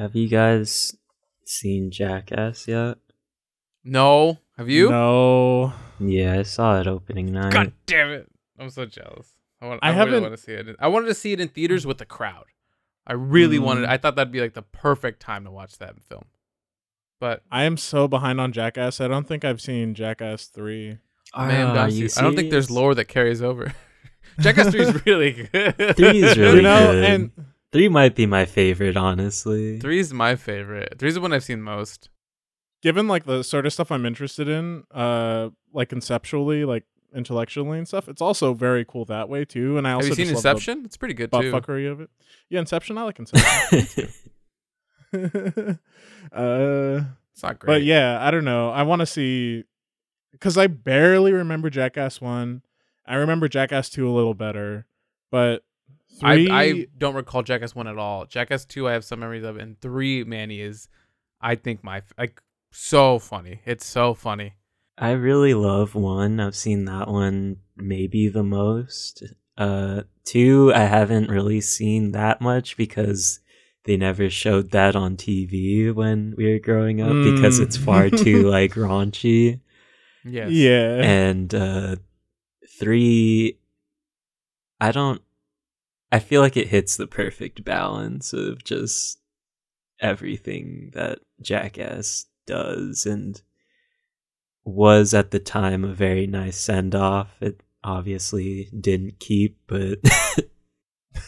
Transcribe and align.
Have 0.00 0.16
you 0.16 0.28
guys 0.28 0.96
seen 1.44 1.90
Jackass 1.90 2.66
yet? 2.66 2.96
No, 3.84 4.38
have 4.56 4.70
you? 4.70 4.88
No. 4.88 5.74
Yeah, 5.98 6.38
I 6.38 6.42
saw 6.42 6.80
it 6.80 6.86
opening 6.86 7.30
night. 7.32 7.52
God 7.52 7.72
damn 7.84 8.08
it! 8.08 8.26
I'm 8.58 8.70
so 8.70 8.86
jealous. 8.86 9.34
I 9.60 9.66
want. 9.66 9.80
I 9.82 9.88
I, 9.88 9.90
really 9.90 9.98
haven't- 9.98 10.22
want 10.22 10.34
to 10.36 10.42
see 10.42 10.52
it. 10.52 10.74
I 10.80 10.88
wanted 10.88 11.08
to 11.08 11.14
see 11.14 11.32
it 11.32 11.40
in 11.40 11.48
theaters 11.48 11.86
with 11.86 11.98
the 11.98 12.06
crowd. 12.06 12.46
I 13.06 13.12
really 13.12 13.58
wanted. 13.58 13.86
Mm. 13.86 13.90
I 13.90 13.98
thought 13.98 14.16
that'd 14.16 14.32
be 14.32 14.40
like 14.40 14.54
the 14.54 14.62
perfect 14.62 15.20
time 15.20 15.44
to 15.44 15.50
watch 15.50 15.76
that 15.78 16.00
film. 16.02 16.24
But 17.18 17.42
I 17.52 17.64
am 17.64 17.76
so 17.76 18.08
behind 18.08 18.40
on 18.40 18.52
Jackass. 18.52 19.02
I 19.02 19.08
don't 19.08 19.28
think 19.28 19.44
I've 19.44 19.60
seen 19.60 19.92
Jackass 19.94 20.46
3. 20.46 20.96
man, 21.36 21.76
Are 21.76 21.88
you 21.90 22.08
I 22.16 22.22
don't 22.22 22.34
think 22.34 22.50
there's 22.50 22.70
lore 22.70 22.94
that 22.94 23.04
carries 23.08 23.42
over. 23.42 23.74
Jackass 24.40 24.70
3 24.70 24.80
is 24.80 25.02
really 25.06 25.48
good. 25.52 25.76
Three 25.96 26.22
is 26.22 26.38
really 26.38 26.56
you 26.56 26.62
know, 26.62 26.92
good. 26.92 27.04
and 27.04 27.30
Three 27.72 27.88
might 27.88 28.14
be 28.16 28.26
my 28.26 28.44
favorite, 28.46 28.96
honestly. 28.96 29.78
Three 29.78 30.00
is 30.00 30.12
my 30.12 30.34
favorite. 30.36 30.96
Three's 30.98 31.14
the 31.14 31.20
one 31.20 31.32
I've 31.32 31.44
seen 31.44 31.62
most. 31.62 32.08
given 32.82 33.06
like 33.06 33.26
the 33.26 33.42
sort 33.44 33.66
of 33.66 33.72
stuff 33.72 33.92
I'm 33.92 34.04
interested 34.06 34.48
in, 34.48 34.84
uh 34.92 35.50
like 35.72 35.88
conceptually, 35.88 36.64
like 36.64 36.84
intellectually 37.14 37.78
and 37.78 37.86
stuff, 37.86 38.08
it's 38.08 38.22
also 38.22 38.54
very 38.54 38.84
cool 38.84 39.04
that 39.06 39.28
way 39.28 39.44
too. 39.44 39.78
And 39.78 39.86
I 39.86 39.92
also 39.92 40.08
Have 40.08 40.18
you 40.18 40.24
seen 40.26 40.34
just 40.34 40.44
love 40.44 40.56
Inception? 40.56 40.84
It's 40.84 40.96
pretty 40.96 41.14
good 41.14 41.30
too. 41.32 41.52
butt 41.52 41.62
fuckery 41.64 41.90
of 41.90 42.00
it. 42.00 42.10
Yeah, 42.48 42.60
Inception, 42.60 42.98
I 42.98 43.02
like 43.04 43.18
Inception. 43.20 44.08
uh 46.32 47.00
It's 47.32 47.42
not 47.42 47.58
great. 47.58 47.66
But 47.66 47.82
yeah, 47.82 48.18
I 48.20 48.30
don't 48.30 48.44
know. 48.44 48.70
I 48.70 48.82
want 48.82 49.00
to 49.00 49.06
see 49.06 49.64
because 50.32 50.56
I 50.58 50.66
barely 50.66 51.32
remember 51.32 51.70
Jackass 51.70 52.20
one. 52.20 52.62
I 53.06 53.14
remember 53.16 53.48
Jackass 53.48 53.88
two 53.90 54.08
a 54.08 54.12
little 54.12 54.34
better, 54.34 54.86
but 55.30 55.62
I, 55.62 55.69
three. 56.18 56.50
I 56.50 56.86
don't 56.98 57.14
recall 57.14 57.42
Jackass 57.42 57.74
one 57.74 57.86
at 57.86 57.98
all. 57.98 58.26
Jackass 58.26 58.64
two, 58.64 58.88
I 58.88 58.92
have 58.92 59.04
some 59.04 59.20
memories 59.20 59.44
of, 59.44 59.56
and 59.56 59.80
three, 59.80 60.24
Manny 60.24 60.60
is, 60.60 60.88
I 61.40 61.54
think 61.54 61.82
my 61.84 62.02
like 62.18 62.40
so 62.72 63.18
funny. 63.18 63.60
It's 63.64 63.86
so 63.86 64.14
funny. 64.14 64.54
I 64.98 65.12
really 65.12 65.54
love 65.54 65.94
one. 65.94 66.40
I've 66.40 66.54
seen 66.56 66.84
that 66.84 67.08
one 67.08 67.56
maybe 67.76 68.28
the 68.28 68.42
most. 68.42 69.22
Uh, 69.56 70.02
two, 70.24 70.72
I 70.74 70.80
haven't 70.84 71.30
really 71.30 71.60
seen 71.60 72.12
that 72.12 72.40
much 72.40 72.76
because 72.76 73.40
they 73.84 73.96
never 73.96 74.28
showed 74.28 74.72
that 74.72 74.94
on 74.94 75.16
TV 75.16 75.92
when 75.94 76.34
we 76.36 76.52
were 76.52 76.58
growing 76.58 77.00
up 77.00 77.12
because 77.24 77.58
Mm. 77.58 77.62
it's 77.62 77.76
far 77.78 78.10
too 78.10 78.42
like 78.50 78.72
raunchy. 78.74 79.60
Yes. 80.22 80.50
yeah, 80.50 80.96
And 81.02 81.54
uh, 81.54 81.96
three, 82.78 83.58
I 84.80 84.92
don't. 84.92 85.22
I 86.12 86.18
feel 86.18 86.40
like 86.40 86.56
it 86.56 86.68
hits 86.68 86.96
the 86.96 87.06
perfect 87.06 87.64
balance 87.64 88.32
of 88.32 88.64
just 88.64 89.18
everything 90.00 90.90
that 90.94 91.20
Jackass 91.42 92.26
does 92.46 93.06
and 93.06 93.40
was 94.64 95.14
at 95.14 95.30
the 95.30 95.38
time 95.38 95.84
a 95.84 95.92
very 95.92 96.26
nice 96.26 96.58
send 96.58 96.94
off. 96.94 97.36
It 97.40 97.62
obviously 97.84 98.70
didn't 98.78 99.20
keep, 99.20 99.58
but 99.66 99.98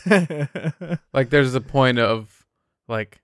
Like 1.12 1.30
there's 1.30 1.54
a 1.54 1.60
point 1.60 1.98
of 1.98 2.44
like 2.88 3.20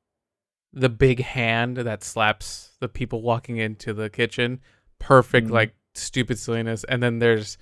the 0.73 0.89
big 0.89 1.21
hand 1.23 1.77
that 1.79 2.05
slaps 2.05 2.73
the 2.81 2.89
people 2.89 3.23
walking 3.23 3.57
into 3.57 3.93
the 3.93 4.11
kitchen. 4.11 4.61
Perfect, 4.99 5.49
Mhm. 5.49 5.53
like 5.53 5.75
stupid 5.95 6.39
silliness. 6.39 6.85
And 6.85 7.03
then 7.03 7.19
there's 7.19 7.59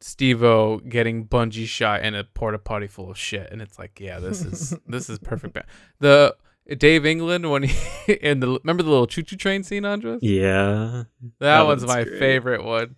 Steve-O 0.00 0.78
getting 0.78 1.26
bungee 1.26 1.66
shot 1.66 2.02
in 2.04 2.14
a 2.14 2.24
porta 2.24 2.58
potty 2.58 2.86
full 2.86 3.10
of 3.10 3.18
shit. 3.18 3.48
And 3.50 3.60
it's 3.60 3.78
like, 3.78 3.98
yeah, 4.00 4.18
this 4.20 4.44
is 4.44 4.74
this 4.86 5.10
is 5.10 5.18
perfect. 5.18 5.58
The 6.00 6.36
Dave 6.76 7.04
England 7.06 7.50
when 7.50 7.64
he 7.64 8.12
in 8.14 8.40
the 8.40 8.58
remember 8.62 8.82
the 8.82 8.90
little 8.90 9.06
choo 9.06 9.22
choo 9.22 9.36
train 9.36 9.62
scene, 9.62 9.84
Andres? 9.84 10.20
yeah. 10.22 11.04
That, 11.20 11.32
That 11.40 11.62
one's 11.66 11.82
one's 11.84 11.94
my 11.96 12.04
great. 12.04 12.18
favorite 12.18 12.64
one. 12.64 12.96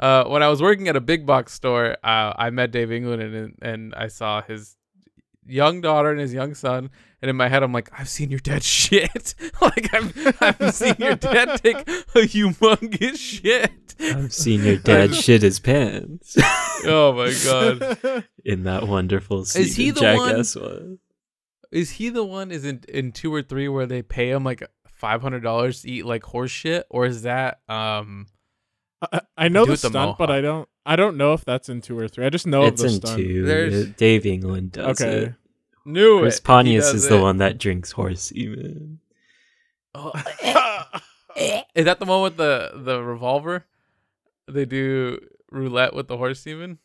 Uh, 0.00 0.24
when 0.24 0.42
I 0.42 0.48
was 0.48 0.62
working 0.62 0.88
at 0.88 0.96
a 0.96 1.00
big 1.00 1.26
box 1.26 1.52
store, 1.52 1.96
uh, 2.02 2.32
I 2.36 2.50
met 2.50 2.70
Dave 2.70 2.90
England 2.90 3.22
and 3.22 3.54
and 3.60 3.94
I 3.94 4.08
saw 4.08 4.40
his 4.42 4.76
young 5.46 5.80
daughter 5.80 6.10
and 6.10 6.20
his 6.20 6.32
young 6.32 6.54
son. 6.54 6.90
And 7.20 7.28
in 7.28 7.36
my 7.36 7.48
head, 7.48 7.62
I'm 7.64 7.72
like, 7.72 7.90
I've 7.98 8.08
seen 8.08 8.30
your 8.30 8.38
dad 8.40 8.62
shit. 8.78 9.34
like 9.60 9.92
I've 9.92 10.36
I've 10.40 10.74
seen 10.74 10.94
your 10.98 11.16
dad 11.16 11.60
take 11.62 11.76
a 11.88 12.22
humongous 12.26 13.16
shit. 13.18 13.72
I've 14.00 14.32
seen 14.32 14.62
your 14.62 14.76
dad 14.76 15.12
shit 15.24 15.42
his 15.42 15.58
pants 15.58 16.36
Oh 16.84 17.12
my 17.14 17.34
god, 17.44 18.24
in 18.44 18.62
that 18.64 18.86
wonderful 18.86 19.44
scene. 19.44 19.62
Is 19.62 19.74
he 19.76 19.88
in 19.88 19.94
the 19.96 20.02
one- 20.02 20.28
Jackass 20.30 20.54
was. 20.54 20.98
is 21.72 21.90
he 21.90 22.08
the 22.10 22.24
one? 22.24 22.52
Is 22.52 22.64
in 22.64 22.84
in 22.88 23.10
two 23.12 23.34
or 23.34 23.42
three 23.42 23.66
where 23.68 23.86
they 23.86 24.02
pay 24.02 24.30
him 24.30 24.44
like 24.44 24.62
five 24.86 25.20
hundred 25.20 25.42
dollars 25.42 25.82
to 25.82 25.90
eat 25.90 26.06
like 26.06 26.22
horse 26.22 26.52
shit, 26.52 26.86
or 26.90 27.06
is 27.06 27.22
that 27.22 27.58
um? 27.68 28.26
I, 29.12 29.20
I 29.36 29.48
know 29.48 29.64
Do 29.64 29.68
the 29.68 29.72
it 29.74 29.82
the 29.82 29.88
stunt, 29.90 30.18
but 30.18 30.30
I 30.30 30.40
don't. 30.40 30.68
I 30.86 30.94
don't 30.96 31.16
know 31.16 31.32
if 31.32 31.44
that's 31.44 31.68
in 31.68 31.80
two 31.80 31.98
or 31.98 32.06
three. 32.08 32.24
I 32.24 32.30
just 32.30 32.46
know 32.46 32.62
It's 32.64 32.80
of 32.82 32.88
the 32.88 32.94
in 32.94 33.00
stunt. 33.00 33.16
two. 33.18 33.44
There's- 33.44 33.86
Dave 33.96 34.24
England 34.26 34.72
does 34.72 35.00
Okay. 35.00 35.16
it. 35.26 35.34
Knew 35.88 36.20
Chris 36.20 36.36
it. 36.38 36.44
Pontius 36.44 36.92
does 36.92 37.04
is 37.04 37.08
the 37.08 37.16
it. 37.16 37.22
one 37.22 37.38
that 37.38 37.56
drinks 37.58 37.92
horse 37.92 38.20
semen. 38.22 39.00
Oh, 39.94 40.12
Is 41.74 41.84
that 41.86 41.98
the 41.98 42.04
one 42.04 42.22
with 42.22 42.36
the 42.36 42.72
the 42.74 43.02
revolver? 43.02 43.64
They 44.46 44.64
do 44.66 45.18
roulette 45.50 45.94
with 45.94 46.08
the 46.08 46.16
horse 46.16 46.40
semen. 46.40 46.78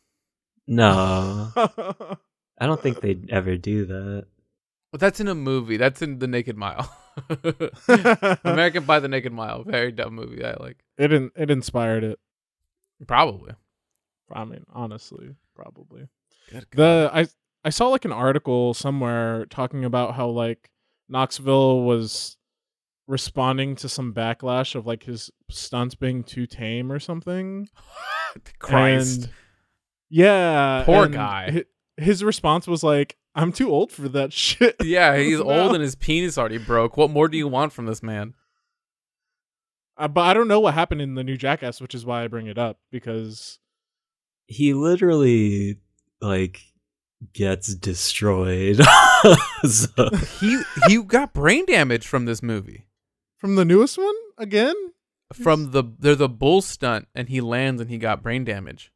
No, 0.66 1.50
I 1.56 2.66
don't 2.66 2.80
think 2.80 3.00
they'd 3.00 3.28
ever 3.30 3.56
do 3.56 3.84
that. 3.84 4.26
But 4.90 5.00
that's 5.00 5.20
in 5.20 5.28
a 5.28 5.34
movie. 5.34 5.76
That's 5.76 6.00
in 6.00 6.20
The 6.20 6.26
Naked 6.28 6.56
Mile. 6.56 6.88
American 8.44 8.84
Pie 8.86 9.00
The 9.00 9.08
Naked 9.08 9.32
Mile. 9.32 9.64
Very 9.64 9.92
dumb 9.92 10.14
movie. 10.14 10.44
I 10.44 10.54
like. 10.58 10.78
it 10.96 11.12
in, 11.12 11.30
it 11.36 11.50
inspired 11.50 12.04
it. 12.04 12.18
Probably. 13.06 13.52
I 14.32 14.44
mean, 14.44 14.64
honestly, 14.72 15.34
probably. 15.54 16.08
Good 16.50 16.66
The 16.72 17.10
I 17.12 17.26
I 17.64 17.70
saw 17.70 17.88
like 17.88 18.04
an 18.04 18.12
article 18.12 18.74
somewhere 18.74 19.46
talking 19.46 19.84
about 19.84 20.14
how 20.14 20.28
like 20.28 20.70
Knoxville 21.08 21.82
was 21.82 22.36
responding 23.06 23.76
to 23.76 23.88
some 23.88 24.12
backlash 24.14 24.74
of 24.74 24.86
like 24.86 25.04
his 25.04 25.30
stunts 25.50 25.94
being 25.94 26.24
too 26.24 26.46
tame 26.46 26.90
or 26.92 26.98
something. 26.98 27.68
Christ. 28.58 29.24
And- 29.24 29.30
yeah. 30.10 30.82
Poor 30.84 31.04
and 31.06 31.14
guy. 31.14 31.64
His 31.96 32.22
response 32.24 32.66
was 32.66 32.82
like, 32.82 33.16
"I'm 33.34 33.52
too 33.52 33.70
old 33.70 33.90
for 33.92 34.08
that 34.10 34.32
shit." 34.42 34.76
yeah, 34.82 35.16
he's 35.18 35.38
No. 35.38 35.44
old 35.50 35.74
and 35.74 35.82
his 35.82 35.94
penis 35.94 36.36
already 36.36 36.58
broke. 36.58 36.96
What 36.96 37.10
more 37.10 37.28
do 37.28 37.38
you 37.38 37.48
want 37.48 37.72
from 37.72 37.86
this 37.86 38.02
man? 38.02 38.34
Uh, 39.96 40.08
but 40.08 40.22
I 40.22 40.34
don't 40.34 40.48
know 40.48 40.58
what 40.60 40.74
happened 40.74 41.00
in 41.00 41.14
the 41.14 41.22
new 41.24 41.36
Jackass, 41.36 41.80
which 41.80 41.94
is 41.94 42.04
why 42.04 42.24
I 42.24 42.28
bring 42.28 42.46
it 42.48 42.58
up 42.58 42.78
because 42.90 43.58
He 44.48 44.74
literally 44.74 45.76
like 46.20 46.60
gets 47.32 47.74
destroyed. 47.74 48.80
So- 49.64 50.10
He 50.40 50.60
he 50.88 51.02
got 51.02 51.32
brain 51.32 51.64
damage 51.66 52.06
from 52.06 52.26
this 52.26 52.42
movie. 52.42 52.86
from 53.38 53.54
the 53.56 53.64
newest 53.64 53.96
one 53.96 54.14
again. 54.36 54.74
From 55.32 55.70
the 55.70 55.84
they're 55.98 56.14
the 56.14 56.28
bull 56.28 56.60
stunt 56.60 57.08
and 57.14 57.28
he 57.30 57.40
lands 57.40 57.80
and 57.80 57.88
he 57.90 57.96
got 57.98 58.22
brain 58.22 58.44
damage. 58.44 58.92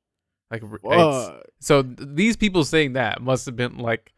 Like 0.51 0.63
r- 0.63 0.79
it's, 0.85 1.47
So 1.61 1.83
these 1.83 2.37
people 2.37 2.65
saying 2.65 2.93
that 2.93 3.23
must 3.23 3.47
have 3.47 3.57
been 3.57 3.79
like, 3.79 4.13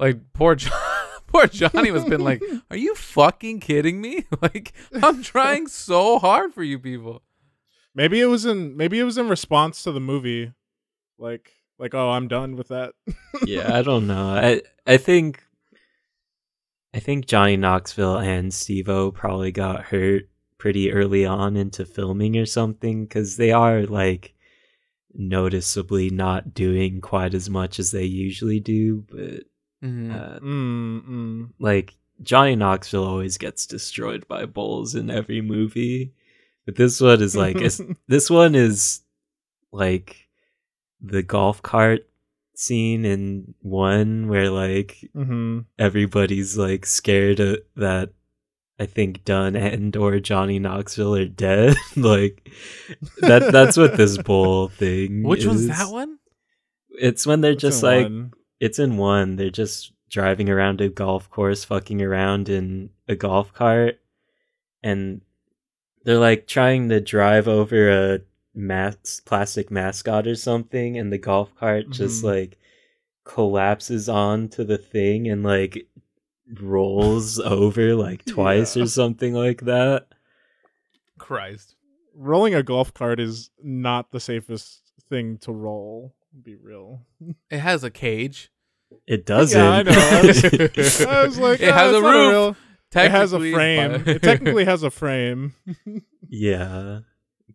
like 0.00 0.18
poor 0.32 0.56
John, 0.56 0.72
poor 1.28 1.46
Johnny 1.46 1.90
was 1.92 2.02
have 2.02 2.10
been 2.10 2.24
like, 2.24 2.42
"Are 2.70 2.76
you 2.76 2.94
fucking 2.96 3.60
kidding 3.60 4.00
me? 4.00 4.26
Like 4.42 4.72
I'm 5.00 5.22
trying 5.22 5.68
so 5.68 6.18
hard 6.18 6.52
for 6.52 6.62
you 6.64 6.78
people." 6.78 7.22
maybe 7.94 8.20
it 8.20 8.26
was 8.26 8.44
in 8.44 8.76
maybe 8.76 8.98
it 9.00 9.04
was 9.04 9.16
in 9.18 9.28
response 9.28 9.82
to 9.84 9.92
the 9.92 10.00
movie, 10.00 10.52
like 11.18 11.55
like 11.78 11.94
oh 11.94 12.10
I'm 12.10 12.28
done 12.28 12.56
with 12.56 12.68
that. 12.68 12.94
yeah, 13.44 13.74
I 13.78 13.82
don't 13.82 14.06
know. 14.06 14.28
I 14.30 14.62
I 14.86 14.96
think 14.96 15.42
I 16.94 16.98
think 17.00 17.26
Johnny 17.26 17.56
Knoxville 17.56 18.18
and 18.18 18.52
Steve-O 18.54 19.10
probably 19.10 19.52
got 19.52 19.82
hurt 19.84 20.28
pretty 20.58 20.90
early 20.92 21.26
on 21.26 21.56
into 21.56 21.84
filming 21.84 22.36
or 22.38 22.46
something 22.46 23.04
because 23.04 23.36
they 23.36 23.52
are 23.52 23.82
like 23.84 24.34
noticeably 25.14 26.10
not 26.10 26.54
doing 26.54 27.00
quite 27.00 27.34
as 27.34 27.48
much 27.50 27.78
as 27.78 27.90
they 27.90 28.04
usually 28.04 28.60
do. 28.60 29.04
But 29.10 29.44
Mhm. 29.86 30.14
uh, 30.14 30.40
mm, 30.40 31.06
mm. 31.08 31.50
like 31.58 31.94
Johnny 32.22 32.56
Knoxville 32.56 33.04
always 33.04 33.36
gets 33.36 33.66
destroyed 33.66 34.26
by 34.26 34.46
bulls 34.46 34.94
in 34.94 35.10
every 35.10 35.42
movie. 35.42 36.14
But 36.64 36.76
this 36.76 37.00
one 37.00 37.20
is 37.20 37.36
like 37.36 37.56
it's, 37.60 37.80
this 38.08 38.30
one 38.30 38.54
is 38.54 39.02
like 39.72 40.25
the 41.06 41.22
golf 41.22 41.62
cart 41.62 42.08
scene 42.54 43.04
in 43.04 43.54
one 43.60 44.28
where 44.28 44.50
like 44.50 45.08
hmm 45.12 45.60
everybody's 45.78 46.56
like 46.56 46.86
scared 46.86 47.38
of, 47.40 47.58
that 47.76 48.10
I 48.78 48.86
think 48.86 49.24
Dunn 49.24 49.56
and 49.56 49.96
or 49.96 50.18
Johnny 50.20 50.58
Knoxville 50.58 51.16
are 51.16 51.24
dead. 51.26 51.76
like 51.96 52.50
that 53.20 53.50
that's 53.52 53.76
what 53.76 53.96
this 53.96 54.18
bull 54.22 54.68
thing 54.68 55.22
Which 55.22 55.46
one's 55.46 55.62
is. 55.62 55.68
that 55.68 55.90
one? 55.90 56.18
It's 56.90 57.26
when 57.26 57.40
they're 57.42 57.54
just 57.54 57.82
like 57.82 58.04
One. 58.06 58.32
it's 58.60 58.78
in 58.78 58.96
one. 58.96 59.36
They're 59.36 59.50
just 59.50 59.92
driving 60.08 60.48
around 60.48 60.80
a 60.80 60.88
golf 60.88 61.28
course, 61.30 61.64
fucking 61.64 62.00
around 62.00 62.48
in 62.48 62.90
a 63.08 63.14
golf 63.16 63.52
cart, 63.52 63.98
and 64.82 65.20
they're 66.04 66.18
like 66.18 66.46
trying 66.46 66.88
to 66.90 67.00
drive 67.00 67.48
over 67.48 67.90
a 67.90 68.20
mas- 68.56 69.20
plastic 69.24 69.70
mascot 69.70 70.26
or 70.26 70.34
something, 70.34 70.98
and 70.98 71.12
the 71.12 71.18
golf 71.18 71.54
cart 71.56 71.90
just 71.90 72.22
Mhm. 72.22 72.26
like 72.26 72.58
collapses 73.24 74.08
onto 74.08 74.64
the 74.64 74.78
thing 74.78 75.28
and 75.28 75.42
like 75.44 75.86
rolls 76.60 77.38
over 77.40 77.94
like 77.94 78.24
twice 78.24 78.76
Yeah. 78.76 78.84
or 78.84 78.86
something 78.86 79.34
like 79.34 79.62
that. 79.62 80.06
Christ. 81.18 81.74
Rolling 82.14 82.54
a 82.54 82.62
golf 82.62 82.94
cart 82.94 83.20
is 83.20 83.50
not 83.62 84.10
the 84.12 84.20
safest 84.20 84.80
thing 85.08 85.38
to 85.38 85.52
roll. 85.52 86.14
Be 86.42 86.54
real. 86.56 87.04
It 87.50 87.58
has 87.58 87.84
a 87.84 87.90
cage. 87.90 88.50
It 89.06 89.26
doesn't. 89.26 89.58
Yeah, 89.60 89.70
I 89.70 89.82
know. 89.82 89.92
I 89.92 90.22
was, 90.26 90.44
I 91.02 91.24
was 91.26 91.38
like, 91.38 91.60
It 91.60 91.70
"Ah, 91.70 91.74
has 91.74 91.92
a 91.94 92.00
roof." 92.02 92.30
real- 92.32 92.56
It 93.04 93.10
has 93.10 93.32
a 93.32 93.40
frame. 93.40 94.02
but- 94.04 94.08
it 94.16 94.22
technically 94.22 94.64
has 94.64 94.82
a 94.82 94.90
frame. 94.90 95.54
Yeah, 96.28 97.00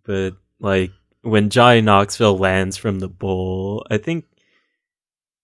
but 0.04 0.36
like 0.62 0.92
when 1.22 1.50
Johnny 1.50 1.82
Knoxville 1.82 2.38
lands 2.38 2.78
from 2.78 3.00
the 3.00 3.10
bowl, 3.10 3.86
I 3.92 3.98
think 3.98 4.26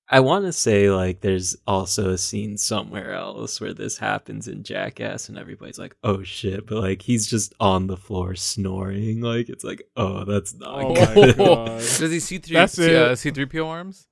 I 0.09 0.21
want 0.21 0.45
to 0.45 0.53
say 0.53 0.89
like 0.89 1.19
there's 1.19 1.57
also 1.67 2.11
a 2.11 2.17
scene 2.17 2.55
somewhere 2.57 3.13
else 3.13 3.59
where 3.59 3.73
this 3.73 3.97
happens 3.97 4.47
in 4.47 4.63
Jackass, 4.63 5.27
and 5.27 5.37
everybody's 5.37 5.77
like, 5.77 5.97
"Oh 6.01 6.23
shit!" 6.23 6.65
But 6.65 6.77
like 6.81 7.01
he's 7.01 7.27
just 7.27 7.53
on 7.59 7.87
the 7.87 7.97
floor 7.97 8.33
snoring. 8.35 9.19
Like 9.19 9.49
it's 9.49 9.65
like, 9.65 9.83
"Oh, 9.97 10.23
that's 10.23 10.53
not 10.53 10.83
Oh 10.85 10.93
good." 10.93 11.35
Does 11.77 11.99
he 12.11 12.21
see 12.21 12.37
three 12.37 12.65
C, 12.67 12.95
uh, 12.95 13.09
it. 13.09 13.15
C3PO 13.15 13.65
arms? 13.65 14.07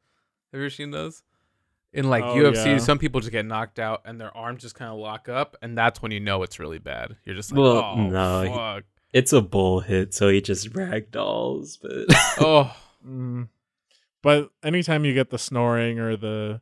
Have 0.51 0.59
you 0.59 0.65
ever 0.65 0.69
seen 0.69 0.91
those? 0.91 1.23
In 1.93 2.09
like 2.09 2.25
Oh, 2.25 2.35
UFC, 2.35 2.65
yeah. 2.65 2.77
some 2.77 2.99
people 2.99 3.21
just 3.21 3.31
get 3.31 3.45
knocked 3.45 3.79
out 3.79 4.01
and 4.03 4.19
their 4.19 4.35
arms 4.35 4.61
just 4.63 4.75
kind 4.75 4.91
of 4.91 4.97
lock 4.99 5.29
up, 5.29 5.55
and 5.61 5.77
that's 5.77 6.01
when 6.01 6.11
you 6.11 6.19
know 6.19 6.43
it's 6.43 6.59
really 6.59 6.77
bad. 6.79 7.15
You're 7.23 7.35
just 7.35 7.53
like, 7.53 7.59
Well, 7.61 7.77
oh 7.77 8.07
no, 8.09 8.41
he- 8.41 8.49
fuck, 8.49 8.83
it's 9.15 9.31
a 9.33 9.41
bull 9.41 9.79
hit, 9.79 10.13
so 10.13 10.27
he 10.29 10.41
just 10.41 10.71
ragdolls. 10.73 11.77
But 11.81 12.05
oh 12.39 12.75
Mm. 13.07 13.49
But 14.23 14.49
anytime 14.63 15.05
you 15.05 15.13
get 15.13 15.29
the 15.29 15.37
snoring 15.37 15.99
or 15.99 16.17
the 16.17 16.61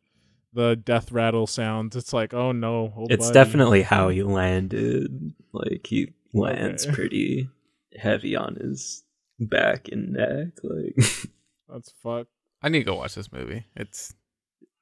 the 0.54 0.76
death 0.76 1.12
rattle 1.12 1.48
sounds, 1.48 1.96
it's 1.96 2.14
like, 2.14 2.34
oh 2.34 2.52
no, 2.52 2.94
oh, 2.98 3.08
it's 3.10 3.28
buddy. 3.28 3.34
definitely 3.34 3.82
how 3.82 4.10
he 4.10 4.22
landed. 4.24 5.34
Like 5.54 5.88
he 5.88 6.14
lands 6.34 6.86
Okay. 6.86 6.94
pretty 6.96 7.50
heavy 7.98 8.36
on 8.36 8.56
his 8.56 9.04
back 9.40 9.88
and 9.90 10.14
neck. 10.14 10.50
Like 10.64 10.96
that's 11.70 11.92
fuck. 12.04 12.28
I 12.62 12.70
need 12.70 12.80
to 12.80 12.86
go 12.86 12.96
watch 12.96 13.16
this 13.16 13.32
movie. 13.32 13.66
It's 13.76 14.14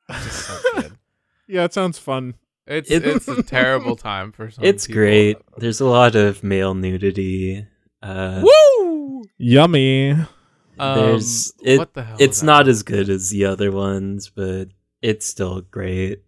just 0.10 0.48
so 0.48 0.60
good. 0.82 0.98
Yeah, 1.48 1.64
it 1.66 1.74
sounds 1.74 2.00
fun. 2.00 2.34
It's 2.72 2.90
It- 2.92 3.06
it's 3.06 3.28
a 3.28 3.44
terrible 3.44 3.96
time 4.12 4.32
for 4.32 4.50
some. 4.50 4.64
it's 4.64 4.88
people. 4.88 5.00
great. 5.02 5.38
There's 5.58 5.82
a 5.82 5.86
lot 5.86 6.16
of 6.16 6.44
male 6.44 6.74
nudity. 6.74 7.66
Uh, 8.02 8.42
Woo! 8.44 9.24
Yummy. 9.38 10.12
Um, 10.12 10.98
There's- 10.98 11.54
it- 11.62 11.78
what 11.80 11.94
the 11.94 12.04
hell? 12.04 12.18
it's 12.20 12.42
not 12.42 12.68
as 12.68 12.82
good 12.84 13.10
as 13.10 13.30
the 13.30 13.46
other 13.46 13.72
ones, 13.72 14.32
but 14.34 14.70
it's 15.02 15.26
still 15.26 15.62
great. 15.62 16.24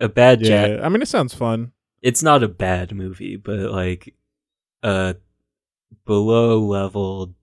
A 0.00 0.08
bad 0.08 0.40
Yeah, 0.42 0.66
Jack. 0.68 0.80
I 0.84 0.88
mean, 0.88 1.02
it 1.02 1.08
sounds 1.08 1.34
fun. 1.34 1.72
It's 2.02 2.22
not 2.22 2.42
a 2.42 2.48
bad 2.48 2.92
movie, 2.92 3.36
but 3.36 3.70
like 3.70 4.14
a 4.82 5.16
below 6.04 6.60
level 6.60 7.34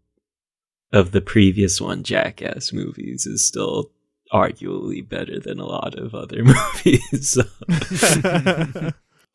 of 0.91 1.11
the 1.11 1.21
previous 1.21 1.81
one, 1.81 2.03
Jackass 2.03 2.71
movies, 2.71 3.25
is 3.25 3.45
still 3.45 3.91
arguably 4.33 5.07
better 5.07 5.39
than 5.39 5.59
a 5.59 5.65
lot 5.65 5.95
of 5.97 6.15
other 6.15 6.43
movies. 6.43 7.37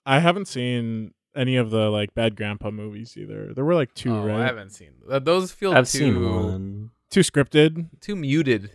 I 0.06 0.19
haven't 0.21 0.49
seen 0.49 1.12
any 1.37 1.56
of 1.56 1.71
the 1.71 1.91
like 1.91 2.15
Bad 2.15 2.37
Grandpa 2.37 2.71
movies 2.71 3.17
either. 3.17 3.53
There 3.55 3.65
were 3.65 3.75
like 3.75 3.95
two, 3.95 4.12
Oh, 4.15 4.25
right? 4.27 4.41
I 4.41 4.47
haven't 4.47 4.71
seen 4.71 4.91
uh, 5.11 5.19
those. 5.19 5.53
Feel 5.53 5.73
I've 5.73 5.89
too, 5.91 5.99
seen 5.99 6.25
one. 6.25 6.91
Too 7.11 7.21
scripted. 7.21 7.89
Too 8.00 8.17
muted. 8.17 8.73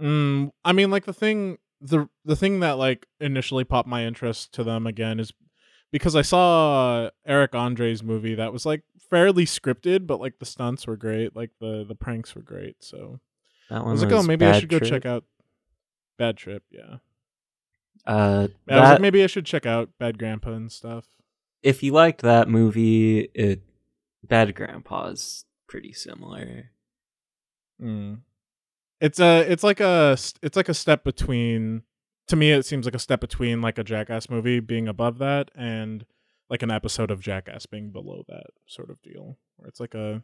Mm, 0.00 0.50
I 0.64 0.72
mean, 0.72 0.90
like 0.90 1.04
the 1.04 1.12
thing, 1.12 1.58
the 1.80 2.08
the 2.24 2.36
thing 2.36 2.60
that 2.60 2.72
like 2.72 3.06
initially 3.20 3.64
popped 3.64 3.88
my 3.88 4.04
interest 4.04 4.52
to 4.54 4.64
them 4.64 4.86
again 4.86 5.20
is 5.20 5.32
because 5.92 6.16
I 6.16 6.22
saw 6.22 7.10
Eric 7.26 7.54
Andre's 7.54 8.02
movie 8.02 8.34
that 8.34 8.52
was 8.52 8.66
like 8.66 8.82
fairly 9.10 9.44
scripted, 9.46 10.06
but 10.06 10.20
like 10.20 10.38
the 10.38 10.46
stunts 10.46 10.86
were 10.86 10.96
great, 10.96 11.36
like 11.36 11.50
the 11.60 11.84
the 11.86 11.94
pranks 11.94 12.34
were 12.34 12.42
great. 12.42 12.76
So 12.82 13.20
That 13.70 13.76
I 13.76 13.82
one 13.82 13.92
was 13.92 14.02
like, 14.02 14.12
oh, 14.12 14.22
maybe 14.22 14.44
I 14.44 14.52
Bad 14.52 14.60
should 14.60 14.68
go 14.70 14.78
Trip. 14.78 14.90
check 14.90 15.06
out 15.06 15.24
Bad 16.18 16.36
Trip. 16.36 16.62
Yeah, 16.70 16.96
Uh, 18.06 18.48
Yeah, 18.68 18.76
I 18.76 18.80
was 18.80 18.90
like, 18.90 19.00
maybe 19.00 19.22
I 19.22 19.26
should 19.26 19.46
check 19.46 19.66
out 19.66 19.90
Bad 19.98 20.18
Grandpa 20.18 20.52
and 20.52 20.70
stuff. 20.72 21.06
if 21.62 21.82
you 21.82 21.92
liked 21.92 22.22
that 22.22 22.48
movie, 22.48 23.28
it 23.34 23.62
Bad 24.22 24.54
Grandpa's 24.54 25.44
pretty 25.68 25.92
similar. 25.92 26.70
Mm. 27.80 28.20
It's 29.00 29.20
a 29.20 29.40
it's 29.50 29.62
like 29.62 29.80
a 29.80 30.16
it's 30.42 30.56
like 30.56 30.68
a 30.68 30.74
step 30.74 31.04
between 31.04 31.82
to 32.28 32.36
me 32.36 32.50
it 32.52 32.64
seems 32.64 32.86
like 32.86 32.94
a 32.94 32.98
step 33.00 33.20
between 33.20 33.60
like 33.60 33.78
a 33.78 33.84
Jackass 33.84 34.30
movie 34.30 34.60
being 34.60 34.88
above 34.88 35.18
that 35.18 35.50
and 35.54 36.04
like 36.48 36.62
an 36.62 36.70
episode 36.70 37.10
of 37.10 37.20
Jackass 37.20 37.66
being 37.66 37.90
below 37.90 38.24
that 38.28 38.46
sort 38.66 38.90
of 38.90 39.02
deal. 39.02 39.38
Where 39.56 39.68
it's 39.68 39.80
like 39.80 39.94
a 39.94 40.22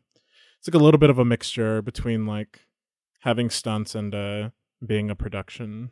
it's 0.58 0.68
like 0.68 0.80
a 0.80 0.82
little 0.82 0.98
bit 0.98 1.10
of 1.10 1.18
a 1.18 1.24
mixture 1.24 1.82
between 1.82 2.24
like 2.26 2.60
having 3.20 3.50
stunts 3.50 3.94
and 3.94 4.14
uh 4.14 4.50
being 4.84 5.10
a 5.10 5.14
production. 5.14 5.90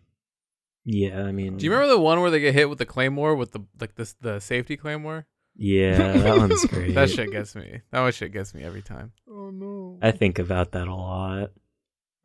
Yeah, 0.85 1.23
I 1.25 1.33
mean, 1.33 1.57
Do 1.59 1.65
you 1.67 1.73
remember 1.73 1.93
the 1.93 2.01
one 2.01 2.21
where 2.21 2.31
they 2.31 2.41
get 2.41 2.55
hit 2.55 2.69
with 2.69 2.79
the 2.79 2.87
claymore 2.87 3.35
with 3.37 3.53
the 3.53 3.61
like 3.81 3.95
this 3.97 4.15
the 4.21 4.41
safety 4.41 4.77
claymore? 4.77 5.27
Yeah, 5.57 6.13
that 6.13 6.37
one's 6.39 6.65
great. 6.67 6.95
That 6.95 7.11
shit 7.11 7.31
gets 7.31 7.55
me. 7.55 7.81
That 7.91 8.01
one 8.01 8.13
shit 8.13 8.33
gets 8.33 8.55
me 8.55 8.63
every 8.63 8.83
time. 8.83 9.13
Oh 9.31 9.51
no. 9.51 9.99
I 10.01 10.11
think 10.11 10.39
about 10.39 10.73
that 10.73 10.89
a 10.89 10.95
lot. 10.95 11.51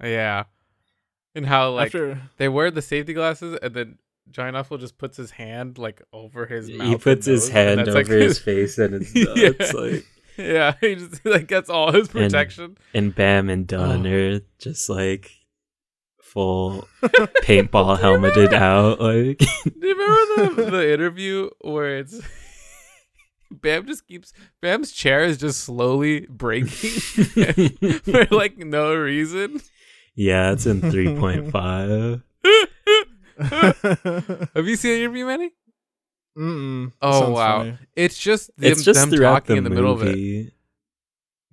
Yeah, 0.02 0.44
and 1.34 1.46
how 1.46 1.72
like 1.72 1.88
After 1.88 2.22
they 2.38 2.48
wear 2.50 2.72
the 2.72 2.82
safety 2.82 3.14
glasses 3.14 3.58
and 3.62 3.74
then 3.74 3.98
Johnny 4.32 4.52
Knoxville 4.52 4.78
just 4.80 4.98
puts 4.98 5.18
his 5.18 5.32
hand 5.32 5.78
like 5.78 6.02
over 6.14 6.46
his 6.46 6.70
mouth. 6.72 6.88
He 6.88 6.98
puts 6.98 7.26
his 7.26 7.50
nose, 7.50 7.56
and 7.56 7.80
hand 7.80 7.90
over 7.90 7.98
like, 7.98 8.08
his 8.08 8.40
face 8.50 8.78
and 8.78 8.96
it's 8.96 9.14
Yeah. 9.16 9.50
nuts. 9.50 9.74
Like, 9.74 10.06
yeah, 10.38 10.74
he 10.82 10.96
just 10.96 11.26
like 11.26 11.48
gets 11.48 11.70
all 11.70 11.92
his 11.92 12.08
protection. 12.08 12.78
and 12.94 13.14
Bam 13.14 13.50
and 13.50 13.68
Dunn 13.68 14.06
Oh. 14.08 14.12
are 14.38 14.40
just 14.60 14.90
like 14.90 15.32
full 16.36 16.88
paintball 17.42 17.98
helmeted 18.02 18.54
out. 18.54 19.00
Like, 19.00 19.40
Do 19.64 19.88
you 19.88 19.96
remember 20.38 20.66
the 20.66 20.72
the 20.72 20.94
interview 20.94 21.50
where 21.62 21.98
it's 22.00 22.22
Bam 23.52 23.88
just 23.88 24.06
keeps 24.07 24.33
Bam's 24.62 24.92
chair 24.92 25.21
is 25.21 25.38
just 25.38 25.62
slowly 25.62 26.28
breaking 26.28 26.68
for 28.02 28.28
like 28.31 28.57
no 28.57 28.94
reason. 28.94 29.62
yeah, 30.14 30.52
it's 30.52 30.66
in 30.66 30.81
three 30.92 31.16
point 31.16 31.52
five. 31.52 32.21
Have 33.40 34.68
you 34.68 34.76
seen 34.76 34.92
the 34.92 35.00
interview, 35.00 35.26
Manny? 35.26 35.52
Mm-mm. 36.38 36.92
Oh, 37.02 37.30
wow. 37.31 37.59
funny. 37.59 37.78
It's 37.95 38.18
just 38.18 38.48
them, 38.57 38.71
It's 38.71 38.83
just 38.83 39.00
them 39.00 39.18
talking 39.19 39.56
the 39.56 39.57
in 39.57 39.64
the 39.64 39.69
middle 39.69 39.94
of 39.94 40.04
it. 40.04 40.52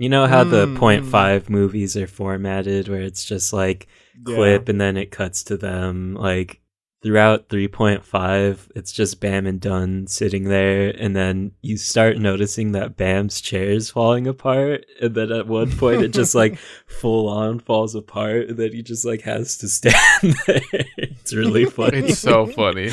Movie. 0.03 0.15
You 0.15 0.21
know 0.21 0.27
how 0.27 0.45
the 0.45 0.67
Mm, 0.67 0.77
point 0.79 1.05
mm. 1.05 1.11
five 1.11 1.51
movies 1.51 1.97
are 1.97 2.07
formatted, 2.07 2.89
where 2.89 3.03
it's 3.03 3.25
just 3.25 3.53
like 3.53 3.87
Yeah. 4.27 4.35
clip 4.37 4.69
and 4.69 4.81
then 4.81 4.97
it 4.97 5.11
cuts 5.11 5.45
to 5.45 5.57
them 5.57 6.15
like 6.15 6.61
throughout 7.03 7.49
3.5 7.49 8.71
it's 8.77 8.93
just 8.93 9.21
bam 9.21 9.45
and 9.45 9.61
dunn 9.61 10.07
sitting 10.07 10.45
there 10.45 10.95
and 10.97 11.17
then 11.17 11.51
you 11.61 11.77
start 11.77 12.17
noticing 12.17 12.71
that 12.73 12.97
bam's 12.97 13.41
chair 13.41 13.71
is 13.73 13.91
falling 13.91 14.29
apart 14.29 14.87
and 15.01 15.13
then 15.17 15.33
at 15.33 15.49
one 15.49 15.69
point 15.73 16.01
it 16.01 16.13
just 16.13 16.33
like 16.35 16.57
full 16.87 17.29
on 17.29 17.59
falls 17.59 17.97
apart 17.97 18.49
and 18.49 18.57
then 18.57 18.73
he 18.73 18.83
just 18.83 19.05
like 19.05 19.23
has 19.23 19.59
to 19.59 19.67
stand 19.69 19.97
there 20.47 20.61
it's 20.97 21.35
really 21.35 21.65
funny 21.65 21.99
It's 21.99 22.21
so 22.21 22.47
funny. 22.47 22.91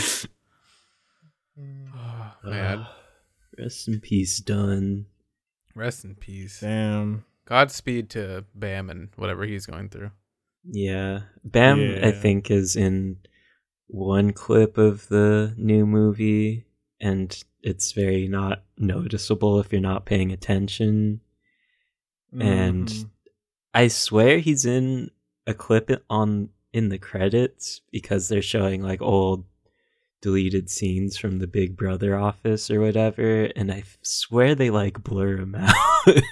Oh, 1.58 2.32
man, 2.44 2.80
Ah, 2.80 2.96
rest 3.60 3.88
in 3.88 4.00
peace 4.00 4.40
dunn 4.40 5.06
rest 5.80 6.04
in 6.06 6.16
peace. 6.16 6.60
Damn. 6.60 7.26
Godspeed 7.46 8.10
to 8.12 8.46
Bam 8.54 8.90
and 8.90 9.10
whatever 9.16 9.44
he's 9.46 9.66
going 9.66 9.90
through. 9.90 10.12
yeah 10.66 11.22
bam 11.44 11.80
i 12.04 12.12
think 12.12 12.52
is 12.52 12.76
in 12.76 13.16
one 13.88 14.34
clip 14.34 14.78
of 14.78 15.08
the 15.08 15.54
new 15.58 15.86
movie 15.86 16.66
and 17.00 17.44
it's 17.64 17.94
very 17.94 18.28
not 18.28 18.64
noticeable 18.78 19.60
if 19.62 19.72
you're 19.72 19.80
not 19.82 20.06
paying 20.06 20.32
attention 20.34 21.22
And- 22.40 22.90
Mhm. 22.90 23.10
I 23.74 23.88
swear 23.88 24.40
he's 24.40 24.66
in 24.66 25.10
a 25.48 25.54
clip 25.54 25.90
on 26.10 26.50
in 26.74 26.90
the 26.90 27.00
credits 27.00 27.82
because 27.92 28.28
they're 28.28 28.42
showing 28.42 28.84
like 28.84 29.02
old 29.02 29.46
deleted 30.22 30.70
scenes 30.70 31.18
from 31.18 31.40
the 31.40 31.48
Big 31.48 31.76
Brother 31.78 32.18
office 32.18 32.70
or 32.70 32.80
whatever, 32.82 33.46
and 33.56 33.72
I 33.72 33.84
swear 34.02 34.56
they 34.56 34.70
like 34.70 35.04
blur 35.04 35.38
him 35.38 35.56
out. 35.56 35.74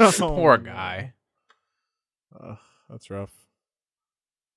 Oh, 0.00 0.12
Poor 0.16 0.56
guy. 0.58 1.12
Ugh, 2.40 2.58
that's 2.88 3.10
rough. 3.10 3.32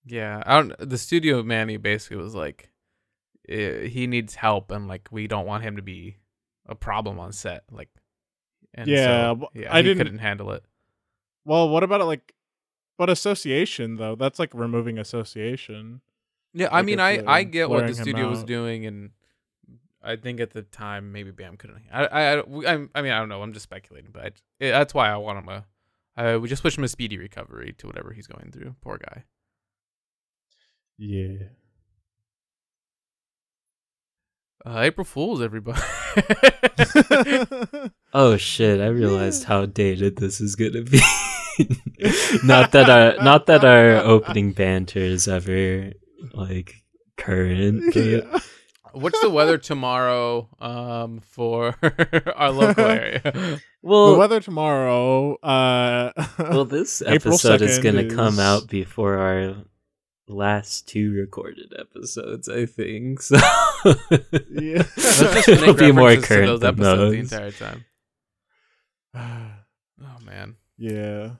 Yeah, 0.06 0.41
I 0.46 0.56
don't. 0.62 0.74
The 0.79 0.98
studio 0.98 1.44
Manny 1.44 1.77
basically 1.77 2.17
was 2.17 2.34
like, 2.34 2.70
uh, 3.51 3.86
he 3.88 4.08
needs 4.08 4.34
help 4.36 4.72
and 4.72 4.88
like 4.88 5.10
we 5.12 5.27
don't 5.27 5.46
want 5.46 5.63
him 5.63 5.75
to 5.75 5.82
be 5.84 6.17
a 6.65 6.74
problem 6.75 7.20
on 7.20 7.34
set. 7.34 7.63
Like, 7.72 7.89
and 8.74 8.88
Yeah, 8.88 9.34
so, 9.34 9.50
yeah, 9.53 9.72
I 9.74 9.77
he 9.77 9.84
didn't- 9.84 9.98
couldn't 10.00 10.20
handle 10.20 10.51
it. 10.53 10.63
Well, 11.46 11.70
what 11.70 11.84
about 11.84 12.01
it 12.01 12.06
like 12.06 12.34
but 12.98 13.10
association 13.10 13.98
though? 13.98 14.15
That's 14.15 14.39
like 14.39 14.51
removing 14.53 14.98
association. 14.98 16.01
Yeah, 16.57 16.67
I 16.71 16.77
Like, 16.77 16.85
mean, 16.85 16.99
I 16.99 17.23
I 17.27 17.43
get 17.43 17.69
what 17.69 17.85
the 17.85 17.93
studio 17.93 18.29
was 18.29 18.43
doing, 18.43 18.85
and 18.87 19.11
I 20.01 20.15
think 20.15 20.39
at 20.39 20.51
the 20.51 20.63
time 20.63 21.11
maybe 21.11 21.29
Bam 21.31 21.55
couldn't. 21.57 21.83
I 21.91 22.05
I 22.05 22.21
I, 22.21 22.33
I'm- 22.65 22.89
I 22.95 23.01
mean 23.03 23.11
I 23.11 23.19
don't 23.19 23.29
know. 23.29 23.41
I'm 23.43 23.53
just 23.53 23.63
speculating, 23.63 24.09
but 24.11 24.23
I, 24.23 24.27
it, 24.59 24.71
that's 24.71 24.93
why 24.93 25.09
I 25.09 25.17
want 25.17 25.39
him 25.39 25.49
a. 25.49 25.65
I 26.15 26.37
we 26.37 26.47
just 26.49 26.63
wish 26.63 26.75
him 26.77 26.83
a 26.83 26.87
speedy 26.87 27.17
recovery 27.17 27.73
to 27.77 27.87
whatever 27.87 28.11
he's 28.11 28.25
going 28.27 28.51
through. 28.51 28.75
Poor 28.81 28.97
guy. 28.97 29.23
Yeah. 30.97 31.49
Uh, 34.65 34.79
April 34.79 35.05
Fools, 35.05 35.41
everybody. 35.41 35.79
Oh 38.13 38.37
shit! 38.37 38.79
I 38.81 38.87
realized 38.87 39.43
how 39.43 39.65
dated 39.67 40.15
this 40.15 40.41
is 40.41 40.55
gonna 40.55 40.81
be. 40.81 40.99
not 42.43 42.71
that 42.71 42.89
our 42.89 43.23
not 43.23 43.45
that 43.47 43.63
our 43.63 43.97
opening 43.97 44.53
banter 44.53 44.97
is 44.99 45.27
ever 45.27 45.91
like 46.33 46.75
current. 47.17 47.95
Yeah. 47.95 48.39
What's 48.93 49.19
the 49.21 49.29
weather 49.29 49.57
tomorrow? 49.59 50.50
Um, 50.59 51.19
for 51.19 51.75
our 52.36 52.51
local 52.51 52.86
area. 52.86 53.59
Well, 53.83 54.13
the 54.13 54.17
weather 54.17 54.39
tomorrow, 54.39 55.36
uh 55.36 56.12
well, 56.39 56.65
this 56.65 57.03
episode 57.05 57.62
is 57.62 57.77
gonna 57.79 58.09
come 58.09 58.39
out 58.39 58.67
before 58.69 59.17
our 59.17 59.55
last 60.27 60.88
two 60.88 61.13
recorded 61.13 61.74
episodes, 61.77 62.50
I 62.50 62.65
think. 62.65 63.21
So 63.21 63.36
yeah. 64.50 64.83
It'll 65.47 65.74
be 65.74 65.91
more 65.91 66.07
references 66.09 66.21
to 66.21 66.27
current 66.27 66.47
those 66.47 66.59
than 66.62 66.69
episodes 66.69 67.29
the 67.29 67.38
entire 67.38 67.51
time. 67.51 67.86
Oh 70.00 70.24
man. 70.25 70.55
yeah. 70.77 71.31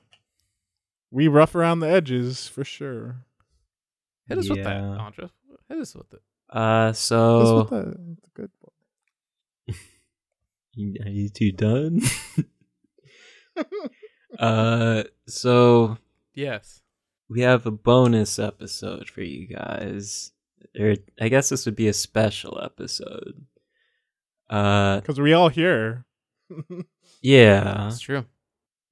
We 1.10 1.28
rough 1.28 1.54
around 1.54 1.80
the 1.80 1.88
edges 1.88 2.48
for 2.48 2.64
sure. 2.64 3.24
Hit 4.28 4.38
us 4.38 4.48
with 4.50 4.62
that, 4.64 4.76
Yeah. 4.76 4.98
Andra. 5.04 5.30
Hit 5.68 5.78
us 5.78 5.94
with 5.94 6.12
it. 6.12 6.22
Uh, 6.50 6.92
so 6.92 7.56
what 7.56 7.70
the, 7.70 8.16
the 8.22 8.30
good 8.34 8.50
are 11.06 11.10
you 11.10 11.28
two 11.28 11.52
done? 11.52 12.00
uh, 14.38 15.02
so 15.26 15.98
Yes. 16.34 16.80
we 17.28 17.40
have 17.42 17.66
a 17.66 17.70
bonus 17.70 18.38
episode 18.38 19.08
for 19.10 19.22
you 19.22 19.46
guys. 19.48 20.32
Or 20.78 20.94
I 21.20 21.28
guess 21.28 21.48
this 21.48 21.66
would 21.66 21.76
be 21.76 21.88
a 21.88 21.92
special 21.92 22.60
episode. 22.62 23.44
Uh, 24.48 25.00
because 25.00 25.20
we 25.20 25.32
all 25.32 25.48
here. 25.48 26.04
yeah. 27.22 27.64
That's 27.88 28.00
true. 28.00 28.24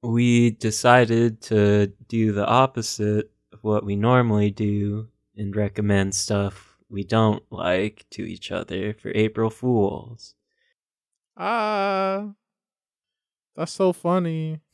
we 0.03 0.51
decided 0.51 1.41
to 1.43 1.87
do 2.07 2.31
the 2.33 2.45
opposite 2.45 3.31
of 3.53 3.63
what 3.63 3.83
we 3.85 3.95
normally 3.95 4.51
do 4.51 5.07
and 5.37 5.55
recommend 5.55 6.15
stuff 6.15 6.77
we 6.89 7.03
don't 7.03 7.43
like 7.51 8.05
to 8.11 8.23
each 8.23 8.51
other 8.51 8.93
for 8.93 9.11
April 9.13 9.49
Fools. 9.49 10.35
Ah, 11.35 12.33
that's 13.55 13.71
so 13.71 13.93
funny. 13.93 14.61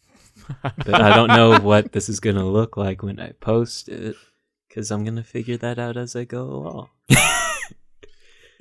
But 0.63 0.99
I 0.99 1.15
don't 1.15 1.27
know 1.27 1.59
what 1.61 1.91
this 1.91 2.09
is 2.09 2.19
going 2.19 2.37
to 2.37 2.43
look 2.45 2.75
like 2.75 3.03
when 3.03 3.19
I 3.19 3.33
post 3.33 3.87
it 3.87 4.15
because 4.67 4.89
I'm 4.89 5.03
going 5.03 5.15
to 5.15 5.23
figure 5.23 5.57
that 5.57 5.77
out 5.77 5.95
as 5.95 6.15
I 6.15 6.23
go 6.23 6.41
along. 6.43 6.89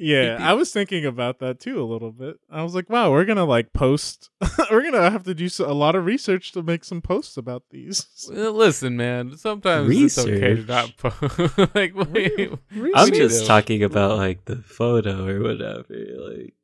Yeah, 0.03 0.37
I 0.41 0.55
was 0.55 0.73
thinking 0.73 1.07
about 1.07 1.39
that 1.39 1.61
too 1.61 1.81
a 1.81 1.85
little 1.87 2.11
bit. 2.11 2.39
I 2.51 2.63
was 2.65 2.75
like, 2.75 2.91
wow, 2.91 3.11
we're 3.13 3.25
gonna 3.25 3.45
like 3.45 3.73
post. 3.73 4.31
we're 4.71 4.83
gonna 4.83 5.11
have 5.11 5.23
to 5.25 5.35
do 5.35 5.49
a 5.61 5.73
lot 5.73 5.95
of 5.95 6.05
research 6.05 6.51
to 6.53 6.63
make 6.63 6.85
some 6.85 7.01
posts 7.01 7.37
about 7.37 7.63
these. 7.71 8.07
Well, 8.33 8.53
listen, 8.53 8.97
man. 8.97 9.37
Sometimes 9.37 9.91
it's 9.97 10.19
okay 10.19 10.41
to 10.41 10.63
Research? 10.63 10.69
not 10.69 10.97
post. 10.97 11.59
like, 11.75 11.95
wait, 11.95 12.51
I'm 12.95 13.13
just 13.13 13.43
to- 13.43 13.47
talking 13.47 13.83
about 13.85 14.17
like 14.19 14.45
the 14.47 14.57
photo 14.57 15.27
or 15.29 15.41
whatever. 15.43 15.87
Like, 15.91 16.55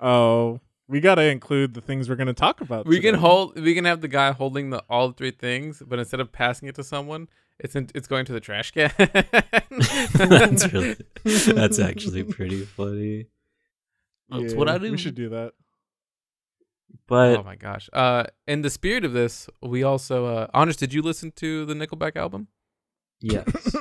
Oh, 0.00 0.60
we 0.88 1.00
gotta 1.00 1.22
include 1.24 1.74
the 1.74 1.80
things 1.80 2.08
we're 2.08 2.16
gonna 2.16 2.32
talk 2.34 2.60
about. 2.60 2.86
we 2.86 3.00
can 3.00 3.14
hold. 3.14 3.58
We 3.60 3.74
can 3.74 3.84
have 3.84 4.00
the 4.00 4.08
guy 4.08 4.32
holding 4.32 4.70
the 4.70 4.82
all 4.90 5.12
three 5.12 5.30
things, 5.30 5.82
but 5.86 5.98
instead 5.98 6.20
of 6.20 6.32
passing 6.32 6.68
it 6.68 6.74
to 6.76 6.84
someone, 6.84 7.28
it's 7.58 7.74
in, 7.76 7.88
it's 7.94 8.06
going 8.08 8.24
to 8.26 8.32
the 8.32 8.40
trash 8.40 8.70
can. 8.72 8.90
that's 8.98 10.72
really, 10.72 10.96
that's 11.24 11.78
actually 11.78 12.24
pretty 12.24 12.64
funny. 12.64 13.26
That's 14.28 14.54
what 14.54 14.68
I 14.68 14.72
Yeah, 14.72 14.78
do. 14.78 14.90
We 14.92 14.98
should 14.98 15.14
do 15.14 15.28
that. 15.30 15.52
But 17.06 17.38
oh 17.38 17.42
my 17.42 17.56
gosh. 17.56 17.88
Uh, 17.92 18.24
in 18.46 18.62
the 18.62 18.70
spirit 18.70 19.04
of 19.04 19.12
this, 19.12 19.48
we 19.62 19.82
also. 19.82 20.26
Uh, 20.26 20.46
Andres, 20.54 20.76
did 20.76 20.92
you 20.94 21.02
listen 21.02 21.32
to 21.36 21.64
the 21.66 21.74
Nickelback 21.74 22.16
album? 22.16 22.48
yes. 23.20 23.44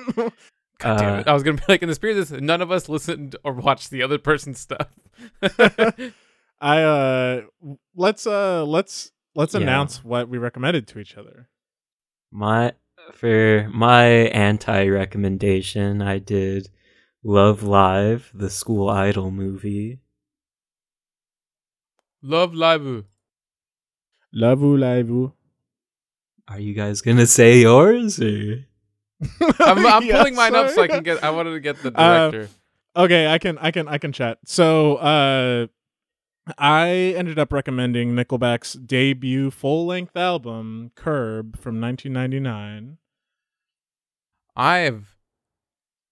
God 0.80 0.98
damn 0.98 1.13
Uh, 1.16 1.20
it. 1.20 1.28
I 1.28 1.34
was 1.34 1.44
gonna 1.44 1.58
be 1.58 1.63
like, 1.68 1.84
in 1.84 1.90
the 1.90 1.96
spirit 1.96 2.18
of 2.18 2.28
this, 2.30 2.42
none 2.42 2.62
of 2.62 2.72
us 2.72 2.90
listened 2.90 3.36
or 3.44 3.54
watched 3.54 3.90
the 3.92 4.01
other 4.01 4.18
person's 4.18 4.60
stuff. 4.60 4.88
I 6.60 6.82
uh, 6.84 7.42
let's 7.96 8.25
uh, 8.28 8.66
let's 8.66 9.12
let's 9.36 9.54
Yeah. 9.54 9.62
announce 9.62 10.04
what 10.04 10.28
we 10.30 10.38
recommended 10.38 10.88
to 10.90 11.00
each 11.00 11.16
other. 11.18 11.50
My 12.32 12.74
for 13.13 13.70
my 13.74 14.06
anti 14.06 14.88
recommendation, 14.88 16.01
I 16.01 16.18
did 16.20 16.70
Love 17.24 17.63
Live, 17.63 18.32
the 18.34 18.50
school 18.50 18.89
idol 18.89 19.32
movie. 19.32 20.00
Love 22.22 22.53
Live. 22.53 23.06
Love 24.34 24.62
Live. 24.62 25.10
love. 25.10 25.32
Are 26.48 26.60
you 26.60 26.74
guys 26.74 27.01
gonna 27.01 27.25
say 27.27 27.60
yours 27.62 28.20
or 28.20 28.65
I'm, 29.60 29.86
I'm 29.86 30.03
Yeah, 30.06 30.18
pulling 30.18 30.36
mine 30.36 30.56
up 30.56 30.70
so 30.72 30.82
I 30.82 30.88
can 30.88 31.03
get. 31.03 31.24
I 31.24 31.30
wanted 31.30 31.51
to 31.51 31.60
get 31.60 31.82
the 31.82 31.89
Uh, 31.98 32.32
director. 32.32 32.50
Okay, 32.96 33.27
I 33.32 33.38
can 33.38 33.58
I 33.60 33.72
can 33.72 33.88
I 33.88 33.98
can 33.98 34.12
chat. 34.12 34.39
So 34.46 34.96
uh 34.98 35.68
I 36.58 36.89
ended 37.15 37.38
up 37.39 37.53
recommending 37.53 38.13
Nickelback's 38.13 38.74
debut 38.74 39.51
full-length 39.51 40.18
album 40.18 40.91
Curb 40.96 41.58
from 41.58 41.80
1999. 41.80 42.98
I've 44.62 45.18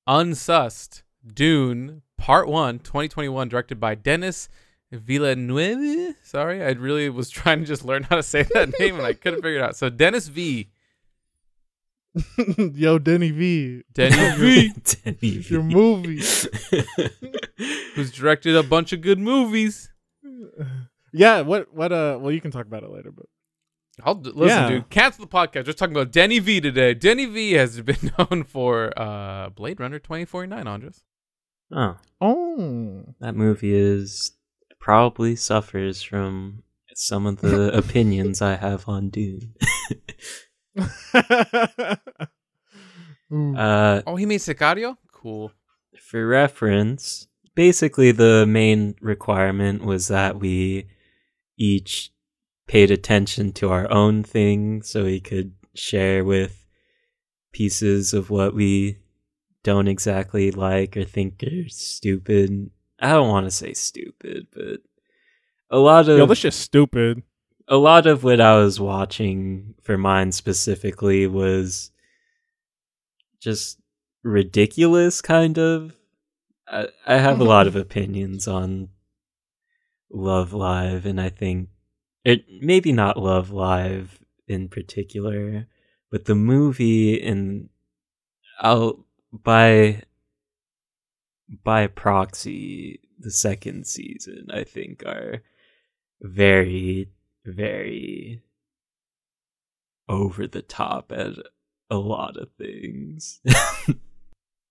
unsussed 0.08 1.04
Dune 1.24 2.02
Part 2.18 2.48
1, 2.48 2.80
2021, 2.80 3.48
directed 3.48 3.80
by 3.80 3.94
Denis 3.94 4.50
Villeneuve. 4.92 6.16
Sorry, 6.24 6.64
I 6.64 6.72
really 6.72 7.10
was 7.10 7.30
trying 7.30 7.60
to 7.60 7.66
just 7.68 7.86
learn 7.86 8.02
how 8.02 8.16
to 8.16 8.24
say 8.24 8.42
that 8.42 8.74
name 8.80 8.96
and 8.96 9.06
I 9.06 9.14
couldn't 9.14 9.44
figure 9.44 9.60
it 9.60 9.62
out. 9.62 9.76
So 9.76 9.92
Dennis 9.92 10.30
V. 10.30 10.72
Yo, 12.58 12.98
Denny 12.98 13.30
V, 13.30 13.84
Denny 13.94 14.36
V, 14.40 14.74
Denny 15.04 15.44
your 15.48 15.62
V. 15.62 15.76
movie. 15.76 16.24
who's 17.94 18.12
directed 18.12 18.56
a 18.56 18.64
bunch 18.64 18.94
of 18.94 19.02
good 19.02 19.20
movies. 19.20 19.92
yeah, 21.14 21.42
what 21.42 21.72
what 21.72 21.92
uh 21.92 22.18
well 22.20 22.32
you 22.32 22.42
can 22.42 22.50
talk 22.50 22.66
about 22.66 22.82
it 22.82 22.90
later, 22.90 23.12
but 23.12 23.28
I'll 24.04 24.16
d- 24.16 24.32
listen, 24.34 24.58
Yeah. 24.64 24.70
dude. 24.70 24.90
Cancel 24.90 25.26
the 25.26 25.32
podcast. 25.32 25.68
We're 25.68 25.74
talking 25.74 25.96
about 25.96 26.12
Denny 26.12 26.40
V 26.40 26.62
today. 26.62 26.94
Denny 26.94 27.26
V 27.26 27.54
has 27.54 27.80
been 27.90 28.12
known 28.18 28.44
for 28.44 28.92
uh, 29.00 29.50
Blade 29.50 29.80
Runner 29.80 30.00
2049, 30.00 30.68
Andres. 30.68 31.04
Oh, 31.72 31.98
Oh. 32.22 33.16
that 33.20 33.36
movie 33.36 33.74
is 33.74 34.32
probably 34.80 35.36
suffers 35.36 36.02
from 36.02 36.64
some 36.96 37.26
of 37.26 37.42
the 37.42 37.76
opinions 37.78 38.42
I 38.42 38.56
have 38.56 38.88
on 38.90 39.10
Dune. 39.10 39.54
Uh, 43.32 44.02
Oh, 44.08 44.16
he 44.16 44.26
made 44.26 44.40
Sicario? 44.40 44.98
Cool. 45.12 45.52
for 46.02 46.26
reference, 46.26 47.28
basically 47.56 48.12
the 48.12 48.46
main 48.48 48.96
requirement 49.02 49.84
was 49.84 50.08
that 50.08 50.40
we 50.40 50.88
each 51.58 52.12
paid 52.70 52.92
attention 52.92 53.52
to 53.52 53.68
our 53.72 53.92
own 53.92 54.22
thing 54.22 54.84
so 54.84 55.04
we 55.06 55.20
could 55.20 55.52
share 55.74 56.24
with 56.24 56.68
pieces 57.52 58.14
of 58.14 58.30
what 58.30 58.54
we 58.54 58.96
don't 59.64 59.88
exactly 59.88 60.52
like 60.52 60.96
or 60.96 61.04
think 61.04 61.42
are 61.42 61.68
stupid. 61.68 62.70
I 63.00 63.10
don't 63.14 63.28
want 63.28 63.48
to 63.48 63.52
say 63.52 63.74
stupid, 63.74 64.46
but 64.54 64.82
a 65.72 65.80
lot 65.80 66.08
of 66.10 66.20
Yo, 66.20 66.28
that's 66.28 66.42
just 66.42 66.60
stupid. 66.60 67.24
a 67.68 67.76
lot 67.76 68.06
of 68.06 68.24
what 68.24 68.40
I 68.40 68.58
was 68.58 68.80
watching 68.80 69.74
for 69.82 69.98
mine 69.98 70.32
specifically 70.32 71.26
was 71.26 71.90
just 73.40 73.80
ridiculous, 74.22 75.24
kind 75.24 75.58
of. 75.58 75.96
I, 76.68 76.90
I 77.08 77.16
have 77.18 77.40
a 77.42 77.46
lot 77.46 77.66
of 77.66 77.76
opinions 77.76 78.48
on 78.48 78.90
Love 80.12 80.54
Live, 80.54 81.08
and 81.08 81.20
I 81.20 81.30
think 81.30 81.70
it 82.30 82.46
maybe 82.62 82.92
not 82.92 83.18
Love 83.18 83.52
Live 83.52 84.20
in 84.48 84.70
particular, 84.70 85.68
but 86.12 86.26
the 86.26 86.36
movie 86.36 87.22
and 87.22 87.70
I'll 88.60 89.06
by 89.32 90.04
by 91.64 91.88
proxy, 91.88 93.00
the 93.18 93.32
second 93.32 93.88
season, 93.88 94.48
I 94.54 94.64
think, 94.64 95.04
are 95.06 95.42
very, 96.22 97.10
very 97.46 98.44
over 100.08 100.48
the 100.48 100.62
top 100.62 101.12
at 101.12 101.34
a 101.90 101.98
lot 101.98 102.38
of 102.38 102.50
things. 102.58 103.42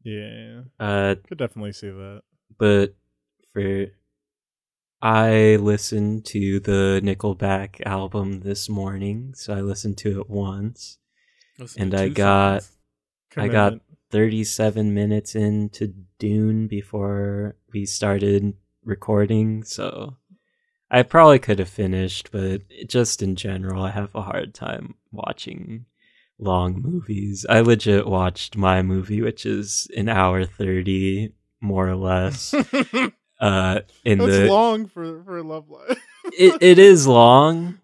Yeah, 0.05 0.63
uh, 0.79 1.17
could 1.27 1.39
definitely 1.39 1.73
see 1.73 1.91
that. 1.91 2.23
but 2.57 2.95
for 3.53 3.87
I 5.01 5.57
listened 5.57 6.25
to 6.27 6.61
the 6.61 7.01
Nickelback 7.05 7.81
album 7.87 8.41
this 8.41 8.69
morning, 8.69 9.33
so 9.35 9.55
I 9.55 9.61
listened 9.61 9.99
to 9.99 10.21
it 10.21 10.29
once. 10.29 10.99
Listen 11.59 11.83
And 11.83 11.95
I 11.95 12.09
got-. 12.09 12.67
I 13.37 13.49
got 13.49 13.75
37 14.11 14.95
minutes 14.95 15.35
into 15.35 15.95
Dune 16.19 16.67
before 16.67 17.57
we 17.73 17.85
started 17.85 18.55
recording, 18.85 19.63
so 19.63 20.17
I 20.91 21.03
probably 21.03 21.39
could 21.39 21.59
have 21.59 21.69
finished, 21.69 22.31
but 22.33 22.63
just 22.87 23.23
in 23.23 23.37
general, 23.37 23.85
I 23.85 23.91
have 23.91 24.15
a 24.15 24.23
hard 24.23 24.55
time 24.55 24.95
watching 25.13 25.85
long 26.39 26.81
movies. 26.81 27.45
I 27.49 27.61
legit 27.61 28.07
watched 28.07 28.57
my 28.57 28.83
movie, 28.83 29.21
which 29.21 29.45
is 29.45 29.89
an 29.97 30.09
hour 30.09 30.45
30, 30.45 31.35
more 31.61 31.89
or 31.89 31.97
less. 31.97 32.55
Uh, 33.41 33.81
in 34.05 34.19
That's 34.19 34.33
the 34.33 34.49
long 34.49 34.87
for 34.87 35.23
for 35.23 35.43
Love 35.43 35.71
Live. 35.71 35.99
it, 36.33 36.61
it 36.61 36.79
is 36.79 37.07
long, 37.07 37.79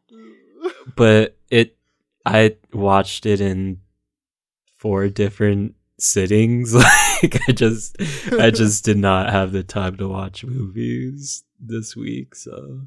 but 0.96 1.36
it 1.50 1.76
I 2.24 2.56
watched 2.72 3.26
it 3.26 3.40
in 3.40 3.80
four 4.76 5.08
different 5.08 5.74
sittings. 5.98 6.74
Like 7.22 7.48
I 7.48 7.52
just 7.52 7.96
I 8.38 8.50
just 8.50 8.84
did 8.84 8.98
not 8.98 9.30
have 9.30 9.52
the 9.52 9.62
time 9.62 9.96
to 9.96 10.08
watch 10.08 10.44
movies 10.44 11.44
this 11.58 11.96
week, 11.96 12.34
so 12.34 12.82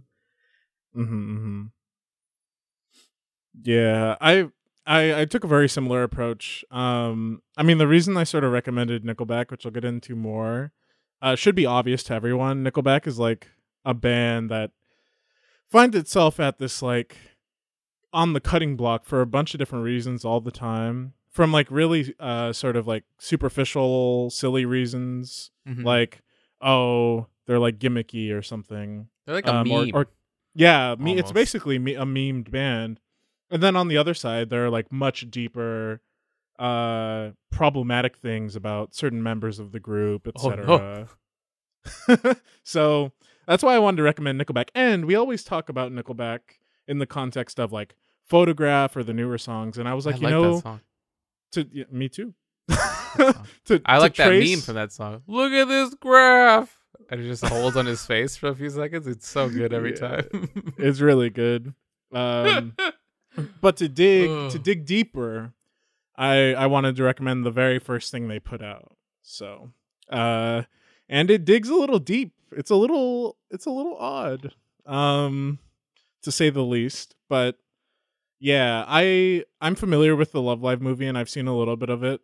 mm-hmm. 0.95 1.63
Yeah, 3.63 4.15
I, 4.21 4.49
I 4.85 5.21
I 5.21 5.25
took 5.25 5.43
a 5.43 5.47
very 5.47 5.67
similar 5.67 6.03
approach. 6.03 6.63
Um, 6.69 7.41
I 7.55 7.63
mean, 7.63 7.79
the 7.79 7.87
reason 7.87 8.15
I 8.15 8.25
sort 8.25 8.43
of 8.43 8.51
recommended 8.51 9.03
Nickelback, 9.03 9.49
which 9.49 9.65
I'll 9.65 9.71
get 9.71 9.85
into 9.85 10.15
more, 10.15 10.71
uh, 11.21 11.35
should 11.35 11.55
be 11.55 11.65
obvious 11.65 12.03
to 12.03 12.13
everyone. 12.13 12.63
Nickelback 12.63 13.07
is 13.07 13.17
like 13.19 13.47
a 13.85 13.93
band 13.93 14.49
that 14.51 14.71
finds 15.65 15.95
itself 15.95 16.39
at 16.39 16.57
this 16.59 16.81
like 16.81 17.17
on 18.13 18.33
the 18.33 18.39
cutting 18.39 18.75
block 18.75 19.05
for 19.05 19.21
a 19.21 19.25
bunch 19.25 19.53
of 19.53 19.59
different 19.59 19.83
reasons 19.85 20.23
all 20.25 20.39
the 20.41 20.51
time. 20.51 21.13
From 21.29 21.51
like 21.51 21.69
really 21.69 22.15
uh 22.19 22.51
sort 22.53 22.75
of 22.75 22.87
like 22.87 23.03
superficial, 23.19 24.29
silly 24.29 24.65
reasons, 24.65 25.51
Mhm. 25.67 25.83
like 25.83 26.21
oh 26.61 27.27
they're 27.45 27.59
like 27.59 27.77
gimmicky 27.77 28.33
or 28.33 28.41
something 28.41 29.07
they're 29.25 29.35
like 29.35 29.45
a 29.47 29.55
um, 29.55 29.71
or, 29.71 29.85
meme. 29.85 29.91
or 29.93 30.07
yeah, 30.55 30.95
me, 30.97 31.17
it's 31.19 31.31
basically 31.31 31.77
me, 31.77 31.93
a 31.93 32.03
memed 32.03 32.49
band. 32.49 32.99
And 33.51 33.61
then 33.61 33.75
on 33.75 33.89
the 33.89 33.97
other 33.97 34.15
side, 34.15 34.49
there 34.49 34.65
are 34.65 34.69
like 34.71 34.91
much 34.91 35.29
deeper, 35.29 36.01
uh, 36.59 37.31
problematic 37.51 38.17
things 38.17 38.55
about 38.55 38.93
certain 38.95 39.21
members 39.21 39.59
of 39.59 39.71
the 39.71 39.79
group, 39.79 40.27
Oh, 40.35 40.49
etc. 40.51 41.07
so 42.63 43.11
that's 43.47 43.63
why 43.63 43.75
I 43.75 43.79
wanted 43.79 43.97
to 43.97 44.03
recommend 44.03 44.39
Nickelback. 44.41 44.69
And 44.75 45.05
we 45.05 45.15
always 45.15 45.43
talk 45.43 45.69
about 45.69 45.91
Nickelback 45.91 46.39
in 46.87 46.99
the 46.99 47.05
context 47.05 47.59
of 47.59 47.71
like 47.71 47.95
Photograph 48.25 48.95
or 48.95 49.03
the 49.03 49.13
newer 49.13 49.37
songs. 49.37 49.77
And 49.77 49.87
I 49.87 49.93
was 49.93 50.05
like, 50.05 50.15
I 50.15 50.17
you 50.19 50.23
like 50.25 50.31
know, 50.31 50.55
that 50.55 50.63
song. 50.63 50.81
to 51.53 51.67
yeah, 51.71 51.83
me 51.91 52.09
too. 52.09 52.33
to, 53.65 53.81
I 53.85 53.97
like 53.99 54.15
that 54.15 54.27
trace- 54.27 54.49
meme 54.55 54.61
from 54.61 54.75
that 54.75 54.91
song. 54.91 55.21
Look 55.27 55.51
at 55.53 55.67
this 55.67 55.93
graph. 55.95 56.77
And 57.09 57.21
it 57.21 57.27
just 57.27 57.45
holds 57.45 57.77
on 57.77 57.85
his 57.85 58.05
face 58.05 58.35
for 58.35 58.49
a 58.49 58.55
few 58.55 58.69
seconds. 58.69 59.07
It's 59.07 59.27
so 59.27 59.49
good 59.49 59.71
every 59.71 59.91
Yeah. 59.91 60.21
time. 60.21 60.49
It's 60.77 60.99
really 60.99 61.29
good. 61.29 61.73
Um, 62.13 62.73
but 63.59 63.75
to 63.77 63.89
dig 63.89 64.51
to 64.51 64.57
dig 64.57 64.85
deeper 64.85 65.51
i 66.17 66.53
i 66.53 66.65
wanted 66.65 66.95
to 66.95 67.03
recommend 67.03 67.45
the 67.45 67.51
very 67.51 67.79
first 67.79 68.11
thing 68.11 68.27
they 68.27 68.39
put 68.39 68.61
out. 68.61 68.95
So 69.21 69.71
uh 70.11 70.63
and 71.09 71.29
it 71.29 71.45
digs 71.45 71.69
a 71.69 71.75
little 71.75 71.99
deep. 71.99 72.33
It's 72.51 72.69
a 72.71 72.75
little 72.75 73.37
it's 73.51 73.65
a 73.65 73.69
little 73.71 73.97
odd 73.97 74.53
um 74.85 75.59
to 76.23 76.31
say 76.31 76.49
the 76.49 76.63
least. 76.63 77.15
But 77.29 77.57
yeah 78.39 78.85
i 78.87 79.43
i'm 79.61 79.73
familiar 79.73 80.15
with 80.15 80.31
the 80.31 80.39
love 80.41 80.61
live 80.61 80.79
movie 80.79 81.07
and 81.07 81.17
i've 81.17 81.29
seen 81.29 81.47
a 81.47 81.57
little 81.57 81.75
bit 81.75 81.89
of 81.89 82.03
it. 82.03 82.21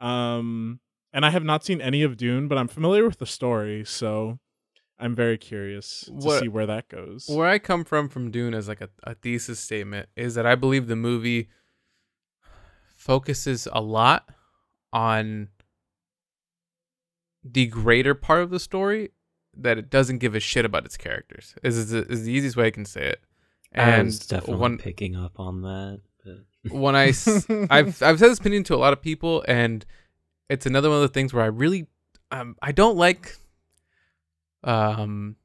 Um 0.00 0.80
and 1.12 1.24
i 1.24 1.30
have 1.30 1.44
not 1.44 1.64
seen 1.64 1.80
any 1.80 2.02
of 2.02 2.16
dune 2.16 2.48
but 2.48 2.58
i'm 2.58 2.68
familiar 2.68 3.04
with 3.06 3.18
the 3.18 3.26
story. 3.26 3.84
So 3.84 4.38
i'm 4.98 5.14
very 5.14 5.38
curious 5.38 6.04
to 6.06 6.12
What- 6.12 6.40
see 6.40 6.48
where 6.48 6.66
that 6.66 6.88
goes. 6.88 7.28
Where 7.28 7.48
I 7.48 7.58
come 7.58 7.84
from 7.84 8.08
from 8.08 8.30
Dune 8.30 8.52
as 8.54 8.68
like 8.68 8.80
a, 8.80 8.90
a 9.04 9.14
thesis 9.14 9.58
statement 9.60 10.08
is 10.16 10.34
that 10.34 10.44
I 10.46 10.54
believe 10.54 10.86
the 10.88 10.96
movie 10.96 11.48
focuses 12.98 13.68
a 13.72 13.80
lot 13.80 14.28
on 14.92 15.48
the 17.44 17.66
greater 17.66 18.14
part 18.14 18.42
of 18.42 18.50
the 18.50 18.58
story 18.60 19.12
that 19.56 19.78
it 19.78 19.88
doesn't 19.88 20.18
give 20.18 20.34
a 20.34 20.40
shit 20.40 20.64
about 20.64 20.84
its 20.84 20.96
characters. 20.96 21.54
Is 21.62 21.78
is 21.78 21.90
the, 21.90 22.06
is 22.12 22.24
the 22.24 22.32
easiest 22.32 22.56
way 22.56 22.66
I 22.66 22.70
can 22.70 22.84
say 22.84 23.02
it. 23.02 23.20
I 23.74 23.82
And 23.82 24.06
was 24.06 24.18
definitely 24.18 24.56
one 24.56 24.78
picking 24.78 25.16
up 25.16 25.38
on 25.38 25.62
that. 25.62 26.00
But 26.24 26.44
when 26.72 26.96
I've 26.96 27.16
I've 27.70 27.94
said 28.18 28.18
this 28.18 28.40
opinion 28.40 28.64
to 28.64 28.74
a 28.74 28.76
lot 28.76 28.92
of 28.92 29.00
people, 29.00 29.44
and 29.46 29.86
it's 30.50 30.66
another 30.66 30.90
one 30.90 30.96
of 30.96 31.02
the 31.02 31.08
things 31.08 31.32
where 31.32 31.44
I 31.44 31.48
really 31.48 31.86
um 32.30 32.56
I 32.60 32.72
don't 32.72 32.96
like 32.96 33.36
um 34.64 35.36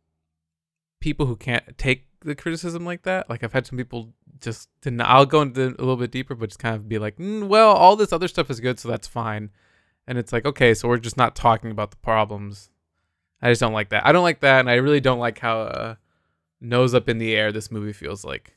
people 0.99 1.27
who 1.27 1.35
can't 1.35 1.77
take 1.77 2.07
the 2.23 2.35
criticism 2.35 2.85
like 2.85 3.03
that. 3.03 3.29
Like 3.29 3.43
I've 3.43 3.53
had 3.53 3.65
some 3.67 3.77
people 3.77 4.13
just 4.39 4.69
deny. 4.81 5.05
I'll 5.05 5.25
go 5.25 5.41
into 5.41 5.67
a 5.67 5.69
little 5.81 5.97
bit 5.97 6.11
deeper, 6.11 6.35
but 6.35 6.49
just 6.49 6.59
kind 6.59 6.75
of 6.75 6.87
be 6.89 6.99
like, 6.99 7.17
mm, 7.17 7.47
well, 7.47 7.71
all 7.71 7.95
this 7.95 8.11
other 8.13 8.27
stuff 8.27 8.49
is 8.49 8.59
good, 8.59 8.79
so 8.79 8.89
that's 8.89 9.07
fine. 9.07 9.49
And 10.07 10.17
it's 10.17 10.33
like, 10.33 10.45
okay, 10.45 10.73
so 10.73 10.87
we're 10.89 10.97
just 10.97 11.17
not 11.17 11.35
talking 11.35 11.71
about 11.71 11.91
the 11.91 11.97
problems. 11.97 12.69
I 13.41 13.49
just 13.49 13.61
don't 13.61 13.73
like 13.73 13.89
that. 13.89 14.05
I 14.05 14.11
don't 14.11 14.23
like 14.23 14.41
that, 14.41 14.59
and 14.59 14.69
I 14.69 14.75
really 14.75 14.99
don't 15.01 15.19
like 15.19 15.39
how 15.39 15.61
uh, 15.61 15.95
nose 16.61 16.93
up 16.93 17.07
in 17.09 17.17
the 17.17 17.35
air 17.35 17.51
this 17.51 17.71
movie 17.71 17.93
feels 17.93 18.23
like. 18.25 18.53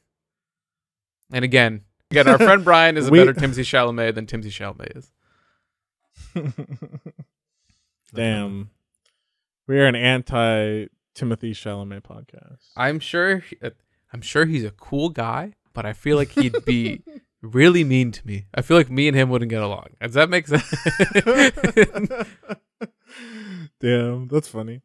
And 1.32 1.44
again, 1.44 1.82
again, 2.10 2.28
our 2.28 2.38
friend 2.38 2.64
Brian 2.64 2.96
is 2.96 3.08
a 3.08 3.10
We- 3.10 3.18
better 3.18 3.32
Timothy 3.32 3.62
Chalamet 3.62 4.14
than 4.14 4.26
Timothy 4.26 4.50
Chalamet 4.50 4.96
is. 4.96 5.10
Damn. 8.14 8.70
We 9.66 9.78
are 9.80 9.86
an 9.86 9.96
anti 9.96 10.86
Timothy 11.16 11.52
Chalamet 11.52 12.02
podcast. 12.02 12.58
I'm 12.76 13.00
sure. 13.00 13.42
uh, 13.62 13.70
I'm 14.12 14.20
sure 14.20 14.44
he's 14.44 14.64
a 14.64 14.70
cool 14.70 15.08
guy, 15.08 15.54
but 15.72 15.84
I 15.86 15.92
feel 15.94 16.16
like 16.16 16.30
he'd 16.32 16.64
be 16.66 17.02
really 17.42 17.82
mean 17.84 18.12
to 18.12 18.26
me. 18.26 18.46
I 18.54 18.60
feel 18.62 18.76
like 18.76 18.90
me 18.90 19.08
and 19.08 19.16
him 19.16 19.30
wouldn't 19.30 19.50
get 19.50 19.62
along. 19.62 19.88
Does 20.00 20.14
that 20.14 20.28
make 20.30 20.46
sense? 20.46 20.62
Damn, 23.80 24.28
that's 24.28 24.48
funny. 24.48 24.82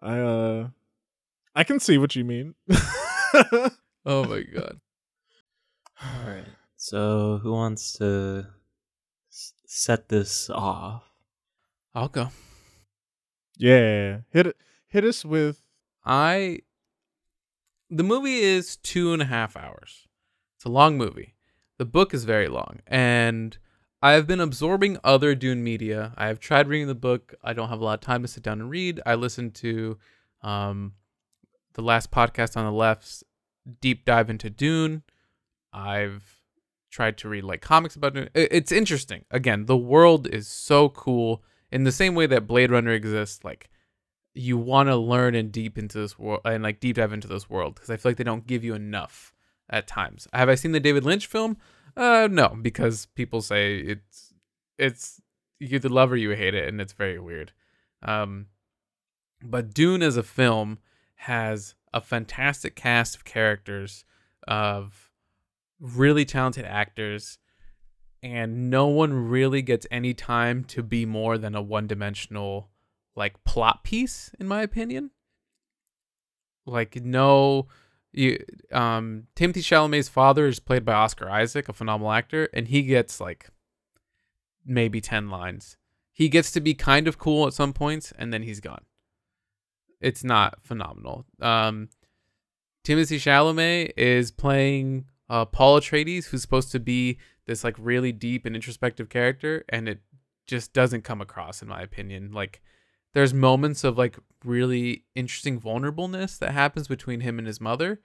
I 0.00 0.18
uh 0.18 0.68
I 1.54 1.64
can 1.64 1.78
see 1.80 1.96
what 1.98 2.16
you 2.16 2.24
mean. 2.24 2.54
oh 4.04 4.24
my 4.24 4.42
god. 4.42 4.80
all 6.02 6.26
right. 6.28 6.44
So 6.76 7.38
who 7.42 7.52
wants 7.52 7.92
to 7.94 8.46
s- 9.30 9.52
set 9.66 10.08
this 10.08 10.50
off? 10.50 11.04
I'll 11.94 12.08
go. 12.08 12.30
yeah. 13.58 14.18
Hit 14.32 14.46
it 14.48 14.56
hit 14.92 15.04
us 15.04 15.24
with 15.24 15.62
I. 16.04 16.60
The 17.90 18.02
movie 18.02 18.38
is 18.40 18.76
two 18.76 19.12
and 19.12 19.20
a 19.22 19.26
half 19.26 19.56
hours. 19.56 20.06
It's 20.56 20.64
a 20.64 20.70
long 20.70 20.96
movie. 20.96 21.34
The 21.78 21.84
book 21.84 22.14
is 22.14 22.24
very 22.24 22.48
long, 22.48 22.80
and 22.86 23.56
I've 24.00 24.26
been 24.26 24.40
absorbing 24.40 24.98
other 25.02 25.34
Dune 25.34 25.62
media. 25.64 26.12
I 26.16 26.26
have 26.28 26.38
tried 26.40 26.68
reading 26.68 26.86
the 26.88 26.94
book. 26.94 27.34
I 27.42 27.52
don't 27.52 27.68
have 27.68 27.80
a 27.80 27.84
lot 27.84 27.94
of 27.94 28.00
time 28.00 28.22
to 28.22 28.28
sit 28.28 28.42
down 28.42 28.60
and 28.60 28.70
read. 28.70 29.00
I 29.04 29.14
listened 29.14 29.54
to 29.56 29.98
um, 30.42 30.92
the 31.74 31.82
last 31.82 32.10
podcast 32.10 32.56
on 32.56 32.64
the 32.64 32.72
left's 32.72 33.24
deep 33.80 34.04
dive 34.04 34.30
into 34.30 34.50
Dune. 34.50 35.02
I've 35.72 36.40
tried 36.90 37.16
to 37.18 37.28
read 37.28 37.44
like 37.44 37.62
comics 37.62 37.96
about 37.96 38.14
Dune. 38.14 38.28
It- 38.34 38.52
It's 38.52 38.72
interesting. 38.72 39.24
Again, 39.30 39.66
the 39.66 39.76
world 39.76 40.26
is 40.28 40.46
so 40.46 40.88
cool 40.90 41.42
in 41.70 41.84
the 41.84 41.92
same 41.92 42.14
way 42.14 42.26
that 42.26 42.46
Blade 42.46 42.70
Runner 42.70 42.92
exists. 42.92 43.42
Like 43.44 43.70
you 44.34 44.56
want 44.56 44.88
to 44.88 44.96
learn 44.96 45.34
and 45.34 45.52
deep 45.52 45.76
into 45.76 45.98
this 45.98 46.18
world 46.18 46.40
and 46.44 46.62
like 46.62 46.80
deep 46.80 46.96
dive 46.96 47.12
into 47.12 47.28
this 47.28 47.50
world 47.50 47.74
because 47.74 47.90
I 47.90 47.96
feel 47.96 48.10
like 48.10 48.16
they 48.16 48.24
don't 48.24 48.46
give 48.46 48.64
you 48.64 48.74
enough 48.74 49.32
at 49.68 49.86
times. 49.86 50.26
Have 50.32 50.48
I 50.48 50.54
seen 50.54 50.72
the 50.72 50.80
David 50.80 51.04
Lynch 51.04 51.26
film? 51.26 51.56
Uh, 51.96 52.28
no, 52.30 52.56
because 52.60 53.06
people 53.06 53.42
say 53.42 53.76
it's 53.76 54.32
it's 54.78 55.20
you 55.58 55.68
either 55.76 55.88
love 55.88 56.10
or 56.12 56.16
you 56.16 56.30
hate 56.30 56.54
it, 56.54 56.68
and 56.68 56.80
it's 56.80 56.92
very 56.92 57.18
weird. 57.18 57.52
Um, 58.02 58.46
but 59.42 59.74
Dune 59.74 60.02
as 60.02 60.16
a 60.16 60.22
film 60.22 60.78
has 61.16 61.74
a 61.92 62.00
fantastic 62.00 62.74
cast 62.74 63.14
of 63.14 63.24
characters, 63.24 64.04
of 64.48 65.10
really 65.78 66.24
talented 66.24 66.64
actors, 66.64 67.38
and 68.22 68.70
no 68.70 68.86
one 68.86 69.12
really 69.12 69.62
gets 69.62 69.86
any 69.90 70.14
time 70.14 70.64
to 70.64 70.82
be 70.82 71.04
more 71.04 71.38
than 71.38 71.54
a 71.54 71.62
one-dimensional 71.62 72.70
like 73.14 73.42
plot 73.44 73.84
piece 73.84 74.30
in 74.38 74.46
my 74.46 74.62
opinion. 74.62 75.10
Like 76.66 76.96
no 76.96 77.68
you 78.12 78.38
um 78.72 79.24
Timothy 79.34 79.62
Chalamet's 79.62 80.08
father 80.08 80.46
is 80.46 80.60
played 80.60 80.84
by 80.84 80.92
Oscar 80.92 81.28
Isaac, 81.30 81.68
a 81.68 81.72
phenomenal 81.72 82.12
actor, 82.12 82.48
and 82.52 82.68
he 82.68 82.82
gets 82.82 83.20
like 83.20 83.50
maybe 84.64 85.00
10 85.00 85.28
lines. 85.28 85.76
He 86.12 86.28
gets 86.28 86.52
to 86.52 86.60
be 86.60 86.74
kind 86.74 87.08
of 87.08 87.18
cool 87.18 87.46
at 87.46 87.54
some 87.54 87.72
points 87.72 88.12
and 88.18 88.32
then 88.32 88.42
he's 88.42 88.60
gone. 88.60 88.84
It's 90.00 90.24
not 90.24 90.62
phenomenal. 90.62 91.26
Um 91.40 91.88
Timothy 92.84 93.18
Chalamet 93.18 93.92
is 93.96 94.32
playing 94.32 95.06
uh, 95.28 95.44
Paul 95.44 95.80
Atreides, 95.80 96.26
who's 96.26 96.42
supposed 96.42 96.72
to 96.72 96.80
be 96.80 97.18
this 97.46 97.64
like 97.64 97.76
really 97.78 98.12
deep 98.12 98.44
and 98.44 98.54
introspective 98.54 99.08
character, 99.08 99.64
and 99.68 99.88
it 99.88 100.00
just 100.46 100.72
doesn't 100.72 101.04
come 101.04 101.20
across, 101.20 101.62
in 101.62 101.68
my 101.68 101.80
opinion. 101.80 102.32
Like, 102.32 102.60
there's 103.14 103.34
moments 103.34 103.84
of 103.84 103.98
like 103.98 104.18
really 104.44 105.04
interesting 105.14 105.60
vulnerableness 105.60 106.38
that 106.38 106.52
happens 106.52 106.88
between 106.88 107.20
him 107.20 107.38
and 107.38 107.46
his 107.46 107.60
mother, 107.60 108.00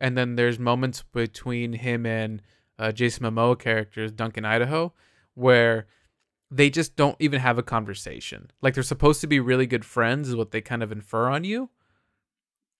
and 0.00 0.16
then 0.16 0.36
there's 0.36 0.58
moments 0.58 1.02
between 1.12 1.74
him 1.74 2.04
and 2.06 2.42
uh, 2.78 2.92
Jason 2.92 3.24
Momoa 3.24 3.58
characters, 3.58 4.12
Duncan 4.12 4.44
Idaho, 4.44 4.92
where 5.34 5.86
they 6.50 6.70
just 6.70 6.94
don't 6.96 7.16
even 7.18 7.40
have 7.40 7.58
a 7.58 7.62
conversation. 7.62 8.50
Like 8.60 8.74
they're 8.74 8.82
supposed 8.82 9.20
to 9.22 9.26
be 9.26 9.40
really 9.40 9.66
good 9.66 9.84
friends, 9.84 10.28
is 10.28 10.36
what 10.36 10.50
they 10.50 10.60
kind 10.60 10.82
of 10.82 10.92
infer 10.92 11.28
on 11.28 11.44
you 11.44 11.70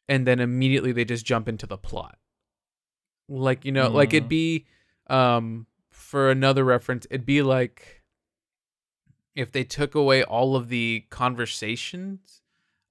and 0.08 0.26
then 0.26 0.38
immediately 0.38 0.92
they 0.92 1.04
just 1.04 1.24
jump 1.24 1.48
into 1.48 1.66
the 1.66 1.78
plot. 1.78 2.18
Like, 3.28 3.64
you 3.64 3.72
know, 3.72 3.88
like 3.88 4.12
it'd 4.12 4.26
Mm. 4.26 4.28
be 4.28 4.66
um 5.08 5.66
for 5.90 6.30
another 6.30 6.62
reference, 6.64 7.06
it'd 7.10 7.24
be 7.26 7.40
like 7.42 8.02
if 9.34 9.52
they 9.52 9.64
took 9.64 9.94
away 9.94 10.22
all 10.22 10.56
of 10.56 10.68
the 10.68 11.04
conversations 11.10 12.42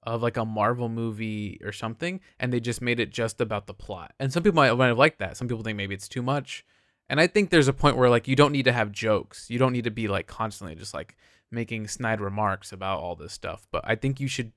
of 0.05 0.21
like 0.21 0.37
a 0.37 0.45
Marvel 0.45 0.89
movie 0.89 1.59
or 1.63 1.71
something 1.71 2.19
and 2.39 2.51
they 2.51 2.59
just 2.59 2.81
made 2.81 2.99
it 2.99 3.09
just 3.09 3.39
about 3.39 3.67
the 3.67 3.73
plot. 3.73 4.13
And 4.19 4.31
some 4.33 4.43
people 4.43 4.55
might, 4.55 4.73
might 4.75 4.87
have 4.87 4.97
liked 4.97 5.19
that. 5.19 5.37
Some 5.37 5.47
people 5.47 5.63
think 5.63 5.77
maybe 5.77 5.95
it's 5.95 6.09
too 6.09 6.21
much. 6.21 6.65
And 7.09 7.19
I 7.19 7.27
think 7.27 7.49
there's 7.49 7.67
a 7.67 7.73
point 7.73 7.97
where 7.97 8.09
like 8.09 8.27
you 8.27 8.35
don't 8.35 8.51
need 8.51 8.65
to 8.65 8.73
have 8.73 8.91
jokes. 8.91 9.49
You 9.49 9.59
don't 9.59 9.73
need 9.73 9.85
to 9.85 9.91
be 9.91 10.07
like 10.07 10.27
constantly 10.27 10.75
just 10.75 10.93
like 10.93 11.15
making 11.51 11.87
snide 11.87 12.19
remarks 12.19 12.73
about 12.73 12.99
all 12.99 13.15
this 13.15 13.33
stuff. 13.33 13.67
But 13.71 13.83
I 13.85 13.95
think 13.95 14.19
you 14.19 14.27
should 14.27 14.51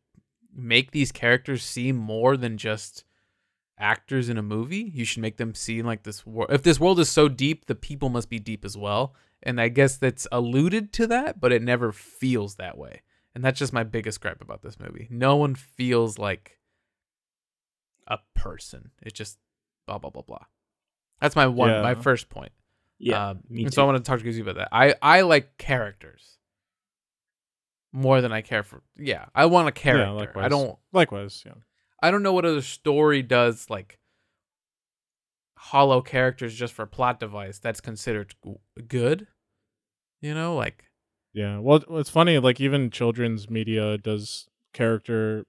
make 0.55 0.90
these 0.90 1.12
characters 1.12 1.62
seem 1.62 1.96
more 1.96 2.37
than 2.37 2.57
just 2.57 3.05
actors 3.79 4.29
in 4.29 4.38
a 4.38 4.42
movie. 4.42 4.90
You 4.94 5.05
should 5.05 5.22
make 5.22 5.37
them 5.37 5.55
seem 5.55 5.87
like 5.87 6.03
this 6.03 6.27
world. 6.27 6.51
If 6.53 6.62
this 6.62 6.81
world 6.81 6.99
is 6.99 7.11
so 7.11 7.29
deep, 7.29 7.66
the 7.66 7.75
people 7.75 8.09
must 8.09 8.31
be 8.31 8.38
deep 8.38 8.64
as 8.64 8.77
well. 8.77 9.14
And 9.42 9.61
I 9.61 9.68
guess 9.68 9.96
that's 9.96 10.27
alluded 10.33 10.92
to 10.94 11.07
that, 11.09 11.40
but 11.40 11.53
it 11.53 11.62
never 11.62 11.92
feels 11.92 12.57
that 12.57 12.77
way. 12.77 13.03
And 13.35 13.44
that's 13.44 13.59
just 13.59 13.72
my 13.72 13.85
biggest 13.85 14.20
gripe 14.20 14.40
about 14.40 14.62
this 14.62 14.81
movie. 14.81 15.07
No 15.11 15.37
one 15.37 15.55
feels 15.55 16.18
like 16.18 16.59
a 18.09 18.18
person. 18.35 18.90
It's 19.03 19.16
just 19.16 19.38
blah 19.87 19.99
blah 19.99 20.11
blah 20.11 20.22
blah. 20.22 20.44
That's 21.20 21.37
my 21.37 21.46
one, 21.46 21.70
my 21.83 21.94
first 21.94 22.29
point. 22.29 22.53
Yeah, 22.99 23.31
Um, 23.31 23.40
me 23.51 23.62
and 23.64 23.70
too. 23.72 23.75
so 23.77 23.83
I 23.83 23.87
want 23.87 24.03
to 24.03 24.11
talk 24.11 24.20
to 24.20 24.31
you 24.31 24.42
about 24.42 24.57
that. 24.57 24.68
I 24.72 24.94
I 25.03 25.20
like 25.20 25.59
characters 25.59 26.38
more 27.92 28.20
than 28.20 28.33
I 28.33 28.40
care 28.42 28.62
for. 28.62 28.83
Yeah, 28.96 29.27
I 29.35 29.46
want 29.46 29.68
a 29.68 29.72
character. 29.72 30.07
I 30.07 30.11
likewise. 30.12 30.51
don't. 30.51 30.79
Likewise, 30.92 31.42
yeah. 31.44 31.53
I 32.03 32.11
don't 32.11 32.22
know 32.22 32.33
what 32.33 32.44
other 32.46 32.62
story 32.62 33.22
does 33.22 33.68
like 33.70 33.99
hollow 35.66 36.00
characters 36.00 36.55
just 36.55 36.72
for 36.72 36.87
plot 36.87 37.18
device 37.18 37.59
that's 37.59 37.81
considered 37.81 38.35
good. 38.87 39.26
You 40.20 40.33
know, 40.35 40.55
like 40.55 40.85
Yeah. 41.33 41.59
Well, 41.59 41.83
it's 41.90 42.11
funny. 42.11 42.38
Like 42.38 42.61
even 42.61 42.90
children's 42.90 43.50
media 43.50 43.98
does 43.98 44.48
character 44.72 45.44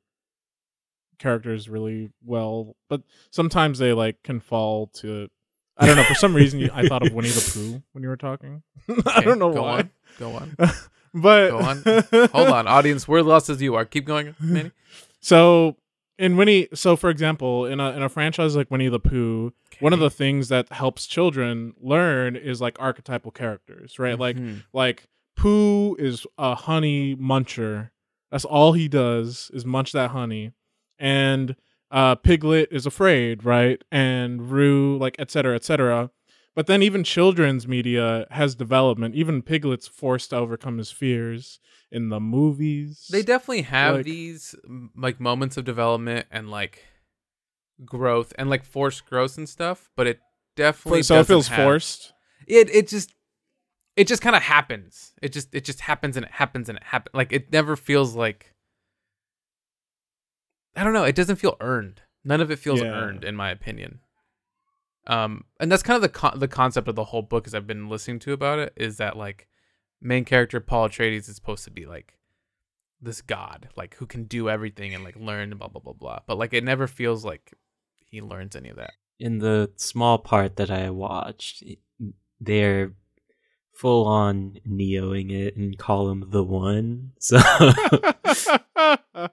characters 1.20 1.70
really 1.70 2.10
well, 2.26 2.76
but 2.90 3.02
sometimes 3.32 3.80
they 3.80 3.94
like 3.94 4.24
can 4.24 4.40
fall 4.40 4.88
to. 5.02 5.30
I 5.78 5.86
don't 5.86 5.96
know. 5.96 6.04
For 6.04 6.16
some 6.16 6.36
reason, 6.36 6.60
you, 6.60 6.72
I 6.74 6.88
thought 6.88 7.06
of 7.06 7.14
Winnie 7.14 7.30
the 7.30 7.52
Pooh 7.54 7.84
when 7.94 8.02
you 8.02 8.10
were 8.10 8.18
talking. 8.18 8.64
I 9.06 9.22
don't 9.22 9.38
know 9.38 9.54
go 9.54 9.62
why. 9.62 9.80
On, 9.80 9.90
go 10.18 10.32
on. 10.32 10.56
but 11.14 11.50
Go 11.52 11.60
on. 11.60 11.84
Hold 12.32 12.48
on, 12.50 12.68
audience. 12.68 13.08
We're 13.08 13.22
lost 13.22 13.50
as 13.50 13.62
you 13.62 13.76
are. 13.76 13.86
Keep 13.86 14.06
going, 14.06 14.36
Manny. 14.40 14.72
So 15.20 15.76
in 16.18 16.36
Winnie, 16.38 16.68
so 16.74 16.96
for 16.96 17.10
example, 17.10 17.66
in 17.66 17.80
a 17.80 17.92
in 17.92 18.02
a 18.04 18.10
franchise 18.10 18.56
like 18.56 18.72
Winnie 18.72 18.90
the 18.90 19.00
Pooh, 19.00 19.54
one 19.80 19.94
of 19.94 20.00
the 20.00 20.10
things 20.10 20.48
that 20.50 20.72
helps 20.72 21.06
children 21.08 21.74
learn 21.80 22.36
is 22.36 22.60
like 22.62 22.76
archetypal 22.80 23.32
characters, 23.32 24.00
right? 24.00 24.18
Like 24.20 24.36
Mhm. 24.38 24.64
like 24.74 25.08
Pooh 25.36 25.96
is 26.00 26.26
a 26.38 26.56
honey 26.56 27.16
muncher. 27.16 27.92
That's 28.32 28.46
all 28.46 28.74
he 28.74 28.88
does 28.88 29.52
is 29.54 29.66
munch 29.66 29.92
that 29.92 30.12
honey. 30.12 30.52
And 31.00 31.56
uh 31.92 32.16
Piglet 32.16 32.70
is 32.72 32.86
afraid, 32.86 33.46
right? 33.46 33.82
And 33.92 34.52
Roo, 34.52 34.98
like 34.98 35.16
et 35.20 35.30
cetera, 35.32 35.56
et 35.56 35.64
cetera. 35.64 36.10
But 36.58 36.66
then 36.66 36.82
even 36.82 37.04
children's 37.04 37.68
media 37.68 38.26
has 38.32 38.56
development. 38.56 39.14
Even 39.14 39.44
Piglet's 39.44 39.88
forced 39.88 40.32
to 40.32 40.38
overcome 40.38 40.80
his 40.80 40.90
fears 40.90 41.60
in 41.92 42.10
the 42.10 42.20
movies. 42.20 43.08
They 43.12 43.22
definitely 43.22 43.62
have 43.62 43.98
Like- 43.98 44.06
these 44.06 44.56
like 44.96 45.20
moments 45.20 45.56
of 45.58 45.66
development 45.66 46.26
and 46.32 46.50
like 46.50 46.84
growth 47.86 48.34
and 48.40 48.50
like 48.50 48.66
forced 48.66 49.06
growth 49.06 49.38
and 49.38 49.48
stuff, 49.48 49.92
but 49.96 50.08
it 50.08 50.20
definitely 50.56 51.04
so 51.04 51.20
it 51.20 51.28
feels 51.28 51.48
have- 51.50 51.64
forced. 51.64 52.12
It 52.48 52.72
it 52.72 52.88
just 52.88 53.14
it 53.96 54.08
just 54.08 54.24
kind 54.24 54.36
of 54.36 54.42
happens. 54.42 55.14
It 55.22 55.34
just 55.34 55.54
it 55.54 55.64
just 55.64 55.82
happens 55.82 56.18
and 56.18 56.26
it 56.26 56.32
happens 56.32 56.70
and 56.70 56.80
it 56.80 56.84
happens. 56.86 57.14
Like 57.14 57.32
it 57.32 57.52
never 57.52 57.76
feels 57.76 58.16
like 58.16 58.56
I 60.76 60.84
don't 60.84 60.94
know. 60.94 61.04
It 61.04 61.14
doesn't 61.16 61.36
feel 61.36 61.56
earned. 61.62 62.02
None 62.24 62.42
of 62.42 62.50
it 62.50 62.58
feels 62.58 62.82
Yeah. 62.82 62.88
earned, 62.88 63.24
in 63.24 63.36
my 63.36 63.52
opinion. 63.52 64.00
Um, 65.08 65.46
and 65.60 65.72
that's 65.72 65.84
kind 65.84 65.96
of 65.96 66.02
the 66.02 66.10
con- 66.10 66.38
the 66.38 66.48
concept 66.50 66.88
of 66.88 66.96
the 66.96 67.06
whole 67.06 67.22
book 67.22 67.48
as 67.48 67.56
I've 67.56 67.66
been 67.66 67.88
listening 67.90 68.20
to 68.20 68.34
about 68.34 68.60
it 68.60 68.74
is 68.76 68.98
that 68.98 69.16
like 69.18 69.48
main 70.02 70.26
character 70.26 70.60
Paul 70.60 70.90
Atreides 70.90 71.30
is 71.30 71.36
supposed 71.36 71.64
to 71.64 71.72
be 71.72 71.86
like 71.86 72.18
this 73.02 73.22
god, 73.22 73.70
like 73.78 73.96
who 73.96 74.06
can 74.06 74.26
do 74.26 74.50
everything 74.50 74.94
and 74.94 75.04
like 75.04 75.16
learn 75.16 75.56
blah 75.58 75.70
blah 75.70 75.82
blah 75.82 75.94
blah. 75.94 76.20
But 76.28 76.38
like 76.38 76.54
it 76.54 76.64
never 76.64 76.88
feels 76.88 77.24
like 77.24 77.54
he 78.06 78.22
learns 78.22 78.56
any 78.56 78.70
of 78.70 78.76
that. 78.78 78.94
in 79.20 79.40
the 79.40 79.72
small 79.78 80.18
part 80.18 80.58
that 80.58 80.70
I 80.70 80.90
watched, 80.90 81.64
they're 82.40 82.94
full 83.74 84.06
on 84.08 84.58
neoing 84.68 85.32
it 85.32 85.56
and 85.56 85.78
call 85.78 86.10
him 86.10 86.26
the 86.30 86.44
one. 86.44 87.12
So 87.20 87.38
uh, 88.78 89.30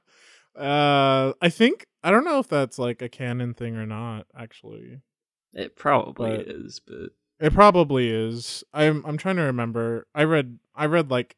I 0.57 1.49
think 1.51 1.87
I 2.03 2.11
don't 2.11 2.25
know 2.25 2.39
if 2.39 2.49
that's 2.49 2.79
like 2.79 3.03
a 3.03 3.09
canon 3.09 3.55
thing 3.55 3.77
or 3.77 3.87
not. 3.87 4.27
Actually, 4.39 5.01
it 5.55 5.77
probably 5.77 6.37
But- 6.37 6.49
is, 6.49 6.81
but 6.81 7.11
it 7.40 7.53
probably 7.53 8.11
is. 8.11 8.62
I'm 8.73 9.05
I'm 9.07 9.17
trying 9.17 9.37
to 9.37 9.43
remember. 9.43 10.07
I 10.14 10.25
read 10.25 10.59
I 10.75 10.87
read 10.87 11.11
like 11.11 11.37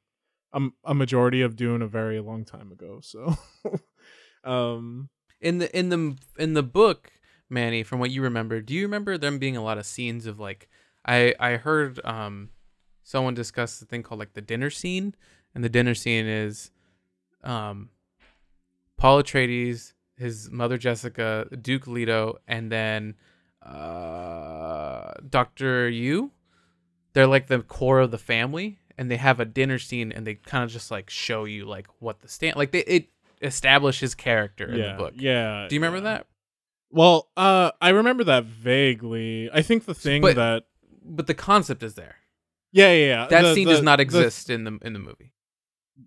a, 0.53 0.61
a 0.85 0.95
majority 0.95 1.43
of 1.43 1.57
Dune 1.57 1.83
a 1.83 1.87
very 1.89 2.21
long 2.21 2.45
time 2.45 2.71
ago. 2.73 3.01
So, 3.03 3.37
um, 4.45 5.09
in 5.41 5.59
the 5.59 5.77
in 5.79 5.89
the 5.89 6.17
in 6.39 6.55
the 6.55 6.63
book 6.63 7.13
manny 7.49 7.83
from 7.85 8.01
what 8.01 8.11
you 8.11 8.23
remember 8.23 8.61
do 8.61 8.75
you 8.75 8.83
remember 8.83 9.17
them 9.17 9.39
being 9.39 9.57
a 9.57 9.63
lot 9.63 9.79
of 9.79 9.87
scenes 9.87 10.27
of 10.27 10.41
like 10.41 10.69
i 11.05 11.33
i 11.39 11.53
heard 11.53 12.01
um 12.05 12.51
someone 13.05 13.35
discuss 13.35 13.79
the 13.79 13.87
thing 13.87 14.03
called 14.03 14.19
like 14.19 14.33
the 14.33 14.41
dinner 14.41 14.69
scene 14.69 15.15
and 15.55 15.63
the 15.63 15.69
dinner 15.69 15.95
scene 15.95 16.27
is 16.27 16.73
um 17.45 17.89
paul 18.97 19.23
atreides 19.23 19.93
his 20.17 20.51
mother 20.51 20.77
jessica 20.77 21.47
duke 21.63 21.87
leto 21.87 22.37
and 22.49 22.73
then 22.73 23.15
uh 23.67 25.13
dr 25.29 25.91
yueh 25.91 26.31
they're 27.13 27.27
like 27.27 27.49
the 27.49 27.61
core 27.63 28.01
of 28.01 28.11
the 28.11 28.19
family 28.19 28.79
and 28.99 29.11
they 29.11 29.17
have 29.17 29.41
a 29.41 29.45
dinner 29.45 29.79
scene 29.79 30.13
and 30.13 30.27
they 30.27 30.35
kind 30.35 30.65
of 30.65 30.71
just 30.71 30.91
like 30.91 31.11
show 31.11 31.45
you 31.45 31.65
like 31.65 31.87
what 31.99 32.21
the 32.21 32.29
stand 32.29 32.57
like 32.57 32.71
they 32.73 32.81
it 32.81 33.09
establishes 33.43 34.15
character 34.15 34.67
in 34.71 34.79
yeah, 34.79 34.93
the 34.93 34.99
book 34.99 35.13
yeah. 35.17 35.67
do 35.69 35.75
you 35.75 35.81
remember 35.81 35.99
yeah. 35.99 36.15
that? 36.15 36.27
Well, 36.89 37.29
uh, 37.37 37.73
I 37.83 37.89
remember 37.91 38.23
that 38.25 38.45
vaguely. 38.45 39.51
I 39.53 39.61
think 39.61 39.85
the 39.87 39.93
thing 39.93 40.23
But- 40.23 40.37
that 40.37 40.67
But 41.05 41.27
the 41.27 41.35
concept 41.35 41.83
is 41.83 41.95
there. 41.95 42.17
yeah, 42.73 42.93
yeah, 42.93 43.07
yeah. 43.07 43.27
That 43.27 43.43
the- 43.43 43.55
scene 43.55 43.67
the- 43.67 43.75
does 43.75 43.83
not 43.83 43.97
the- 43.97 44.03
exist 44.03 44.49
in 44.49 44.65
the 44.65 44.79
in 44.83 44.93
the 44.93 44.99
movie. 45.01 45.33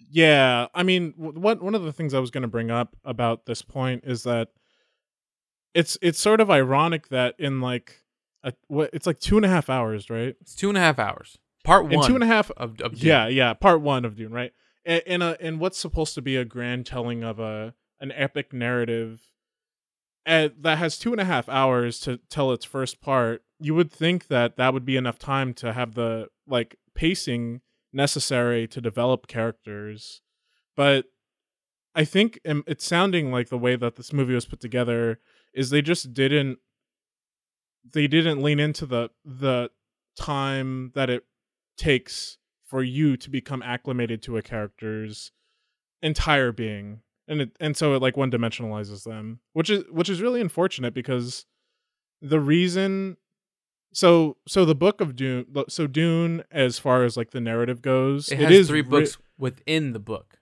Yeah, 0.10 0.67
I 0.74 0.84
mean, 0.84 1.13
what 1.17 1.62
one 1.62 1.76
of 1.76 1.84
the 1.84 1.91
things 1.93 2.13
I 2.13 2.19
was 2.19 2.32
going 2.32 2.43
to 2.43 2.48
bring 2.48 2.72
up 2.72 2.95
about 3.04 3.45
this 3.45 3.62
point 3.62 4.04
is 4.06 4.24
that 4.24 4.50
it's 5.73 5.97
it's 6.01 6.19
sort 6.19 6.41
of 6.41 6.49
ironic 6.49 7.10
that 7.10 7.36
in 7.39 7.62
like 7.62 8.03
a, 8.43 8.53
what 8.67 8.89
it's 8.93 9.05
like 9.08 9.19
two 9.19 9.38
and 9.38 9.45
a 9.45 9.49
half 9.49 9.69
hours, 9.69 10.10
right? 10.10 10.36
It's 10.41 10.55
two 10.55 10.69
and 10.69 10.77
a 10.77 10.82
half 10.82 10.99
hours. 10.99 11.38
Part 11.63 11.86
one 11.86 11.93
In 11.93 12.01
two 12.03 12.15
and 12.15 12.23
a 12.23 12.27
half, 12.27 12.51
of, 12.51 12.79
of 12.82 12.93
Dune. 12.95 13.08
yeah, 13.08 13.27
yeah, 13.27 13.53
part 13.53 13.82
one 13.82 14.05
of 14.05 14.15
Dune, 14.15 14.32
right? 14.32 14.53
In, 14.86 15.01
in 15.05 15.21
a 15.21 15.38
in 15.39 15.60
what's 15.60 15.77
supposed 15.77 16.15
to 16.15 16.21
be 16.21 16.36
a 16.36 16.45
grand 16.45 16.86
telling 16.86 17.23
of 17.23 17.39
a 17.39 17.73
an 17.99 18.12
epic 18.13 18.53
narrative, 18.53 19.21
that 20.25 20.77
has 20.77 20.97
two 20.97 21.12
and 21.12 21.19
a 21.19 21.25
half 21.25 21.49
hours 21.49 21.99
to 22.01 22.17
tell 22.29 22.51
its 22.51 22.65
first 22.65 23.01
part. 23.01 23.43
You 23.60 23.75
would 23.75 23.91
think 23.91 24.27
that 24.27 24.55
that 24.55 24.73
would 24.73 24.86
be 24.86 24.95
enough 24.95 25.19
time 25.19 25.53
to 25.55 25.73
have 25.73 25.95
the 25.95 26.29
like 26.47 26.77
pacing 26.95 27.62
necessary 27.91 28.67
to 28.67 28.79
develop 28.79 29.27
characters, 29.27 30.21
but 30.75 31.05
I 31.95 32.05
think 32.05 32.39
um, 32.47 32.63
it's 32.67 32.86
sounding 32.86 33.32
like 33.32 33.49
the 33.49 33.58
way 33.58 33.75
that 33.75 33.95
this 33.95 34.13
movie 34.13 34.36
was 34.36 34.45
put 34.45 34.62
together 34.62 35.19
is 35.53 35.69
they 35.69 35.81
just 35.81 36.13
didn't 36.13 36.59
they 37.91 38.07
didn't 38.07 38.41
lean 38.41 38.59
into 38.59 38.85
the 38.85 39.09
the 39.25 39.69
time 40.17 40.91
that 40.95 41.09
it 41.09 41.25
takes 41.77 42.38
for 42.65 42.83
you 42.83 43.15
to 43.17 43.29
become 43.29 43.62
acclimated 43.63 44.21
to 44.21 44.38
a 44.38 44.41
character's 44.41 45.31
entire 46.01 46.51
being 46.51 47.01
and 47.27 47.41
it 47.41 47.51
and 47.59 47.75
so 47.77 47.93
it 47.95 48.01
like 48.01 48.17
one 48.17 48.29
dimensionalizes 48.31 49.03
them 49.05 49.39
which 49.53 49.69
is 49.69 49.83
which 49.91 50.09
is 50.09 50.21
really 50.21 50.41
unfortunate 50.41 50.93
because 50.93 51.45
the 52.21 52.39
reason 52.39 53.17
so 53.93 54.38
so 54.47 54.65
the 54.65 54.75
book 54.75 55.01
of 55.01 55.15
dune 55.15 55.45
so 55.67 55.88
dune 55.88 56.43
as 56.51 56.77
far 56.77 57.03
as 57.03 57.17
like 57.17 57.31
the 57.31 57.41
narrative 57.41 57.81
goes 57.81 58.29
It 58.29 58.39
it 58.39 58.45
has 58.45 58.51
is 58.53 58.67
three 58.67 58.81
ri- 58.81 58.89
books 58.89 59.17
within 59.38 59.93
the 59.93 59.99
book. 59.99 60.38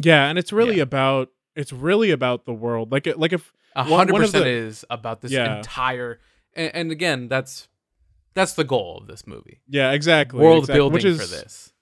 yeah 0.00 0.28
and 0.28 0.38
it's 0.38 0.52
really 0.52 0.76
Yeah. 0.76 0.84
about 0.84 1.28
it's 1.56 1.72
really 1.72 2.10
about 2.10 2.44
the 2.44 2.52
world 2.52 2.90
like 2.92 3.06
it 3.06 3.18
like 3.18 3.32
if 3.32 3.52
hundred 3.76 4.16
percent 4.16 4.44
the- 4.44 4.50
is 4.50 4.84
about 4.90 5.20
this 5.20 5.32
Yeah. 5.32 5.58
entire. 5.58 6.20
And, 6.54 6.74
and 6.74 6.92
again, 6.92 7.28
that's 7.28 7.68
that's 8.34 8.54
the 8.54 8.64
goal 8.64 8.98
of 9.00 9.06
this 9.06 9.26
movie. 9.26 9.60
yeah 9.68 9.92
exactly 9.92 10.40
World 10.40 10.64
exactly, 10.64 10.78
building 10.78 10.94
which 10.94 11.04
is, 11.04 11.20
for 11.20 11.26
this. 11.26 11.72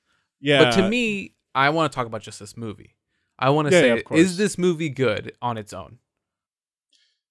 yeah 0.41 0.65
But 0.65 0.71
to 0.73 0.89
me, 0.89 1.35
I 1.55 1.71
want 1.71 1.91
to 1.93 1.97
talk 1.97 2.07
about 2.07 2.23
just 2.23 2.39
this 2.41 2.57
movie. 2.57 2.97
I 3.39 3.51
want 3.51 3.69
to 3.69 3.75
Yeah, 3.75 3.81
say, 3.97 4.03
yeah, 4.11 4.17
is 4.19 4.37
this 4.37 4.59
movie 4.59 4.89
good 4.91 5.33
on 5.41 5.57
its 5.59 5.73
own? 5.73 5.99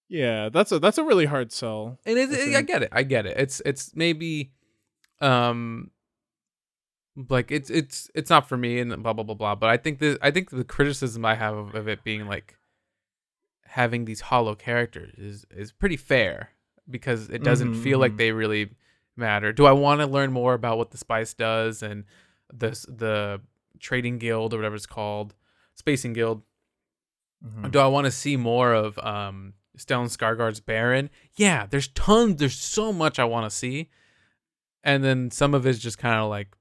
yeah 0.10 0.50
that's 0.50 0.72
a 0.72 0.80
that's 0.80 0.98
a 0.98 1.04
really 1.04 1.26
hard 1.26 1.52
sell 1.52 2.00
And 2.06 2.18
it, 2.18 2.30
I 2.32 2.60
I, 2.60 2.62
get 2.62 2.82
it. 2.84 2.90
I 2.92 3.04
get 3.04 3.26
it. 3.26 3.38
It's 3.38 3.62
it's 3.66 3.94
maybe, 3.96 4.52
um, 5.20 5.92
like 7.30 7.52
it's 7.52 7.70
it's 7.70 8.10
it's 8.14 8.30
not 8.30 8.48
for 8.48 8.58
me 8.58 8.80
and 8.80 9.02
blah 9.02 9.14
blah 9.14 9.24
blah 9.24 9.36
blah. 9.36 9.56
But 9.56 9.70
I 9.70 9.78
think 9.78 10.00
the 10.00 10.18
I 10.22 10.32
think 10.32 10.50
the 10.52 10.64
criticism 10.64 11.26
I 11.26 11.36
have 11.36 11.56
of, 11.56 11.76
of 11.76 11.88
it 11.88 12.04
being 12.04 12.28
like 12.28 12.56
having 13.66 14.06
these 14.06 14.22
hollow 14.22 14.56
characters 14.56 15.14
is 15.18 15.46
is 15.52 15.72
pretty 15.72 15.98
fair 15.98 16.52
because 16.90 17.30
it 17.30 17.44
doesn't 17.44 17.74
Mhm, 17.74 17.84
feel 17.84 18.00
like 18.00 18.14
mhm. 18.14 18.18
they 18.18 18.32
really 18.32 18.70
matter. 19.16 19.52
Do 19.52 19.66
I 19.66 19.72
want 19.74 20.00
to 20.02 20.08
learn 20.08 20.32
more 20.32 20.54
about 20.54 20.78
what 20.78 20.92
the 20.92 20.98
spice 20.98 21.34
does 21.34 21.82
and 21.84 22.06
this 22.54 22.86
the 22.88 23.42
trading 23.80 24.18
guild 24.20 24.54
or 24.54 24.58
whatever 24.58 24.76
it's 24.76 24.86
called, 24.86 25.34
spacing 25.76 26.14
guild? 26.14 26.44
Mhm. 27.46 27.72
Do 27.72 27.80
I 27.80 27.88
want 27.88 28.06
to 28.06 28.12
see 28.12 28.38
more 28.38 28.74
of 28.74 28.98
um 29.00 29.54
Stellan 29.78 30.06
Skarsgard's 30.16 30.60
Baron? 30.60 31.10
Yeah, 31.36 31.66
there's 31.66 31.88
tons. 31.90 32.38
There's 32.38 32.58
so 32.58 32.94
much 32.94 33.20
I 33.20 33.26
want 33.26 33.50
to 33.50 33.56
see, 33.56 33.90
and 34.84 35.04
then 35.04 35.30
some 35.32 35.54
of 35.54 35.66
it's 35.68 35.78
just 35.80 35.98
kind 36.00 36.20
of 36.20 36.30
like, 36.30 36.56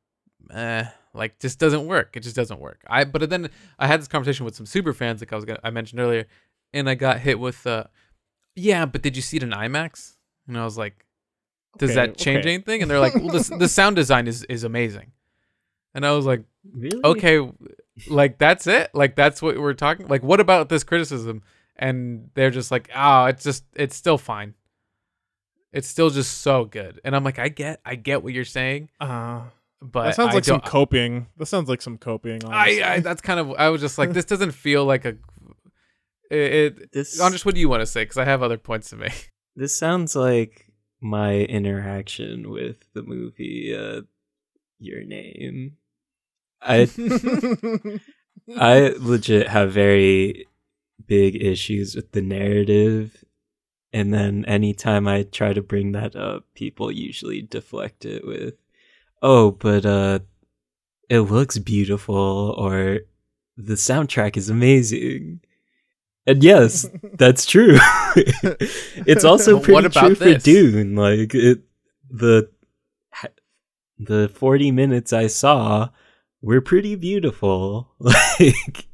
eh, 0.53 0.85
like 1.15 1.39
just 1.39 1.59
doesn't 1.59 1.87
work. 1.87 2.17
It 2.17 2.21
just 2.23 2.37
doesn't 2.37 2.61
work. 2.61 2.83
I 2.89 3.05
but 3.05 3.29
then 3.31 3.51
I 3.79 3.87
had 3.87 4.01
this 4.01 4.09
conversation 4.09 4.45
with 4.45 4.55
some 4.55 4.67
super 4.67 4.93
fans, 4.93 5.21
like 5.21 5.33
I 5.33 5.37
was 5.37 5.45
gonna, 5.45 5.61
I 5.65 5.71
mentioned 5.71 6.01
earlier, 6.01 6.27
and 6.73 6.89
I 6.89 6.95
got 6.95 7.21
hit 7.21 7.39
with 7.39 7.67
uh, 7.67 7.85
yeah, 8.55 8.87
but 8.87 9.03
did 9.03 9.17
you 9.17 9.23
see 9.23 9.37
it 9.39 9.43
in 9.43 9.51
IMAX? 9.51 10.17
And 10.49 10.57
I 10.59 10.65
was 10.65 10.79
like, 10.79 11.05
does 11.79 11.91
Okay, 11.91 11.95
that 12.07 12.17
change 12.17 12.41
okay. 12.41 12.55
anything? 12.55 12.83
And 12.83 12.91
they're 12.91 13.01
like, 13.01 13.15
well, 13.15 13.29
the 13.29 13.57
the 13.59 13.69
sound 13.69 13.97
design 13.97 14.27
is 14.27 14.45
is 14.45 14.65
amazing, 14.65 15.13
and 15.95 16.05
I 16.07 16.13
was 16.13 16.27
like 16.27 16.43
Really? 16.73 17.01
okay 17.05 17.49
like 18.09 18.39
that's 18.39 18.67
it 18.67 18.91
like 18.93 19.15
that's 19.17 19.41
what 19.41 19.57
we're 19.57 19.73
talking 19.73 20.07
like 20.09 20.23
what 20.23 20.41
about 20.41 20.69
this 20.69 20.83
criticism 20.85 21.43
and 21.77 22.29
they're 22.35 22.51
just 22.51 22.71
like 22.71 22.91
oh 22.95 23.27
it's 23.27 23.43
just 23.45 23.65
it's 23.75 23.95
still 23.97 24.19
fine 24.19 24.53
it's 25.73 25.89
still 25.89 26.11
just 26.11 26.39
so 26.43 26.65
good 26.65 27.01
and 27.05 27.15
i'm 27.17 27.23
like 27.25 27.39
i 27.39 27.49
get 27.49 27.81
i 27.87 27.95
get 27.95 28.23
what 28.23 28.33
you're 28.35 28.45
saying 28.45 28.91
uh, 29.01 29.41
but 29.83 30.05
that 30.05 30.17
sounds 30.17 30.31
I 30.31 30.35
like 30.35 30.45
some 30.45 30.61
coping 30.61 31.27
that 31.37 31.47
sounds 31.47 31.69
like 31.69 31.83
some 31.83 31.99
coping. 31.99 32.45
I, 32.45 32.83
I 32.85 33.01
that's 33.01 33.21
kind 33.21 33.39
of 33.39 33.53
i 33.53 33.69
was 33.69 33.81
just 33.81 33.99
like 33.99 34.12
this 34.12 34.25
doesn't 34.25 34.53
feel 34.53 34.85
like 34.85 35.05
a 35.05 35.17
it, 36.31 36.55
it 36.55 36.93
This 36.93 37.21
Andres, 37.21 37.45
what 37.45 37.55
do 37.55 37.61
you 37.61 37.69
want 37.69 37.81
to 37.83 37.87
say 37.87 38.03
because 38.03 38.19
i 38.19 38.25
have 38.25 38.43
other 38.43 38.59
points 38.59 38.91
to 38.91 38.97
make 38.97 39.31
this 39.57 39.77
sounds 39.79 40.17
like 40.17 40.73
my 41.01 41.35
interaction 41.37 42.51
with 42.51 42.93
the 42.95 43.03
movie 43.03 43.77
uh 43.77 44.03
Your 44.79 45.05
Name. 45.05 45.77
I 46.61 46.89
I 48.59 48.95
legit 48.99 49.49
have 49.49 49.73
very 49.73 50.47
big 51.07 51.37
issues 51.43 51.95
with 51.95 52.12
the 52.12 52.23
narrative. 52.23 53.25
And 53.93 54.12
then 54.12 54.45
anytime 54.47 55.07
I 55.09 55.23
try 55.23 55.53
to 55.53 55.62
bring 55.62 55.93
that 55.93 56.17
up, 56.17 56.45
people 56.55 56.91
usually 56.91 57.41
deflect 57.41 58.05
it 58.05 58.27
with, 58.27 58.55
oh, 59.27 59.51
but 59.51 59.85
uh, 59.85 60.19
it 61.11 61.21
looks 61.21 61.59
beautiful 61.59 62.55
or 62.57 63.01
the 63.57 63.75
soundtrack 63.75 64.37
is 64.37 64.49
amazing. 64.51 65.41
And 66.27 66.43
yes, 66.43 66.87
that's 67.15 67.47
true. 67.47 67.77
it's 69.07 69.25
also 69.25 69.59
pretty 69.61 69.89
true 69.89 70.15
for? 70.15 70.35
Dune. 70.39 70.95
Like 70.95 71.35
it, 71.35 71.61
the 72.11 72.49
the 73.99 74.29
forty 74.29 74.71
minutes 74.71 75.12
I 75.12 75.27
saw 75.29 75.89
were 76.43 76.61
pretty 76.61 76.95
beautiful. 76.97 77.89
Like 78.01 78.87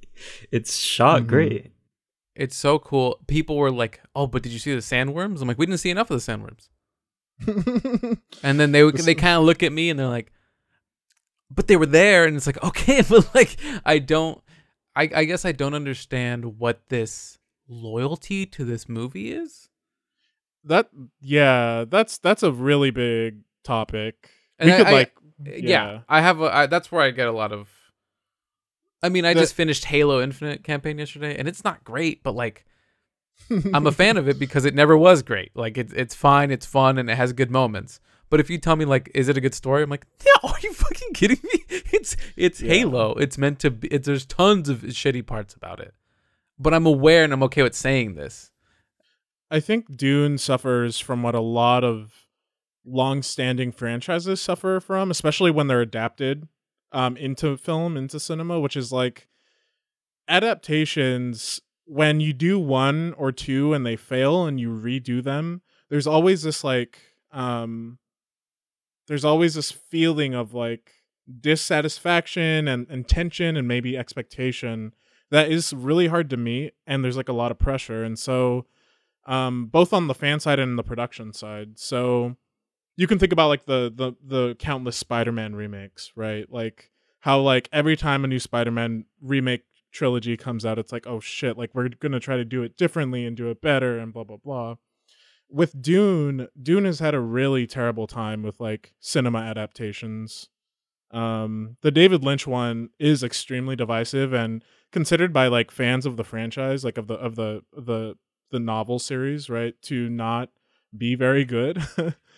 it's 0.52 0.76
shot 0.78 1.22
Mhm. 1.22 1.26
great. 1.26 1.72
it's 2.36 2.54
so 2.56 2.78
cool 2.78 3.18
people 3.26 3.56
were 3.56 3.72
like 3.72 4.00
oh 4.14 4.26
but 4.28 4.42
did 4.44 4.52
you 4.52 4.60
see 4.60 4.72
the 4.72 4.80
sandworms 4.80 5.42
i'm 5.42 5.48
like 5.48 5.58
we 5.58 5.66
didn't 5.66 5.80
see 5.80 5.90
enough 5.90 6.10
of 6.12 6.16
the 6.24 6.32
sandworms 6.32 6.68
And 8.42 8.58
then 8.60 8.72
they 8.72 8.88
they 8.90 9.14
kind 9.14 9.38
of 9.38 9.44
look 9.44 9.62
at 9.62 9.72
me 9.72 9.90
and 9.90 9.98
they're 9.98 10.08
like, 10.08 10.32
but 11.50 11.66
they 11.68 11.76
were 11.76 11.86
there, 11.86 12.24
and 12.24 12.36
it's 12.36 12.46
like 12.46 12.62
okay, 12.62 13.02
but 13.08 13.34
like 13.34 13.56
I 13.84 13.98
don't, 13.98 14.40
I 14.96 15.08
I 15.14 15.24
guess 15.24 15.44
I 15.44 15.52
don't 15.52 15.74
understand 15.74 16.58
what 16.58 16.80
this 16.88 17.38
loyalty 17.68 18.46
to 18.46 18.64
this 18.64 18.88
movie 18.88 19.32
is. 19.32 19.68
that 20.64 20.90
yeah 21.20 21.84
that's 21.88 22.18
that's 22.18 22.42
a 22.42 22.52
really 22.52 22.90
big 22.90 23.40
topic 23.64 24.30
And 24.58 24.68
we 24.68 24.74
I- 24.74 24.76
could 24.78 24.86
I- 24.88 24.92
like 24.92 25.12
Yeah, 25.44 25.52
Yeah. 25.60 26.00
I 26.08 26.20
have. 26.20 26.40
A, 26.40 26.54
I, 26.56 26.66
that's 26.66 26.92
where 26.92 27.02
I 27.02 27.10
get 27.10 27.26
a 27.28 27.32
lot 27.32 27.52
of. 27.52 27.68
I 29.02 29.08
mean, 29.08 29.24
I 29.24 29.34
The- 29.34 29.40
just 29.40 29.54
finished 29.54 29.86
Halo 29.86 30.22
Infinite 30.22 30.62
campaign 30.62 30.98
yesterday, 30.98 31.36
and 31.36 31.48
it's 31.48 31.64
not 31.64 31.82
great, 31.82 32.22
but 32.22 32.34
like 32.36 32.64
I'm 33.50 33.86
a 33.86 33.92
fan 34.02 34.16
of 34.16 34.28
it 34.28 34.38
because 34.38 34.64
it 34.64 34.74
never 34.74 34.96
was 34.96 35.22
great. 35.22 35.50
Like 35.54 35.78
it's 35.78 35.92
it's 35.92 36.14
fine, 36.14 36.50
it's 36.50 36.66
fun, 36.66 36.98
and 36.98 37.10
it 37.10 37.16
has 37.16 37.32
good 37.32 37.50
moments. 37.50 38.00
But 38.30 38.40
if 38.40 38.48
you 38.48 38.56
tell 38.56 38.76
me 38.76 38.86
like, 38.86 39.10
is 39.14 39.28
it 39.28 39.36
a 39.36 39.42
good 39.42 39.54
story? 39.54 39.82
I'm 39.82 39.90
like, 39.90 40.06
yeah, 40.24 40.50
are 40.50 40.58
you 40.62 40.72
fucking 40.72 41.12
kidding 41.14 41.40
me? 41.42 41.64
It's 41.92 42.16
it's 42.36 42.60
Yeah. 42.60 42.74
Halo. 42.74 43.12
It's 43.14 43.36
meant 43.36 43.58
to 43.60 43.70
be. 43.70 43.88
It's, 43.88 44.06
there's 44.06 44.24
tons 44.24 44.68
of 44.68 44.78
shitty 44.78 45.26
parts 45.26 45.54
about 45.54 45.78
it, 45.80 45.94
but 46.58 46.72
I'm 46.72 46.86
aware 46.86 47.24
and 47.24 47.32
I'm 47.32 47.42
okay 47.44 47.62
with 47.62 47.74
saying 47.74 48.14
this. 48.14 48.50
I 49.50 49.60
think 49.60 49.96
Dune 49.96 50.38
suffers 50.38 50.98
from 50.98 51.22
what 51.22 51.34
a 51.34 51.40
lot 51.40 51.84
of 51.84 52.26
long-standing 52.86 53.70
franchises 53.70 54.40
suffer 54.40 54.80
from, 54.80 55.10
especially 55.10 55.50
when 55.50 55.66
they're 55.66 55.82
adapted 55.82 56.48
um, 56.90 57.16
into 57.18 57.56
film, 57.58 57.96
into 57.96 58.18
cinema, 58.18 58.58
which 58.58 58.76
is 58.76 58.90
like 58.92 59.28
adaptations. 60.28 61.60
When 61.92 62.20
you 62.20 62.32
do 62.32 62.58
one 62.58 63.12
or 63.18 63.32
two 63.32 63.74
and 63.74 63.84
they 63.84 63.96
fail, 63.96 64.46
and 64.46 64.58
you 64.58 64.70
redo 64.70 65.22
them, 65.22 65.60
there's 65.90 66.06
always 66.06 66.42
this 66.42 66.64
like, 66.64 66.98
um, 67.32 67.98
there's 69.08 69.26
always 69.26 69.52
this 69.56 69.70
feeling 69.70 70.32
of 70.32 70.54
like 70.54 70.92
dissatisfaction 71.40 72.66
and, 72.66 72.86
and 72.88 73.06
tension 73.06 73.58
and 73.58 73.68
maybe 73.68 73.94
expectation 73.94 74.94
that 75.30 75.50
is 75.50 75.74
really 75.74 76.06
hard 76.06 76.30
to 76.30 76.38
meet, 76.38 76.72
and 76.86 77.04
there's 77.04 77.18
like 77.18 77.28
a 77.28 77.34
lot 77.34 77.50
of 77.50 77.58
pressure, 77.58 78.02
and 78.02 78.18
so 78.18 78.64
um, 79.26 79.66
both 79.66 79.92
on 79.92 80.06
the 80.06 80.14
fan 80.14 80.40
side 80.40 80.58
and 80.58 80.78
the 80.78 80.82
production 80.82 81.34
side. 81.34 81.78
So 81.78 82.36
you 82.96 83.06
can 83.06 83.18
think 83.18 83.32
about 83.32 83.48
like 83.48 83.66
the 83.66 83.92
the 83.94 84.14
the 84.24 84.54
countless 84.58 84.96
Spider-Man 84.96 85.54
remakes, 85.54 86.12
right? 86.16 86.50
Like 86.50 86.90
how 87.20 87.38
like 87.40 87.68
every 87.70 87.96
time 87.96 88.24
a 88.24 88.28
new 88.28 88.38
Spider-Man 88.38 89.04
remake 89.20 89.64
trilogy 89.92 90.36
comes 90.36 90.66
out, 90.66 90.78
it's 90.78 90.92
like, 90.92 91.06
oh 91.06 91.20
shit, 91.20 91.56
like 91.56 91.70
we're 91.74 91.88
gonna 91.88 92.20
try 92.20 92.36
to 92.36 92.44
do 92.44 92.62
it 92.62 92.76
differently 92.76 93.24
and 93.24 93.36
do 93.36 93.48
it 93.48 93.60
better 93.60 93.98
and 93.98 94.12
blah 94.12 94.24
blah 94.24 94.38
blah. 94.38 94.76
With 95.48 95.80
Dune, 95.82 96.48
Dune 96.60 96.86
has 96.86 96.98
had 96.98 97.14
a 97.14 97.20
really 97.20 97.66
terrible 97.66 98.06
time 98.06 98.42
with 98.42 98.58
like 98.58 98.94
cinema 99.00 99.40
adaptations. 99.40 100.48
Um, 101.10 101.76
the 101.82 101.90
David 101.90 102.24
Lynch 102.24 102.46
one 102.46 102.88
is 102.98 103.22
extremely 103.22 103.76
divisive 103.76 104.32
and 104.32 104.64
considered 104.92 105.32
by 105.32 105.48
like 105.48 105.70
fans 105.70 106.06
of 106.06 106.16
the 106.16 106.24
franchise, 106.24 106.84
like 106.84 106.96
of 106.98 107.06
the 107.06 107.14
of 107.14 107.36
the 107.36 107.62
the 107.72 108.16
the 108.50 108.60
novel 108.60 108.98
series, 108.98 109.50
right, 109.50 109.74
to 109.82 110.08
not 110.08 110.50
be 110.96 111.14
very 111.14 111.44
good. 111.44 111.78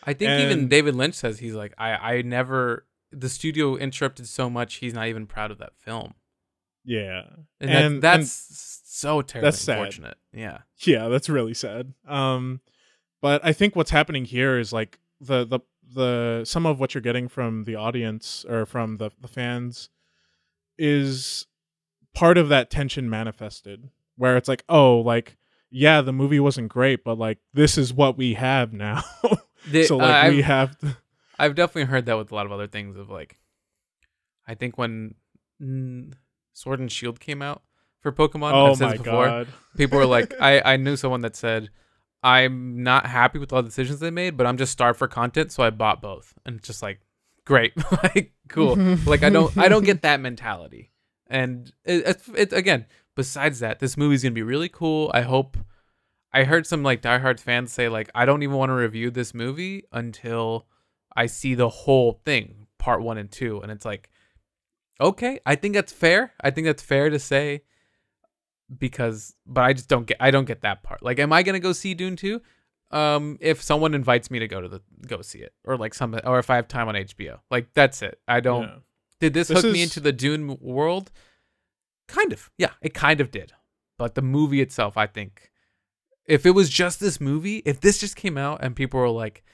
I 0.03 0.13
think 0.15 0.31
even 0.41 0.69
David 0.69 0.95
Lynch 0.95 1.15
says 1.15 1.39
he's 1.39 1.55
like, 1.55 1.75
I 1.79 2.17
I 2.17 2.23
never. 2.23 2.87
The 3.13 3.29
studio 3.29 3.77
interrupted 3.77 4.27
so 4.27 4.51
much, 4.51 4.77
he's 4.77 4.93
not 4.93 5.07
even 5.07 5.27
proud 5.27 5.53
of 5.53 5.59
that 5.59 5.75
film, 5.79 6.15
yeah. 6.85 7.23
and, 7.61 7.71
And- 7.71 8.03
that, 8.03 8.15
and- 8.15 8.23
that's 8.23 8.81
so 8.87 9.23
terribly 9.23 9.47
That's 9.49 9.59
sad. 9.61 9.79
unfortunate. 9.79 10.17
Yeah. 10.33 10.59
Yeah, 10.79 11.09
that's 11.09 11.29
really 11.29 11.55
sad. 11.55 11.95
Um 12.07 12.61
but 13.21 13.45
I 13.45 13.53
think 13.53 13.75
what's 13.75 13.91
happening 13.91 14.25
here 14.27 14.59
is 14.59 14.73
like 14.73 14.99
the 15.21 15.45
the 15.45 15.61
the 15.95 16.45
some 16.45 16.67
of 16.67 16.81
what 16.81 16.95
you're 16.95 17.01
getting 17.03 17.29
from 17.29 17.65
the 17.65 17.75
audience 17.77 18.45
or 18.49 18.67
from 18.67 18.97
the 18.99 19.11
the 19.21 19.29
fans 19.29 19.89
is 20.79 21.47
part 22.15 22.37
of 22.39 22.49
that 22.49 22.71
tension 22.71 23.09
manifested 23.11 23.91
where 24.17 24.37
it's 24.37 24.49
like 24.49 24.65
oh 24.69 24.99
like 25.01 25.37
yeah 25.71 26.01
the 26.01 26.13
movie 26.13 26.41
wasn't 26.41 26.69
great 26.69 27.05
but 27.05 27.19
like 27.19 27.39
this 27.53 27.77
is 27.79 27.93
what 27.93 28.17
we 28.17 28.35
have 28.35 28.73
now 28.73 29.03
The- 29.71 29.85
so 29.85 29.97
uh, 29.97 30.05
like 30.05 30.31
we 30.31 30.39
I've- 30.39 30.43
have 30.43 30.79
to, 30.79 30.97
I've 31.39 31.55
definitely 31.55 31.85
heard 31.85 32.07
that 32.07 32.17
with 32.17 32.31
a 32.31 32.35
lot 32.35 32.47
of 32.47 32.53
other 32.53 32.67
things 32.69 32.97
of 32.97 33.11
like 33.11 33.39
I 34.47 34.55
think 34.55 34.77
when 34.79 35.15
Sword 36.55 36.81
and 36.81 36.91
Shield 36.91 37.21
came 37.21 37.43
out 37.43 37.63
for 38.01 38.11
Pokemon, 38.13 38.53
oh 38.53 38.71
I've 38.71 38.77
said 38.77 38.87
my 38.87 38.97
before, 38.97 39.27
god 39.27 39.49
people 39.77 39.99
were 39.99 40.07
like 40.07 40.33
I, 40.41 40.63
I 40.65 40.77
knew 40.79 40.97
someone 40.97 41.21
that 41.21 41.37
said 41.37 41.69
I'm 42.25 42.83
not 42.83 43.05
happy 43.05 43.39
with 43.39 43.53
all 43.53 43.61
the 43.63 43.69
decisions 43.69 44.01
they 44.01 44.11
made, 44.11 44.39
but 44.39 44.47
I'm 44.47 44.57
just 44.57 44.73
starved 44.73 44.99
for 44.99 45.07
content, 45.07 45.53
so 45.53 45.63
I 45.63 45.69
bought 45.69 46.01
both. 46.01 46.33
And 46.47 46.57
it's 46.57 46.67
just 46.67 46.83
like 46.83 47.01
great. 47.45 47.75
like 48.03 48.33
cool. 48.49 48.77
like 49.05 49.23
I 49.23 49.29
don't 49.29 49.57
I 49.59 49.69
don't 49.69 49.85
get 49.85 50.03
that 50.03 50.21
mentality. 50.21 50.91
And 51.27 51.71
it, 51.85 52.03
it's 52.07 52.29
it, 52.29 52.53
again, 52.55 52.87
besides 53.15 53.61
that, 53.61 53.79
this 53.79 53.99
movie's 53.99 54.23
going 54.23 54.33
to 54.33 54.35
be 54.35 54.43
really 54.43 54.71
cool. 54.71 55.11
I 55.13 55.21
hope 55.21 55.59
I 56.33 56.45
heard 56.45 56.67
some 56.67 56.83
like 56.83 57.03
diehard 57.03 57.41
fans 57.41 57.73
say 57.73 57.91
like 57.91 58.11
I 58.15 58.25
don't 58.25 58.43
even 58.43 58.57
want 58.57 58.71
to 58.71 58.75
review 58.75 59.11
this 59.11 59.35
movie 59.35 59.85
until 59.93 60.67
I 61.15 61.27
see 61.27 61.55
the 61.55 61.69
whole 61.69 62.23
thing, 62.25 62.67
part 62.79 63.03
1 63.03 63.19
and 63.19 63.31
2, 63.31 63.61
and 63.61 63.71
it's 63.71 63.85
like 63.85 64.09
okay, 65.01 65.41
I 65.45 65.55
think 65.57 65.75
that's 65.75 65.93
fair. 65.93 66.33
I 66.41 66.51
think 66.51 66.67
that's 66.67 66.83
fair 66.83 67.11
to 67.11 67.19
say 67.19 67.63
because 68.79 69.35
but 69.47 69.63
I 69.65 69.73
just 69.73 69.89
don't 69.89 70.07
get 70.07 70.17
I 70.21 70.31
don't 70.31 70.47
get 70.47 70.63
that 70.63 70.83
part. 70.83 71.03
Like 71.03 71.19
am 71.19 71.33
I 71.33 71.43
going 71.43 71.55
to 71.55 71.61
go 71.61 71.73
see 71.73 71.95
Dune 71.95 72.17
2? 72.17 72.41
Um 72.91 73.39
if 73.41 73.63
someone 73.63 73.95
invites 73.95 74.31
me 74.31 74.39
to 74.39 74.49
go 74.49 74.61
to 74.61 74.69
the 74.69 74.81
go 75.07 75.21
see 75.23 75.41
it 75.41 75.53
or 75.65 75.77
like 75.77 75.95
some 75.95 76.19
or 76.25 76.39
if 76.39 76.51
I 76.51 76.57
have 76.57 76.69
time 76.69 76.89
on 76.89 76.95
HBO. 76.95 77.41
Like 77.51 77.69
that's 77.75 78.03
it. 78.03 78.21
I 78.27 78.41
don't 78.41 78.63
Yeah. 78.65 78.77
did 79.21 79.35
this, 79.35 79.49
This 79.49 79.63
hook 79.63 79.73
me 79.73 79.83
into 79.83 80.01
the 80.01 80.13
Dune 80.13 80.57
world? 80.61 81.11
Kind 82.09 82.33
of. 82.33 82.51
Yeah, 82.59 82.73
it 82.83 82.95
kind 82.95 83.21
of 83.21 83.31
did. 83.31 83.53
But 83.99 84.15
the 84.15 84.23
movie 84.23 84.61
itself, 84.61 84.97
I 84.97 85.07
think, 85.07 85.51
if 86.27 86.45
it 86.45 86.51
was 86.51 86.69
just 86.69 87.01
this 87.01 87.21
movie, 87.21 87.59
if 87.65 87.81
this 87.81 87.99
just 87.99 88.17
came 88.17 88.37
out 88.37 88.63
and 88.63 88.75
people 88.75 88.99
were 88.99 89.09
like, 89.09 89.45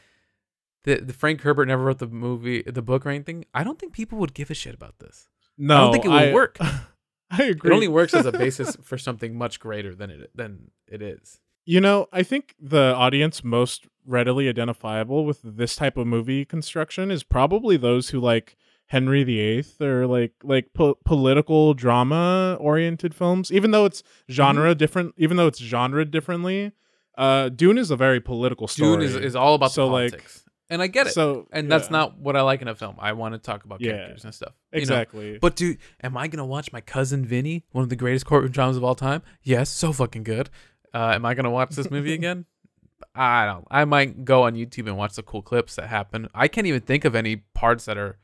the, 0.84 0.96
the 0.96 1.12
Frank 1.12 1.42
Herbert 1.42 1.66
never 1.66 1.84
wrote 1.84 1.98
the 1.98 2.06
movie, 2.06 2.62
the 2.62 2.82
book 2.82 3.04
or 3.06 3.10
anything, 3.10 3.44
I 3.54 3.64
don't 3.64 3.78
think 3.78 3.92
people 3.92 4.18
would 4.18 4.34
give 4.34 4.50
a 4.50 4.54
shit 4.54 4.74
about 4.74 4.98
this. 4.98 5.28
no 5.58 5.74
I 5.76 5.80
don't 5.80 5.92
think 5.92 6.04
it 6.06 6.08
would 6.08 6.34
work. 6.34 6.58
i 7.32 7.44
agree 7.44 7.70
It 7.70 7.74
only 7.74 7.88
works 7.88 8.12
as 8.14 8.26
a 8.26 8.32
basis 8.32 8.76
for 8.82 8.98
something 8.98 9.36
much 9.38 9.60
greater 9.60 9.94
than 9.94 10.10
it 10.10 10.30
than 10.34 10.70
it 10.88 11.00
is. 11.02 11.40
You 11.66 11.80
know, 11.80 12.08
I 12.12 12.22
think 12.24 12.54
the 12.58 12.94
audience 12.94 13.44
most 13.44 13.86
readily 14.04 14.48
identifiable 14.48 15.24
with 15.24 15.40
this 15.44 15.76
type 15.76 15.96
of 15.96 16.06
movie 16.06 16.44
construction 16.44 17.10
is 17.10 17.22
probably 17.22 17.76
those 17.76 18.08
who 18.08 18.18
like 18.18 18.56
Henry 18.86 19.22
VIII 19.22 19.64
or 19.80 20.06
like 20.08 20.32
like 20.42 20.72
po- 20.72 20.98
political 21.04 21.74
drama 21.74 22.56
oriented 22.58 23.14
films. 23.14 23.52
Even 23.52 23.70
though 23.70 23.84
it's 23.84 24.02
genre 24.28 24.74
different, 24.74 25.14
even 25.16 25.36
though 25.36 25.46
it's 25.46 25.60
genre 25.60 26.04
differently, 26.04 26.72
uh, 27.16 27.50
Dune 27.50 27.78
is 27.78 27.92
a 27.92 27.96
very 27.96 28.18
political 28.20 28.66
story. 28.66 28.96
Dune 28.96 29.02
is, 29.06 29.14
is 29.14 29.36
all 29.36 29.54
about 29.54 29.70
So, 29.70 29.86
the 29.86 29.92
like, 29.92 30.10
politics. 30.12 30.44
And 30.70 30.80
I 30.80 30.87
get 30.87 31.06
it. 31.09 31.12
So 31.12 31.46
and 31.52 31.70
that's 31.70 31.90
not 31.90 32.16
what 32.18 32.37
I 32.37 32.42
like 32.42 32.62
in 32.62 32.68
a 32.68 32.74
film. 32.74 32.96
I 32.98 33.12
want 33.12 33.35
to 33.35 33.38
talk 33.38 33.64
about 33.64 33.80
Yeah. 33.80 33.92
characters 33.92 34.24
and 34.24 34.35
stuff. 34.35 34.54
you 34.72 34.78
know? 34.78 34.83
exactly. 34.83 35.38
But 35.38 35.56
dude, 35.56 35.78
am 36.02 36.16
I 36.16 36.28
gonna 36.28 36.46
watch 36.46 36.72
my 36.72 36.80
cousin 36.80 37.24
Vinny, 37.24 37.64
one 37.72 37.83
of 37.83 37.90
the 37.90 37.96
greatest 37.96 38.24
courtroom 38.24 38.52
dramas 38.52 38.76
of 38.78 38.85
all 38.85 38.94
time? 38.94 39.22
Yes, 39.42 39.68
so 39.68 39.92
fucking 39.92 40.22
good. 40.22 40.48
Uh, 40.94 41.12
am 41.14 41.24
I 41.26 41.35
gonna 41.35 41.50
watch 41.50 41.70
this 41.70 41.90
movie 41.90 42.14
again? 42.14 42.46
I 43.14 43.46
don't. 43.46 43.66
I 43.70 43.85
might 43.85 44.24
go 44.24 44.44
on 44.44 44.54
YouTube 44.54 44.87
and 44.87 44.96
watch 44.96 45.14
the 45.14 45.22
cool 45.22 45.42
clips 45.42 45.76
that 45.76 45.88
happen. 45.88 46.28
I 46.35 46.48
can't 46.48 46.66
even 46.66 46.80
think 46.83 47.04
of 47.04 47.14
any 47.14 47.37
parts 47.37 47.85
that 47.87 47.96
are 47.98 48.18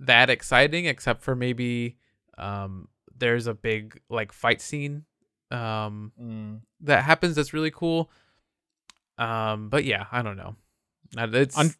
that 0.00 0.30
exciting, 0.30 0.86
except 0.86 1.22
for 1.22 1.34
maybe 1.34 1.96
um, 2.38 2.88
there's 3.16 3.46
a 3.46 3.54
big 3.54 4.00
like 4.08 4.32
fight 4.32 4.60
scene 4.60 5.04
um, 5.50 6.12
Mm. 6.20 6.60
that 6.82 7.02
happens 7.04 7.34
that's 7.36 7.52
really 7.52 7.70
cool. 7.70 8.10
Um, 9.18 9.68
but 9.70 9.84
yeah, 9.84 10.06
I 10.12 10.22
don't 10.22 10.36
know. 10.36 10.54
Uh, 11.16 11.28
It's 11.32 11.56
Un- 11.58 11.74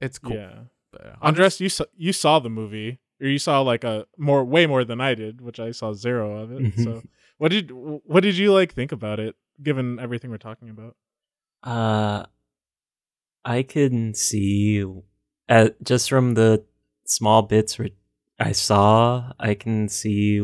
it's 0.00 0.18
cool. 0.18 0.34
Yeah. 0.36 0.58
But, 0.92 1.06
uh, 1.06 1.16
Andres, 1.22 1.60
you 1.60 1.68
saw 1.68 1.84
you 1.96 2.12
saw 2.12 2.38
the 2.38 2.50
movie, 2.50 3.00
or 3.20 3.26
you 3.28 3.38
saw 3.38 3.60
like 3.60 3.84
a 3.84 4.06
more 4.18 4.44
way 4.44 4.66
more 4.66 4.84
than 4.84 5.00
I 5.00 5.14
did, 5.14 5.40
which 5.40 5.58
I 5.58 5.70
saw 5.72 5.92
zero 5.92 6.38
of 6.42 6.52
it. 6.52 6.58
Mhm. 6.62 6.84
So, 6.84 7.02
what 7.38 7.50
did 7.50 7.70
what 7.72 8.22
did 8.22 8.36
you 8.36 8.52
like 8.52 8.72
think 8.74 8.92
about 8.92 9.18
it, 9.20 9.34
given 9.62 9.98
everything 9.98 10.30
we're 10.30 10.38
talking 10.38 10.68
about? 10.70 10.96
Uh, 11.62 12.26
I 13.44 13.62
can 13.62 14.14
see, 14.14 14.84
uh, 15.48 15.70
just 15.82 16.08
from 16.08 16.34
the 16.34 16.64
small 17.04 17.42
bits 17.42 17.78
where 17.78 17.90
I 18.38 18.52
saw, 18.52 19.32
I 19.38 19.54
can 19.54 19.88
see 19.88 20.40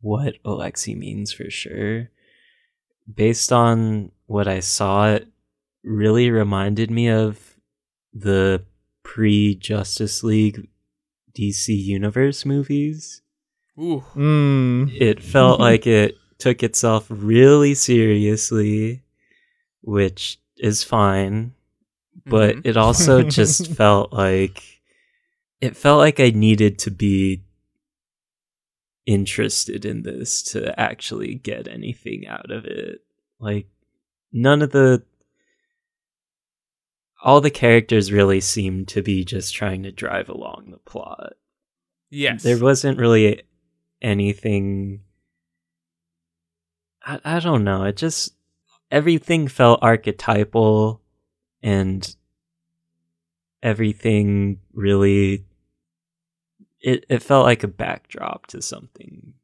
what 0.00 0.42
Alexi 0.44 0.96
means 0.96 1.32
for 1.32 1.50
sure. 1.50 2.10
Based 3.12 3.52
on 3.52 4.12
what 4.26 4.46
I 4.48 4.60
saw, 4.60 5.14
it 5.14 5.28
really 5.82 6.30
reminded 6.30 6.90
me 6.90 7.08
of 7.08 7.56
the 8.12 8.64
pre 9.02 9.54
Justice 9.54 10.22
League 10.22 10.68
DC 11.38 11.68
Universe 11.68 12.44
movies. 12.44 13.22
Ooh. 13.78 14.04
Mm. 14.14 14.92
It 15.00 15.22
felt 15.22 15.60
like 15.60 15.86
it 15.86 16.16
took 16.38 16.62
itself 16.62 17.06
really 17.08 17.74
seriously, 17.74 19.02
which 19.82 20.38
is 20.56 20.82
fine, 20.84 21.54
but 22.26 22.56
Mhm. 22.56 22.66
it 22.66 22.76
also 22.76 23.22
just 23.38 23.70
felt 23.72 24.12
like 24.12 24.62
it 25.60 25.76
felt 25.76 25.98
like 25.98 26.20
I 26.20 26.30
needed 26.30 26.78
to 26.80 26.90
be 26.90 27.42
interested 29.06 29.84
in 29.84 30.02
this 30.02 30.42
to 30.42 30.78
actually 30.78 31.34
get 31.34 31.68
anything 31.68 32.26
out 32.26 32.50
of 32.50 32.64
it. 32.64 33.00
Like 33.38 33.66
none 34.32 34.62
of 34.62 34.70
the 34.72 35.02
all 37.22 37.40
the 37.40 37.50
characters 37.50 38.12
really 38.12 38.40
seemed 38.40 38.88
to 38.88 39.02
be 39.02 39.24
just 39.24 39.54
trying 39.54 39.82
to 39.82 39.92
drive 39.92 40.28
along 40.28 40.70
the 40.70 40.78
plot. 40.78 41.34
yes, 42.10 42.42
There 42.42 42.58
wasn't 42.58 42.98
really 42.98 43.42
anything. 44.00 45.02
I, 47.04 47.20
I 47.24 47.40
don't 47.40 47.64
know. 47.64 47.84
It 47.84 47.96
just. 47.96 48.34
Everything 48.90 49.46
felt 49.46 49.78
archetypal 49.82 51.00
and 51.62 52.16
everything 53.62 54.58
really. 54.72 55.44
It, 56.80 57.04
it 57.08 57.22
felt 57.22 57.44
like 57.44 57.62
a 57.62 57.68
backdrop 57.68 58.46
to 58.48 58.60
something 58.62 59.34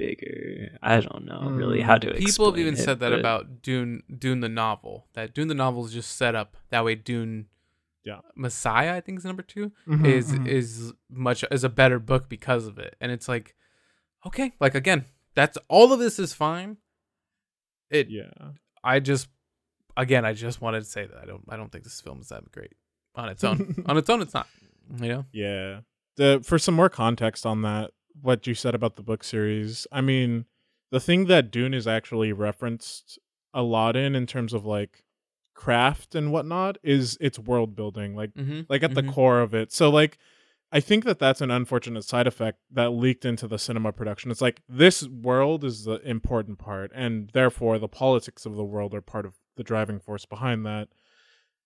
bigger. 0.00 0.78
I 0.82 1.00
don't 1.00 1.24
know 1.24 1.42
really 1.50 1.80
how 1.82 1.98
to 1.98 2.12
People 2.14 2.46
have 2.50 2.58
even 2.58 2.74
it, 2.74 2.78
said 2.78 3.00
that 3.00 3.10
but- 3.10 3.18
about 3.20 3.62
Dune, 3.62 4.02
Dune 4.24 4.40
the 4.40 4.48
novel. 4.48 5.06
That 5.14 5.34
Dune 5.34 5.48
the 5.48 5.54
novel 5.54 5.84
is 5.86 5.92
just 5.92 6.16
set 6.16 6.34
up 6.34 6.56
that 6.70 6.84
way. 6.84 6.94
Dune, 6.94 7.46
Yeah. 8.04 8.20
Messiah, 8.34 8.94
I 8.96 9.00
think 9.00 9.18
is 9.18 9.24
number 9.24 9.42
2 9.42 9.72
Mhm, 9.86 10.06
is 10.06 10.32
mhm. 10.32 10.46
is 10.48 10.92
much 11.10 11.44
is 11.50 11.64
a 11.64 11.68
better 11.68 11.98
book 11.98 12.28
because 12.28 12.66
of 12.66 12.78
it. 12.78 12.96
And 13.00 13.12
it's 13.12 13.28
like, 13.28 13.54
okay, 14.26 14.52
like 14.60 14.74
again, 14.74 15.04
that's 15.34 15.58
all 15.68 15.92
of 15.92 15.98
this 16.00 16.18
is 16.18 16.32
fine. 16.34 16.78
It, 17.90 18.08
yeah. 18.08 18.30
I 18.82 19.00
just, 19.00 19.28
again, 19.96 20.24
I 20.24 20.32
just 20.32 20.60
wanted 20.60 20.80
to 20.80 20.86
say 20.86 21.04
that 21.06 21.18
I 21.22 21.26
don't, 21.26 21.44
I 21.48 21.56
don't 21.56 21.70
think 21.70 21.84
this 21.84 22.00
film 22.00 22.20
is 22.20 22.28
that 22.28 22.50
great 22.52 22.72
on 23.14 23.28
its 23.28 23.44
own. 23.44 23.82
on 23.86 23.96
its 23.98 24.08
own, 24.08 24.22
it's 24.22 24.34
not. 24.34 24.46
You 25.00 25.08
know, 25.08 25.24
Yeah. 25.32 25.80
The 26.16 26.40
for 26.44 26.58
some 26.58 26.74
more 26.74 26.88
context 26.88 27.44
on 27.46 27.62
that, 27.62 27.90
what 28.20 28.46
you 28.46 28.54
said 28.54 28.74
about 28.74 28.96
the 28.96 29.02
book 29.02 29.22
series. 29.24 29.86
I 29.92 30.00
mean, 30.00 30.46
the 30.90 31.00
thing 31.00 31.26
that 31.26 31.50
Dune 31.50 31.74
is 31.74 31.86
actually 31.86 32.32
referenced 32.32 33.18
a 33.54 33.62
lot 33.62 33.96
in 33.96 34.14
in 34.14 34.26
terms 34.26 34.52
of 34.52 34.64
like 34.64 35.04
craft 35.54 36.14
and 36.14 36.32
whatnot 36.32 36.78
is 36.82 37.18
its 37.20 37.38
world 37.38 37.76
building. 37.76 38.14
Like 38.14 38.32
mm-hmm. 38.34 38.62
like 38.68 38.82
at 38.82 38.94
the 38.94 39.02
Mhm. 39.02 39.12
core 39.12 39.40
of 39.40 39.54
it. 39.54 39.72
So 39.72 39.90
like 39.90 40.18
I 40.72 40.78
think 40.80 41.04
that 41.04 41.18
that's 41.18 41.40
an 41.40 41.50
unfortunate 41.50 42.04
side 42.04 42.28
effect 42.28 42.60
that 42.70 42.90
leaked 42.90 43.24
into 43.24 43.48
the 43.48 43.58
cinema 43.58 43.92
production. 43.92 44.30
It's 44.30 44.40
like 44.40 44.62
this 44.68 45.06
world 45.08 45.64
is 45.64 45.84
the 45.84 45.96
important 46.08 46.58
part 46.58 46.92
and 46.94 47.28
therefore 47.32 47.78
the 47.78 47.88
politics 47.88 48.46
of 48.46 48.54
the 48.54 48.64
world 48.64 48.94
are 48.94 49.00
part 49.00 49.26
of 49.26 49.34
the 49.56 49.64
driving 49.64 49.98
force 49.98 50.24
behind 50.26 50.64
that. 50.66 50.88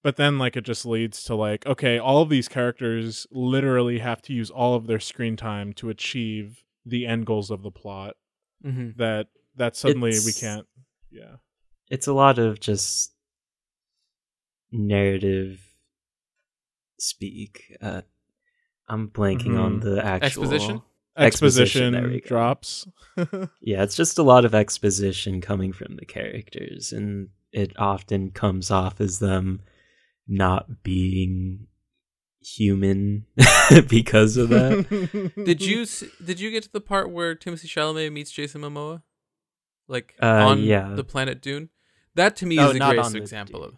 But 0.04 0.16
then 0.16 0.38
like 0.38 0.54
it 0.56 0.64
just 0.64 0.86
leads 0.86 1.24
to 1.24 1.34
like 1.34 1.66
okay, 1.66 1.98
all 1.98 2.22
of 2.22 2.28
these 2.28 2.46
characters 2.46 3.26
literally 3.32 3.98
have 3.98 4.22
to 4.22 4.32
use 4.32 4.50
all 4.50 4.74
of 4.76 4.86
their 4.86 5.00
screen 5.00 5.36
time 5.36 5.72
to 5.74 5.88
achieve 5.88 6.62
the 6.86 7.06
end 7.06 7.26
goals 7.26 7.50
of 7.50 7.62
the 7.62 7.70
plot 7.72 8.14
Mm-hmm. 8.64 8.90
that 8.98 9.26
that 9.56 9.76
suddenly 9.76 10.12
we 10.24 10.32
can't 10.32 10.66
yeah. 11.10 11.36
it's 11.90 12.06
a 12.06 12.12
lot 12.14 12.38
of 12.38 12.60
just 12.60 13.12
narrative 14.72 15.60
speak. 16.98 17.76
Uh, 17.80 18.02
I'm 18.88 19.08
blanking 19.08 19.58
on 19.58 19.80
Mhm. 19.80 19.82
the 19.82 20.04
actual 20.04 20.44
Exposition? 20.44 20.82
Exposition, 21.16 21.94
Exposition 21.94 22.22
drops. 22.26 22.86
Yeah, 23.60 23.82
it's 23.82 23.96
just 23.96 24.18
a 24.18 24.22
lot 24.22 24.44
of 24.44 24.54
exposition 24.54 25.40
coming 25.40 25.72
from 25.72 25.96
the 25.96 26.04
characters, 26.06 26.92
and 26.92 27.28
it 27.52 27.72
often 27.78 28.30
comes 28.30 28.70
off 28.70 29.00
as 29.00 29.18
them 29.20 29.60
not 30.26 30.82
being 30.82 31.66
human 32.40 33.26
because 33.88 34.36
of 34.36 34.48
that. 34.50 35.32
Did 35.44 35.62
you 35.62 35.86
did 36.24 36.40
you 36.40 36.50
get 36.50 36.62
to 36.64 36.72
the 36.72 36.80
part 36.80 37.10
where 37.10 37.34
Timothée 37.34 37.66
Chalamet 37.66 38.12
meets 38.12 38.30
Jason 38.30 38.60
Momoa, 38.62 39.02
like 39.88 40.14
Uh, 40.22 40.26
on 40.26 40.62
yeah. 40.62 40.92
the 40.94 41.04
planet 41.04 41.40
Dune? 41.40 41.70
That 42.14 42.36
to 42.36 42.46
me 42.46 42.58
Oh, 42.58 42.66
is 42.68 42.72
the 42.74 42.78
not 42.80 42.90
greatest 42.90 43.06
on 43.06 43.12
the 43.12 43.18
example 43.18 43.60
Dune. 43.60 43.68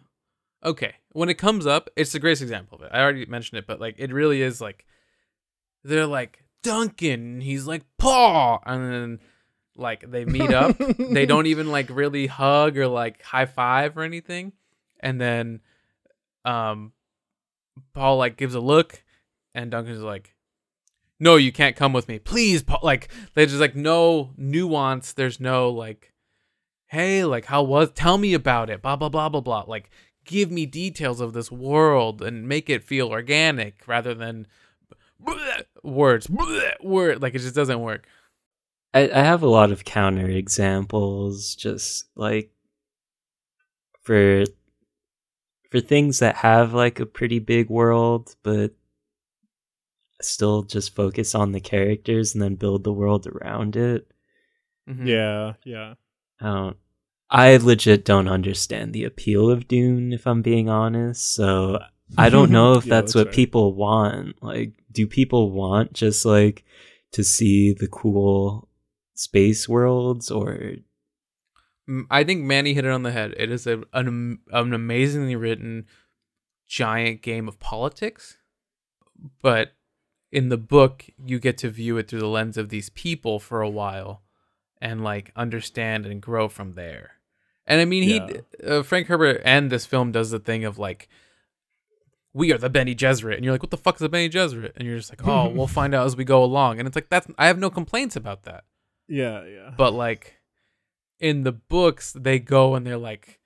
of. 0.63 0.69
Okay, 0.71 0.95
when 1.13 1.29
it 1.29 1.35
comes 1.35 1.65
up, 1.65 1.89
it's 1.95 2.11
the 2.11 2.19
greatest 2.19 2.41
example 2.41 2.77
of 2.77 2.83
it. 2.83 2.89
I 2.93 3.01
already 3.01 3.25
mentioned 3.25 3.59
it, 3.59 3.67
but 3.67 3.79
like 3.79 3.95
it 3.99 4.11
really 4.11 4.41
is 4.41 4.59
like 4.59 4.85
they're 5.83 6.05
like 6.07 6.43
Duncan, 6.63 7.21
and 7.35 7.43
he's 7.43 7.67
like 7.67 7.83
Paul, 7.97 8.61
and 8.65 8.91
then 8.91 9.19
like 9.75 10.09
they 10.11 10.25
meet 10.25 10.51
up. 10.51 10.75
they 10.99 11.25
don't 11.25 11.45
even 11.45 11.71
like 11.71 11.89
really 11.89 12.27
hug 12.27 12.77
or 12.77 12.87
like 12.87 13.21
high 13.21 13.45
five 13.45 13.97
or 13.97 14.01
anything, 14.03 14.53
and 14.99 15.21
then 15.21 15.61
um 16.47 16.93
Paul 17.93 18.17
like 18.17 18.37
gives 18.37 18.55
a 18.55 18.59
look, 18.59 19.03
and 19.53 19.69
Duncan's 19.69 20.01
like, 20.01 20.35
"No, 21.19 21.35
you 21.35 21.51
can't 21.51 21.75
come 21.75 21.93
with 21.93 22.07
me, 22.07 22.19
please." 22.19 22.63
Paul. 22.63 22.79
Like 22.81 23.09
there's 23.33 23.49
just 23.49 23.61
like 23.61 23.75
no 23.75 24.31
nuance. 24.37 25.13
There's 25.13 25.39
no 25.39 25.69
like, 25.69 26.13
"Hey, 26.87 27.23
like 27.23 27.45
how 27.45 27.63
was? 27.63 27.91
Tell 27.91 28.17
me 28.17 28.33
about 28.33 28.69
it." 28.69 28.81
Blah 28.81 28.95
blah 28.95 29.09
blah 29.09 29.29
blah 29.29 29.41
blah. 29.41 29.65
Like 29.67 29.89
give 30.25 30.51
me 30.51 30.65
details 30.65 31.21
of 31.21 31.33
this 31.33 31.51
world 31.51 32.21
and 32.21 32.47
make 32.47 32.69
it 32.69 32.83
feel 32.83 33.09
organic 33.09 33.87
rather 33.87 34.13
than 34.13 34.47
words. 35.83 36.29
Word 36.81 37.21
like 37.21 37.35
it 37.35 37.39
just 37.39 37.55
doesn't 37.55 37.81
work. 37.81 38.07
I, 38.93 39.09
I 39.09 39.23
have 39.23 39.43
a 39.43 39.49
lot 39.49 39.71
of 39.71 39.85
counter 39.85 40.27
examples, 40.27 41.55
just 41.55 42.05
like 42.15 42.51
for 44.01 44.45
for 45.69 45.79
things 45.79 46.19
that 46.19 46.37
have 46.37 46.73
like 46.73 46.99
a 46.99 47.05
pretty 47.05 47.39
big 47.39 47.69
world, 47.69 48.35
but 48.43 48.73
still 50.21 50.63
just 50.63 50.95
focus 50.95 51.35
on 51.35 51.51
the 51.51 51.59
characters 51.59 52.33
and 52.33 52.41
then 52.41 52.55
build 52.55 52.83
the 52.83 52.93
world 52.93 53.27
around 53.27 53.75
it. 53.75 54.11
Mhm. 54.89 55.07
yeah, 55.07 55.53
yeah. 55.63 55.93
I 56.39 56.45
don't. 56.45 56.77
I 57.29 57.57
legit 57.57 58.05
don't 58.05 58.27
understand 58.29 58.93
the 58.93 59.03
appeal 59.03 59.49
of 59.51 59.67
Dune, 59.67 60.13
if 60.13 60.25
I'm 60.25 60.41
being 60.41 60.69
honest. 60.69 61.33
So 61.33 61.79
I 62.17 62.29
don't 62.29 62.51
know 62.51 62.73
if 62.75 62.85
Yeah, 62.85 63.01
that's, 63.01 63.13
that's 63.13 63.15
what 63.15 63.27
fair. 63.27 63.33
people 63.33 63.73
want. 63.73 64.41
Like, 64.41 64.73
do 64.91 65.05
people 65.07 65.51
want 65.51 65.93
just 65.93 66.25
like 66.25 66.63
to 67.11 67.23
see 67.23 67.73
the 67.73 67.87
cool 67.87 68.69
space 69.13 69.67
worlds, 69.67 70.31
or 70.31 70.75
I 72.09 72.23
think 72.23 72.43
Manny 72.43 72.73
hit 72.73 72.85
it 72.85 72.91
on 72.91 73.03
the 73.03 73.11
head. 73.11 73.33
It 73.37 73.51
is 73.51 73.65
a, 73.65 73.83
an 73.93 74.39
an 74.51 74.73
amazingly 74.73 75.35
written 75.35 75.85
giant 76.67 77.21
game 77.21 77.47
of 77.47 77.59
politics, 77.59 78.37
but 79.41 79.73
in 80.31 80.49
the 80.49 80.57
book 80.57 81.05
you 81.23 81.39
get 81.39 81.57
to 81.59 81.69
view 81.69 81.97
it 81.97 82.07
through 82.09 82.19
the 82.19 82.27
lens 82.27 82.57
of 82.57 82.69
these 82.69 82.89
people 82.89 83.39
for 83.39 83.61
a 83.61 83.69
while 83.69 84.21
and 84.81 85.03
like 85.03 85.31
understand 85.35 86.05
and 86.05 86.21
grow 86.21 86.49
from 86.49 86.73
there. 86.73 87.11
And 87.65 87.81
I 87.81 87.85
mean, 87.85 88.03
he 88.03 88.21
uh, 88.65 88.83
Frank 88.83 89.07
Herbert 89.07 89.41
and 89.43 89.69
this 89.69 89.85
film 89.85 90.11
does 90.11 90.31
the 90.31 90.39
thing 90.39 90.65
of 90.65 90.77
like 90.77 91.09
we 92.33 92.53
are 92.53 92.57
the 92.57 92.69
Bene 92.69 92.93
Gesserit, 92.93 93.35
and 93.35 93.43
you're 93.43 93.53
like, 93.53 93.63
what 93.63 93.71
the 93.71 93.77
fuck 93.77 93.95
is 93.95 94.01
a 94.01 94.09
Bene 94.09 94.31
Gesserit? 94.31 94.73
And 94.75 94.87
you're 94.87 94.97
just 94.97 95.09
like, 95.09 95.27
oh, 95.27 95.49
we'll 95.55 95.67
find 95.67 95.95
out 95.95 96.05
as 96.05 96.15
we 96.15 96.23
go 96.23 96.43
along. 96.43 96.79
And 96.79 96.87
it's 96.87 96.95
like 96.95 97.09
that's 97.09 97.27
I 97.37 97.47
have 97.47 97.57
no 97.57 97.69
complaints 97.69 98.15
about 98.15 98.43
that 98.43 98.63
Yeah, 99.07 99.43
yeah. 99.45 99.71
but 99.75 99.93
like 99.93 100.36
in 101.19 101.43
the 101.43 101.51
books 101.51 102.13
they 102.13 102.39
go 102.39 102.75
and 102.75 102.85
they're 102.85 102.97
like 102.97 103.39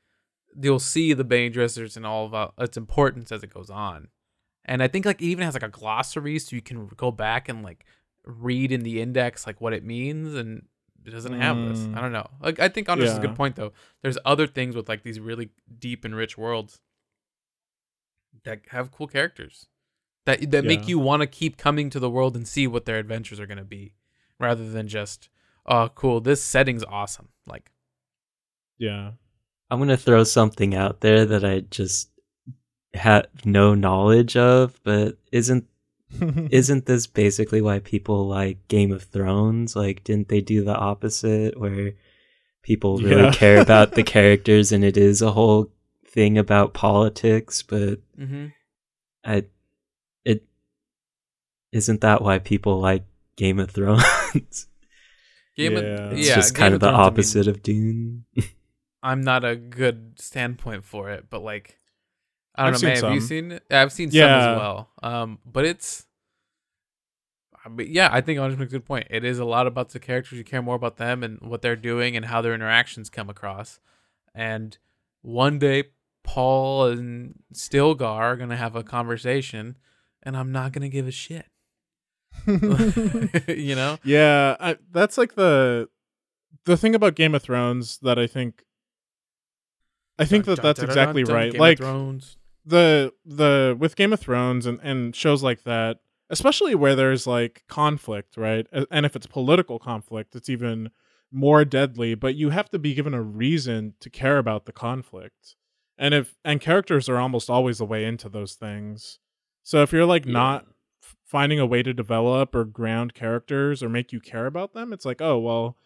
you'll 0.59 0.79
see 0.79 1.13
the 1.13 1.23
Bane 1.23 1.51
dressers 1.51 1.95
and 1.95 2.05
all 2.05 2.25
of 2.25 2.33
uh, 2.33 2.49
its 2.57 2.75
importance 2.75 3.31
as 3.31 3.43
it 3.43 3.53
goes 3.53 3.69
on. 3.69 4.09
And 4.65 4.83
i 4.83 4.87
think 4.87 5.05
like 5.05 5.21
it 5.21 5.25
even 5.25 5.45
has 5.45 5.53
like 5.53 5.63
a 5.63 5.69
glossary 5.69 6.37
so 6.39 6.55
you 6.55 6.61
can 6.61 6.87
go 6.97 7.11
back 7.11 7.49
and 7.49 7.63
like 7.63 7.85
read 8.25 8.71
in 8.71 8.81
the 8.81 9.01
index 9.01 9.47
like 9.47 9.59
what 9.59 9.73
it 9.73 9.83
means 9.83 10.35
and 10.35 10.67
it 11.03 11.09
doesn't 11.09 11.39
have 11.39 11.57
this. 11.57 11.79
Mm. 11.79 11.97
i 11.97 12.01
don't 12.01 12.11
know. 12.11 12.27
Like 12.41 12.59
i 12.59 12.69
think 12.69 12.87
Anders 12.89 13.11
is 13.11 13.17
a 13.17 13.21
good 13.21 13.35
point 13.35 13.55
though. 13.55 13.73
There's 14.01 14.17
other 14.23 14.47
things 14.47 14.75
with 14.75 14.87
like 14.87 15.03
these 15.03 15.19
really 15.19 15.49
deep 15.79 16.05
and 16.05 16.15
rich 16.15 16.37
worlds 16.37 16.79
that 18.43 18.61
have 18.69 18.91
cool 18.91 19.07
characters 19.07 19.67
that 20.25 20.51
that 20.51 20.65
make 20.65 20.87
you 20.87 20.99
want 20.99 21.21
to 21.21 21.27
keep 21.27 21.57
coming 21.57 21.89
to 21.89 21.99
the 21.99 22.09
world 22.09 22.35
and 22.35 22.47
see 22.47 22.67
what 22.67 22.85
their 22.85 22.97
adventures 22.97 23.39
are 23.39 23.47
going 23.47 23.57
to 23.57 23.63
be 23.63 23.93
rather 24.39 24.69
than 24.69 24.87
just 24.87 25.29
oh 25.65 25.89
cool 25.93 26.21
this 26.21 26.43
setting's 26.43 26.83
awesome 26.83 27.29
like 27.51 27.69
yeah. 28.77 29.11
I'm 29.69 29.79
gonna 29.79 29.95
throw 29.95 30.23
something 30.23 30.73
out 30.75 31.01
there 31.01 31.25
that 31.25 31.45
I 31.45 31.59
just 31.61 32.09
have 32.93 33.27
no 33.45 33.73
knowledge 33.73 34.35
of, 34.35 34.79
but 34.83 35.17
isn't 35.31 35.65
isn't 36.51 36.85
this 36.85 37.07
basically 37.07 37.61
why 37.61 37.79
people 37.79 38.27
like 38.27 38.67
Game 38.67 38.91
of 38.91 39.03
Thrones? 39.03 39.75
Like, 39.75 40.03
didn't 40.03 40.27
they 40.27 40.41
do 40.41 40.63
the 40.63 40.75
opposite 40.75 41.59
where 41.59 41.93
people 42.63 42.97
really 42.97 43.23
Yeah. 43.23 43.31
care 43.31 43.61
about 43.61 43.93
the 43.93 44.03
characters 44.15 44.71
and 44.71 44.83
it 44.83 44.97
is 44.97 45.21
a 45.21 45.31
whole 45.31 45.71
thing 46.05 46.37
about 46.37 46.73
politics? 46.73 47.61
But 47.63 47.99
mm-hmm. 48.19 48.47
I, 49.23 49.45
it 50.25 50.43
isn't 51.71 52.01
that 52.01 52.21
why 52.21 52.39
people 52.39 52.79
like 52.79 53.03
Game 53.37 53.59
of 53.59 53.71
Thrones? 53.71 54.67
Game 55.55 55.73
Yeah. 55.73 55.79
of, 55.79 56.13
it's 56.13 56.27
yeah, 56.27 56.35
just 56.35 56.53
Game 56.55 56.59
kind 56.61 56.73
of 56.73 56.79
the 56.79 56.87
Thrones, 56.87 56.99
opposite 56.99 57.47
of 57.47 57.61
Dune. 57.63 58.25
I'm 59.03 59.21
not 59.21 59.43
a 59.43 59.55
good 59.55 60.19
standpoint 60.19 60.83
for 60.83 61.09
it, 61.09 61.25
but 61.29 61.41
like 61.43 61.77
I 62.55 62.65
don't 62.65 62.75
I've 62.75 62.81
know, 62.81 62.87
man. 62.89 62.95
seen 62.97 63.05
Have 63.05 63.13
you 63.15 63.21
seen? 63.21 63.51
it? 63.53 63.63
I've 63.71 63.91
seen 63.91 64.11
some 64.11 64.21
as 64.21 64.57
well. 64.57 64.89
Um, 65.01 65.39
but 65.45 65.65
it's, 65.65 66.05
I 67.65 67.69
mean, 67.69 67.87
yeah, 67.91 68.09
I 68.11 68.21
think 68.21 68.39
Anders 68.39 68.57
makes 68.59 68.71
a 68.71 68.75
good 68.75 68.85
point. 68.85 69.07
It 69.09 69.23
is 69.23 69.39
a 69.39 69.45
lot 69.45 69.67
about 69.67 69.89
the 69.89 69.99
characters. 69.99 70.37
You 70.37 70.43
care 70.43 70.61
more 70.61 70.75
about 70.75 70.97
them 70.97 71.23
and 71.23 71.39
what 71.41 71.61
they're 71.61 71.75
doing 71.75 72.15
and 72.15 72.25
how 72.25 72.41
their 72.41 72.53
interactions 72.53 73.09
come 73.09 73.29
across. 73.29 73.79
And 74.35 74.77
one 75.21 75.59
day, 75.59 75.85
Paul 76.23 76.85
and 76.87 77.35
Stilgar 77.53 78.05
are 78.05 78.35
gonna 78.35 78.57
have 78.57 78.75
a 78.75 78.83
conversation, 78.83 79.77
and 80.23 80.35
I'm 80.37 80.51
not 80.51 80.71
gonna 80.71 80.89
give 80.89 81.07
a 81.07 81.11
shit. 81.11 81.45
you 83.47 83.75
know? 83.75 83.97
Yeah, 84.03 84.55
I, 84.59 84.77
that's 84.91 85.17
like 85.17 85.35
the 85.35 85.89
the 86.65 86.77
thing 86.77 86.95
about 86.95 87.15
Game 87.15 87.35
of 87.35 87.41
Thrones 87.41 87.97
that 88.01 88.19
I 88.19 88.27
think 88.27 88.63
I 90.19 90.25
think 90.25 90.45
Dun, 90.45 90.55
that 90.55 90.61
dun, 90.61 90.69
that's 90.69 90.79
dun, 90.79 90.89
exactly 90.89 91.23
right. 91.23 91.51
Game 91.51 91.59
like 91.59 91.79
the 92.65 93.13
the 93.25 93.75
with 93.79 93.95
Game 93.95 94.13
of 94.13 94.19
Thrones 94.19 94.65
and 94.65 94.79
and 94.81 95.15
shows 95.15 95.41
like 95.43 95.63
that, 95.63 95.97
especially 96.29 96.75
where 96.75 96.95
there's 96.95 97.25
like 97.25 97.63
conflict, 97.67 98.37
right? 98.37 98.67
And 98.91 99.05
if 99.05 99.15
it's 99.15 99.27
political 99.27 99.79
conflict, 99.79 100.35
it's 100.35 100.49
even 100.49 100.91
more 101.31 101.63
deadly, 101.63 102.13
but 102.13 102.35
you 102.35 102.49
have 102.49 102.69
to 102.69 102.79
be 102.79 102.93
given 102.93 103.13
a 103.13 103.21
reason 103.21 103.93
to 104.01 104.09
care 104.09 104.37
about 104.37 104.65
the 104.65 104.73
conflict. 104.73 105.55
And 105.97 106.13
if 106.13 106.35
and 106.43 106.59
characters 106.59 107.07
are 107.09 107.17
almost 107.17 107.49
always 107.49 107.77
the 107.77 107.85
way 107.85 108.05
into 108.05 108.29
those 108.29 108.53
things. 108.55 109.19
So 109.63 109.81
if 109.81 109.91
you're 109.91 110.05
like 110.05 110.25
Yeah. 110.25 110.33
not 110.33 110.65
finding 111.31 111.59
a 111.59 111.65
way 111.65 111.81
to 111.81 111.93
develop 111.93 112.53
or 112.53 112.65
ground 112.65 113.13
characters 113.13 113.81
or 113.81 113.87
make 113.89 114.11
you 114.11 114.19
care 114.19 114.45
about 114.47 114.73
them, 114.73 114.91
it's 114.93 115.05
like, 115.05 115.21
oh 115.21 115.37
well, 115.39 115.77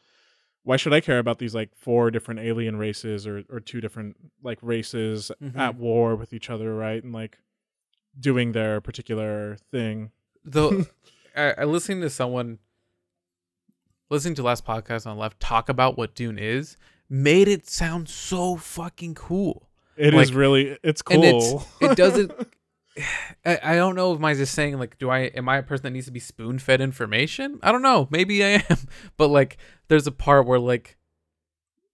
why 0.64 0.76
should 0.78 0.94
I 0.94 1.02
care 1.02 1.20
about 1.20 1.38
these 1.40 1.54
like 1.54 1.76
four 1.76 2.10
different 2.10 2.40
alien 2.40 2.76
races 2.78 3.28
or 3.28 3.44
or 3.50 3.60
two 3.60 3.80
different 3.80 4.16
like 4.44 4.58
races 4.62 5.32
Mhm. 5.42 5.56
at 5.56 5.76
war 5.76 6.16
with 6.16 6.34
each 6.34 6.50
other, 6.50 6.74
right? 6.76 7.04
And 7.04 7.14
like 7.14 7.38
doing 8.20 8.54
their 8.54 8.82
particular 8.82 9.58
thing. 9.72 10.12
Though 10.44 10.86
I, 11.36 11.54
I 11.60 11.64
listening 11.66 12.02
to 12.02 12.10
someone 12.10 12.58
listening 14.10 14.36
to 14.36 14.44
last 14.44 14.66
podcast 14.66 15.06
on 15.08 15.18
left 15.18 15.40
talk 15.40 15.70
about 15.70 15.98
what 15.98 16.16
Dune 16.16 16.40
is 16.40 16.78
made 17.10 17.48
it 17.48 17.68
sound 17.70 18.10
so 18.10 18.56
fucking 18.56 19.14
cool. 19.16 19.70
It 19.98 20.14
is 20.14 20.30
Like- 20.32 20.38
really 20.38 20.78
it's 20.84 21.02
cool. 21.04 21.24
it's- 21.24 21.66
it 21.82 21.96
doesn't 21.96 22.32
I, 23.46 23.60
I 23.64 23.76
don't 23.76 23.96
know 23.96 24.14
if 24.14 24.22
am 24.24 24.36
just 24.36 24.54
saying 24.54 24.78
like 24.80 24.98
do 24.98 25.10
I 25.10 25.20
am 25.20 25.48
I 25.50 25.58
a 25.58 25.64
person 25.64 25.84
that 25.84 25.92
needs 25.92 26.06
to 26.08 26.12
be 26.12 26.20
spoon 26.20 26.60
fed 26.60 26.82
information? 26.82 27.60
I 27.64 27.72
don't 27.72 27.82
know. 27.82 28.08
Maybe 28.12 28.44
I 28.44 28.64
am. 28.70 28.78
But 29.18 29.30
like 29.30 29.58
there's 29.88 30.08
a 30.08 30.12
part 30.12 30.46
where 30.48 30.60
like 30.60 30.98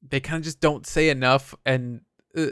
they 0.08 0.20
kind 0.20 0.38
of 0.38 0.44
just 0.44 0.60
don't 0.60 0.86
say 0.88 1.10
enough 1.10 1.54
and 1.66 2.02
uh, 2.36 2.48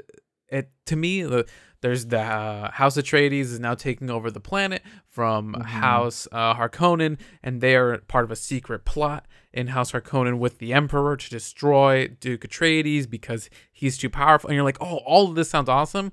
it 0.49 0.71
to 0.87 0.95
me 0.95 1.23
the, 1.23 1.45
there's 1.81 2.07
the 2.07 2.19
uh, 2.19 2.71
House 2.71 2.97
Atreides 2.97 3.45
is 3.45 3.59
now 3.59 3.73
taking 3.73 4.09
over 4.09 4.29
the 4.29 4.41
planet 4.41 4.81
from 5.07 5.53
Mhm. 5.53 5.63
House 5.65 6.27
uh, 6.31 6.53
Harkonnen, 6.55 7.17
and 7.41 7.61
they 7.61 7.73
are 7.75 7.99
part 7.99 8.25
of 8.25 8.31
a 8.31 8.35
secret 8.35 8.83
plot 8.83 9.25
in 9.53 9.67
House 9.67 9.93
Harkonnen 9.93 10.39
with 10.39 10.57
the 10.57 10.73
Emperor 10.73 11.15
to 11.15 11.29
destroy 11.29 12.07
Duke 12.09 12.41
Atreides 12.41 13.09
because 13.09 13.49
he's 13.71 13.97
too 13.97 14.09
powerful. 14.09 14.49
And 14.49 14.55
you're 14.55 14.65
like, 14.65 14.77
oh, 14.81 14.97
all 15.05 15.29
of 15.29 15.35
this 15.35 15.49
sounds 15.49 15.69
awesome. 15.69 16.11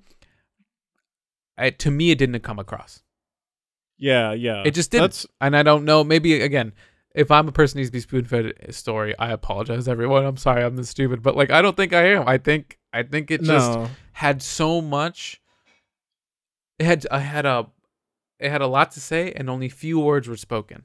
I, 1.58 1.70
to 1.70 1.90
me, 1.90 2.10
it 2.10 2.18
didn't 2.18 2.40
come 2.40 2.58
across. 2.58 3.02
yeah, 3.98 4.32
yeah. 4.32 4.62
It 4.64 4.74
just 4.74 4.90
didn't. 4.90 5.04
That's 5.04 5.26
And 5.40 5.56
I 5.56 5.62
don't 5.62 5.84
know. 5.84 6.04
Maybe 6.04 6.40
again, 6.40 6.72
if 7.14 7.30
I'm 7.30 7.48
a 7.48 7.52
person 7.52 7.78
who 7.78 7.80
needs 7.80 7.90
to 7.90 7.92
be 7.92 8.00
spoon 8.00 8.24
fed 8.24 8.52
a 8.60 8.72
story, 8.72 9.18
I 9.18 9.32
apologize, 9.32 9.88
everyone. 9.88 10.24
I'm 10.24 10.36
sorry, 10.36 10.62
I'm 10.62 10.76
this 10.76 10.90
stupid, 10.90 11.22
but 11.22 11.34
like, 11.34 11.50
I 11.50 11.62
don't 11.62 11.76
think 11.76 11.92
I 11.94 12.10
am. 12.10 12.28
I 12.28 12.38
think 12.38 12.78
I 12.92 13.02
think 13.02 13.30
it 13.30 13.42
just 13.42 13.70
no. 13.70 13.88
had 14.12 14.42
so 14.42 14.80
much. 14.80 15.40
It 16.78 16.84
had 16.84 17.06
I 17.10 17.20
had 17.20 17.46
a 17.46 17.68
it 18.38 18.50
had 18.50 18.60
a 18.60 18.66
lot 18.66 18.92
to 18.92 19.00
say 19.00 19.32
and 19.32 19.48
only 19.48 19.70
few 19.70 19.98
words 19.98 20.28
were 20.28 20.36
spoken. 20.36 20.84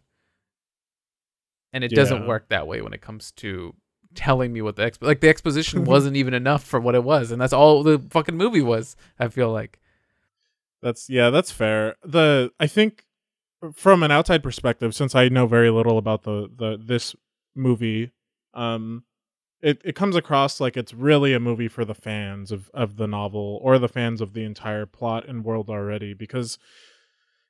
And 1.74 1.84
it 1.84 1.92
doesn't 1.92 2.28
work 2.28 2.50
that 2.50 2.68
way 2.68 2.82
when 2.82 2.94
it 2.94 3.02
comes 3.02 3.32
to 3.34 3.74
telling 4.14 4.52
me 4.52 4.62
what 4.62 4.76
the 4.76 4.84
exp- 4.84 5.06
like 5.06 5.22
the 5.22 5.30
exposition 5.30 5.86
wasn't 5.86 6.16
even 6.16 6.34
enough 6.34 6.64
for 6.64 6.80
what 6.80 6.96
it 6.96 7.04
was, 7.04 7.32
and 7.32 7.42
that's 7.42 7.54
all 7.54 7.84
the 7.84 8.02
fucking 8.10 8.38
movie 8.38 8.62
was. 8.62 8.96
I 9.20 9.28
feel 9.28 9.52
like. 9.52 9.80
That's 10.82 11.10
yeah, 11.10 11.30
that's 11.30 11.52
fair. 11.52 11.96
The 12.04 12.52
I 12.60 12.68
think 12.68 13.06
from 13.74 14.04
an 14.04 14.12
outside 14.12 14.44
perspective, 14.44 14.96
since 14.96 15.16
I 15.16 15.30
know 15.30 15.48
very 15.48 15.70
little 15.70 15.98
about 15.98 16.24
the 16.24 16.50
the 16.56 16.80
this 16.84 17.16
movie, 17.56 18.12
um, 18.54 19.04
it 19.62 19.82
it 19.86 19.96
comes 19.96 20.16
across 20.16 20.60
like 20.60 20.76
it's 20.78 20.94
really 20.94 21.34
a 21.34 21.40
movie 21.40 21.68
for 21.68 21.86
the 21.86 21.94
fans 21.94 22.52
of 22.52 22.70
of 22.74 22.98
the 22.98 23.08
novel 23.08 23.60
or 23.62 23.78
the 23.78 23.88
fans 23.88 24.22
of 24.22 24.34
the 24.34 24.44
entire 24.44 24.86
plot 24.86 25.28
and 25.28 25.46
world 25.46 25.70
already 25.70 26.14
because 26.14 26.58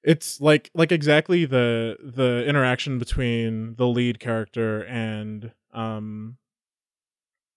it's 0.04 0.42
like 0.42 0.70
like 0.74 0.92
exactly 0.92 1.46
the 1.46 1.98
the 2.04 2.44
interaction 2.46 3.00
between 3.00 3.76
the 3.76 3.88
lead 3.88 4.20
character 4.20 4.84
and 4.86 5.52
um 5.74 6.38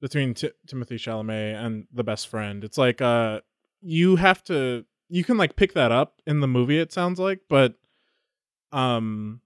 between 0.00 0.34
Ti 0.34 0.50
Timothée 0.68 0.98
Chalamet 0.98 1.54
and 1.54 1.86
the 1.92 2.04
best 2.04 2.28
friend. 2.28 2.62
It's 2.62 2.78
like 2.78 3.00
uh 3.00 3.40
you 3.80 4.16
have 4.16 4.42
to 4.44 4.84
you 5.14 5.22
can 5.24 5.36
like 5.36 5.54
pick 5.54 5.74
that 5.74 5.92
up 5.92 6.20
in 6.26 6.40
the 6.40 6.48
movie 6.48 6.78
it 6.78 6.92
sounds 6.92 7.18
like, 7.20 7.40
but 7.48 7.74
um 8.72 9.40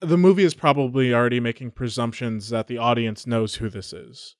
the 0.00 0.16
movie 0.16 0.44
is 0.44 0.54
probably 0.54 1.12
already 1.12 1.40
making 1.40 1.72
presumptions 1.72 2.50
that 2.50 2.68
the 2.68 2.78
audience 2.78 3.26
knows 3.26 3.56
who 3.56 3.68
this 3.68 3.92
is. 3.92 4.36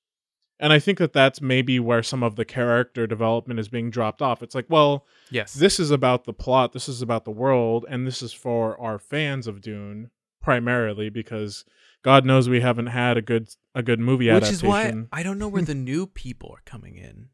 And 0.60 0.72
I 0.72 0.78
think 0.78 0.98
that 0.98 1.12
that's 1.12 1.40
maybe 1.40 1.78
where 1.80 2.02
some 2.02 2.22
of 2.22 2.36
the 2.36 2.44
character 2.44 3.06
development 3.06 3.60
is 3.60 3.68
being 3.68 3.90
dropped 3.90 4.22
off. 4.22 4.42
It's 4.42 4.54
like, 4.54 4.66
well, 4.68 5.04
Yes. 5.30 5.54
this 5.54 5.78
is 5.78 5.90
about 5.90 6.24
the 6.24 6.32
plot, 6.32 6.72
this 6.72 6.88
is 6.88 7.02
about 7.02 7.24
the 7.24 7.30
world, 7.30 7.84
and 7.88 8.06
this 8.06 8.22
is 8.22 8.32
for 8.32 8.80
our 8.80 8.98
fans 8.98 9.46
of 9.46 9.60
Dune 9.60 10.10
primarily 10.40 11.10
because 11.10 11.64
God 12.02 12.24
knows 12.24 12.48
we 12.48 12.60
haven't 12.60 12.86
had 12.86 13.16
a 13.16 13.22
good 13.22 13.48
a 13.74 13.82
good 13.82 14.00
movie 14.00 14.30
Which 14.32 14.44
is 14.44 14.62
adaptation. 14.64 15.08
why 15.10 15.18
I 15.20 15.22
don't 15.22 15.38
know 15.38 15.48
where 15.48 15.62
the 15.72 15.74
new 15.74 16.06
people 16.06 16.50
are 16.52 16.62
coming 16.64 16.96
in. 16.96 17.28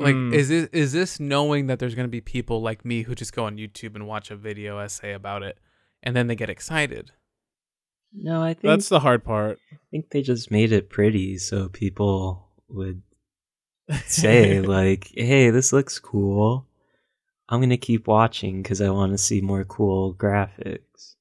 Like, 0.00 0.14
Mm. 0.14 0.32
is 0.34 0.48
this 0.48 0.68
is 0.72 0.92
this 0.92 1.20
knowing 1.20 1.66
that 1.66 1.78
there's 1.78 1.94
gonna 1.94 2.08
be 2.08 2.20
people 2.20 2.60
like 2.62 2.84
me 2.84 3.02
who 3.02 3.14
just 3.14 3.32
go 3.34 3.44
on 3.44 3.56
YouTube 3.58 3.94
and 3.94 4.06
watch 4.06 4.30
a 4.30 4.36
video 4.36 4.78
essay 4.78 5.12
about 5.12 5.42
it, 5.42 5.58
and 6.02 6.16
then 6.16 6.26
they 6.26 6.34
get 6.36 6.48
excited? 6.50 7.12
No, 8.12 8.42
I 8.42 8.54
think 8.54 8.62
That's 8.62 8.88
the 8.88 9.00
hard 9.00 9.22
part. 9.24 9.58
I 9.72 9.76
think 9.90 10.10
they 10.10 10.22
just 10.22 10.50
made 10.50 10.72
it 10.72 10.90
pretty 10.90 11.38
so 11.38 11.68
people 11.68 12.48
would 12.68 13.02
say 14.06 14.60
like, 14.60 15.10
"Hey, 15.14 15.50
this 15.50 15.72
looks 15.72 15.98
cool. 15.98 16.66
I'm 17.48 17.60
gonna 17.60 17.76
keep 17.76 18.06
watching 18.06 18.62
because 18.62 18.80
I 18.80 18.90
want 18.90 19.12
to 19.12 19.18
see 19.18 19.40
more 19.40 19.64
cool 19.64 20.14
graphics." 20.14 21.16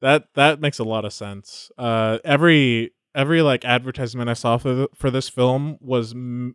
That 0.00 0.28
that 0.34 0.60
makes 0.60 0.78
a 0.78 0.84
lot 0.84 1.04
of 1.04 1.12
sense. 1.12 1.70
Uh, 1.76 2.18
every 2.24 2.92
every 3.14 3.42
like 3.42 3.64
advertisement 3.64 4.30
I 4.30 4.34
saw 4.34 4.56
for 4.56 4.74
the, 4.74 4.88
for 4.94 5.10
this 5.10 5.28
film 5.28 5.76
was 5.80 6.12
m- 6.12 6.54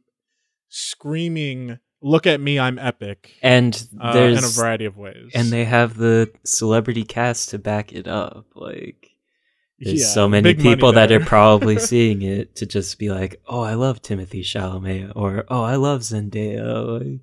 screaming, 0.75 1.79
"Look 2.01 2.27
at 2.27 2.41
me, 2.41 2.59
I'm 2.59 2.77
epic!" 2.77 3.33
And 3.41 3.73
Uh, 3.99 4.17
in 4.19 4.37
a 4.37 4.47
variety 4.47 4.85
of 4.85 4.97
ways. 4.97 5.31
and 5.33 5.51
they 5.51 5.63
have 5.65 5.95
the 5.97 6.31
celebrity 6.43 7.03
cast 7.03 7.49
to 7.51 7.57
back 7.59 7.93
it 7.93 8.07
up. 8.07 8.45
Like, 8.55 9.11
there's 9.79 10.01
Yeah, 10.01 10.07
so 10.07 10.27
many 10.27 10.53
people 10.53 10.91
that 10.93 11.11
are 11.11 11.19
probably 11.21 11.79
seeing 11.91 12.21
it 12.21 12.55
to 12.57 12.65
just 12.65 12.99
be 12.99 13.09
like, 13.09 13.41
"Oh, 13.47 13.61
I 13.61 13.73
love 13.75 14.01
Timothée 14.01 14.41
Chalamet," 14.41 15.13
or 15.15 15.45
"Oh, 15.49 15.63
I 15.63 15.75
love 15.77 16.01
Zendaya." 16.01 16.99
Like, 16.99 17.21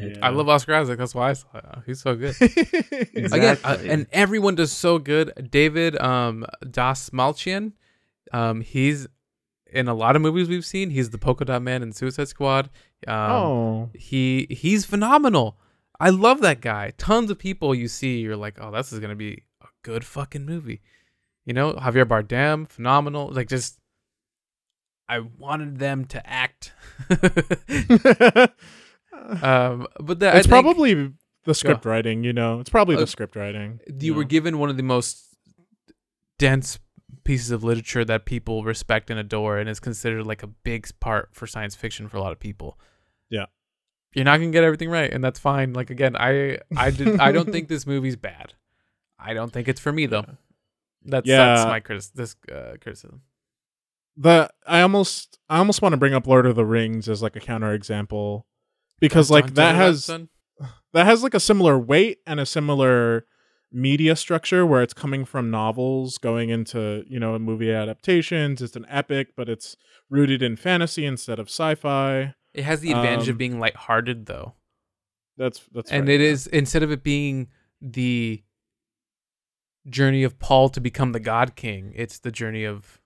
it- 0.00 0.18
I 0.22 0.28
love 0.30 0.48
Oscar 0.48 0.74
Isaac. 0.74 0.96
That's 0.98 1.14
why 1.14 1.30
I 1.30 1.32
saw 1.34 1.48
it. 1.54 1.64
He's 1.86 2.00
so 2.00 2.14
good. 2.14 2.34
Exactly. 2.40 3.22
Again, 3.38 3.58
uh, 3.64 3.78
and 3.84 4.06
everyone 4.12 4.54
does 4.54 4.72
so 4.72 4.98
good. 4.98 5.48
David 5.50 6.00
um, 6.00 6.46
Dastmalchian, 6.64 7.72
um, 8.32 8.60
he's 8.60 9.08
in 9.72 9.88
a 9.88 9.94
lot 9.94 10.16
of 10.16 10.22
movies 10.22 10.48
we've 10.48 10.64
seen. 10.64 10.90
He's 10.90 11.10
the 11.10 11.18
Polka 11.18 11.44
Dot 11.44 11.62
Man 11.62 11.82
in 11.82 11.92
Suicide 11.92 12.28
Squad. 12.28 12.70
Um, 13.06 13.14
oh, 13.30 13.90
he 13.94 14.46
he's 14.50 14.84
phenomenal. 14.84 15.56
I 16.00 16.10
love 16.10 16.40
that 16.42 16.60
guy. 16.60 16.92
Tons 16.96 17.30
of 17.30 17.38
people 17.38 17.74
you 17.74 17.88
see, 17.88 18.18
you're 18.20 18.36
like, 18.36 18.58
oh, 18.60 18.70
this 18.70 18.92
is 18.92 19.00
gonna 19.00 19.16
be 19.16 19.42
a 19.62 19.66
good 19.82 20.04
fucking 20.04 20.44
movie. 20.46 20.80
You 21.44 21.54
know, 21.54 21.72
Javier 21.74 22.04
Bardem, 22.04 22.68
phenomenal. 22.68 23.30
Like 23.32 23.48
just, 23.48 23.78
I 25.08 25.20
wanted 25.20 25.78
them 25.78 26.04
to 26.06 26.24
act. 26.28 26.72
um, 29.42 29.86
but 30.00 30.20
that 30.20 30.34
I 30.34 30.38
it's 30.38 30.46
think 30.46 30.50
probably 30.50 31.12
the 31.44 31.54
script 31.54 31.84
writing. 31.84 32.24
You 32.24 32.32
know, 32.32 32.60
it's 32.60 32.70
probably 32.70 32.96
Uh, 32.96 33.00
the 33.00 33.06
script 33.06 33.36
writing. 33.36 33.80
you 34.00 34.14
were 34.14 34.22
know? 34.22 34.28
given 34.28 34.58
one 34.58 34.70
of 34.70 34.76
the 34.76 34.82
most 34.82 35.24
dense 36.38 36.78
pieces 37.24 37.50
of 37.50 37.64
literature 37.64 38.04
that 38.04 38.24
people 38.26 38.64
respect 38.64 39.10
and 39.10 39.18
adore, 39.18 39.58
and 39.58 39.68
is 39.68 39.80
considered 39.80 40.26
like 40.26 40.42
a 40.42 40.46
big 40.46 40.88
part 41.00 41.30
for 41.32 41.46
science 41.46 41.74
fiction 41.74 42.08
for 42.08 42.16
a 42.16 42.20
lot 42.20 42.32
of 42.32 42.38
people. 42.40 42.78
Yeah. 43.30 43.46
you're 44.14 44.24
not 44.24 44.38
gonna 44.38 44.50
get 44.50 44.64
everything 44.64 44.90
right, 44.90 45.12
and 45.12 45.22
that's 45.22 45.38
fine. 45.38 45.72
Like 45.74 45.90
again, 45.90 46.16
I 46.16 46.58
I 46.76 46.90
did 46.90 47.20
I 47.20 47.32
don't 47.32 47.50
think 47.52 47.68
this 47.74 47.86
movie's 47.86 48.16
bad. 48.16 48.54
I 49.18 49.34
don't 49.34 49.52
think 49.52 49.68
it's 49.68 49.80
for 49.80 49.92
me 49.92 50.06
though. 50.06 50.24
That's 51.04 51.26
that's 51.26 51.60
Yeah. 51.62 51.64
my 51.66 51.80
critis- 51.80 52.12
this 52.12 52.36
uh, 52.52 52.74
criticism. 52.80 53.22
the 54.16 54.50
I 54.66 54.80
almost 54.80 55.38
I 55.48 55.58
almost 55.58 55.82
want 55.82 55.92
to 55.92 55.96
bring 55.96 56.14
up 56.14 56.26
Lord 56.26 56.46
of 56.46 56.56
the 56.56 56.64
Rings 56.64 57.08
as 57.08 57.22
like 57.22 57.36
a 57.36 57.40
counter 57.40 57.72
example 57.72 58.46
because 59.00 59.30
like 59.30 59.54
that 59.54 59.74
has 59.74 60.06
that 60.92 61.06
has 61.06 61.22
like 61.22 61.34
a 61.34 61.40
similar 61.40 61.78
weight 61.78 62.18
and 62.26 62.40
a 62.40 62.46
similar 62.46 63.26
media 63.70 64.16
structure 64.16 64.64
where 64.64 64.82
it's 64.82 64.94
coming 64.94 65.24
from 65.24 65.50
novels 65.50 66.16
going 66.18 66.48
into 66.48 67.04
you 67.06 67.20
know 67.20 67.38
movie 67.38 67.70
adaptations 67.72 68.62
it's 68.62 68.76
an 68.76 68.86
epic 68.88 69.28
but 69.36 69.48
it's 69.48 69.76
rooted 70.08 70.42
in 70.42 70.56
fantasy 70.56 71.04
instead 71.04 71.38
of 71.38 71.48
sci-fi 71.48 72.34
It 72.54 72.64
has 72.64 72.80
the 72.80 72.92
advantage 72.92 73.28
Um, 73.28 73.32
of 73.32 73.38
being 73.38 73.60
lighthearted 73.60 74.24
though. 74.26 74.54
that's 75.36 75.60
that's 75.72 75.90
and 75.92 76.08
right, 76.08 76.14
it 76.14 76.20
yeah. 76.22 76.28
is 76.28 76.46
instead 76.46 76.82
of 76.82 76.90
it 76.90 77.02
being 77.02 77.48
the 77.82 78.42
journey 79.88 80.22
of 80.24 80.38
Paul 80.38 80.68
to 80.70 80.80
become 80.80 81.12
the 81.12 81.20
God 81.20 81.54
King, 81.56 81.92
it's 81.94 82.18
the 82.18 82.30
journey 82.32 82.64
of 82.64 83.00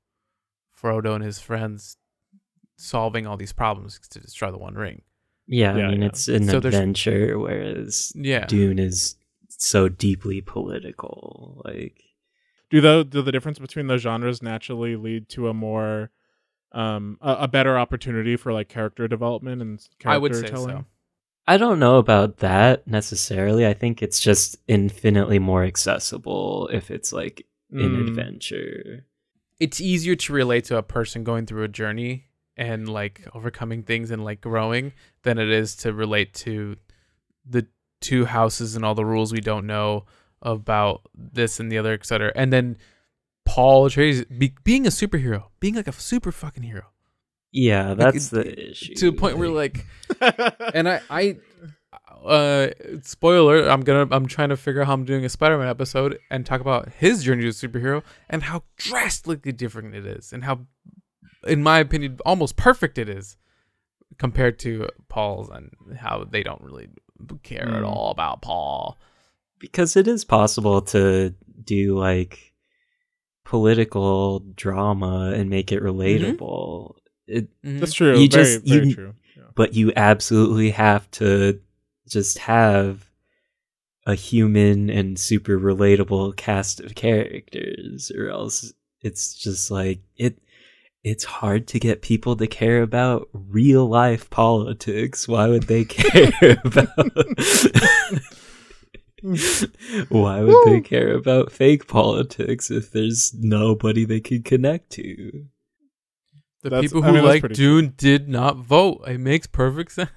Frodo 0.81 1.15
and 1.15 1.23
his 1.25 1.39
friends 1.39 1.97
solving 2.77 3.27
all 3.27 3.37
these 3.37 3.53
problems 3.53 4.01
to 4.11 4.19
destroy 4.21 4.51
the 4.51 4.59
One 4.59 4.75
Ring. 4.75 5.03
yeah, 5.47 5.77
Yeah, 5.77 5.87
I 5.87 5.91
mean, 5.91 6.01
yeah. 6.03 6.09
it's 6.09 6.27
an 6.29 6.47
So 6.49 6.59
adventure, 6.59 7.39
whereas 7.39 8.13
Yeah, 8.17 8.47
Dune 8.47 8.79
is 8.81 9.15
so 9.67 9.89
deeply 9.89 10.41
political. 10.41 11.63
Like, 11.65 12.03
do 12.71 12.81
the 12.81 13.05
do 13.05 13.23
the 13.23 13.33
difference 13.33 13.59
between 13.59 13.87
those 13.87 14.03
genres 14.03 14.43
naturally 14.43 14.97
lead 14.97 15.29
to 15.31 15.49
a 15.49 15.55
more 15.55 16.11
um 16.73 17.19
a, 17.21 17.33
a 17.41 17.49
better 17.49 17.79
opportunity 17.79 18.37
for 18.37 18.53
like 18.53 18.69
character 18.69 19.07
development 19.09 19.61
and 19.63 19.79
character 19.99 20.15
I 20.15 20.19
would 20.19 20.35
say 20.35 20.49
telling? 20.49 20.77
so. 20.79 20.85
I 21.47 21.57
don't 21.57 21.81
know 21.81 21.97
about 21.97 22.37
that 22.39 22.87
necessarily. 22.87 23.67
I 23.67 23.75
think 23.75 24.01
it's 24.01 24.21
just 24.21 24.57
infinitely 24.69 25.41
more 25.41 25.65
accessible 25.65 26.69
if 26.73 26.91
it's 26.91 27.13
like 27.13 27.47
an 27.73 27.95
Mm. 27.95 28.07
adventure. 28.09 29.07
It's 29.59 29.81
easier 29.81 30.15
to 30.15 30.33
relate 30.33 30.65
to 30.67 30.77
a 30.77 30.83
person 30.83 31.25
going 31.25 31.47
through 31.47 31.65
a 31.65 31.69
journey 31.69 32.27
and 32.57 32.89
like 32.89 33.23
overcoming 33.35 33.83
things 33.83 34.11
and 34.13 34.25
like 34.25 34.41
growing 34.41 34.93
than 35.25 35.39
it 35.39 35.49
is 35.49 35.75
to 35.77 35.93
relate 35.93 36.33
to 36.35 36.77
the 37.49 37.67
two 38.03 38.27
houses 38.27 38.77
and 38.77 38.85
all 38.85 38.95
the 38.95 39.05
rules 39.07 39.33
we 39.33 39.41
don't 39.41 39.67
know 39.67 40.05
about 40.43 41.03
this 41.15 41.59
and 41.61 41.71
the 41.73 41.79
other, 41.79 41.93
etc. 41.95 42.33
And 42.35 42.53
then 42.53 42.77
Paul 43.45 43.89
Atreides 43.89 44.27
be, 44.39 44.55
being 44.65 44.87
a 44.87 44.91
superhero, 44.91 45.45
being 45.61 45.75
like 45.75 45.89
a 45.89 45.93
super 45.93 46.31
fucking 46.33 46.63
hero, 46.65 46.83
Yeah, 47.53 47.95
that's 47.95 48.33
it- 48.33 48.35
the 48.35 48.71
issue. 48.71 48.95
to 48.95 49.09
a 49.09 49.13
point 49.13 49.39
where 49.39 49.49
like 49.49 49.87
and 50.75 50.89
I, 50.89 51.01
I, 51.11 51.37
uh, 52.25 52.69
spoiler. 53.03 53.69
I'm 53.69 53.81
gonna. 53.83 54.07
I'm 54.15 54.27
trying 54.27 54.51
to 54.51 54.57
figure 54.57 54.81
out 54.83 54.87
how 54.87 54.93
I'm 54.95 55.05
doing 55.05 55.25
a 55.25 55.29
Spider-Man 55.29 55.69
episode 55.69 56.19
and 56.31 56.47
talk 56.47 56.61
about 56.61 56.89
his 56.93 57.25
journey 57.25 57.43
to 57.43 57.49
superhero 57.49 58.03
and 58.31 58.45
how 58.45 58.63
drastically 58.77 59.51
different 59.53 59.95
it 59.95 60.07
is, 60.07 60.33
and 60.33 60.45
how, 60.45 60.61
in 61.47 61.63
my 61.63 61.81
opinion, 61.81 62.19
almost 62.25 62.57
perfect 62.57 62.97
it 62.99 63.09
is 63.09 63.37
compared 64.19 64.59
to 64.61 64.89
Paul's, 65.09 65.49
and 65.51 65.71
how 65.99 66.25
they 66.31 66.43
don't 66.45 66.61
really 66.63 66.89
care 67.43 67.69
at 67.69 67.83
Mm. 67.83 67.87
all 67.89 68.11
about 68.11 68.43
Paul. 68.43 68.99
because 69.59 69.97
it 69.97 70.09
is 70.09 70.25
possible 70.25 70.83
to 70.83 71.33
do 71.65 71.97
like 71.97 72.53
political 73.45 74.41
drama 74.57 75.33
and 75.35 75.51
make 75.51 75.71
it 75.73 75.83
relatable. 75.83 76.95
It, 77.27 77.49
Mhm. 77.63 77.81
that's 77.81 77.93
true 77.93 78.11
You 78.19 78.29
very, 78.29 78.29
just- 78.29 78.67
very 78.67 78.89
you- 78.89 78.95
true 78.95 79.15
yeah. 79.37 79.43
but 79.55 79.75
you 79.75 79.93
absolutely 79.95 80.71
have 80.71 81.09
to 81.13 81.61
just 82.09 82.39
have 82.39 83.09
a 84.05 84.15
human 84.17 84.91
and 84.91 85.17
super 85.19 85.57
relatable 85.59 86.35
cast 86.37 86.81
of 86.81 86.95
characters 86.97 88.11
or 88.11 88.29
else 88.31 88.73
it's 89.01 89.35
just 89.35 89.71
like 89.71 90.01
it 90.17 90.42
it's 91.05 91.25
hard 91.25 91.67
to 91.69 91.79
get 91.81 92.01
people 92.03 92.37
to 92.37 92.47
care 92.47 92.83
about 92.83 93.29
real 93.33 93.87
life 93.89 94.31
politics. 94.31 95.27
Why 95.27 95.49
would 95.49 95.65
they 95.65 95.85
care 95.87 96.59
about 96.65 96.89
Why 100.09 100.43
would 100.43 100.67
they 100.67 100.81
care 100.81 101.15
about 101.15 101.53
fake 101.53 101.87
politics 101.87 102.71
if 102.71 102.91
there's 102.91 103.33
nobody 103.35 104.05
they 104.05 104.21
could 104.21 104.45
connect 104.45 104.91
to? 104.93 105.45
The 106.63 106.71
That's- 106.71 106.91
people 106.91 107.05
I 107.05 107.09
who 107.09 107.13
mean, 107.15 107.25
like 107.25 107.41
pretty 107.41 107.55
Dune 107.55 107.95
did 107.97 108.29
not 108.29 108.57
vote. 108.57 109.03
It 109.07 109.19
makes 109.19 109.47
perfect 109.47 109.93
sense. 109.97 110.11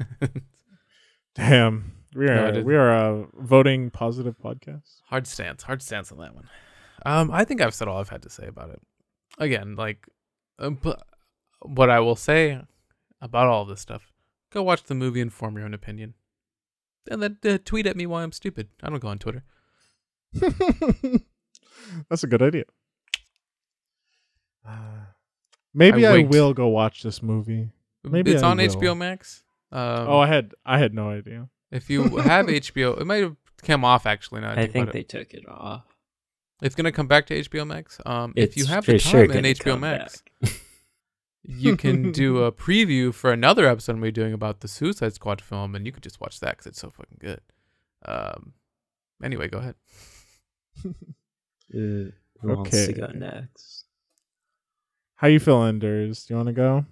Damn. 1.36 1.91
We 2.15 2.27
are 2.27 2.47
it 2.47 2.57
is- 2.57 2.65
we 2.65 2.75
are 2.75 2.89
a 2.91 3.25
voting 3.39 3.89
positive 3.91 4.36
podcast. 4.43 5.01
hard 5.09 5.27
stance, 5.27 5.63
hard 5.63 5.81
stance 5.83 6.11
on 6.11 6.17
that 6.19 6.33
one. 6.33 6.47
Um, 7.05 7.29
I 7.31 7.43
think 7.45 7.61
I've 7.61 7.75
said 7.75 7.88
all 7.88 7.99
I've 7.99 8.09
had 8.09 8.23
to 8.23 8.29
say 8.29 8.47
about 8.47 8.71
it. 8.71 8.81
Again, 9.38 9.75
like, 9.75 10.07
but 10.58 11.06
what 11.62 11.89
I 11.89 11.99
will 11.99 12.16
say 12.16 12.62
about 13.22 13.47
all 13.47 13.66
this 13.66 13.82
stuff: 13.82 14.12
go 14.51 14.64
watch 14.64 14.84
the 14.84 14.95
movie 14.95 15.22
and 15.22 15.32
form 15.32 15.56
your 15.58 15.66
own 15.66 15.74
opinion, 15.74 16.14
and 17.10 17.22
then 17.22 17.38
uh, 17.45 17.58
tweet 17.64 17.88
at 17.88 17.95
me 17.95 18.06
why 18.06 18.24
I'm 18.24 18.32
stupid. 18.32 18.70
I 18.84 18.89
don't 18.89 18.99
go 18.99 19.08
on 19.10 19.20
Twitter. 19.20 19.43
That's 22.10 22.24
a 22.24 22.28
good 22.28 22.41
idea. 22.41 22.64
Uh, 24.68 25.06
maybe 25.74 26.06
I 26.06 26.18
I, 26.18 26.24
will 26.24 26.53
go 26.53 26.68
watch 26.68 27.03
this 27.03 27.22
movie. 27.22 27.70
Maybe 28.03 28.32
it's 28.32 28.43
I 28.43 28.49
on 28.51 28.58
will. 28.58 28.68
HBO 28.68 28.97
Max. 28.97 29.43
Um, 29.72 30.08
oh, 30.08 30.20
I 30.20 30.28
had 30.28 30.53
I 30.66 30.78
had 30.80 30.93
no 30.93 31.10
idea. 31.10 31.49
if 31.72 31.89
you 31.89 32.18
have 32.18 32.45
HBO, 32.47 32.99
it 32.99 33.06
might 33.06 33.24
have 33.24 33.36
come 33.64 33.84
off 33.84 34.06
actually. 34.06 34.41
Now 34.41 34.51
I 34.51 34.53
I 34.53 34.56
think, 34.56 34.74
think 34.74 34.91
they 34.91 34.99
it. 34.99 35.10
took 35.10 35.34
it 35.34 35.47
off. 35.47 35.95
It's 36.62 36.76
gonna 36.76 36.91
come 36.91 37.08
back 37.08 37.26
to 37.28 37.39
HBO 37.41 37.66
Max. 37.68 37.99
Um, 38.06 38.34
if 38.36 38.56
you 38.58 38.66
have 38.66 38.86
for 38.86 38.93
the 38.93 38.99
sure 38.99 39.28
time 39.28 39.38
in 39.38 39.43
gonna 39.43 39.53
HBO 39.53 39.80
Max, 39.80 40.24
you 41.43 41.76
can 41.78 42.12
do 42.12 42.38
a 42.43 42.51
preview 42.51 43.14
for 43.14 43.32
another 43.32 43.68
episode 43.68 43.99
we're 43.99 44.12
doing 44.12 44.34
about 44.34 44.62
the 44.62 44.68
Suicide 44.68 45.14
Squad 45.14 45.41
film, 45.41 45.76
and 45.76 45.86
you 45.86 45.91
could 45.91 46.03
just 46.03 46.20
watch 46.22 46.39
that 46.39 46.51
because 46.51 46.68
it's 46.68 46.80
so 46.82 46.89
fucking 46.89 47.18
good. 47.20 47.41
Um, 48.06 48.53
anyway, 49.24 49.47
go 49.47 49.60
ahead. 49.60 49.76
Uh, 51.74 52.14
who 52.41 52.47
wants 52.56 52.70
to 52.70 52.91
Okay. 52.91 52.93
go 52.93 53.08
next? 53.08 53.86
How 55.16 55.28
you 55.28 55.39
feeling, 55.39 55.80
Durs? 55.80 56.28
Do 56.28 56.34
you 56.34 56.38
want 56.38 56.47
to 56.47 56.53
go? 56.53 56.86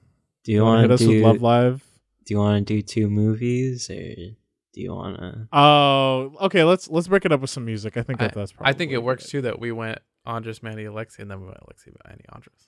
Do 0.43 0.51
you 0.51 0.63
Wanna 0.63 0.71
want 0.71 0.81
hit 0.81 0.87
to 0.87 0.93
us 0.95 0.99
do? 1.01 1.07
with 1.09 1.21
Love 1.21 1.41
Live? 1.43 1.85
Do 2.25 2.33
you 2.33 2.39
want 2.39 2.67
to 2.67 2.73
do 2.73 2.81
two 2.81 3.07
movies, 3.07 3.87
or 3.91 4.15
do 4.73 4.81
you 4.81 4.91
want 4.93 5.17
to? 5.17 5.47
Oh, 5.53 6.33
okay. 6.41 6.63
Let's 6.63 6.89
let's 6.89 7.07
break 7.07 7.25
it 7.25 7.31
up 7.31 7.41
with 7.41 7.49
some 7.49 7.65
music. 7.65 7.95
I 7.97 8.01
think 8.03 8.19
that 8.19 8.33
that's 8.33 8.51
probably. 8.51 8.69
I 8.69 8.73
think 8.77 8.91
it 8.91 9.03
works 9.03 9.23
idea. 9.25 9.31
too 9.31 9.41
that 9.43 9.59
we 9.59 9.71
went 9.71 9.99
Andres, 10.25 10.61
Manny, 10.63 10.83
Alexi, 10.85 11.19
and 11.19 11.29
then 11.31 11.39
we 11.41 11.45
went 11.47 11.59
Alexi, 11.59 11.93
Manny, 12.07 12.23
Andres. 12.31 12.67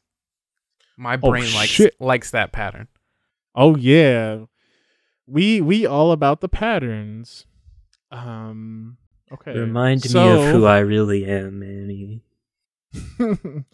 My 0.98 1.16
Oh, 1.22 1.30
brain 1.30 1.54
likes 1.54 1.72
shit. 1.72 1.96
likes 2.00 2.32
that 2.32 2.52
pattern. 2.52 2.88
Oh 3.56 3.76
yeah, 3.76 4.46
we 5.28 5.62
we 5.62 5.86
all 5.86 6.12
about 6.12 6.42
the 6.42 6.50
patterns. 6.50 7.46
Um. 8.12 8.98
Okay. 9.34 9.58
Remind 9.58 10.06
me 10.14 10.20
of 10.30 10.52
who 10.54 10.66
I 10.66 10.80
really 10.80 11.26
am, 11.26 11.60
Manny. 11.60 12.22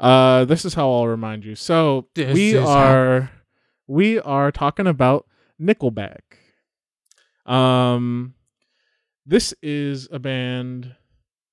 uh, 0.00 0.44
this 0.44 0.64
is 0.64 0.74
how 0.74 0.90
I'll 0.90 1.06
remind 1.06 1.44
you. 1.44 1.54
So 1.54 2.08
This 2.14 2.34
we 2.34 2.54
is 2.54 2.64
how- 2.64 2.74
are 2.74 3.30
we 3.86 4.18
are 4.20 4.50
talking 4.50 4.86
about 4.86 5.26
Nickelback. 5.60 6.20
Um, 7.46 8.34
this 9.24 9.54
is 9.62 10.08
a 10.12 10.18
band. 10.18 10.94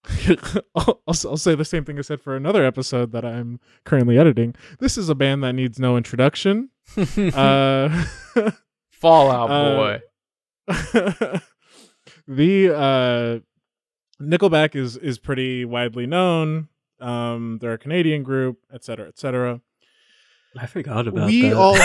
I'll, 0.76 1.02
I'll, 1.08 1.16
I'll 1.26 1.38
say 1.38 1.56
the 1.56 1.64
same 1.66 1.86
thing 1.86 1.98
I 1.98 2.02
said 2.02 2.20
for 2.22 2.36
another 2.36 2.66
episode 2.66 3.12
that 3.14 3.24
I'm 3.24 3.60
currently 3.86 4.18
editing. 4.18 4.54
This 4.80 4.98
is 4.98 5.08
a 5.10 5.16
band 5.16 5.44
that 5.44 5.54
needs 5.54 5.80
no 5.80 5.96
introduction. 5.98 6.70
Uh, 7.18 8.04
Fallout 8.92 9.50
uh, 9.50 9.76
Boy. 10.68 11.42
the 12.28 12.76
uh 12.76 13.40
Nickelback 14.22 14.76
is 14.76 14.98
is 14.98 15.18
pretty 15.20 15.66
widely 15.66 16.06
known. 16.06 16.68
Um 17.00 17.58
they're 17.62 17.74
a 17.74 17.78
Canadian 17.78 18.24
group, 18.24 18.60
et 18.74 18.84
cetera, 18.84 19.08
et 19.08 19.18
cetera. 19.18 19.62
I 20.58 20.68
forgot 20.68 21.08
about 21.08 21.26
We 21.28 21.42
that. 21.50 21.54
all- 21.58 21.78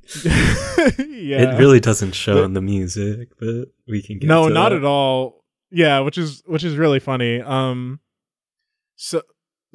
yeah. 0.24 1.54
It 1.54 1.58
really 1.58 1.80
doesn't 1.80 2.12
show 2.12 2.34
But- 2.36 2.44
in 2.44 2.52
the 2.54 2.62
music, 2.62 3.30
but 3.38 3.66
we 3.86 4.02
can 4.02 4.18
get 4.18 4.26
No, 4.26 4.48
not 4.48 4.70
that. 4.70 4.76
at 4.78 4.84
all. 4.84 5.44
Yeah, 5.70 6.00
which 6.00 6.18
is 6.18 6.42
which 6.46 6.64
is 6.64 6.76
really 6.76 7.00
funny. 7.00 7.40
Um 7.40 8.00
so 8.96 9.22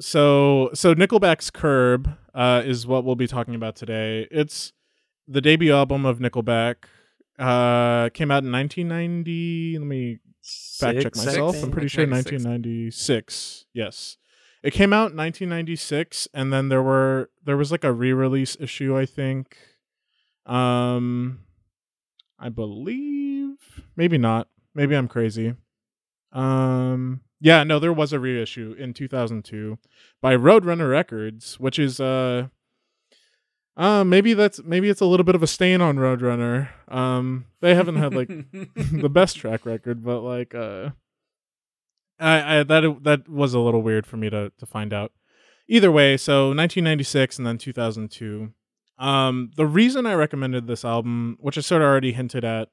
so 0.00 0.70
so 0.74 0.94
Nickelback's 0.94 1.50
Curb 1.50 2.16
uh 2.34 2.62
is 2.64 2.86
what 2.86 3.04
we'll 3.04 3.16
be 3.16 3.26
talking 3.26 3.54
about 3.54 3.74
today. 3.76 4.28
It's 4.30 4.72
the 5.26 5.40
debut 5.40 5.74
album 5.74 6.04
of 6.06 6.18
Nickelback. 6.18 6.76
Uh 7.38 8.10
came 8.10 8.30
out 8.30 8.44
in 8.44 8.52
1990. 8.52 9.78
Let 9.78 9.86
me 9.86 10.18
fact 10.42 11.00
check 11.02 11.14
Six, 11.16 11.20
I 11.20 11.24
myself. 11.26 11.62
I'm 11.62 11.70
pretty 11.70 11.88
sure 11.88 12.06
1996. 12.06 12.44
1996. 12.44 13.66
Yes. 13.74 14.16
It 14.62 14.72
came 14.72 14.92
out 14.92 15.10
in 15.12 15.16
1996 15.16 16.28
and 16.34 16.52
then 16.52 16.68
there 16.68 16.82
were 16.82 17.30
there 17.44 17.56
was 17.56 17.72
like 17.72 17.84
a 17.84 17.92
re-release 17.92 18.56
issue, 18.60 18.96
I 18.96 19.04
think. 19.06 19.56
Um 20.48 21.40
I 22.38 22.48
believe 22.48 23.82
maybe 23.96 24.18
not. 24.18 24.48
Maybe 24.74 24.94
I'm 24.94 25.08
crazy. 25.08 25.54
Um 26.32 27.20
yeah, 27.40 27.62
no, 27.64 27.78
there 27.78 27.92
was 27.92 28.12
a 28.12 28.18
reissue 28.18 28.74
in 28.78 28.94
2002 28.94 29.78
by 30.20 30.34
Roadrunner 30.36 30.90
Records, 30.90 31.60
which 31.60 31.78
is 31.78 32.00
uh 32.00 32.48
uh 33.76 34.04
maybe 34.04 34.34
that's 34.34 34.62
maybe 34.64 34.88
it's 34.88 35.00
a 35.00 35.06
little 35.06 35.24
bit 35.24 35.34
of 35.34 35.42
a 35.42 35.46
stain 35.46 35.80
on 35.80 35.96
Roadrunner. 35.96 36.68
Um 36.88 37.46
they 37.60 37.74
haven't 37.74 37.96
had 37.96 38.14
like 38.14 38.28
the 38.74 39.10
best 39.10 39.36
track 39.36 39.66
record, 39.66 40.02
but 40.02 40.20
like 40.20 40.54
uh 40.54 40.90
I, 42.18 42.58
I 42.58 42.62
that 42.64 43.04
that 43.04 43.28
was 43.28 43.54
a 43.54 43.60
little 43.60 43.82
weird 43.82 44.06
for 44.06 44.16
me 44.16 44.30
to 44.30 44.50
to 44.58 44.66
find 44.66 44.92
out. 44.92 45.12
Either 45.68 45.92
way, 45.92 46.16
so 46.16 46.48
1996 46.48 47.38
and 47.38 47.46
then 47.46 47.58
2002. 47.58 48.52
Um 48.98 49.50
the 49.56 49.66
reason 49.66 50.06
I 50.06 50.14
recommended 50.14 50.66
this 50.66 50.84
album, 50.84 51.36
which 51.40 51.56
I 51.58 51.60
sort 51.60 51.82
of 51.82 51.86
already 51.86 52.12
hinted 52.12 52.44
at, 52.44 52.68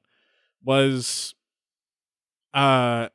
was 0.64 1.34
uh 2.54 3.08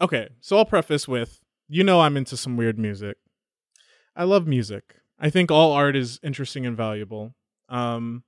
okay, 0.00 0.28
so 0.40 0.58
I'll 0.58 0.64
preface 0.64 1.08
with 1.08 1.40
you 1.68 1.84
know 1.84 2.00
I'm 2.00 2.16
into 2.16 2.36
some 2.36 2.56
weird 2.56 2.78
music. 2.78 3.16
I 4.14 4.24
love 4.24 4.46
music. 4.46 4.96
I 5.18 5.30
think 5.30 5.50
all 5.50 5.72
art 5.72 5.96
is 5.96 6.20
interesting 6.22 6.66
and 6.66 6.76
valuable. 6.76 7.34
Um 7.68 8.24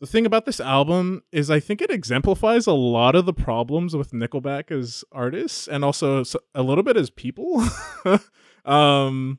the 0.00 0.06
thing 0.06 0.26
about 0.26 0.44
this 0.44 0.60
album 0.60 1.22
is 1.32 1.50
I 1.50 1.58
think 1.58 1.80
it 1.80 1.90
exemplifies 1.90 2.66
a 2.66 2.72
lot 2.72 3.14
of 3.14 3.24
the 3.24 3.32
problems 3.32 3.96
with 3.96 4.12
Nickelback 4.12 4.70
as 4.70 5.04
artists 5.10 5.66
and 5.66 5.82
also 5.84 6.22
a 6.54 6.62
little 6.62 6.84
bit 6.84 6.96
as 6.98 7.10
people. 7.10 7.64
um 8.64 9.38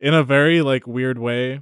in 0.00 0.14
a 0.14 0.24
very 0.24 0.62
like 0.62 0.86
weird 0.86 1.18
way. 1.18 1.60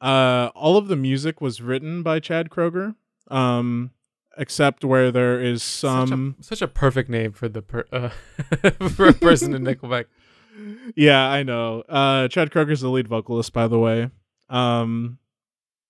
Uh 0.00 0.50
all 0.54 0.76
of 0.76 0.88
the 0.88 0.96
music 0.96 1.40
was 1.40 1.60
written 1.60 2.02
by 2.02 2.20
Chad 2.20 2.50
Kroeger. 2.50 2.94
Um 3.28 3.90
except 4.38 4.84
where 4.84 5.10
there 5.10 5.40
is 5.40 5.62
some 5.62 6.36
such, 6.38 6.54
a, 6.54 6.56
such 6.56 6.62
a 6.62 6.68
perfect 6.68 7.10
name 7.10 7.32
for 7.32 7.48
the 7.48 7.60
per, 7.60 7.84
uh, 7.92 8.08
for 8.88 9.08
a 9.08 9.12
person 9.12 9.54
in 9.54 9.64
Nickelback. 9.64 10.06
yeah, 10.96 11.28
I 11.28 11.42
know. 11.42 11.82
Uh, 11.88 12.28
Chad 12.28 12.50
Kroeger's 12.50 12.80
the 12.80 12.88
lead 12.88 13.08
vocalist, 13.08 13.52
by 13.52 13.66
the 13.68 13.78
way. 13.78 14.10
Um, 14.48 15.18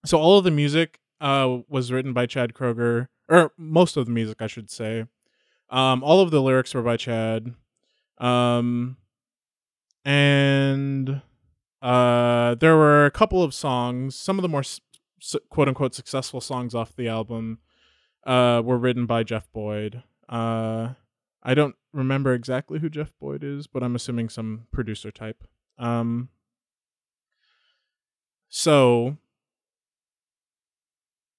so 0.04 0.18
all 0.18 0.38
of 0.38 0.44
the 0.44 0.50
music 0.50 0.98
uh 1.20 1.58
was 1.68 1.92
written 1.92 2.12
by 2.12 2.26
Chad 2.26 2.54
Kroeger, 2.54 3.08
or 3.28 3.52
most 3.56 3.96
of 3.96 4.06
the 4.06 4.12
music, 4.12 4.40
I 4.40 4.46
should 4.46 4.70
say. 4.70 5.06
Um, 5.70 6.02
all 6.02 6.20
of 6.20 6.30
the 6.30 6.42
lyrics 6.42 6.74
were 6.74 6.82
by 6.82 6.96
Chad. 6.96 7.54
Um, 8.18 8.96
and 10.04 11.22
uh, 11.82 12.54
there 12.56 12.76
were 12.76 13.06
a 13.06 13.10
couple 13.10 13.42
of 13.42 13.54
songs. 13.54 14.14
Some 14.16 14.38
of 14.38 14.42
the 14.42 14.48
more 14.48 14.60
s- 14.60 14.80
s- 15.22 15.36
quote 15.48 15.68
unquote 15.68 15.94
successful 15.94 16.40
songs 16.40 16.74
off 16.74 16.94
the 16.96 17.08
album 17.08 17.58
uh 18.26 18.60
were 18.62 18.76
written 18.78 19.06
by 19.06 19.22
Jeff 19.22 19.50
Boyd. 19.52 20.02
Uh 20.28 20.90
I 21.42 21.54
don't 21.54 21.74
remember 21.94 22.34
exactly 22.34 22.78
who 22.80 22.90
Jeff 22.90 23.12
Boyd 23.18 23.42
is, 23.42 23.66
but 23.66 23.82
I'm 23.82 23.96
assuming 23.96 24.28
some 24.28 24.66
producer 24.72 25.10
type. 25.10 25.42
Um 25.78 26.28
so 28.50 29.16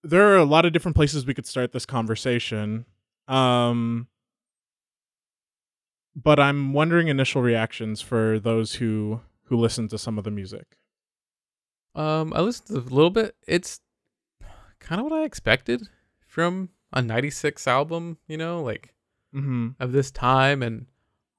there 0.04 0.28
are 0.34 0.38
a 0.38 0.44
lot 0.46 0.66
of 0.66 0.74
different 0.74 0.96
places 0.96 1.26
we 1.26 1.36
could 1.36 1.46
start 1.46 1.72
this 1.72 1.86
conversation. 1.86 2.86
Um 3.28 4.08
but 6.16 6.40
I'm 6.40 6.74
wondering 6.74 7.08
initial 7.10 7.42
reactions 7.44 8.02
for 8.02 8.40
those 8.40 8.74
who 8.76 9.22
who 9.52 9.58
listen 9.58 9.90
to 9.90 9.98
some 9.98 10.18
of 10.18 10.24
the 10.24 10.32
music. 10.32 10.78
Um, 11.94 12.32
I 12.34 12.40
listened 12.40 12.68
to 12.70 12.90
a 12.90 12.94
little 12.96 13.10
bit. 13.10 13.36
It's 13.46 13.82
kind 14.80 15.00
of 15.02 15.06
what 15.12 15.14
I 15.20 15.26
expected 15.26 15.84
from 16.26 16.70
a 16.94 17.02
'96 17.02 17.68
album. 17.68 18.18
You 18.28 18.38
know, 18.38 18.64
like 18.64 18.96
Mhm. 19.36 19.76
of 19.78 19.92
this 19.92 20.10
time 20.10 20.64
and 20.64 20.88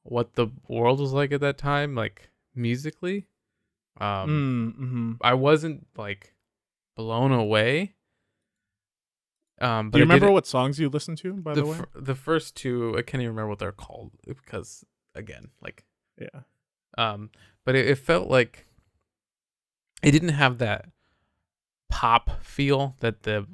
what 0.02 0.34
the 0.34 0.48
world 0.68 1.00
was 1.00 1.12
like 1.14 1.32
at 1.32 1.40
that 1.40 1.56
time, 1.56 1.94
like 1.94 2.30
musically. 2.54 3.28
Um, 3.98 4.74
Mm, 4.76 4.78
mhm. 4.78 5.16
I 5.22 5.32
wasn't 5.34 5.86
like 5.96 6.34
blown 6.94 7.32
away. 7.32 7.94
Um, 9.58 9.90
but 9.90 9.96
Do 9.96 10.00
you 10.00 10.04
remember 10.04 10.30
what 10.30 10.46
songs 10.46 10.78
you 10.80 10.88
listened 10.90 11.18
to? 11.18 11.34
By 11.34 11.54
the, 11.54 11.62
the 11.62 11.66
way, 11.66 11.76
fir- 11.78 11.88
the 11.94 12.14
first 12.14 12.56
two? 12.56 12.94
I 12.98 13.02
can't 13.02 13.22
even 13.22 13.28
remember 13.34 13.48
what 13.50 13.58
they're 13.58 13.72
called 13.72 14.12
because 14.26 14.84
again, 15.14 15.50
like 15.62 15.84
yeah. 16.20 16.40
Um, 16.98 17.30
but 17.64 17.74
it, 17.74 17.86
it 17.88 17.96
felt 17.96 18.28
like 18.28 18.66
it 20.02 20.10
didn't 20.10 20.30
have 20.30 20.58
that 20.58 20.86
pop 21.90 22.42
feel 22.42 22.96
that 23.00 23.22
the 23.22 23.46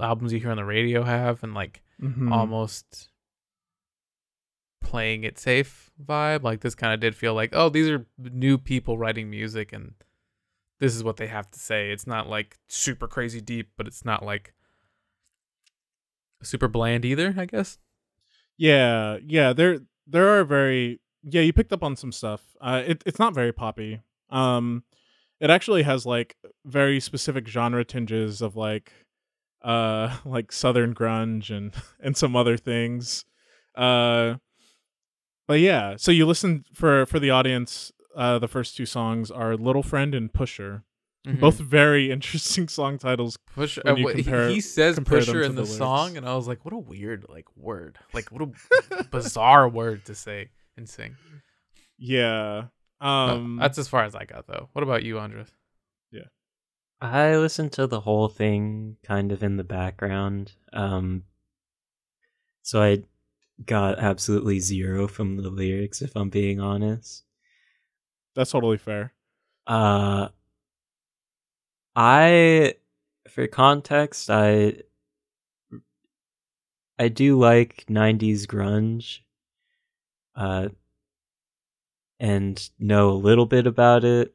albums 0.00 0.32
you 0.32 0.40
hear 0.40 0.50
on 0.50 0.56
the 0.56 0.64
radio 0.64 1.02
have, 1.04 1.42
and 1.42 1.54
like 1.54 1.82
Mhm. 2.00 2.32
almost 2.32 3.08
playing 4.80 5.24
it 5.24 5.38
safe 5.38 5.90
vibe. 6.02 6.42
Like 6.42 6.60
this 6.60 6.74
kind 6.74 6.92
of 6.92 7.00
did 7.00 7.14
feel 7.14 7.34
like, 7.34 7.50
oh, 7.52 7.68
these 7.68 7.88
are 7.88 8.04
new 8.18 8.58
people 8.58 8.98
writing 8.98 9.30
music 9.30 9.72
and 9.72 9.94
this 10.80 10.96
is 10.96 11.04
what 11.04 11.16
they 11.16 11.28
have 11.28 11.48
to 11.52 11.58
say. 11.60 11.92
It's 11.92 12.06
not 12.06 12.28
like 12.28 12.58
super 12.68 13.06
crazy 13.06 13.40
deep, 13.40 13.70
but 13.76 13.86
it's 13.86 14.04
not 14.04 14.24
like 14.24 14.52
super 16.42 16.66
bland 16.66 17.04
either, 17.04 17.34
I 17.36 17.44
guess. 17.46 17.78
Yeah, 18.56 19.18
yeah. 19.24 19.52
There, 19.52 19.78
there 20.06 20.28
are 20.28 20.44
very. 20.44 20.98
Yeah, 21.24 21.42
you 21.42 21.52
picked 21.52 21.72
up 21.72 21.82
on 21.82 21.96
some 21.96 22.12
stuff. 22.12 22.42
Uh, 22.60 22.82
it, 22.86 23.02
it's 23.06 23.18
not 23.18 23.34
very 23.34 23.52
poppy. 23.52 24.00
Um, 24.30 24.84
it 25.40 25.50
actually 25.50 25.82
has 25.82 26.04
like 26.06 26.36
very 26.64 26.98
specific 27.00 27.46
genre 27.48 27.84
tinges 27.84 28.40
of 28.42 28.56
like, 28.56 28.92
uh, 29.62 30.16
like 30.24 30.50
southern 30.52 30.94
grunge 30.94 31.50
and 31.50 31.72
and 32.00 32.16
some 32.16 32.34
other 32.36 32.56
things. 32.56 33.24
Uh, 33.74 34.34
but 35.48 35.60
yeah. 35.60 35.96
So 35.96 36.10
you 36.12 36.26
listen 36.26 36.64
for 36.74 37.06
for 37.06 37.18
the 37.18 37.30
audience. 37.30 37.92
Uh, 38.14 38.38
the 38.38 38.48
first 38.48 38.76
two 38.76 38.84
songs 38.86 39.30
are 39.30 39.56
"Little 39.56 39.82
Friend" 39.82 40.14
and 40.14 40.32
"Pusher." 40.32 40.84
Mhm. 41.26 41.38
Both 41.40 41.58
very 41.58 42.10
interesting 42.16 42.66
song 42.68 42.98
titles. 42.98 43.38
Push. 43.54 43.78
when 43.84 43.94
Uh, 43.94 43.96
you 43.96 44.08
he- 44.08 44.14
compare- 44.24 44.48
he 44.48 44.60
says 44.60 44.98
pusher 45.04 45.42
in 45.42 45.54
the, 45.54 45.62
the 45.62 45.66
song, 45.68 46.16
and 46.16 46.28
I 46.28 46.34
was 46.34 46.48
like, 46.48 46.64
what 46.64 46.74
a 46.74 46.78
weird 46.78 47.26
like 47.28 47.46
word. 47.56 47.98
Like 48.12 48.30
what 48.32 48.42
a 48.42 49.04
bizarre 49.04 49.68
word 49.68 50.04
to 50.06 50.14
say 50.16 50.48
and 50.76 50.88
sing. 50.88 51.16
Yeah. 51.98 52.64
Uh, 53.00 53.04
Um. 53.34 53.56
that's 53.60 53.78
as 53.78 53.88
far 53.88 54.04
as 54.04 54.14
I 54.14 54.24
got 54.24 54.46
though. 54.46 54.68
What 54.72 54.82
about 54.82 55.02
you, 55.02 55.18
Andres? 55.18 55.52
Yeah. 56.10 56.28
I 57.00 57.36
listened 57.36 57.72
to 57.72 57.86
the 57.86 58.00
whole 58.00 58.28
thing 58.28 58.96
kind 59.02 59.32
of 59.32 59.42
in 59.42 59.56
the 59.56 59.64
background. 59.64 60.52
Um, 60.72 61.24
so 62.62 62.80
I 62.80 63.02
got 63.66 63.98
absolutely 63.98 64.60
zero 64.60 65.08
from 65.08 65.36
the 65.36 65.50
lyrics, 65.50 66.00
if 66.00 66.14
I'm 66.16 66.30
being 66.30 66.60
honest. 66.60 67.24
that's 68.34 68.52
totally 68.52 68.78
fair. 68.78 69.12
Uh, 69.66 70.28
I, 71.94 72.74
for 73.28 73.46
context, 73.46 74.30
I, 74.30 74.82
I 76.98 77.08
do 77.08 77.38
like 77.38 77.84
'90s 77.88 78.46
grunge, 78.46 79.18
uh, 80.34 80.68
and 82.20 82.70
know 82.78 83.10
a 83.10 83.12
little 83.12 83.46
bit 83.46 83.66
about 83.66 84.04
it. 84.04 84.34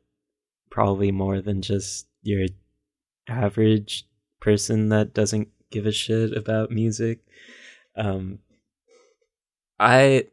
Probably 0.69 1.11
more 1.11 1.41
than 1.41 1.61
just 1.61 2.07
your 2.21 2.47
average 3.27 4.07
person 4.39 4.89
that 4.89 5.13
doesn't 5.13 5.49
give 5.71 5.85
a 5.85 5.91
shit 5.91 6.35
about 6.35 6.71
music. 6.71 7.19
Um, 7.95 8.39
I 9.79 10.27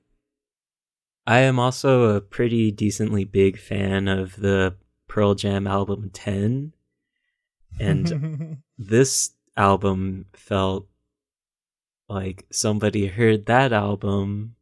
I 1.27 1.39
am 1.41 1.59
also 1.59 2.17
a 2.17 2.21
pretty 2.21 2.71
decently 2.71 3.25
big 3.25 3.59
fan 3.59 4.09
of 4.09 4.37
the 4.37 4.77
Pearl 5.09 5.35
Jam 5.35 5.67
album 5.67 6.11
10 6.13 6.73
and 7.81 8.59
this 8.79 9.33
album 9.57 10.27
felt 10.35 10.87
like 12.09 12.45
somebody 12.51 13.07
heard 13.07 13.47
that 13.47 13.73
album 13.73 14.57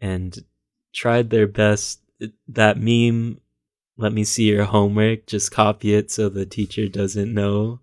and 0.00 0.44
tried 0.92 1.30
their 1.30 1.46
best 1.46 2.00
that 2.48 2.78
meme 2.78 3.40
let 3.96 4.12
me 4.12 4.24
see 4.24 4.44
your 4.44 4.64
homework 4.64 5.26
just 5.26 5.50
copy 5.50 5.94
it 5.94 6.10
so 6.10 6.28
the 6.28 6.46
teacher 6.46 6.88
doesn't 6.88 7.32
know 7.34 7.80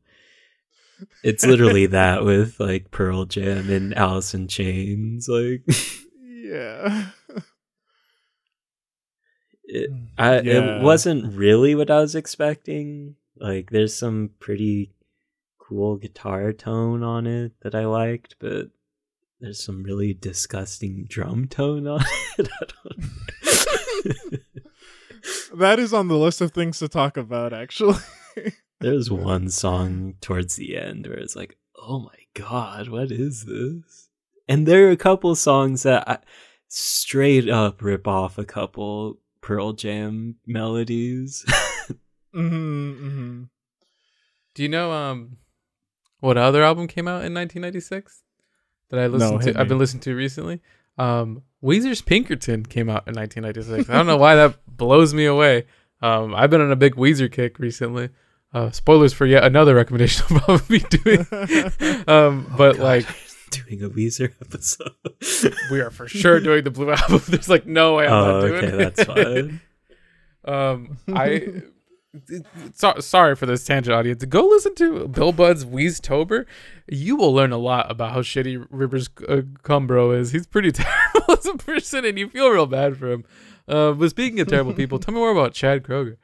it's 1.23 1.45
literally 1.45 1.85
that 1.87 2.23
with 2.23 2.59
like 2.59 2.91
pearl 2.91 3.25
jam 3.25 3.69
and 3.69 3.93
alice 3.97 4.33
in 4.33 4.47
chains 4.47 5.27
like 5.27 5.63
yeah. 6.21 7.07
it, 9.63 9.89
hmm. 9.89 10.05
I, 10.17 10.39
Yeah. 10.41 10.77
it 10.77 10.81
wasn't 10.81 11.33
really 11.33 11.75
what 11.75 11.91
i 11.91 11.99
was 11.99 12.15
expecting 12.15 13.15
like 13.37 13.69
there's 13.71 13.95
some 13.95 14.31
pretty 14.39 14.93
cool 15.59 15.97
guitar 15.97 16.51
tone 16.53 17.03
on 17.03 17.27
it 17.27 17.53
that 17.61 17.75
i 17.75 17.85
liked 17.85 18.35
but 18.39 18.69
there's 19.41 19.61
some 19.61 19.81
really 19.83 20.13
disgusting 20.13 21.05
drum 21.09 21.47
tone 21.47 21.87
on 21.87 22.01
it 22.37 22.47
I 22.61 22.65
don't 22.83 24.41
that 25.59 25.79
is 25.79 25.93
on 25.93 26.07
the 26.07 26.17
list 26.17 26.41
of 26.41 26.51
things 26.51 26.79
to 26.79 26.87
talk 26.87 27.17
about 27.17 27.51
actually. 27.53 27.97
There's 28.79 29.11
one 29.11 29.49
song 29.49 30.15
towards 30.21 30.55
the 30.55 30.75
end 30.75 31.05
where 31.05 31.19
it's 31.19 31.35
like, 31.35 31.57
oh 31.75 31.99
my 31.99 32.17
god, 32.33 32.89
what 32.89 33.11
is 33.11 33.45
this? 33.45 34.09
And 34.47 34.67
there 34.67 34.87
are 34.87 34.91
a 34.91 34.97
couple 34.97 35.35
songs 35.35 35.83
that 35.83 36.09
I, 36.09 36.17
straight 36.67 37.47
up 37.47 37.83
rip 37.83 38.07
off 38.07 38.39
a 38.39 38.45
couple 38.45 39.19
Pearl 39.41 39.73
Jam 39.73 40.37
melodies. 40.47 41.45
hmm 42.33 42.91
hmm 42.93 43.43
Do 44.55 44.63
you 44.63 44.69
know 44.69 44.91
um 44.91 45.37
what 46.19 46.37
other 46.37 46.63
album 46.63 46.87
came 46.87 47.07
out 47.07 47.25
in 47.25 47.33
1996 47.33 48.23
that 48.91 48.99
I 48.99 49.07
listened 49.07 49.43
hit 49.43 49.53
to? 49.53 49.59
I've 49.59 49.67
been 49.67 49.79
listening 49.79 50.01
to 50.01 50.15
recently. 50.15 50.61
Um, 50.97 51.41
Weezer's 51.63 52.01
Pinkerton 52.01 52.65
came 52.65 52.89
out 52.89 53.07
in 53.07 53.15
1996. 53.15 53.89
I 53.89 53.93
don't 53.93 54.07
know 54.07 54.17
why 54.17 54.35
that 54.35 54.57
blows 54.67 55.13
me 55.13 55.25
away. 55.25 55.65
Um, 56.01 56.33
I've 56.35 56.49
been 56.49 56.61
on 56.61 56.71
a 56.71 56.75
big 56.75 56.95
Weezer 56.95 57.31
kick 57.31 57.59
recently. 57.59 58.09
Uh, 58.53 58.69
spoilers 58.71 59.13
for 59.13 59.25
yet 59.25 59.43
another 59.45 59.73
recommendation 59.75 60.25
I'll 60.29 60.39
probably 60.41 60.79
be 60.79 60.85
doing. 60.97 61.19
um, 62.07 62.47
Oh 62.51 62.57
but 62.57 62.77
God, 62.77 62.83
like 62.83 63.05
doing 63.51 63.83
a 63.83 63.89
Weezer 63.89 64.33
episode. 64.41 64.93
we 65.71 65.79
are 65.79 65.91
for 65.91 66.07
sure 66.07 66.39
doing 66.39 66.63
the 66.63 66.71
Blue 66.71 66.91
album. 66.91 67.21
There's 67.27 67.49
like 67.49 67.65
no 67.65 67.95
way 67.95 68.07
I'm 68.07 68.13
oh, 68.13 68.31
not 68.31 68.41
doing 68.41 68.65
okay, 68.65 68.67
it. 68.67 68.95
that's 68.95 69.03
fine. 69.03 69.61
Um, 70.43 70.97
I 71.13 71.61
so, 72.73 72.95
sorry 72.99 73.35
for 73.35 73.45
this 73.45 73.63
tangent, 73.63 73.95
audience. 73.95 74.25
Go 74.25 74.45
listen 74.47 74.75
to 74.75 75.07
Bill 75.07 75.31
Bud's 75.31 75.65
Wheeze 75.65 75.99
Tober. 75.99 76.45
You 76.87 77.15
will 77.15 77.33
learn 77.33 77.51
a 77.51 77.57
lot 77.57 77.89
about 77.89 78.11
how 78.11 78.21
shitty 78.21 78.65
Rivers 78.69 79.09
uh, 79.27 79.41
Cuomo 79.63 80.17
is. 80.17 80.31
He's 80.31 80.47
pretty 80.47 80.71
terrible 80.73 81.33
as 81.33 81.45
a 81.45 81.55
person, 81.55 82.05
and 82.05 82.17
you 82.17 82.29
feel 82.29 82.49
real 82.49 82.65
bad 82.67 82.97
for 82.97 83.11
him. 83.11 83.23
Uh, 83.67 83.93
but 83.93 84.09
speaking 84.09 84.39
of 84.39 84.47
terrible 84.47 84.73
people, 84.73 84.99
tell 84.99 85.13
me 85.13 85.19
more 85.19 85.31
about 85.31 85.53
Chad 85.53 85.83
Kroeger. 85.83 86.17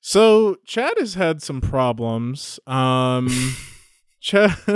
So 0.00 0.56
Chad 0.66 0.94
has 0.98 1.14
had 1.14 1.42
some 1.42 1.60
problems. 1.60 2.60
Um, 2.66 3.28
Chad. 4.20 4.56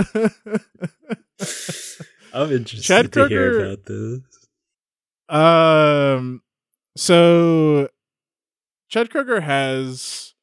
I'm 2.33 2.53
interested 2.53 2.83
Chad 2.83 3.13
to 3.13 3.29
hear 3.29 3.53
Kroeger- 3.53 3.73
about 3.73 3.85
this. 3.87 4.21
Um, 5.29 6.43
so 6.97 7.89
Chad 8.89 9.11
Kroeger 9.11 9.43
has 9.43 10.35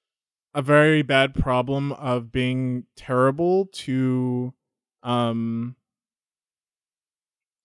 a 0.53 0.61
very 0.61 1.01
bad 1.01 1.33
problem 1.33 1.91
of 1.93 2.31
being 2.31 2.85
terrible 2.95 3.65
to, 3.73 4.53
um, 5.01 5.75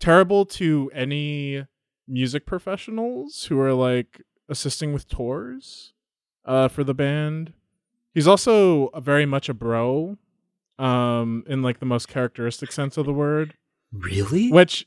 terrible 0.01 0.47
to 0.47 0.91
any 0.95 1.67
music 2.07 2.47
professionals 2.47 3.45
who 3.45 3.61
are 3.61 3.75
like 3.75 4.23
assisting 4.49 4.93
with 4.93 5.09
tours, 5.09 5.93
uh, 6.45 6.69
for 6.69 6.85
the 6.85 6.95
band. 6.95 7.53
He's 8.15 8.27
also 8.27 8.87
a 8.89 9.01
very 9.01 9.27
much 9.27 9.49
a 9.49 9.55
bro, 9.55 10.17
um, 10.79 11.45
in 11.47 11.61
like 11.63 11.81
the 11.81 11.87
most 11.87 12.09
characteristic 12.09 12.73
sense 12.73 12.97
of 12.97 13.05
the 13.07 13.13
word 13.13 13.55
Really? 13.93 14.51
which 14.53 14.87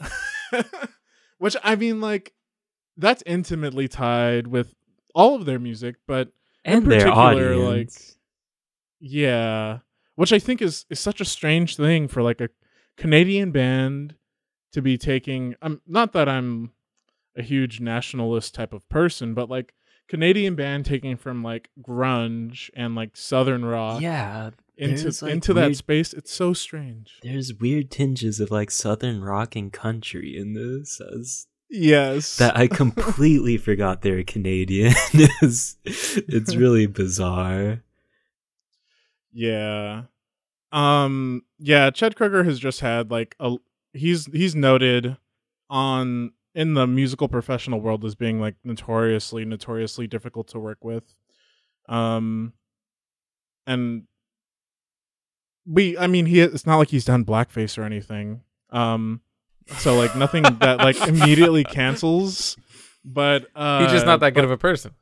which 1.38 1.56
i 1.62 1.76
mean 1.76 2.00
like 2.00 2.32
that's 2.96 3.22
intimately 3.26 3.86
tied 3.86 4.46
with 4.46 4.74
all 5.14 5.34
of 5.34 5.44
their 5.44 5.58
music 5.58 5.96
but 6.06 6.28
and 6.64 6.86
their 6.86 7.00
particular, 7.00 7.56
like- 7.56 7.90
yeah 9.00 9.78
which 10.14 10.32
i 10.32 10.38
think 10.38 10.62
is 10.62 10.86
is 10.90 11.00
such 11.00 11.20
a 11.20 11.24
strange 11.24 11.76
thing 11.76 12.08
for 12.08 12.22
like 12.22 12.40
a 12.40 12.48
canadian 12.96 13.50
band 13.50 14.14
to 14.72 14.80
be 14.80 14.96
taking 14.96 15.54
i'm 15.62 15.80
not 15.86 16.12
that 16.12 16.28
i'm 16.28 16.70
a 17.36 17.42
huge 17.42 17.80
nationalist 17.80 18.54
type 18.54 18.72
of 18.72 18.88
person 18.88 19.34
but 19.34 19.50
like 19.50 19.74
canadian 20.08 20.54
band 20.54 20.84
taking 20.84 21.16
from 21.16 21.42
like 21.42 21.70
grunge 21.82 22.70
and 22.76 22.94
like 22.94 23.16
southern 23.16 23.64
rock 23.64 24.00
yeah, 24.00 24.50
into 24.76 25.24
like, 25.24 25.32
into 25.32 25.54
that 25.54 25.74
space 25.76 26.12
it's 26.12 26.32
so 26.32 26.52
strange 26.52 27.18
there's 27.22 27.54
weird 27.54 27.90
tinges 27.90 28.38
of 28.40 28.50
like 28.50 28.70
southern 28.70 29.22
rock 29.22 29.56
and 29.56 29.72
country 29.72 30.36
in 30.36 30.52
this. 30.54 31.00
As 31.00 31.46
yes. 31.74 32.36
that 32.36 32.56
I 32.56 32.66
completely 32.68 33.56
forgot 33.58 34.02
they're 34.02 34.24
Canadian. 34.24 34.92
it's, 35.12 35.76
it's 35.84 36.54
really 36.56 36.86
bizarre. 36.86 37.82
Yeah. 39.32 40.04
Um 40.72 41.42
yeah, 41.58 41.90
Chad 41.90 42.14
Kroeger 42.14 42.44
has 42.44 42.58
just 42.58 42.80
had 42.80 43.10
like 43.10 43.36
a 43.40 43.56
he's 43.92 44.26
he's 44.26 44.54
noted 44.54 45.16
on 45.70 46.32
in 46.54 46.74
the 46.74 46.86
musical 46.86 47.28
professional 47.28 47.80
world 47.80 48.04
as 48.04 48.14
being 48.14 48.40
like 48.40 48.54
notoriously 48.64 49.44
notoriously 49.44 50.06
difficult 50.06 50.48
to 50.48 50.58
work 50.58 50.84
with. 50.84 51.14
Um 51.88 52.52
and 53.66 54.04
we 55.66 55.98
I 55.98 56.06
mean 56.06 56.26
he 56.26 56.40
it's 56.40 56.66
not 56.66 56.76
like 56.76 56.90
he's 56.90 57.04
done 57.04 57.24
blackface 57.24 57.76
or 57.78 57.82
anything. 57.82 58.42
Um 58.70 59.20
so 59.78 59.96
like 59.96 60.14
nothing 60.16 60.42
that 60.60 60.78
like 60.78 60.96
immediately 61.08 61.64
cancels 61.64 62.56
but 63.04 63.46
uh 63.54 63.82
he's 63.82 63.92
just 63.92 64.06
not 64.06 64.20
that 64.20 64.34
good 64.34 64.44
of 64.44 64.50
a 64.50 64.56
person. 64.56 64.92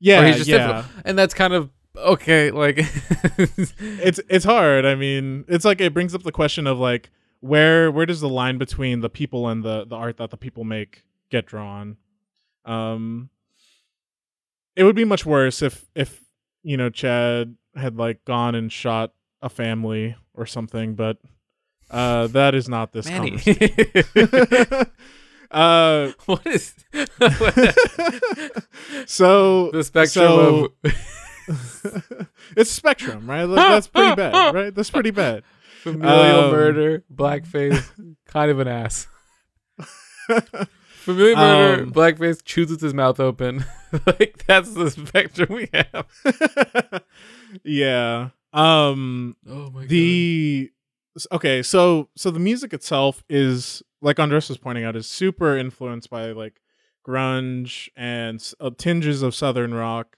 yeah, 0.00 0.20
or 0.20 0.26
he's 0.26 0.36
just 0.36 0.48
yeah. 0.48 0.58
difficult. 0.58 1.02
And 1.04 1.18
that's 1.18 1.34
kind 1.34 1.52
of 1.54 1.70
okay. 1.96 2.50
Like, 2.50 2.78
it's 3.38 4.20
it's 4.28 4.44
hard. 4.44 4.84
I 4.84 4.94
mean, 4.94 5.44
it's 5.48 5.64
like 5.64 5.80
it 5.80 5.94
brings 5.94 6.14
up 6.14 6.22
the 6.22 6.32
question 6.32 6.66
of 6.66 6.78
like 6.78 7.10
where 7.40 7.90
where 7.90 8.06
does 8.06 8.20
the 8.20 8.28
line 8.28 8.58
between 8.58 9.00
the 9.00 9.08
people 9.08 9.48
and 9.48 9.64
the 9.64 9.86
the 9.86 9.96
art 9.96 10.18
that 10.18 10.30
the 10.30 10.36
people 10.36 10.64
make 10.64 11.04
get 11.30 11.46
drawn? 11.46 11.96
Um 12.64 13.30
it 14.76 14.84
would 14.84 14.96
be 14.96 15.04
much 15.04 15.24
worse 15.24 15.62
if 15.62 15.86
if 15.94 16.24
you 16.62 16.76
know 16.76 16.90
Chad 16.90 17.56
had 17.74 17.96
like 17.96 18.24
gone 18.24 18.54
and 18.54 18.70
shot 18.70 19.12
a 19.40 19.48
family 19.48 20.16
or 20.34 20.46
something, 20.46 20.94
but 20.94 21.18
uh 21.90 22.26
that 22.28 22.54
is 22.54 22.68
not 22.68 22.92
this 22.92 23.06
Manny. 23.08 23.30
conversation. 23.32 24.86
uh 25.50 26.12
what 26.26 26.46
is 26.46 26.74
so 29.06 29.70
the 29.70 29.82
spectrum 29.84 30.24
so- 30.26 30.72
of 30.84 32.28
it's 32.56 32.70
spectrum, 32.70 33.28
right? 33.28 33.44
Like, 33.44 33.56
that's 33.56 33.86
pretty 33.86 34.14
bad, 34.14 34.54
right? 34.54 34.74
That's 34.74 34.90
pretty 34.90 35.12
bad. 35.12 35.44
familial 35.82 36.44
Um, 36.44 36.50
murder, 36.50 37.04
blackface, 37.14 37.82
kind 38.26 38.50
of 38.50 38.58
an 38.58 38.68
ass. 38.68 39.06
Familiar 40.28 41.36
murder, 41.36 41.82
Um, 41.84 41.92
blackface, 41.92 42.44
chews 42.44 42.68
with 42.70 42.82
his 42.82 42.92
mouth 42.92 43.18
open. 43.18 43.64
like 44.06 44.44
that's 44.46 44.74
the 44.74 44.90
spectrum 44.90 45.54
we 45.54 45.70
have. 45.72 47.02
yeah. 47.64 48.28
Um 48.52 49.36
Oh 49.48 49.70
my 49.70 49.86
the 49.86 50.70
s- 50.70 50.77
okay, 51.32 51.62
so 51.62 52.08
so 52.16 52.30
the 52.30 52.38
music 52.38 52.72
itself 52.72 53.24
is 53.28 53.82
like 54.00 54.18
Andres 54.18 54.48
was 54.48 54.58
pointing 54.58 54.84
out 54.84 54.96
is 54.96 55.08
super 55.08 55.56
influenced 55.56 56.10
by 56.10 56.32
like 56.32 56.60
grunge 57.06 57.88
and 57.96 58.52
uh, 58.60 58.70
tinges 58.76 59.22
of 59.22 59.34
southern 59.34 59.74
rock. 59.74 60.16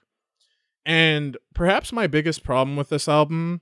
And 0.85 1.37
perhaps 1.53 1.91
my 1.91 2.07
biggest 2.07 2.43
problem 2.43 2.75
with 2.75 2.89
this 2.89 3.07
album 3.07 3.61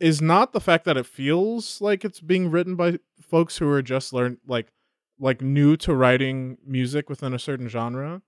is 0.00 0.20
not 0.20 0.52
the 0.52 0.60
fact 0.60 0.84
that 0.84 0.96
it 0.96 1.06
feels 1.06 1.80
like 1.80 2.04
it's 2.04 2.20
being 2.20 2.50
written 2.50 2.76
by 2.76 2.98
folks 3.20 3.58
who 3.58 3.68
are 3.68 3.82
just 3.82 4.12
learn 4.12 4.38
like 4.46 4.72
like 5.18 5.40
new 5.40 5.76
to 5.76 5.94
writing 5.94 6.58
music 6.64 7.08
within 7.10 7.34
a 7.34 7.38
certain 7.38 7.68
genre, 7.68 8.22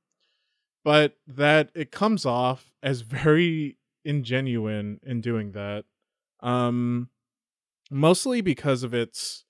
but 0.85 1.17
that 1.27 1.71
it 1.75 1.93
comes 1.93 2.27
off 2.27 2.73
as 2.83 3.03
very 3.03 3.77
ingenuine 4.07 4.99
in 5.05 5.21
doing 5.21 5.53
that. 5.53 5.85
Um 6.41 7.11
mostly 7.91 8.41
because 8.41 8.83
of 8.83 8.95
its 8.95 9.45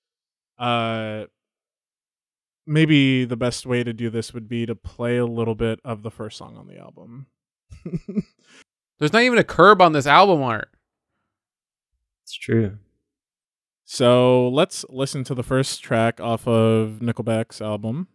uh 0.58 1.24
maybe 2.66 3.24
the 3.24 3.36
best 3.36 3.66
way 3.66 3.82
to 3.82 3.92
do 3.92 4.10
this 4.10 4.32
would 4.32 4.48
be 4.48 4.64
to 4.66 4.74
play 4.74 5.16
a 5.16 5.26
little 5.26 5.54
bit 5.54 5.80
of 5.84 6.02
the 6.02 6.10
first 6.10 6.38
song 6.38 6.56
on 6.56 6.66
the 6.68 6.78
album. 6.78 7.26
There's 8.98 9.12
not 9.12 9.22
even 9.22 9.38
a 9.38 9.44
curb 9.44 9.82
on 9.82 9.92
this 9.92 10.06
album 10.06 10.42
art. 10.42 10.70
It's 12.22 12.34
true. 12.34 12.78
So 13.84 14.48
let's 14.50 14.84
listen 14.88 15.24
to 15.24 15.34
the 15.34 15.42
first 15.42 15.82
track 15.82 16.20
off 16.20 16.46
of 16.46 17.00
Nickelback's 17.00 17.60
album. 17.60 18.06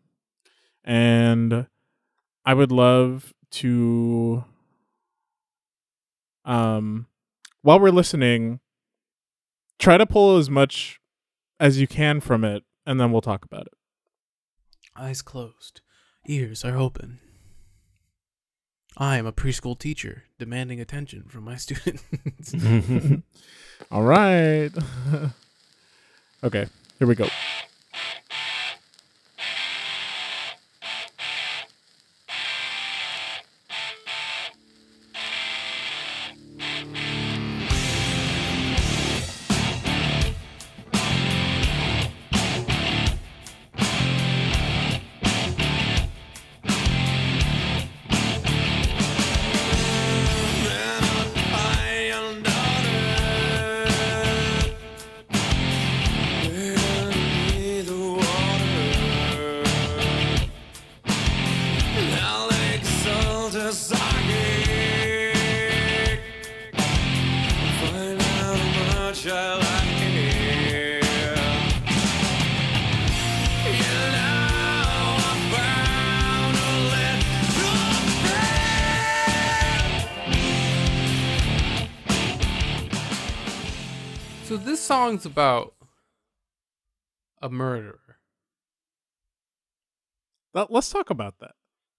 And 0.85 1.67
I 2.45 2.53
would 2.53 2.71
love 2.71 3.33
to 3.51 4.45
um 6.45 7.07
while 7.61 7.79
we're 7.79 7.89
listening, 7.89 8.59
try 9.79 9.97
to 9.97 10.05
pull 10.05 10.37
as 10.37 10.49
much 10.49 10.99
as 11.59 11.79
you 11.79 11.87
can 11.87 12.19
from 12.19 12.43
it, 12.43 12.63
and 12.85 12.99
then 12.99 13.11
we'll 13.11 13.21
talk 13.21 13.45
about 13.45 13.67
it. 13.67 13.73
Eyes 14.95 15.21
closed, 15.21 15.81
ears 16.27 16.63
are 16.63 16.77
open. 16.77 17.19
I 18.97 19.17
am 19.17 19.25
a 19.25 19.33
preschool 19.33 19.77
teacher 19.77 20.23
demanding 20.39 20.79
attention 20.79 21.23
from 21.27 21.43
my 21.43 21.55
students. 21.57 22.55
All 23.91 24.03
right. 24.03 24.71
okay, 26.43 26.67
here 26.99 27.07
we 27.07 27.15
go. 27.15 27.27
Song's 84.95 85.25
about 85.25 85.75
a 87.41 87.49
murderer. 87.49 88.17
Let- 90.53 90.71
Let's 90.71 90.89
talk 90.89 91.09
about 91.09 91.39
that. 91.39 91.55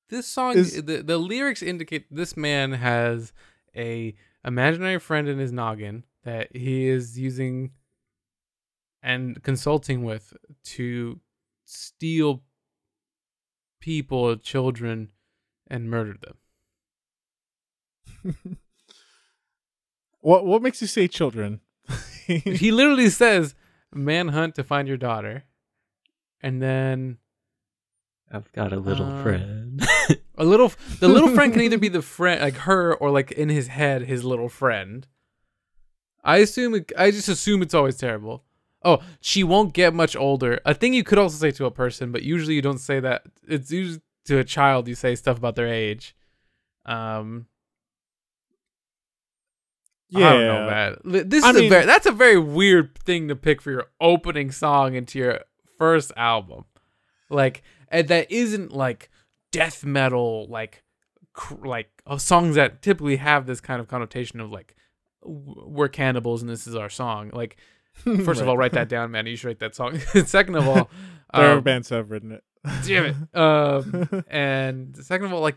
This 0.08 0.26
song, 0.26 0.56
Is- 0.56 0.82
the 0.82 1.02
the 1.02 1.18
lyrics 1.18 1.62
indicate 1.62 2.06
this 2.14 2.36
man 2.36 2.72
has 2.72 3.32
a 3.76 4.14
imaginary 4.44 4.98
friend 5.00 5.28
in 5.28 5.38
his 5.38 5.52
noggin 5.52 6.04
that 6.22 6.54
he 6.56 6.86
is 6.86 7.18
using 7.18 7.72
and 9.02 9.42
consulting 9.42 10.02
with 10.04 10.32
to 10.64 11.20
steal 11.64 12.42
people, 13.80 14.36
children, 14.36 15.10
and 15.66 15.90
murder 15.90 16.16
them. 16.20 16.38
What 20.20 20.44
what 20.44 20.60
makes 20.62 20.80
you 20.80 20.88
say 20.88 21.06
children? 21.06 21.60
he 22.60 22.70
literally 22.72 23.08
says 23.10 23.54
manhunt 23.94 24.54
to 24.56 24.64
find 24.64 24.88
your 24.88 24.96
daughter, 24.96 25.44
and 26.40 26.60
then 26.62 27.18
I've 28.30 28.50
got 28.52 28.72
a 28.72 28.78
little 28.80 29.06
Uh, 29.06 29.22
friend. 29.22 29.86
a 30.36 30.44
little 30.44 30.72
the 31.00 31.08
little 31.08 31.28
friend 31.30 31.52
can 31.52 31.62
either 31.62 31.78
be 31.78 31.88
the 31.98 32.02
friend 32.02 32.40
like 32.40 32.56
her 32.58 32.94
or 32.94 33.10
like 33.10 33.32
in 33.32 33.48
his 33.48 33.68
head 33.68 34.02
his 34.02 34.24
little 34.24 34.48
friend. 34.48 35.06
I 36.24 36.38
assume 36.38 36.74
it, 36.74 36.90
i 36.98 37.10
just 37.12 37.28
assume 37.28 37.62
it's 37.62 37.74
always 37.74 37.96
terrible. 37.96 38.44
Oh 38.82 38.98
she 39.20 39.44
won't 39.44 39.72
get 39.74 39.94
much 39.94 40.16
older. 40.16 40.60
A 40.64 40.74
thing 40.74 40.92
you 40.92 41.04
could 41.04 41.18
also 41.18 41.36
say 41.36 41.50
to 41.52 41.66
a 41.66 41.70
person 41.70 42.10
but 42.12 42.22
usually 42.24 42.54
you 42.54 42.62
don't 42.62 42.78
say 42.80 42.98
that. 43.00 43.22
It's 43.46 43.70
usually 43.70 44.00
to 44.24 44.38
a 44.38 44.44
child 44.44 44.88
you 44.88 44.96
say 44.96 45.14
stuff 45.14 45.38
about 45.38 45.54
their 45.54 45.68
age. 45.68 46.16
Um 46.84 47.46
yeah. 50.08 50.28
I 50.28 50.32
don't 50.32 50.46
know, 50.46 50.70
man. 50.70 51.28
This 51.28 51.44
I 51.44 51.50
is 51.50 51.56
a 51.56 51.60
mean- 51.60 51.70
very 51.70 51.86
that's 51.86 52.06
a 52.06 52.12
very 52.12 52.38
weird 52.38 52.96
thing 52.98 53.28
to 53.28 53.36
pick 53.36 53.60
for 53.62 53.70
your 53.70 53.86
opening 54.00 54.50
song 54.50 54.94
into 54.94 55.18
your 55.18 55.40
first 55.78 56.12
album. 56.16 56.64
Like 57.30 57.62
and 57.88 58.08
that 58.08 58.30
isn't 58.30 58.72
like 58.72 59.10
death 59.52 59.84
metal 59.84 60.46
like 60.48 60.82
cr- 61.32 61.66
like 61.66 61.90
uh, 62.06 62.18
songs 62.18 62.56
that 62.56 62.82
typically 62.82 63.16
have 63.16 63.46
this 63.46 63.60
kind 63.60 63.80
of 63.80 63.88
connotation 63.88 64.40
of 64.40 64.50
like 64.50 64.74
we're 65.24 65.88
cannibals 65.88 66.40
and 66.42 66.50
this 66.50 66.66
is 66.66 66.74
our 66.76 66.88
song. 66.88 67.30
Like 67.32 67.56
first 68.24 68.40
of 68.40 68.48
all, 68.48 68.56
write 68.56 68.72
that 68.72 68.88
down, 68.88 69.10
man. 69.10 69.26
You 69.26 69.36
should 69.36 69.48
write 69.48 69.58
that 69.60 69.74
song. 69.74 69.98
Second 70.26 70.56
of 70.56 70.68
all, 70.68 70.90
there 71.34 71.52
are 71.52 71.58
um, 71.58 71.64
bands 71.64 71.88
that 71.88 71.96
have 71.96 72.10
written 72.10 72.30
it. 72.32 72.44
damn 72.86 73.06
it. 73.06 73.36
Um, 73.36 74.24
and 74.28 74.96
second 75.04 75.26
of 75.26 75.32
all, 75.32 75.40
like, 75.40 75.56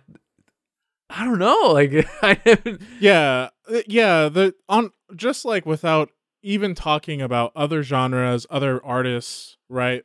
I 1.10 1.26
don't 1.26 1.40
know. 1.40 1.72
Like, 1.74 1.92
I 2.22 2.40
haven't. 2.46 2.82
yeah, 3.00 3.50
uh, 3.68 3.82
yeah. 3.88 4.30
The 4.30 4.54
on 4.68 4.92
just 5.16 5.46
like 5.46 5.66
without 5.66 6.12
even 6.42 6.76
talking 6.76 7.22
about 7.22 7.52
other 7.56 7.84
genres, 7.84 8.46
other 8.50 8.84
artists, 8.86 9.58
right? 9.68 10.04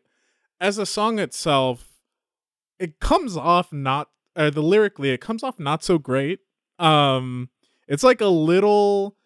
As 0.61 0.79
a 0.79 0.87
song 0.87 1.19
itself, 1.19 1.91
it 2.79 3.01
comes 3.01 3.37
off 3.37 3.73
not 3.73 4.09
uh, 4.37 4.51
the 4.51 4.63
lyrically, 4.63 5.11
it 5.11 5.21
comes 5.21 5.43
off 5.43 5.59
not 5.59 5.85
so 5.85 5.99
great. 5.99 6.41
Um, 6.79 7.51
it's 7.87 8.03
like 8.03 8.21
a 8.21 8.27
little 8.27 9.17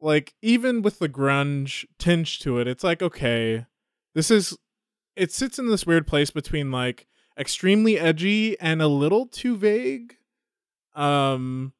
like 0.00 0.34
even 0.42 0.82
with 0.82 0.98
the 0.98 1.08
grunge 1.08 1.84
tinge 1.98 2.40
to 2.40 2.58
it, 2.58 2.66
it's 2.66 2.84
like 2.84 3.02
okay, 3.02 3.66
this 4.14 4.30
is 4.30 4.56
it 5.16 5.32
sits 5.32 5.58
in 5.58 5.68
this 5.68 5.86
weird 5.86 6.06
place 6.06 6.30
between 6.30 6.70
like 6.70 7.06
extremely 7.38 7.98
edgy 7.98 8.58
and 8.60 8.82
a 8.82 8.88
little 8.88 9.26
too 9.26 9.56
vague. 9.56 10.16
Um, 10.94 11.72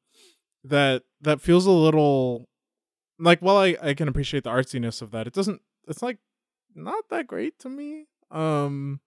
that 0.63 1.03
that 1.21 1.41
feels 1.41 1.65
a 1.65 1.71
little 1.71 2.47
like 3.19 3.39
while 3.39 3.57
I 3.57 3.75
I 3.81 3.93
can 3.93 4.07
appreciate 4.07 4.43
the 4.43 4.49
artsiness 4.49 5.01
of 5.01 5.11
that, 5.11 5.27
it 5.27 5.33
doesn't. 5.33 5.61
It's 5.87 6.01
like 6.01 6.17
not 6.75 7.09
that 7.09 7.27
great 7.27 7.59
to 7.59 7.69
me. 7.69 8.05
Um, 8.31 8.99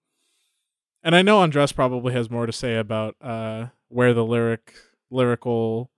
and 1.03 1.15
I 1.15 1.21
know 1.21 1.39
Andres 1.39 1.71
probably 1.71 2.13
has 2.13 2.29
more 2.29 2.45
to 2.45 2.53
say 2.53 2.75
about 2.77 3.15
uh 3.21 3.67
where 3.89 4.13
the 4.13 4.23
lyric 4.25 4.73
lyrical 5.09 5.91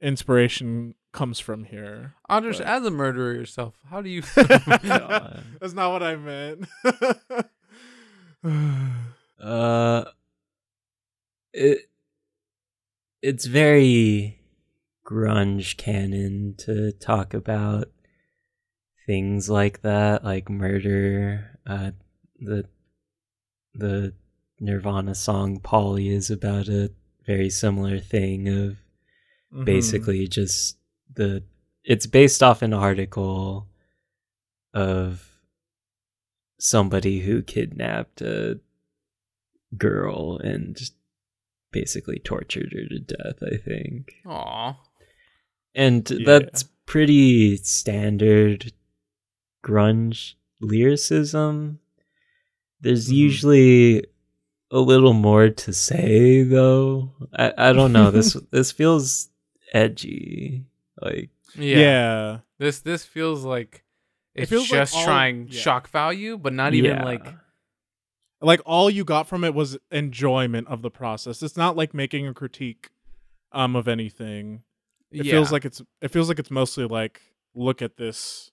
inspiration 0.00 0.94
comes 1.12 1.38
from 1.38 1.64
here. 1.64 2.14
Andres, 2.28 2.58
But- 2.58 2.66
as 2.66 2.84
a 2.84 2.90
murderer 2.90 3.32
yourself, 3.34 3.74
how 3.88 4.00
do 4.02 4.08
you? 4.08 4.22
God. 4.34 5.44
That's 5.60 5.74
not 5.74 5.92
what 5.92 6.02
I 6.02 6.16
meant. 6.16 6.66
Uh, 9.40 10.04
it 11.52 11.80
it's 13.24 13.46
very 13.46 14.38
grunge 15.06 15.78
canon 15.78 16.54
to 16.58 16.92
talk 16.92 17.32
about 17.32 17.90
things 19.06 19.48
like 19.48 19.80
that, 19.80 20.22
like 20.22 20.50
murder. 20.50 21.58
Uh, 21.66 21.92
the 22.38 22.68
the 23.74 24.12
Nirvana 24.60 25.14
song 25.14 25.58
"Polly" 25.58 26.08
is 26.10 26.30
about 26.30 26.68
a 26.68 26.90
very 27.26 27.48
similar 27.48 27.98
thing 27.98 28.46
of 28.48 28.76
Mhm. 29.52 29.64
basically 29.64 30.28
just 30.28 30.76
the 31.14 31.42
it's 31.82 32.06
based 32.06 32.42
off 32.42 32.60
an 32.60 32.74
article 32.74 33.68
of 34.74 35.40
somebody 36.58 37.20
who 37.20 37.42
kidnapped 37.42 38.20
a 38.20 38.60
girl 39.78 40.38
and 40.38 40.78
basically 41.80 42.18
tortured 42.30 42.70
her 42.76 42.84
to 42.88 42.98
death 43.14 43.38
i 43.52 43.56
think 43.68 44.14
Aw. 44.26 44.78
and 45.74 46.08
Yeah. 46.10 46.24
that's 46.24 46.62
pretty 46.86 47.56
standard 47.58 48.72
grunge 49.62 50.34
lyricism 50.60 51.80
there's 52.80 53.08
Mhm. 53.08 53.16
usually 53.26 54.04
a 54.70 54.78
little 54.80 55.12
more 55.14 55.48
to 55.50 55.72
say 55.72 56.42
though 56.42 57.12
i, 57.44 57.52
I 57.68 57.72
don't 57.72 57.92
know 57.92 58.10
this 58.10 58.34
this 58.50 58.70
feels 58.72 59.28
edgy 59.72 60.64
like 61.00 61.30
Yeah. 61.56 61.78
yeah. 61.78 62.38
This 62.58 62.80
this 62.80 63.04
feels 63.04 63.44
like 63.44 63.82
It 64.34 64.42
it's 64.42 64.50
feels 64.50 64.70
like 64.70 64.80
just 64.82 64.94
all- 64.94 65.04
trying 65.04 65.48
yeah. 65.50 65.60
shock 65.60 65.88
value, 65.90 66.38
but 66.38 66.52
not 66.52 66.72
even 66.74 66.96
Yeah. 66.98 67.04
like 67.04 67.26
like 68.44 68.60
all 68.64 68.90
you 68.90 69.04
got 69.04 69.28
from 69.28 69.44
it 69.44 69.54
was 69.54 69.78
enjoyment 69.90 70.68
of 70.68 70.82
the 70.82 70.90
process. 70.90 71.42
It's 71.42 71.56
not 71.56 71.76
like 71.76 71.94
making 71.94 72.26
a 72.26 72.34
critique 72.34 72.90
um 73.52 73.76
of 73.76 73.88
anything. 73.88 74.62
It 75.10 75.26
yeah. 75.26 75.32
feels 75.32 75.52
like 75.52 75.64
it's 75.64 75.82
it 76.00 76.08
feels 76.08 76.28
like 76.28 76.38
it's 76.38 76.50
mostly 76.50 76.86
like 76.86 77.20
look 77.54 77.82
at 77.82 77.96
this 77.96 78.50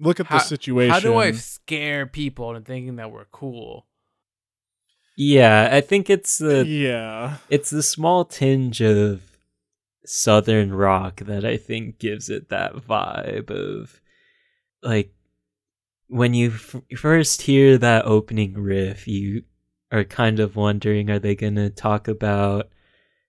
look 0.00 0.20
at 0.20 0.26
How- 0.26 0.38
this 0.38 0.48
situation. 0.48 0.92
How 0.92 1.00
do 1.00 1.16
I 1.16 1.32
scare 1.32 2.06
people 2.06 2.50
into 2.50 2.62
thinking 2.62 2.96
that 2.96 3.10
we're 3.10 3.26
cool? 3.26 3.86
yeah 5.16 5.68
i 5.70 5.80
think 5.80 6.10
it's 6.10 6.38
the 6.38 6.66
yeah. 6.66 7.36
it's 7.48 7.70
the 7.70 7.84
small 7.84 8.24
tinge 8.24 8.82
of 8.82 9.34
southern 10.04 10.72
rock 10.72 11.20
that 11.20 11.44
I 11.44 11.56
think 11.56 11.98
gives 11.98 12.28
it 12.28 12.48
that 12.50 12.74
vibe 12.74 13.50
of 13.50 14.00
like 14.82 15.12
when 16.14 16.32
you 16.32 16.52
f- 16.52 16.76
first 16.96 17.42
hear 17.42 17.76
that 17.76 18.04
opening 18.04 18.54
riff, 18.54 19.08
you 19.08 19.42
are 19.90 20.04
kind 20.04 20.38
of 20.38 20.54
wondering 20.54 21.10
are 21.10 21.18
they 21.18 21.34
going 21.34 21.56
to 21.56 21.70
talk 21.70 22.06
about 22.06 22.68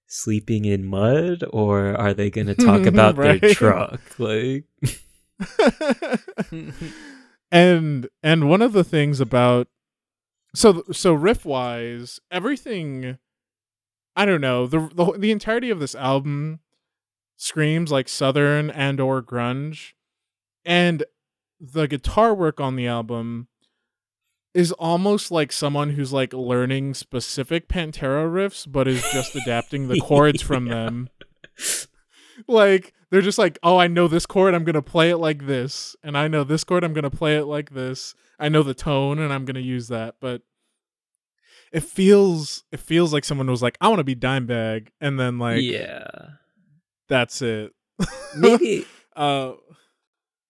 sleeping 0.06 0.66
in 0.66 0.86
mud 0.86 1.44
or 1.50 1.96
are 1.96 2.14
they 2.14 2.30
going 2.30 2.46
to 2.46 2.54
talk 2.54 2.86
about 2.86 3.16
their 3.16 3.40
truck? 3.40 4.00
Like 4.20 4.66
and 7.52 8.08
and 8.22 8.50
one 8.50 8.62
of 8.62 8.74
the 8.74 8.84
things 8.84 9.20
about 9.20 9.68
so 10.54 10.84
so 10.92 11.12
riff 11.12 11.44
wise 11.44 12.22
everything 12.32 13.18
i 14.16 14.24
don't 14.24 14.40
know 14.40 14.66
the, 14.66 14.90
the 14.96 15.12
the 15.18 15.32
entirety 15.32 15.70
of 15.70 15.82
this 15.82 15.94
album 15.96 16.62
screams 17.36 17.92
like 17.92 18.08
southern 18.08 18.70
and 18.70 19.02
or 19.02 19.22
grunge 19.22 19.92
and 20.64 21.04
the 21.60 21.88
guitar 21.88 22.34
work 22.34 22.60
on 22.60 22.76
the 22.76 22.88
album 22.88 23.48
is 24.54 24.72
almost 24.74 25.32
like 25.32 25.52
someone 25.52 25.92
who's 25.92 26.14
like 26.14 26.34
learning 26.34 26.94
specific 26.94 27.68
pantera 27.68 28.26
riffs 28.30 28.66
but 28.70 28.88
is 28.88 29.02
just 29.12 29.36
adapting 29.36 29.88
the 29.88 30.00
chords 30.00 30.42
from 30.42 30.68
Yeah. 30.68 30.74
them 30.86 31.10
like 32.48 32.94
they're 33.10 33.22
just 33.22 33.38
like 33.38 33.58
oh 33.64 33.78
i 33.78 33.88
know 33.88 34.08
this 34.08 34.26
chord 34.26 34.54
i'm 34.54 34.64
gonna 34.64 34.82
play 34.82 35.10
it 35.10 35.18
like 35.18 35.46
this 35.46 35.96
and 36.04 36.18
i 36.18 36.28
know 36.28 36.44
this 36.44 36.64
chord 36.64 36.84
i'm 36.84 36.94
gonna 36.94 37.10
play 37.10 37.38
it 37.38 37.46
like 37.46 37.72
this 37.72 38.14
i 38.40 38.50
know 38.50 38.64
the 38.64 38.74
tone 38.74 39.20
and 39.20 39.32
i'm 39.34 39.46
gonna 39.46 39.60
use 39.60 39.88
that 39.88 40.16
but 40.20 40.42
it 41.72 41.84
feels 41.84 42.64
it 42.72 42.80
feels 42.80 43.12
like 43.14 43.26
someone 43.26 43.48
was 43.48 43.62
like 43.62 43.78
i 43.82 43.88
want 43.88 44.00
to 44.00 44.04
be 44.04 44.16
dimebag 44.16 44.88
and 45.02 45.20
then 45.20 45.40
like 45.40 45.62
yeah. 45.62 46.08
that's 47.08 47.42
it 47.42 47.72
Maybe 48.38 48.86
uh 49.16 49.54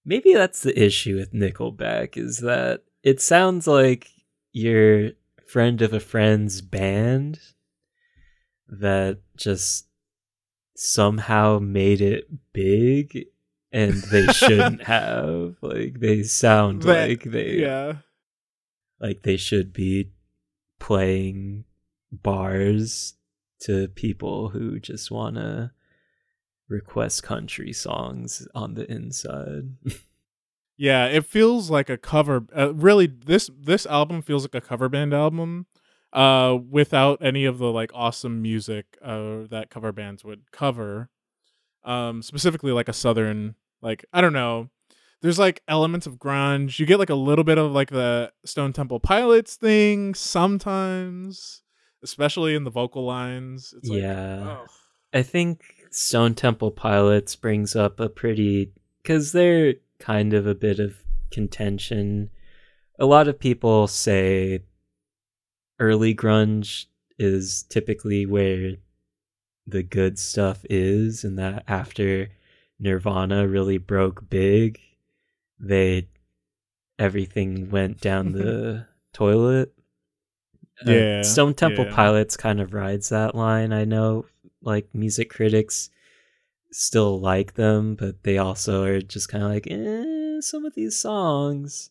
maybe 0.06 0.34
that's 0.34 0.62
the 0.62 0.78
issue 0.82 1.16
with 1.18 1.34
Nickelback 1.34 2.16
is 2.18 2.40
that 2.40 2.84
it 3.04 3.20
sounds 3.22 3.68
like 3.68 4.10
your 4.52 5.12
friend 5.48 5.82
of 5.82 5.94
a 5.94 6.00
friend's 6.00 6.62
band 6.62 7.40
that 8.68 9.20
just 9.38 9.88
somehow 10.76 11.60
made 11.60 12.02
it 12.02 12.28
big 12.54 13.26
and 13.72 13.94
they 13.94 14.26
shouldn't 14.28 14.84
have. 14.88 15.56
Like 15.62 16.00
they 16.00 16.24
sound 16.24 16.84
That- 16.84 17.10
like 17.10 17.24
they 17.24 17.56
yeah. 17.58 17.98
like 19.00 19.24
they 19.24 19.38
should 19.38 19.74
be 19.74 20.12
playing 20.80 21.66
bars 22.12 23.14
to 23.62 23.88
people 23.90 24.50
who 24.50 24.80
just 24.80 25.10
want 25.12 25.36
to 25.36 25.72
request 26.68 27.24
country 27.24 27.72
songs 27.72 28.48
on 28.56 28.74
the 28.74 28.90
inside 28.92 29.70
Yeah, 30.78 31.06
it 31.06 31.26
feels 31.26 31.70
like 31.70 31.90
a 31.90 31.98
cover. 31.98 32.46
Uh, 32.56 32.74
really, 32.74 33.08
this 33.08 33.50
this 33.58 33.86
album 33.86 34.22
feels 34.22 34.44
like 34.44 34.56
a 34.56 34.60
cover 34.68 34.90
band 34.90 35.14
album, 35.14 35.68
uh, 36.12 36.58
without 36.70 37.24
any 37.24 37.46
of 37.46 37.60
the 37.60 37.72
like 37.72 37.92
awesome 37.94 38.42
music 38.42 38.98
uh, 39.02 39.44
that 39.50 39.70
cover 39.70 39.94
bands 39.94 40.26
would 40.26 40.52
cover. 40.52 41.10
Um, 41.86 42.22
specifically 42.22 42.74
like 42.74 42.90
a 42.90 42.94
southern, 42.94 43.56
like 43.82 44.04
I 44.12 44.20
don't 44.20 44.34
know. 44.34 44.70
There's 45.22 45.40
like 45.40 45.62
elements 45.70 46.08
of 46.08 46.18
grunge. 46.18 46.78
You 46.78 46.86
get 46.86 47.00
like 47.00 47.10
a 47.10 47.16
little 47.16 47.46
bit 47.46 47.58
of 47.58 47.72
like 47.72 47.90
the 47.90 48.34
Stone 48.44 48.74
Temple 48.74 49.00
Pilots 49.00 49.56
thing 49.56 50.14
sometimes, 50.14 51.62
especially 52.04 52.54
in 52.54 52.66
the 52.66 52.70
vocal 52.70 53.06
lines. 53.06 53.74
It's 53.78 53.88
like, 53.90 54.02
Yeah. 54.02 54.58
ugh. 54.62 54.70
I 55.14 55.24
think 55.24 55.64
Stone 55.96 56.36
Temple 56.36 56.72
Pilots 56.72 57.38
brings 57.38 57.74
up 57.74 58.02
a 58.02 58.10
pretty 58.10 58.74
because 59.02 59.32
they're 59.32 59.76
kind 59.98 60.34
of 60.34 60.46
a 60.46 60.54
bit 60.54 60.78
of 60.78 60.98
contention. 61.32 62.30
A 63.00 63.06
lot 63.06 63.30
of 63.30 63.40
people 63.40 63.88
say 63.88 64.60
early 65.80 66.14
grunge 66.14 66.88
is 67.18 67.64
typically 67.64 68.26
where 68.26 68.74
the 69.66 69.84
good 69.84 70.20
stuff 70.20 70.66
is, 70.70 71.24
and 71.24 71.40
that 71.40 71.64
after 71.66 72.28
Nirvana 72.78 73.48
really 73.48 73.78
broke 73.78 74.30
big, 74.30 74.82
they 75.58 76.10
everything 77.00 77.70
went 77.70 78.02
down 78.02 78.34
the 78.34 78.86
toilet. 79.14 79.74
Uh, 80.86 80.92
Yeah, 80.92 81.22
Stone 81.22 81.54
Temple 81.54 81.86
yeah. 81.86 81.96
Pilots 81.96 82.36
kind 82.36 82.60
of 82.60 82.74
rides 82.74 83.08
that 83.08 83.34
line. 83.34 83.72
I 83.72 83.86
know, 83.86 84.26
like 84.66 84.88
music 84.94 85.30
critics 85.30 85.90
still 86.72 87.20
like 87.20 87.54
them, 87.54 87.96
but 87.96 88.24
they 88.24 88.38
also 88.38 88.84
are 88.84 89.02
just 89.02 89.30
kind 89.30 89.44
of 89.44 89.50
like, 89.52 89.68
eh, 89.70 90.42
some 90.42 90.66
of 90.66 90.76
these 90.76 90.96
songs. 90.98 91.90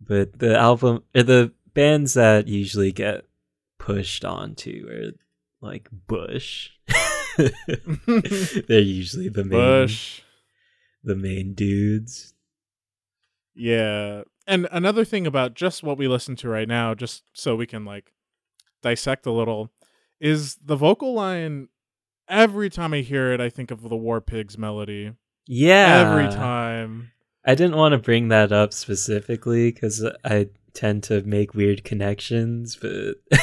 But 0.00 0.38
the 0.38 0.56
album, 0.56 1.04
or 1.14 1.22
the 1.22 1.52
bands 1.74 2.14
that 2.14 2.48
usually 2.48 2.92
get 2.92 3.24
pushed 3.78 4.24
onto 4.24 4.86
are 4.88 5.12
like 5.60 5.88
Bush. 5.90 6.70
They're 7.36 8.80
usually 8.80 9.28
the 9.28 9.44
main 9.44 9.50
Bush. 9.50 10.22
the 11.02 11.16
main 11.16 11.54
dudes. 11.54 12.34
Yeah. 13.54 14.22
And 14.46 14.68
another 14.72 15.04
thing 15.04 15.26
about 15.26 15.54
just 15.54 15.82
what 15.82 15.98
we 15.98 16.08
listen 16.08 16.36
to 16.36 16.48
right 16.48 16.68
now, 16.68 16.94
just 16.94 17.24
so 17.32 17.54
we 17.54 17.66
can 17.66 17.84
like 17.84 18.12
dissect 18.82 19.26
a 19.26 19.32
little, 19.32 19.70
is 20.20 20.56
the 20.64 20.76
vocal 20.76 21.14
line. 21.14 21.68
Every 22.32 22.70
time 22.70 22.94
I 22.94 23.02
hear 23.02 23.32
it, 23.32 23.40
I 23.40 23.50
think 23.50 23.70
of 23.70 23.82
the 23.82 23.96
War 23.96 24.22
Pigs 24.22 24.56
melody. 24.56 25.12
Yeah. 25.46 26.08
Every 26.08 26.28
time. 26.34 27.12
I 27.44 27.54
didn't 27.54 27.76
want 27.76 27.92
to 27.92 27.98
bring 27.98 28.28
that 28.28 28.52
up 28.52 28.72
specifically 28.72 29.70
because 29.70 30.04
I 30.24 30.48
tend 30.72 31.02
to 31.04 31.22
make 31.22 31.54
weird 31.54 31.84
connections, 31.84 32.76
but 32.76 33.16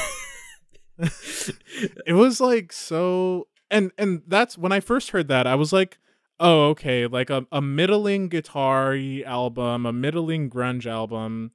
It 2.06 2.14
was 2.14 2.42
like 2.42 2.74
so 2.74 3.48
and 3.72 3.92
and 3.98 4.24
that's 4.28 4.58
when 4.58 4.72
I 4.72 4.80
first 4.80 5.12
heard 5.12 5.28
that, 5.28 5.48
I 5.48 5.56
was 5.56 5.72
like, 5.72 5.98
oh, 6.40 6.70
okay, 6.70 7.08
like 7.08 7.30
a, 7.30 7.46
a 7.52 7.62
middling 7.62 8.28
guitar 8.28 8.92
y 8.92 9.24
album, 9.26 9.86
a 9.86 9.94
middling 9.94 10.50
grunge 10.50 10.86
album 10.86 11.52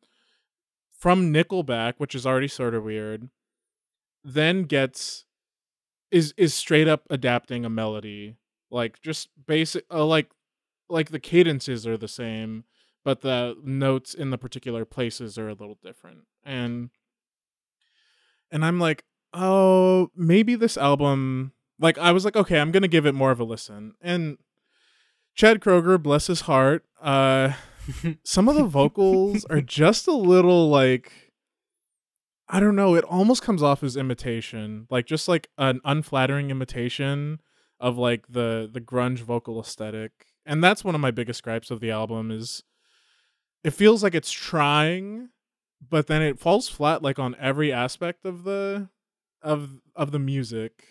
from 0.93 1.33
Nickelback, 1.33 1.95
which 1.99 2.15
is 2.15 2.27
already 2.27 2.49
sort 2.49 2.75
of 2.75 2.85
weird, 2.85 3.29
then 4.23 4.63
gets 4.63 5.25
is 6.15 6.33
is 6.37 6.55
straight 6.55 6.87
up 6.87 7.03
adapting 7.11 7.65
a 7.65 7.69
melody. 7.69 8.37
Like 8.71 9.03
just 9.03 9.29
basic 9.47 9.85
uh, 9.91 10.05
like 10.05 10.31
like 10.89 11.11
the 11.11 11.19
cadences 11.19 11.87
are 11.89 11.97
the 11.97 12.09
same, 12.09 12.65
but 13.05 13.23
the 13.23 13.57
notes 13.65 14.15
in 14.15 14.31
the 14.31 14.39
particular 14.39 14.85
places 14.85 15.37
are 15.37 15.49
a 15.49 15.55
little 15.55 15.77
different. 15.83 16.21
And 16.45 16.91
and 18.53 18.65
I'm 18.65 18.79
like, 18.79 19.05
oh, 19.33 20.11
maybe 20.15 20.55
this 20.55 20.77
album 20.77 21.53
like 21.81 21.99
I 21.99 22.13
was 22.13 22.25
like, 22.25 22.37
okay, 22.37 22.61
I'm 22.61 22.71
gonna 22.71 22.87
give 22.87 23.07
it 23.07 23.15
more 23.15 23.33
of 23.33 23.41
a 23.41 23.45
listen. 23.45 23.95
And 24.01 24.39
Chad 25.35 25.59
Kroeger, 25.59 26.01
bless 26.01 26.29
his 26.29 26.43
heart, 26.43 26.85
uh 27.03 27.55
some 28.25 28.49
of 28.49 28.55
the 28.55 28.65
vocals 28.65 29.45
are 29.47 29.61
just 29.81 30.07
a 30.07 30.13
little 30.13 30.71
like 30.71 31.24
I 32.49 32.61
don't 32.61 32.77
know, 32.77 32.95
it 32.95 33.05
almost 33.05 33.43
comes 33.43 33.63
off 33.63 33.83
as 33.83 33.97
imitation, 33.97 34.87
like 34.91 35.07
just 35.07 35.29
like 35.29 35.49
an 35.57 35.81
unflattering 35.85 36.51
imitation 36.51 37.41
of 37.81 37.97
like 37.99 38.27
the 38.29 38.69
the 38.73 38.81
grunge 38.81 39.19
vocal 39.21 39.61
aesthetic. 39.61 40.13
And 40.47 40.63
that's 40.63 40.85
one 40.85 40.95
of 40.95 41.01
my 41.01 41.11
biggest 41.11 41.43
gripes 41.43 41.71
of 41.71 41.81
the 41.81 41.91
album 41.91 42.31
is 42.31 42.63
it 43.63 43.71
feels 43.71 44.03
like 44.03 44.15
it's 44.15 44.31
trying 44.31 45.31
but 45.91 46.07
then 46.07 46.21
it 46.23 46.39
falls 46.39 46.69
flat 46.69 47.03
like 47.03 47.19
on 47.19 47.35
every 47.39 47.73
aspect 47.73 48.25
of 48.27 48.45
the 48.45 48.89
of 49.43 49.81
of 49.97 50.13
the 50.13 50.19
music 50.19 50.85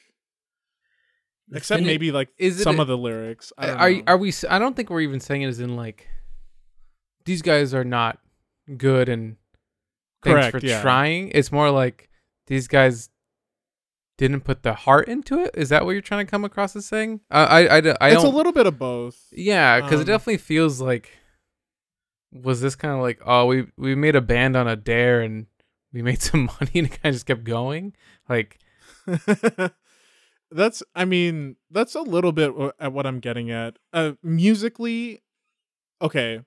except 1.51 1.77
And 1.79 1.87
maybe 1.87 2.11
like 2.11 2.29
is 2.37 2.59
it 2.59 2.63
some 2.63 2.79
a- 2.79 2.81
of 2.81 2.87
the 2.87 2.97
lyrics. 2.97 3.53
Are 3.57 3.91
know. 3.91 4.03
are 4.07 4.17
we? 4.17 4.33
I 4.49 4.57
don't 4.59 4.75
think 4.75 4.89
we're 4.89 5.01
even 5.01 5.19
saying 5.19 5.43
it 5.43 5.47
as 5.47 5.59
in 5.59 5.75
like 5.75 6.07
these 7.25 7.41
guys 7.43 7.73
are 7.73 7.83
not 7.83 8.17
good 8.77 9.07
and 9.09 9.37
thanks 10.23 10.49
for 10.49 10.65
yeah. 10.65 10.81
trying. 10.81 11.29
It's 11.29 11.51
more 11.51 11.69
like 11.69 12.09
these 12.47 12.67
guys 12.67 13.09
didn't 14.17 14.41
put 14.41 14.63
the 14.63 14.73
heart 14.73 15.07
into 15.07 15.39
it. 15.39 15.51
Is 15.53 15.69
that 15.69 15.85
what 15.85 15.91
you're 15.91 16.01
trying 16.01 16.25
to 16.25 16.29
come 16.29 16.45
across 16.45 16.75
as 16.75 16.85
saying? 16.85 17.21
I 17.29 17.41
I 17.41 17.59
I, 17.59 17.63
I 17.65 17.77
it's 17.77 17.85
a 17.85 17.89
don't. 17.89 18.11
It's 18.11 18.23
a 18.23 18.29
little 18.29 18.51
bit 18.51 18.67
of 18.67 18.77
both. 18.79 19.27
yeah, 19.31 19.81
because 19.81 19.99
it 19.99 20.03
um, 20.03 20.07
definitely 20.07 20.37
feels 20.37 20.81
like 20.81 21.09
was 22.31 22.61
this 22.61 22.75
kind 22.75 22.93
of 22.93 22.99
like 22.99 23.21
oh 23.25 23.45
we 23.45 23.67
we 23.77 23.93
made 23.93 24.15
a 24.15 24.21
band 24.21 24.55
on 24.55 24.67
a 24.67 24.75
dare 24.75 25.21
and 25.21 25.45
we 25.91 26.01
made 26.01 26.21
some 26.21 26.45
money 26.59 26.71
and 26.73 26.87
it 26.87 26.89
kind 26.89 27.05
of 27.05 27.13
just 27.13 27.27
kept 27.27 27.43
going 27.43 27.93
like 28.27 28.59
that's 30.51 30.83
I 30.95 31.05
mean, 31.05 31.57
that's 31.69 31.95
a 31.95 32.01
little 32.01 32.31
bit 32.31 32.53
at 32.79 32.93
what 32.93 33.05
I'm 33.05 33.19
getting 33.19 33.51
at. 33.51 33.77
Uh 33.91 34.13
musically 34.21 35.21
okay. 36.01 36.41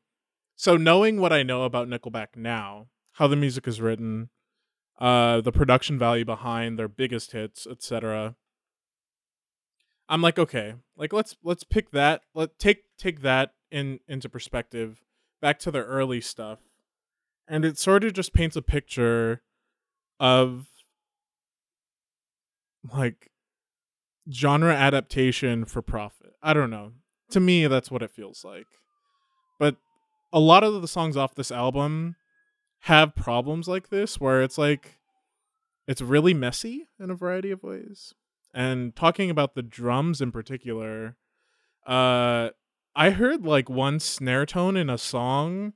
So 0.55 0.77
knowing 0.77 1.21
what 1.21 1.33
I 1.33 1.43
know 1.43 1.65
about 1.65 1.89
Nickelback 1.89 2.29
now, 2.35 2.87
how 3.17 3.27
the 3.27 3.37
music 3.37 3.67
is 3.67 3.81
written, 3.81 4.31
uh 4.99 5.41
the 5.41 5.53
production 5.53 5.99
value 5.99 6.25
behind 6.25 6.79
their 6.79 6.89
biggest 6.89 7.33
hits, 7.33 7.67
etc. 7.67 8.37
I'm 10.09 10.23
like, 10.23 10.39
okay, 10.39 10.75
like 10.97 11.13
let's 11.13 11.37
let's 11.43 11.65
pick 11.65 11.91
that. 11.91 12.23
Let 12.35 12.59
take 12.59 12.85
take 12.99 13.23
that 13.23 13.53
in 13.71 14.01
into 14.07 14.29
perspective 14.29 15.03
back 15.41 15.59
to 15.61 15.71
the 15.71 15.85
early 15.85 16.21
stuff. 16.21 16.61
And 17.49 17.65
it 17.65 17.79
sort 17.79 18.05
of 18.05 18.13
just 18.13 18.33
paints 18.33 18.57
a 18.57 18.63
picture 18.63 19.43
of 20.19 20.67
like 22.93 23.31
genre 24.31 24.75
adaptation 24.75 25.65
for 25.65 25.83
profit. 25.83 26.35
I 26.43 26.53
don't 26.53 26.71
know. 26.71 26.93
To 27.31 27.41
me, 27.41 27.67
that's 27.67 27.91
what 27.91 28.03
it 28.03 28.11
feels 28.11 28.45
like. 28.45 28.67
But 29.59 29.77
a 30.33 30.41
lot 30.41 30.65
of 30.65 30.81
the 30.81 30.89
songs 30.89 31.17
off 31.17 31.35
this 31.35 31.51
album 31.51 32.17
have 32.81 33.15
problems 33.15 33.69
like 33.69 33.89
this 33.89 34.21
where 34.21 34.43
it's 34.43 34.59
like 34.59 34.99
it's 35.87 36.01
really 36.01 36.35
messy 36.35 36.89
in 36.99 37.11
a 37.11 37.15
variety 37.15 37.51
of 37.51 37.63
ways. 37.63 38.15
And 38.55 38.95
talking 38.97 39.31
about 39.31 39.55
the 39.55 39.63
drums 39.63 40.21
in 40.21 40.33
particular, 40.33 41.17
uh 41.87 42.51
I 42.95 43.11
heard 43.11 43.45
like 43.45 43.69
one 43.69 44.01
snare 44.01 44.47
tone 44.47 44.77
in 44.77 44.89
a 44.89 44.97
song 44.99 45.75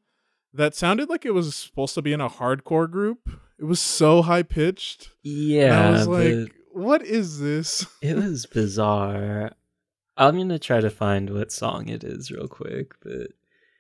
that 0.55 0.74
sounded 0.74 1.09
like 1.09 1.26
it 1.26 1.34
was 1.34 1.55
supposed 1.55 1.94
to 1.94 2.03
be 2.03 2.12
in 2.12 2.20
a 2.20 2.30
hardcore 2.30 2.90
group. 2.90 3.28
It 3.59 3.64
was 3.64 3.80
so 3.80 4.22
high 4.22 4.42
pitched. 4.42 5.11
yeah, 5.22 5.88
I 5.88 5.90
was 5.90 6.09
like, 6.09 6.55
what 6.72 7.03
is 7.05 7.38
this? 7.40 7.86
it 8.03 8.16
was 8.16 8.46
bizarre. 8.46 9.53
I'm 10.16 10.36
gonna 10.36 10.59
try 10.59 10.80
to 10.80 10.90
find 10.90 11.30
what 11.30 11.53
song 11.53 11.88
it 11.88 12.03
is 12.05 12.30
real 12.30 12.48
quick, 12.48 12.94
but 13.03 13.32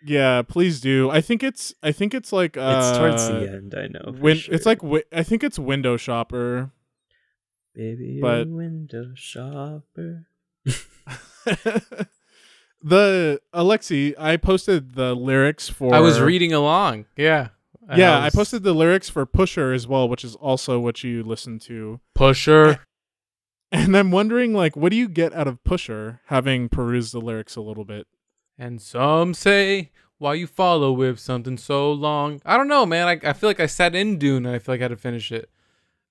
Yeah, 0.04 0.42
please 0.42 0.80
do. 0.80 1.10
I 1.10 1.20
think 1.20 1.42
it's 1.42 1.74
I 1.82 1.92
think 1.92 2.14
it's 2.14 2.32
like 2.32 2.56
uh 2.56 2.78
it's 2.90 2.98
towards 2.98 3.28
the 3.28 3.52
end. 3.52 3.74
I 3.76 3.86
know. 3.88 4.12
Win- 4.18 4.36
sure. 4.38 4.54
It's 4.54 4.64
like 4.66 4.78
wi- 4.80 5.04
I 5.12 5.22
think 5.22 5.44
it's 5.44 5.58
Window 5.58 5.96
Shopper. 5.96 6.70
baby, 7.74 8.18
but- 8.20 8.46
a 8.46 8.50
window 8.50 9.12
shopper. 9.14 10.26
the 12.82 13.40
Alexi, 13.54 14.14
I 14.18 14.36
posted 14.36 14.94
the 14.94 15.14
lyrics 15.14 15.68
for 15.68 15.94
I 15.94 16.00
was 16.00 16.20
reading 16.20 16.52
along. 16.52 17.06
Yeah. 17.16 17.48
And 17.88 17.98
Yeah, 17.98 18.18
I 18.18 18.24
was- 18.26 18.34
posted 18.34 18.62
the 18.62 18.72
lyrics 18.72 19.08
for 19.10 19.26
Pusher 19.26 19.72
as 19.72 19.86
well, 19.86 20.08
which 20.08 20.24
is 20.24 20.34
also 20.36 20.78
what 20.80 21.02
you 21.04 21.22
listen 21.22 21.58
to. 21.60 22.00
Pusher. 22.14 22.80
And 23.72 23.96
I'm 23.96 24.10
wondering 24.10 24.52
like 24.52 24.76
what 24.76 24.90
do 24.90 24.96
you 24.96 25.08
get 25.08 25.32
out 25.32 25.46
of 25.46 25.62
Pusher 25.62 26.20
having 26.26 26.68
perused 26.68 27.12
the 27.12 27.20
lyrics 27.20 27.54
a 27.56 27.60
little 27.60 27.84
bit? 27.84 28.06
And 28.60 28.80
some 28.82 29.32
say, 29.32 29.90
why 30.18 30.34
you 30.34 30.46
follow 30.46 30.92
with 30.92 31.18
something 31.18 31.56
so 31.56 31.90
long? 31.90 32.42
I 32.44 32.58
don't 32.58 32.68
know, 32.68 32.84
man. 32.84 33.08
I, 33.08 33.30
I 33.30 33.32
feel 33.32 33.48
like 33.48 33.58
I 33.58 33.64
sat 33.64 33.94
in 33.94 34.18
Dune 34.18 34.44
and 34.44 34.54
I 34.54 34.58
feel 34.58 34.74
like 34.74 34.82
I 34.82 34.84
had 34.84 34.88
to 34.88 34.96
finish 34.98 35.32
it. 35.32 35.48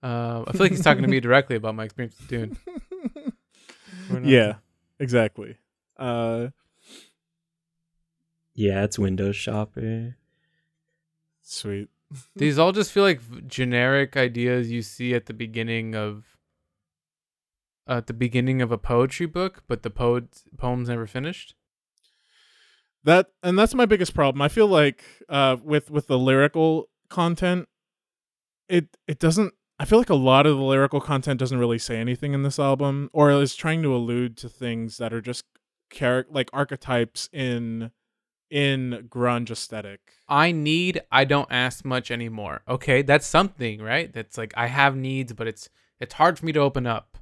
Uh, 0.02 0.44
I 0.48 0.54
feel 0.54 0.62
like 0.62 0.72
he's 0.72 0.84
talking 0.84 1.04
to 1.04 1.08
me 1.08 1.20
directly 1.28 1.56
about 1.58 1.76
my 1.76 1.84
experience 1.84 2.18
with 2.18 2.28
Dune. 2.28 2.58
Yeah, 4.24 4.56
exactly. 5.00 5.58
Uh 5.96 6.48
Yeah, 8.56 8.84
it's 8.84 8.98
window 8.98 9.32
shopper. 9.32 10.16
sweet. 11.44 11.90
These 12.36 12.58
all 12.58 12.72
just 12.72 12.92
feel 12.92 13.04
like 13.04 13.22
generic 13.48 14.18
ideas 14.18 14.72
you 14.72 14.82
see 14.82 15.14
at 15.14 15.28
the 15.28 15.34
beginning 15.34 15.94
of 15.96 16.38
at 17.88 18.08
the 18.08 18.14
beginning 18.14 18.64
of 18.64 18.72
a 18.72 18.78
poetry 18.80 19.28
book, 19.28 19.64
but 19.68 19.84
the 19.84 19.92
poet 19.92 20.42
poem's 20.58 20.90
never 20.90 21.06
finished. 21.06 21.54
That 23.04 23.28
and 23.44 23.58
that's 23.58 23.74
my 23.74 23.86
biggest 23.86 24.14
problem 24.14 24.42
i 24.42 24.48
feel 24.48 24.68
like 24.68 25.04
uh 25.30 25.58
with 25.64 25.90
with 25.90 26.08
the 26.08 26.18
lyrical 26.18 26.90
content 27.10 27.68
it 28.68 28.98
it 29.08 29.20
doesn't 29.20 29.54
i 29.80 29.86
feel 29.86 29.98
like 29.98 30.10
a 30.10 30.16
lot 30.16 30.46
of 30.46 30.58
the 30.58 30.64
lyrical 30.64 31.02
content 31.02 31.40
doesn't 31.40 31.60
really 31.60 31.80
say 31.80 31.98
anything 31.98 32.34
in 32.34 32.44
this 32.44 32.60
album 32.60 33.10
or 33.14 33.32
is 33.32 33.56
trying 33.56 33.82
to 33.82 33.96
allude 33.96 34.38
to 34.38 34.50
things 34.50 34.98
that 34.98 35.14
are 35.14 35.22
just 35.22 35.46
char- 35.92 36.26
like 36.30 36.50
archetypes 36.54 37.30
in 37.32 37.92
in 38.52 39.08
grunge 39.10 39.52
aesthetic 39.52 40.02
I 40.30 40.52
need, 40.52 41.02
I 41.12 41.26
don't 41.26 41.52
ask 41.52 41.84
much 41.84 42.12
anymore. 42.12 42.62
Okay, 42.68 43.02
that's 43.02 43.26
something, 43.26 43.82
right? 43.82 44.14
That's 44.14 44.38
like 44.38 44.54
I 44.56 44.68
have 44.68 44.96
needs, 44.96 45.34
but 45.34 45.48
it's 45.48 45.70
it's 46.00 46.14
hard 46.14 46.38
for 46.38 46.46
me 46.46 46.52
to 46.52 46.60
open 46.60 46.86
up. 46.86 47.18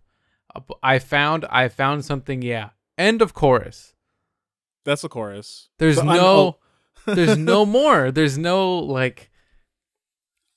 I 0.83 0.99
found 0.99 1.45
I 1.49 1.69
found 1.69 2.03
something, 2.03 2.41
yeah. 2.41 2.71
End 2.97 3.21
of 3.21 3.33
chorus. 3.33 3.93
That's 4.87 5.03
the 5.03 5.09
chorus 5.09 5.69
There's 5.77 5.97
So 5.97 6.03
no 6.03 6.17
oh. 6.25 6.57
there's 7.15 7.37
no 7.37 7.65
more. 7.77 8.09
There's 8.11 8.37
no 8.37 8.79
like 8.79 9.29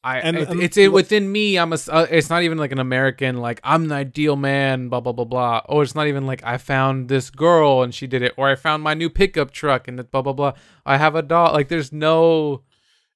I 0.02 0.19
And- 0.20 0.36
it- 0.39 0.48
and 0.48 0.62
it's 0.62 0.78
it, 0.78 0.90
within 0.93 1.31
me. 1.31 1.59
I'm 1.59 1.73
a. 1.74 1.78
uh, 1.90 2.07
it's 2.11 2.31
not 2.31 2.43
even 2.43 2.57
like 2.57 2.73
an 2.73 2.78
American 2.78 3.36
like 3.36 3.61
I'm 3.62 3.89
the 3.89 3.94
ideal 3.97 4.35
man 4.36 4.89
blah 4.89 5.01
blah 5.01 5.12
blah 5.12 5.27
blah. 5.27 5.61
Or 5.69 5.82
it's 5.82 5.94
not 5.94 6.07
even 6.07 6.24
like 6.27 6.43
I 6.43 6.57
found 6.57 7.09
this 7.11 7.28
girl 7.28 7.82
and 7.82 7.94
she 7.94 8.07
did 8.07 8.23
it 8.23 8.32
or 8.39 8.48
I 8.48 8.55
found 8.55 8.82
my 8.82 8.94
new 8.94 9.11
pickup 9.11 9.51
truck 9.51 9.86
and 9.89 10.01
it 10.01 10.11
blah 10.11 10.23
blah 10.23 10.32
blah. 10.32 10.55
I 10.86 10.97
have 10.97 11.15
a 11.15 11.23
dog 11.23 11.52
like 11.52 11.69
there's 11.69 11.93
no 11.93 12.62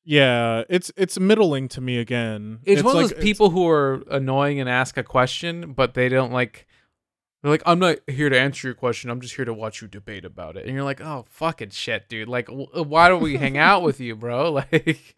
Yeah, 0.04 0.64
it's 0.68 0.92
it's 0.96 1.18
middling 1.18 1.68
to 1.68 1.80
me 1.80 1.96
again. 1.98 2.58
It's, 2.64 2.82
one 2.82 2.94
of 2.96 3.02
those 3.02 3.14
people 3.24 3.48
who 3.48 3.66
are 3.66 4.02
annoying 4.10 4.60
and 4.60 4.68
ask 4.68 4.98
a 4.98 5.02
question, 5.02 5.72
but 5.72 5.94
they 5.94 6.10
don't 6.10 6.32
like. 6.32 6.66
They're 7.44 7.50
like, 7.50 7.62
I'm 7.66 7.78
not 7.78 7.98
here 8.08 8.30
to 8.30 8.40
answer 8.40 8.68
your 8.68 8.74
question. 8.74 9.10
I'm 9.10 9.20
just 9.20 9.36
here 9.36 9.44
to 9.44 9.52
watch 9.52 9.82
you 9.82 9.86
debate 9.86 10.24
about 10.24 10.56
it. 10.56 10.64
And 10.64 10.74
you're 10.74 10.82
like, 10.82 11.02
oh 11.02 11.26
fucking 11.28 11.70
shit, 11.70 12.08
dude. 12.08 12.26
Like, 12.26 12.46
w- 12.46 12.70
why 12.72 13.10
don't 13.10 13.22
we 13.22 13.36
hang 13.36 13.58
out 13.58 13.82
with 13.82 14.00
you, 14.00 14.16
bro? 14.16 14.50
Like, 14.72 15.14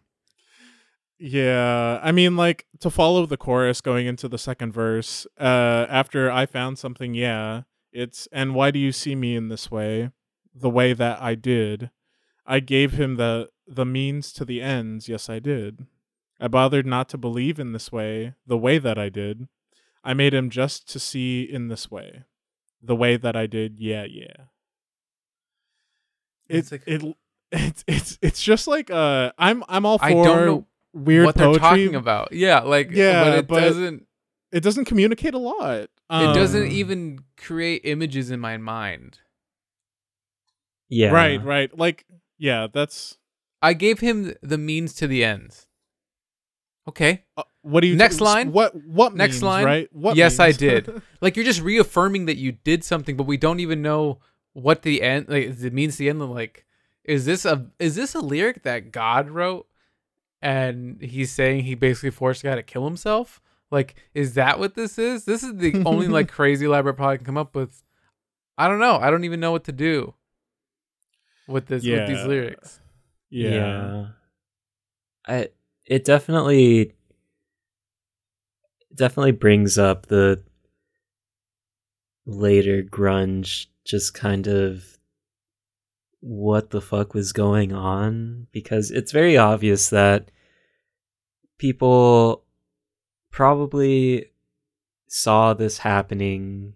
Yeah, 1.17 2.01
I 2.03 2.11
mean, 2.11 2.35
like 2.35 2.65
to 2.81 2.89
follow 2.89 3.25
the 3.25 3.37
chorus 3.37 3.79
going 3.79 4.07
into 4.07 4.27
the 4.27 4.37
second 4.37 4.73
verse. 4.73 5.25
Uh, 5.39 5.85
after 5.87 6.29
I 6.29 6.45
found 6.45 6.77
something, 6.77 7.13
yeah, 7.13 7.61
it's 7.93 8.27
and 8.33 8.53
why 8.53 8.71
do 8.71 8.79
you 8.79 8.91
see 8.91 9.15
me 9.15 9.33
in 9.33 9.47
this 9.47 9.71
way, 9.71 10.09
the 10.53 10.69
way 10.69 10.91
that 10.91 11.21
I 11.21 11.33
did? 11.35 11.91
I 12.45 12.59
gave 12.59 12.91
him 12.91 13.15
the 13.15 13.51
the 13.65 13.85
means 13.85 14.33
to 14.33 14.43
the 14.43 14.61
ends. 14.61 15.07
Yes, 15.07 15.29
I 15.29 15.39
did. 15.39 15.87
I 16.41 16.49
bothered 16.49 16.85
not 16.85 17.07
to 17.09 17.17
believe 17.17 17.57
in 17.57 17.71
this 17.71 17.89
way, 17.89 18.33
the 18.45 18.57
way 18.57 18.79
that 18.79 18.99
I 18.99 19.07
did. 19.07 19.47
I 20.07 20.13
made 20.13 20.33
him 20.33 20.49
just 20.49 20.89
to 20.93 20.99
see 20.99 21.41
in 21.43 21.67
this 21.67 21.91
way, 21.91 22.23
the 22.81 22.95
way 22.95 23.17
that 23.17 23.35
I 23.35 23.45
did. 23.45 23.77
Yeah, 23.79 24.05
yeah. 24.05 24.45
It's 26.47 26.71
It's 26.71 26.87
like- 26.87 26.87
it. 26.87 27.15
It's 27.49 27.85
it's 27.87 28.19
it's 28.21 28.41
just 28.43 28.67
like 28.67 28.91
uh 28.91 29.31
I'm 29.37 29.63
I'm 29.69 29.85
all 29.85 29.97
for 29.99 30.03
I 30.05 30.11
don't 30.11 30.45
know 30.45 30.67
weird 30.93 31.25
what 31.27 31.35
poetry. 31.35 31.51
they're 31.61 31.69
talking 31.69 31.95
about. 31.95 32.33
Yeah, 32.33 32.59
like, 32.59 32.89
Yeah, 32.91 33.23
but 33.23 33.37
it 33.39 33.47
but- 33.47 33.59
doesn't. 33.61 34.07
It 34.51 34.63
doesn't 34.63 34.85
communicate 34.85 35.33
a 35.33 35.37
lot. 35.37 35.83
It 35.83 35.89
Um, 36.09 36.33
doesn't 36.35 36.67
even 36.71 37.19
create 37.37 37.81
images 37.85 38.31
in 38.31 38.39
my 38.41 38.57
mind. 38.57 39.19
Yeah. 40.89 41.11
Right, 41.11 41.41
right. 41.43 41.77
Like, 41.77 42.05
yeah, 42.37 42.67
that's 42.71 43.17
I 43.61 43.73
gave 43.73 43.99
him 43.99 44.33
the 44.41 44.57
means 44.57 44.93
to 44.95 45.07
the 45.07 45.23
ends. 45.23 45.67
Okay. 46.87 47.23
uh, 47.37 47.43
what 47.67 47.81
do 47.81 47.87
you 47.87 47.95
Next 47.95 48.21
line? 48.21 48.51
What 48.51 48.75
what 48.85 49.15
Next 49.15 49.35
means, 49.35 49.43
line? 49.43 49.65
Right? 49.65 49.89
What? 49.93 50.15
Yes, 50.15 50.39
I 50.39 50.51
did. 50.51 51.01
Like 51.21 51.35
you're 51.35 51.45
just 51.45 51.61
reaffirming 51.61 52.27
that 52.27 52.37
you 52.37 52.51
did 52.51 52.83
something, 52.83 53.17
but 53.17 53.23
we 53.25 53.37
don't 53.37 53.59
even 53.59 53.81
know 53.81 54.19
what 54.53 54.83
the 54.83 55.01
end 55.01 55.27
like 55.29 55.45
it 55.61 55.73
means 55.73 55.97
the 55.97 56.09
end 56.09 56.19
like 56.31 56.65
is 57.03 57.25
this 57.25 57.43
a 57.45 57.67
is 57.79 57.95
this 57.95 58.13
a 58.15 58.19
lyric 58.19 58.63
that 58.63 58.91
God 58.91 59.29
wrote 59.29 59.67
and 60.41 61.01
he's 61.01 61.31
saying 61.31 61.63
he 61.63 61.73
basically 61.75 62.11
forced 62.11 62.43
God 62.43 62.55
to 62.55 62.63
kill 62.63 62.85
himself? 62.85 63.41
Like, 63.71 63.95
is 64.13 64.35
that 64.35 64.59
what 64.59 64.75
this 64.75 64.97
is? 64.99 65.25
This 65.25 65.41
is 65.43 65.55
the 65.55 65.83
only 65.85 66.07
like 66.17 66.29
crazy 66.29 66.65
elaborate 66.65 66.95
plot 66.97 67.09
I 67.13 67.17
can 67.17 67.25
come 67.25 67.37
up 67.37 67.55
with. 67.55 67.83
I 68.57 68.67
don't 68.67 68.79
know. 68.79 68.97
I 68.97 69.09
don't 69.09 69.23
even 69.25 69.39
know 69.39 69.51
what 69.51 69.63
to 69.65 69.71
do 69.71 70.13
with 71.47 71.65
this 71.65 71.83
with 71.85 72.07
these 72.07 72.17
Yeah. 72.19 72.25
lyrics. 72.27 72.79
yeah. 73.29 74.07
I 75.27 75.49
it 75.85 76.05
definitely 76.05 76.93
definitely 78.93 79.31
brings 79.31 79.77
up 79.77 80.07
the 80.07 80.43
later 82.25 82.83
grunge 82.83 83.67
just 83.85 84.13
kind 84.13 84.47
of 84.47 84.97
what 86.19 86.71
the 86.71 86.81
fuck 86.81 87.13
was 87.13 87.31
going 87.31 87.71
on 87.71 88.47
because 88.51 88.91
it's 88.91 89.11
very 89.11 89.37
obvious 89.37 89.89
that 89.89 90.29
people 91.57 92.43
probably 93.31 94.25
saw 95.07 95.53
this 95.53 95.77
happening 95.77 96.73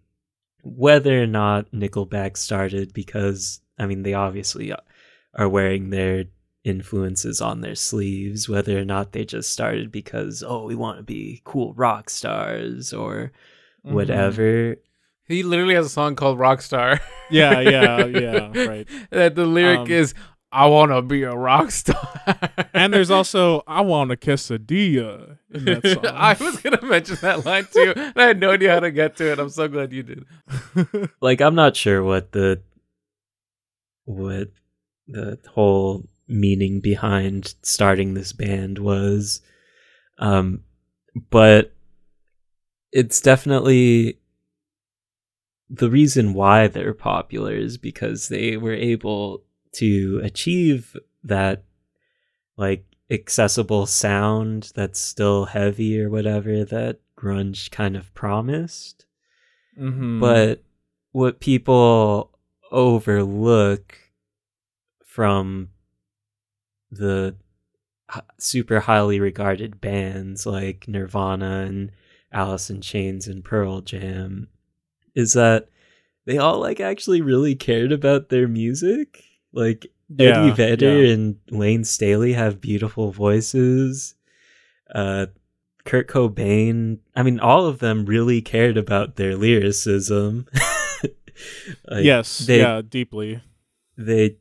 whether 0.63 1.21
or 1.21 1.27
not 1.27 1.71
Nickelback 1.71 2.37
started 2.37 2.93
because 2.93 3.61
I 3.77 3.87
mean 3.87 4.03
they 4.03 4.13
obviously 4.13 4.71
are 5.33 5.49
wearing 5.49 5.89
their 5.89 6.25
influences 6.63 7.41
on 7.41 7.61
their 7.61 7.75
sleeves, 7.75 8.47
whether 8.47 8.77
or 8.79 8.85
not 8.85 9.11
they 9.13 9.25
just 9.25 9.51
started 9.51 9.91
because, 9.91 10.43
oh, 10.45 10.63
we 10.65 10.75
want 10.75 10.97
to 10.97 11.03
be 11.03 11.41
cool 11.43 11.73
rock 11.73 12.09
stars 12.09 12.93
or 12.93 13.31
Mhm. 13.85 13.93
whatever. 13.93 14.75
He 15.27 15.43
literally 15.43 15.73
has 15.75 15.85
a 15.87 15.89
song 15.89 16.15
called 16.15 16.37
Rockstar. 16.37 16.99
Yeah, 17.31 17.61
yeah, 17.61 18.05
yeah. 18.05 18.51
Right. 18.67 18.87
that 19.09 19.35
the 19.35 19.45
lyric 19.45 19.79
Um, 19.79 19.87
is 19.91 20.13
I 20.51 20.65
want 20.67 20.91
to 20.91 21.01
be 21.01 21.23
a 21.23 21.33
rock 21.33 21.71
star. 21.71 22.09
And 22.73 22.93
there's 22.93 23.09
also 23.19 23.63
I 23.65 23.79
want 23.81 24.11
a 24.11 24.17
quesadilla 24.17 25.37
in 25.49 25.63
that 25.63 25.87
song. 25.87 26.05
I 26.07 26.33
was 26.37 26.57
gonna 26.61 26.81
mention 26.83 27.15
that 27.21 27.45
line 27.45 27.67
too, 27.71 27.93
and 27.95 28.13
I 28.17 28.23
had 28.25 28.39
no 28.41 28.51
idea 28.51 28.73
how 28.73 28.81
to 28.81 28.91
get 28.91 29.15
to 29.17 29.31
it. 29.31 29.39
I'm 29.39 29.49
so 29.49 29.69
glad 29.69 29.93
you 29.93 30.03
did. 30.03 30.25
Like, 31.21 31.39
I'm 31.39 31.55
not 31.55 31.77
sure 31.77 32.03
what 32.03 32.33
the 32.33 32.61
what 34.05 34.49
the 35.07 35.39
whole 35.53 36.03
meaning 36.31 36.79
behind 36.79 37.53
starting 37.61 38.13
this 38.13 38.33
band 38.33 38.79
was, 38.79 39.41
um, 40.17 40.63
but 41.29 41.73
it's 42.91 43.21
definitely 43.21 44.17
the 45.69 45.89
reason 45.89 46.33
why 46.33 46.67
they're 46.67 46.93
popular 46.93 47.53
is 47.53 47.77
because 47.77 48.27
they 48.27 48.57
were 48.57 48.73
able 48.73 49.43
to 49.73 50.19
achieve 50.23 50.97
that 51.23 51.63
like 52.57 52.85
accessible 53.09 53.85
sound 53.85 54.71
that's 54.75 54.99
still 54.99 55.45
heavy 55.45 55.99
or 56.01 56.09
whatever 56.09 56.65
that 56.65 56.99
grunge 57.17 57.71
kind 57.71 57.95
of 57.95 58.13
promised 58.13 59.05
Mhm. 59.79 60.19
but 60.19 60.63
what 61.11 61.39
people 61.39 62.37
overlook 62.71 63.97
from 65.05 65.69
the 66.91 67.35
super 68.37 68.81
highly 68.81 69.19
regarded 69.19 69.79
bands 69.79 70.45
like 70.45 70.87
Nirvana 70.87 71.65
and 71.67 71.91
Alice 72.31 72.69
in 72.69 72.81
Chains 72.81 73.27
and 73.27 73.43
Pearl 73.43 73.81
Jam 73.81 74.47
is 75.15 75.33
that 75.33 75.69
they 76.25 76.37
all 76.37 76.59
like 76.59 76.79
actually 76.79 77.21
really 77.21 77.55
cared 77.55 77.91
about 77.91 78.29
their 78.29 78.47
music. 78.47 79.23
Like 79.53 79.87
Eddie 80.19 80.51
Vedder 80.51 81.03
yeah. 81.03 81.13
and 81.13 81.37
Layne 81.49 81.83
Staley 81.83 82.33
have 82.33 82.61
beautiful 82.61 83.11
voices. 83.11 84.15
Uh, 84.93 85.27
Kurt 85.83 86.07
Cobain, 86.07 86.99
I 87.15 87.23
mean, 87.23 87.39
all 87.39 87.65
of 87.65 87.79
them 87.79 88.05
really 88.05 88.41
cared 88.41 88.77
about 88.77 89.15
their 89.15 89.35
lyricism. 89.35 90.47
Like, 91.87 92.05
yes, 92.05 92.39
they, 92.39 92.59
yeah, 92.59 92.81
deeply. 92.87 93.41
they 93.97 94.37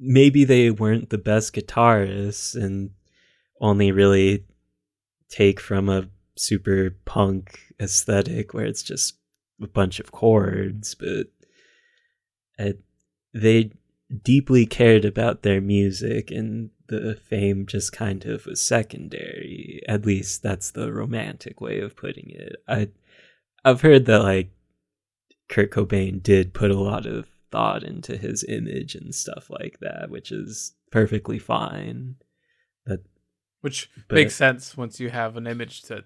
maybe 0.00 0.44
they 0.44 0.70
weren't 0.70 1.10
the 1.10 1.18
best 1.18 1.54
guitarists 1.54 2.54
and 2.54 2.90
only 3.60 3.92
really 3.92 4.44
take 5.28 5.60
from 5.60 5.88
a 5.88 6.08
super 6.36 6.96
punk 7.04 7.60
aesthetic 7.78 8.54
where 8.54 8.64
it's 8.64 8.82
just 8.82 9.18
a 9.62 9.66
bunch 9.66 10.00
of 10.00 10.10
chords, 10.10 10.94
but 10.94 11.26
they 13.32 13.70
deeply 14.24 14.66
cared 14.66 15.04
about 15.04 15.42
their 15.42 15.60
music 15.60 16.30
and 16.30 16.70
the 16.88 17.14
fame 17.14 17.66
just 17.66 17.92
kind 17.92 18.24
of 18.24 18.46
was 18.46 18.60
secondary. 18.60 19.80
At 19.86 20.04
least 20.04 20.42
that's 20.42 20.72
the 20.72 20.92
romantic 20.92 21.60
way 21.60 21.78
of 21.80 21.94
putting 21.94 22.30
it. 22.30 22.56
I 22.66 22.88
I've 23.64 23.82
heard 23.82 24.06
that 24.06 24.22
like 24.22 24.50
Kurt 25.48 25.70
Cobain 25.70 26.22
did 26.22 26.54
put 26.54 26.70
a 26.70 26.80
lot 26.80 27.06
of 27.06 27.28
thought 27.50 27.82
into 27.82 28.16
his 28.16 28.44
image 28.44 28.94
and 28.94 29.14
stuff 29.14 29.48
like 29.50 29.78
that, 29.80 30.10
which 30.10 30.30
is 30.32 30.74
perfectly 30.90 31.38
fine. 31.38 32.16
But 32.86 33.00
Which 33.60 33.90
But- 34.08 34.14
makes 34.16 34.34
sense 34.34 34.76
once 34.76 35.00
you 35.00 35.10
have 35.10 35.36
an 35.36 35.46
image 35.46 35.82
to 35.82 36.04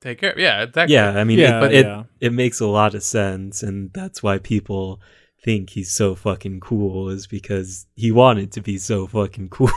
take 0.00 0.18
care 0.20 0.32
of. 0.32 0.38
Yeah, 0.38 0.62
exactly. 0.62 0.94
yeah, 0.94 1.10
I 1.18 1.24
mean, 1.24 1.38
Yeah, 1.38 1.64
it, 1.66 1.72
it 1.72 1.86
yeah. 1.86 2.02
it 2.20 2.32
makes 2.32 2.60
a 2.60 2.66
lot 2.66 2.94
of 2.94 3.02
sense, 3.02 3.62
and 3.62 3.92
that's 3.92 4.22
why 4.22 4.38
people 4.38 5.00
think 5.44 5.70
he's 5.70 5.90
so 5.92 6.16
fucking 6.16 6.58
cool 6.58 7.08
is 7.08 7.28
because 7.28 7.86
he 7.94 8.10
wanted 8.10 8.50
to 8.52 8.60
be 8.60 8.76
so 8.78 9.06
fucking 9.06 9.48
cool. 9.50 9.70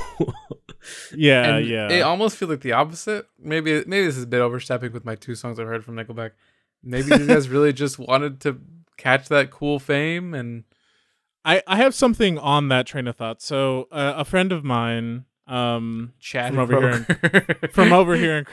Yeah, 1.15 1.57
and 1.57 1.67
yeah. 1.67 1.89
It 1.89 2.01
almost 2.01 2.37
feels 2.37 2.49
like 2.49 2.61
the 2.61 2.71
opposite. 2.73 3.27
Maybe 3.39 3.83
maybe 3.85 4.05
this 4.05 4.17
is 4.17 4.23
a 4.23 4.27
bit 4.27 4.41
overstepping 4.41 4.91
with 4.91 5.05
my 5.05 5.15
two 5.15 5.35
songs 5.35 5.59
I've 5.59 5.67
heard 5.67 5.85
from 5.85 5.95
Nickelback. 5.95 6.31
Maybe 6.83 7.15
these 7.15 7.27
guys 7.27 7.49
really 7.55 7.73
just 7.73 7.99
wanted 7.99 8.41
to 8.41 8.59
catch 8.97 9.29
that 9.29 9.51
cool 9.51 9.77
fame 9.79 10.33
and 10.33 10.63
I 11.45 11.61
I 11.67 11.77
have 11.77 11.95
something 11.95 12.37
on 12.37 12.67
that 12.69 12.85
train 12.87 13.07
of 13.07 13.15
thought. 13.15 13.41
So 13.41 13.87
uh, 13.91 14.13
a 14.17 14.25
friend 14.25 14.51
of 14.51 14.63
mine, 14.63 15.25
um, 15.47 16.13
chat 16.19 16.53
From 16.53 16.59
over 16.59 16.79
here 16.79 17.05
in- 17.63 17.69
from 17.71 17.93
over 18.01 18.15
here 18.15 18.37
in 18.37 18.45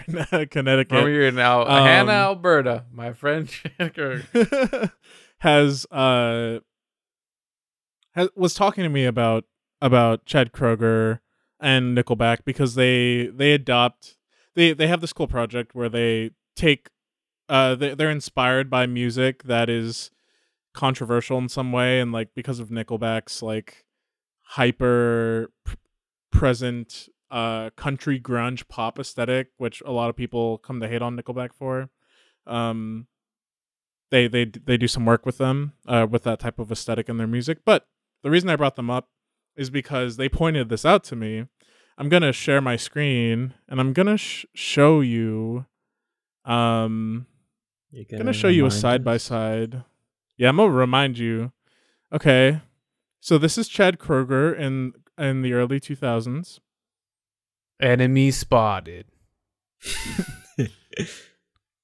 Connecticut, 0.46 0.88
From 0.88 1.06
here 1.06 1.30
now, 1.30 1.62
Um, 1.62 1.86
Hanna, 1.86 2.12
Alberta, 2.12 2.84
my 2.92 3.12
friend 3.12 3.46
Shanker. 3.48 4.90
has 5.38 5.86
uh 5.92 6.58
has, 8.14 8.28
was 8.34 8.54
talking 8.54 8.82
to 8.84 8.90
me 8.90 9.04
about 9.04 9.44
about 9.80 10.24
Chad 10.26 10.52
Kroeger 10.52 11.20
and 11.60 11.96
Nickelback 11.96 12.38
because 12.44 12.74
they 12.74 13.26
they 13.26 13.52
adopt 13.52 14.16
they 14.54 14.72
they 14.72 14.88
have 14.88 15.00
this 15.00 15.12
cool 15.12 15.28
project 15.28 15.74
where 15.74 15.88
they 15.88 16.30
take 16.56 16.88
uh 17.48 17.74
they, 17.76 17.94
they're 17.94 18.10
inspired 18.10 18.68
by 18.68 18.86
music 18.86 19.44
that 19.44 19.68
is 19.70 20.10
controversial 20.78 21.38
in 21.38 21.48
some 21.48 21.72
way 21.72 21.98
and 22.00 22.12
like 22.12 22.28
because 22.36 22.60
of 22.60 22.68
Nickelback's 22.68 23.42
like 23.42 23.84
hyper 24.42 25.50
p- 25.66 25.74
present 26.30 27.08
uh 27.32 27.70
country 27.70 28.20
grunge 28.20 28.68
pop 28.68 28.98
aesthetic, 28.98 29.48
which 29.58 29.82
a 29.84 29.90
lot 29.90 30.08
of 30.08 30.14
people 30.16 30.58
come 30.58 30.78
to 30.80 30.86
hate 30.88 31.02
on 31.02 31.16
Nickelback 31.16 31.52
for. 31.52 31.90
Um 32.46 33.08
they 34.12 34.28
they 34.28 34.44
they 34.44 34.76
do 34.76 34.86
some 34.86 35.04
work 35.04 35.26
with 35.26 35.38
them 35.38 35.72
uh 35.86 36.06
with 36.08 36.22
that 36.22 36.38
type 36.38 36.58
of 36.60 36.70
aesthetic 36.70 37.08
in 37.08 37.16
their 37.18 37.26
music. 37.26 37.58
But 37.64 37.86
the 38.22 38.30
reason 38.30 38.48
I 38.48 38.56
brought 38.56 38.76
them 38.76 38.88
up 38.88 39.08
is 39.56 39.70
because 39.70 40.16
they 40.16 40.28
pointed 40.28 40.68
this 40.68 40.84
out 40.84 41.02
to 41.04 41.16
me. 41.16 41.46
I'm 41.98 42.08
going 42.08 42.22
to 42.22 42.32
share 42.32 42.60
my 42.60 42.76
screen 42.76 43.54
and 43.68 43.80
I'm 43.80 43.92
going 43.92 44.06
to 44.06 44.16
sh- 44.16 44.46
show 44.54 45.00
you 45.00 45.66
um 46.44 47.26
I'm 48.12 48.18
gonna 48.18 48.32
show 48.32 48.48
you 48.48 48.64
a 48.66 48.70
side 48.80 49.02
by 49.04 49.16
side. 49.16 49.82
Yeah, 50.38 50.48
I'm 50.50 50.56
gonna 50.56 50.70
remind 50.72 51.18
you. 51.18 51.52
Okay, 52.12 52.60
so 53.20 53.36
this 53.38 53.58
is 53.58 53.68
Chad 53.68 53.98
Kroeger 53.98 54.56
in 54.58 54.92
in 55.18 55.42
the 55.42 55.52
early 55.52 55.80
2000s. 55.80 56.60
Enemy 57.80 58.30
spotted. 58.30 59.06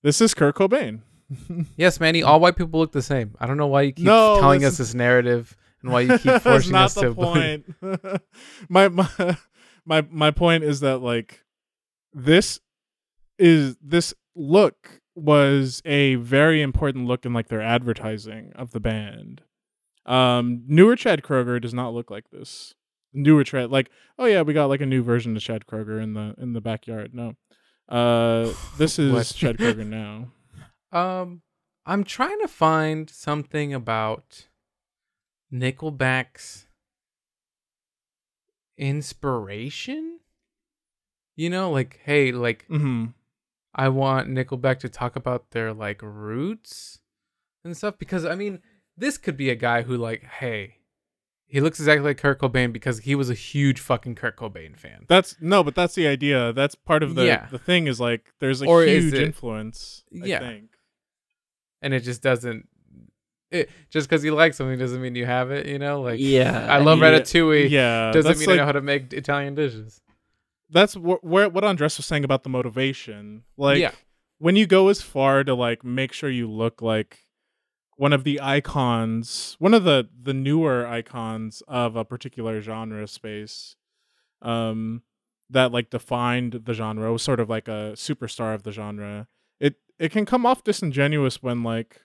This 0.03 0.21
is 0.21 0.35
Kurt 0.35 0.55
Cobain. 0.57 1.01
Yes, 1.77 1.99
Manny. 1.99 2.23
All 2.23 2.39
white 2.39 2.55
people 2.57 2.79
look 2.79 2.93
the 2.93 3.01
same. 3.03 3.35
I 3.41 3.47
don't 3.47 3.57
know 3.57 3.67
why 3.67 3.83
you 3.83 3.93
keep 3.93 4.05
No, 4.05 4.39
telling 4.39 4.61
that's- 4.61 4.75
us 4.75 4.79
this 4.89 4.95
narrative 4.95 5.57
and 5.83 5.91
why 5.91 6.01
you 6.03 6.09
keep 6.19 6.25
That's 6.25 6.45
forcing 6.45 6.73
not 6.73 6.85
us 6.87 6.95
the 6.95 7.01
to. 7.03 7.15
point. 7.15 7.75
my 8.69 8.89
my 8.89 9.09
my 9.87 10.07
my 10.11 10.31
point 10.31 10.63
is 10.65 10.81
that 10.81 10.99
like 10.99 11.43
this 12.13 12.61
is 13.39 13.77
this 13.81 14.13
look 14.37 15.01
was 15.15 15.81
a 15.85 16.17
very 16.17 16.61
important 16.63 17.07
look 17.07 17.25
in 17.25 17.33
like 17.33 17.49
their 17.49 17.63
advertising 17.63 18.53
of 18.55 18.73
the 18.73 18.81
band. 18.81 19.43
Um, 20.07 20.65
newer 20.67 20.97
Chad 20.97 21.23
Kroeger 21.23 21.61
does 21.61 21.75
not 21.75 21.95
look 21.95 22.11
like 22.11 22.31
this. 22.31 22.75
Newer 23.13 23.45
Chad, 23.45 23.71
like 23.71 23.91
oh 24.19 24.27
yeah, 24.27 24.43
we 24.43 24.53
got 24.53 24.67
like 24.67 24.81
a 24.81 24.87
new 24.87 25.03
version 25.03 25.37
of 25.37 25.43
Chad 25.43 25.67
Kroeger 25.67 26.03
in 26.03 26.15
the 26.15 26.35
in 26.37 26.53
the 26.53 26.61
backyard. 26.61 27.15
No, 27.15 27.35
uh, 27.89 28.53
this 28.77 28.99
is 28.99 29.33
Chad 29.33 29.57
Kroeger 29.57 29.87
now. 29.87 30.29
Um, 30.93 31.43
I'm 31.87 32.05
trying 32.05 32.41
to 32.41 32.49
find 32.49 33.09
something 33.09 33.73
about 33.73 34.49
Nickelback's 35.53 36.67
inspiration. 38.77 40.19
You 41.37 41.51
know, 41.51 41.71
like, 41.71 42.01
hey, 42.05 42.33
like, 42.33 42.65
hmm 42.67 43.07
I 43.75 43.89
want 43.89 44.29
Nickelback 44.29 44.79
to 44.81 44.89
talk 44.89 45.17
about 45.17 45.51
their 45.51 45.73
like 45.73 46.01
roots 46.03 47.01
and 47.65 47.77
stuff 47.77 47.99
because 47.99 48.25
I 48.25 48.35
mean, 48.35 48.61
this 48.97 49.19
could 49.19 49.37
be 49.37 49.51
a 49.51 49.55
guy 49.57 49.83
who 49.83 49.97
like, 49.97 50.23
hey, 50.25 50.77
he 51.47 51.61
looks 51.61 51.79
exactly 51.81 52.05
like 52.11 52.19
Kurt 52.19 52.41
Cobain 52.41 52.73
because 52.73 53.01
he 53.01 53.15
was 53.15 53.31
a 53.31 53.35
huge 53.35 53.81
fucking 53.81 54.15
Kurt 54.15 54.37
Cobain 54.37 54.77
fan. 54.77 55.05
That's 55.09 55.37
no, 55.41 55.63
but 55.65 55.75
that's 55.75 55.95
the 55.95 56.07
idea. 56.07 56.53
That's 56.53 56.75
part 56.75 57.03
of 57.03 57.15
the 57.15 57.27
Yeah. 57.27 57.47
the 57.51 57.59
thing 57.59 57.87
is 57.87 58.01
like 58.01 58.33
there's 58.41 58.63
a 58.63 58.67
Or 58.67 58.85
huge 58.85 59.13
it- 59.15 59.23
influence. 59.23 60.05
I 60.23 60.27
Yeah. 60.27 60.39
think. 60.41 60.71
And 61.83 61.93
it 61.93 62.01
just 62.01 62.23
doesn't 62.23 62.69
it 63.51 63.71
just 63.91 64.09
because 64.09 64.25
you 64.25 64.35
like 64.35 64.55
something 64.55 64.79
doesn't 64.79 65.01
mean 65.03 65.15
you 65.15 65.27
have 65.27 65.51
it, 65.51 65.67
you 65.67 65.79
know? 65.79 66.01
Like 66.01 66.19
yeah, 66.19 66.67
I 66.69 66.79
love 66.79 66.99
Yeah, 67.01 67.11
Ratatouille. 67.11 67.71
Yeah, 67.71 68.11
Doesn't 68.13 68.29
that's 68.31 68.41
mean 68.41 68.51
I 68.51 68.57
know 68.57 68.65
how 68.67 68.73
to 68.73 68.81
make 68.81 69.13
Italian 69.13 69.55
dishes. 69.55 70.01
That's 70.71 70.95
wh- 70.95 71.23
where 71.23 71.49
what 71.49 71.65
Andres 71.65 71.97
was 71.97 72.07
saying 72.07 72.25
about 72.25 72.43
the 72.43 72.49
motivation. 72.49 73.45
Like 73.57 73.79
Yeah. 73.81 73.93
when 74.39 74.57
you 74.57 74.67
go 74.67 74.89
as 74.89 75.01
far 75.03 75.45
to 75.45 75.55
like 75.55 75.85
make 75.85 76.13
sure 76.13 76.31
you 76.31 76.51
look 76.51 76.81
like 76.83 77.21
one 77.97 78.13
of 78.13 78.25
the 78.25 78.41
icons, 78.41 79.57
one 79.59 79.75
of 79.75 79.85
the 79.85 80.09
the 80.21 80.35
newer 80.35 80.87
icons 80.87 81.63
of 81.69 81.97
a 81.97 82.05
particular 82.05 82.61
genre 82.61 83.07
space, 83.07 83.77
um, 84.43 85.03
that 85.51 85.71
like 85.73 85.91
defined 85.91 86.63
the 86.65 86.75
genre 86.75 87.13
was 87.13 87.23
sort 87.23 87.39
of 87.41 87.49
like 87.49 87.69
a 87.69 87.93
superstar 87.95 88.55
of 88.55 88.63
the 88.65 88.73
genre. 88.73 89.29
It 89.61 89.77
it 89.99 90.11
can 90.11 90.25
come 90.27 90.45
off 90.45 90.65
disingenuous 90.65 91.43
when 91.43 91.63
like 91.63 92.01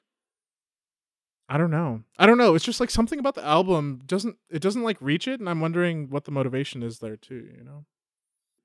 I 1.52 1.58
don't 1.58 1.72
know. 1.72 2.04
I 2.20 2.28
don't 2.28 2.38
know. 2.38 2.54
It's 2.54 2.64
just 2.66 2.80
like 2.80 2.92
something 2.92 3.18
about 3.18 3.34
the 3.34 3.44
album 3.44 4.02
doesn't 4.06 4.36
it 4.52 4.62
doesn't 4.62 4.84
like 4.84 4.98
reach 5.02 5.28
it 5.28 5.40
and 5.40 5.50
I'm 5.50 5.62
wondering 5.62 6.10
what 6.12 6.26
the 6.26 6.32
motivation 6.32 6.84
is 6.84 7.00
there 7.00 7.16
too, 7.18 7.50
you 7.58 7.64
know. 7.64 7.86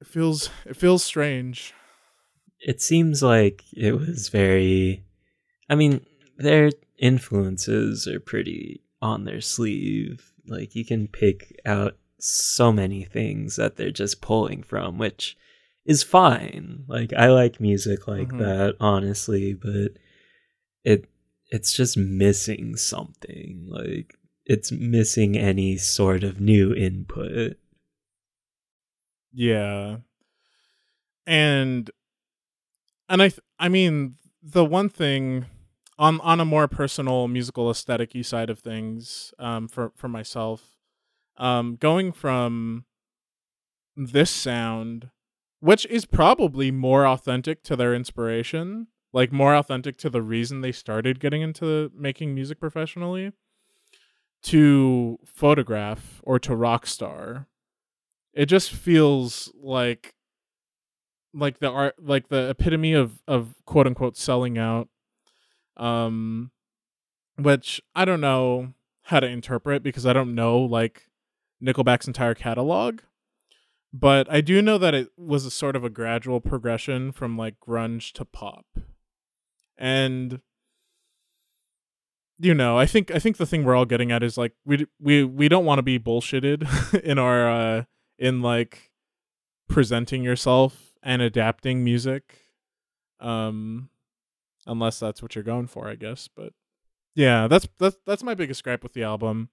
It 0.05 0.11
feels 0.11 0.51
it 0.67 0.77
feels 0.77 1.03
strange. 1.03 1.73
it 2.61 2.83
seems 2.83 3.23
like 3.23 3.65
it 3.75 3.93
was 3.93 4.29
very 4.29 5.03
i 5.71 5.75
mean 5.75 6.05
their 6.37 6.71
influences 6.99 8.07
are 8.07 8.21
pretty 8.21 8.83
on 9.01 9.25
their 9.25 9.41
sleeve 9.41 10.33
like 10.47 10.75
you 10.75 10.85
can 10.85 11.09
pick 11.09 11.59
out 11.65 11.97
so 12.21 12.71
many 12.71 13.03
things 13.05 13.57
that 13.57 13.77
they're 13.77 13.91
just 14.03 14.21
pulling 14.21 14.63
from 14.63 14.99
which 14.99 15.37
is 15.87 16.03
fine 16.03 16.85
like 16.87 17.13
i 17.15 17.29
like 17.29 17.59
music 17.59 18.07
like 18.07 18.29
Mhm. 18.29 18.39
that 18.41 18.77
honestly 18.81 19.55
but 19.55 19.93
it 20.85 21.07
it's 21.51 21.73
just 21.75 21.97
missing 21.97 22.77
something 22.77 23.67
like 23.69 24.19
it's 24.45 24.71
missing 24.71 25.37
any 25.37 25.77
sort 25.79 26.23
of 26.25 26.41
new 26.41 26.75
input 26.75 27.57
Yeah. 29.35 29.99
And 31.27 31.91
and 33.09 33.23
I 33.23 33.29
th- 33.29 33.41
I 33.59 33.69
mean 33.69 34.17
the 34.43 34.65
one 34.65 34.89
thing 34.89 35.47
on 35.99 36.21
on 36.21 36.41
a 36.41 36.45
more 36.45 36.69
personal 36.69 37.29
musical 37.29 37.71
aesthetic 37.71 38.13
side 38.25 38.51
of 38.51 38.59
things 38.59 39.33
um 39.39 39.69
for 39.69 39.93
for 39.95 40.09
myself 40.09 40.77
um 41.37 41.77
going 41.77 42.13
from 42.13 42.85
this 43.97 44.31
sound 44.31 45.11
which 45.61 45.87
is 45.87 46.05
probably 46.05 46.71
more 46.71 47.07
authentic 47.07 47.63
to 47.63 47.77
their 47.77 47.95
inspiration 47.95 48.89
like 49.13 49.33
more 49.33 49.55
authentic 49.55 49.97
to 49.97 50.11
the 50.11 50.23
reason 50.23 50.61
they 50.61 50.73
started 50.73 51.21
getting 51.21 51.43
into 51.43 51.91
making 51.95 52.35
music 52.35 52.59
professionally 52.59 53.33
to 54.43 55.19
photograph 55.25 56.21
or 56.25 56.39
to 56.39 56.51
rockstar 56.51 57.47
it 58.35 58.47
just 58.47 58.73
feels 58.73 59.51
like 59.61 60.15
like 61.33 61.59
the 61.59 61.69
art 61.71 61.95
like 61.99 62.29
the 62.29 62.51
epitome 62.51 62.93
of 62.93 63.23
of 63.27 63.55
quote 63.65 63.87
unquote 63.87 64.17
selling 64.17 64.59
out 64.59 64.89
um 65.77 66.51
which 67.37 67.81
i 67.95 68.05
don't 68.05 68.21
know 68.21 68.73
how 69.05 69.21
to 69.21 69.27
interpret 69.27 69.83
because 69.83 70.07
i 70.07 70.13
don't 70.13 70.35
know 70.35 70.59
like 70.59 71.09
nickelback's 71.63 72.07
entire 72.07 72.35
catalog 72.35 73.01
but 73.93 74.31
i 74.31 74.41
do 74.41 74.63
know 74.63 74.79
that 74.79 74.95
it 74.95 75.09
was 75.17 75.45
a 75.45 75.51
sort 75.51 75.75
of 75.77 75.85
a 75.85 75.91
gradual 75.91 76.41
progression 76.41 77.13
from 77.13 77.37
like 77.37 77.55
grunge 77.61 78.13
to 78.13 78.25
pop. 78.25 78.67
And 79.77 80.41
you 82.39 82.55
know 82.55 82.77
i 82.77 82.87
think 82.87 83.11
i 83.13 83.19
think 83.19 83.37
the 83.37 83.47
thing 83.47 83.65
we're 83.65 83.75
all 83.75 83.85
getting 83.85 84.11
at 84.11 84.23
is 84.23 84.37
like 84.37 84.53
we 84.65 84.87
we 85.01 85.25
we 85.25 85.49
don't 85.49 85.65
want 85.65 85.79
to 85.79 85.83
be 85.83 85.99
bullshitted 85.99 87.01
in 87.05 87.19
our 87.19 87.49
uh 87.49 87.85
in 88.19 88.43
like 88.43 88.91
presenting 89.69 90.23
yourself 90.23 90.93
and 91.03 91.23
adapting 91.23 91.83
music 91.83 92.39
um 93.21 93.89
unless 94.67 94.99
that's 94.99 95.23
what 95.23 95.35
you're 95.35 95.45
going 95.45 95.67
for 95.67 95.89
i 95.89 95.95
guess 95.95 96.29
but 96.29 96.53
yeah 97.15 97.47
that's 97.49 97.69
that's 97.79 97.97
that's 98.07 98.23
my 98.23 98.35
biggest 98.35 98.63
gripe 98.63 98.83
with 98.83 98.93
the 98.93 99.03
album 99.03 99.49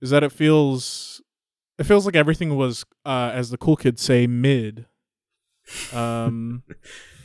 is 0.00 0.10
that 0.10 0.22
it 0.22 0.32
feels 0.32 1.20
it 1.78 1.84
feels 1.84 2.06
like 2.06 2.16
everything 2.16 2.56
was 2.56 2.84
uh 3.04 3.30
as 3.32 3.50
the 3.50 3.58
cool 3.58 3.76
kids 3.76 4.02
say 4.02 4.26
mid 4.26 4.86
um 5.92 6.62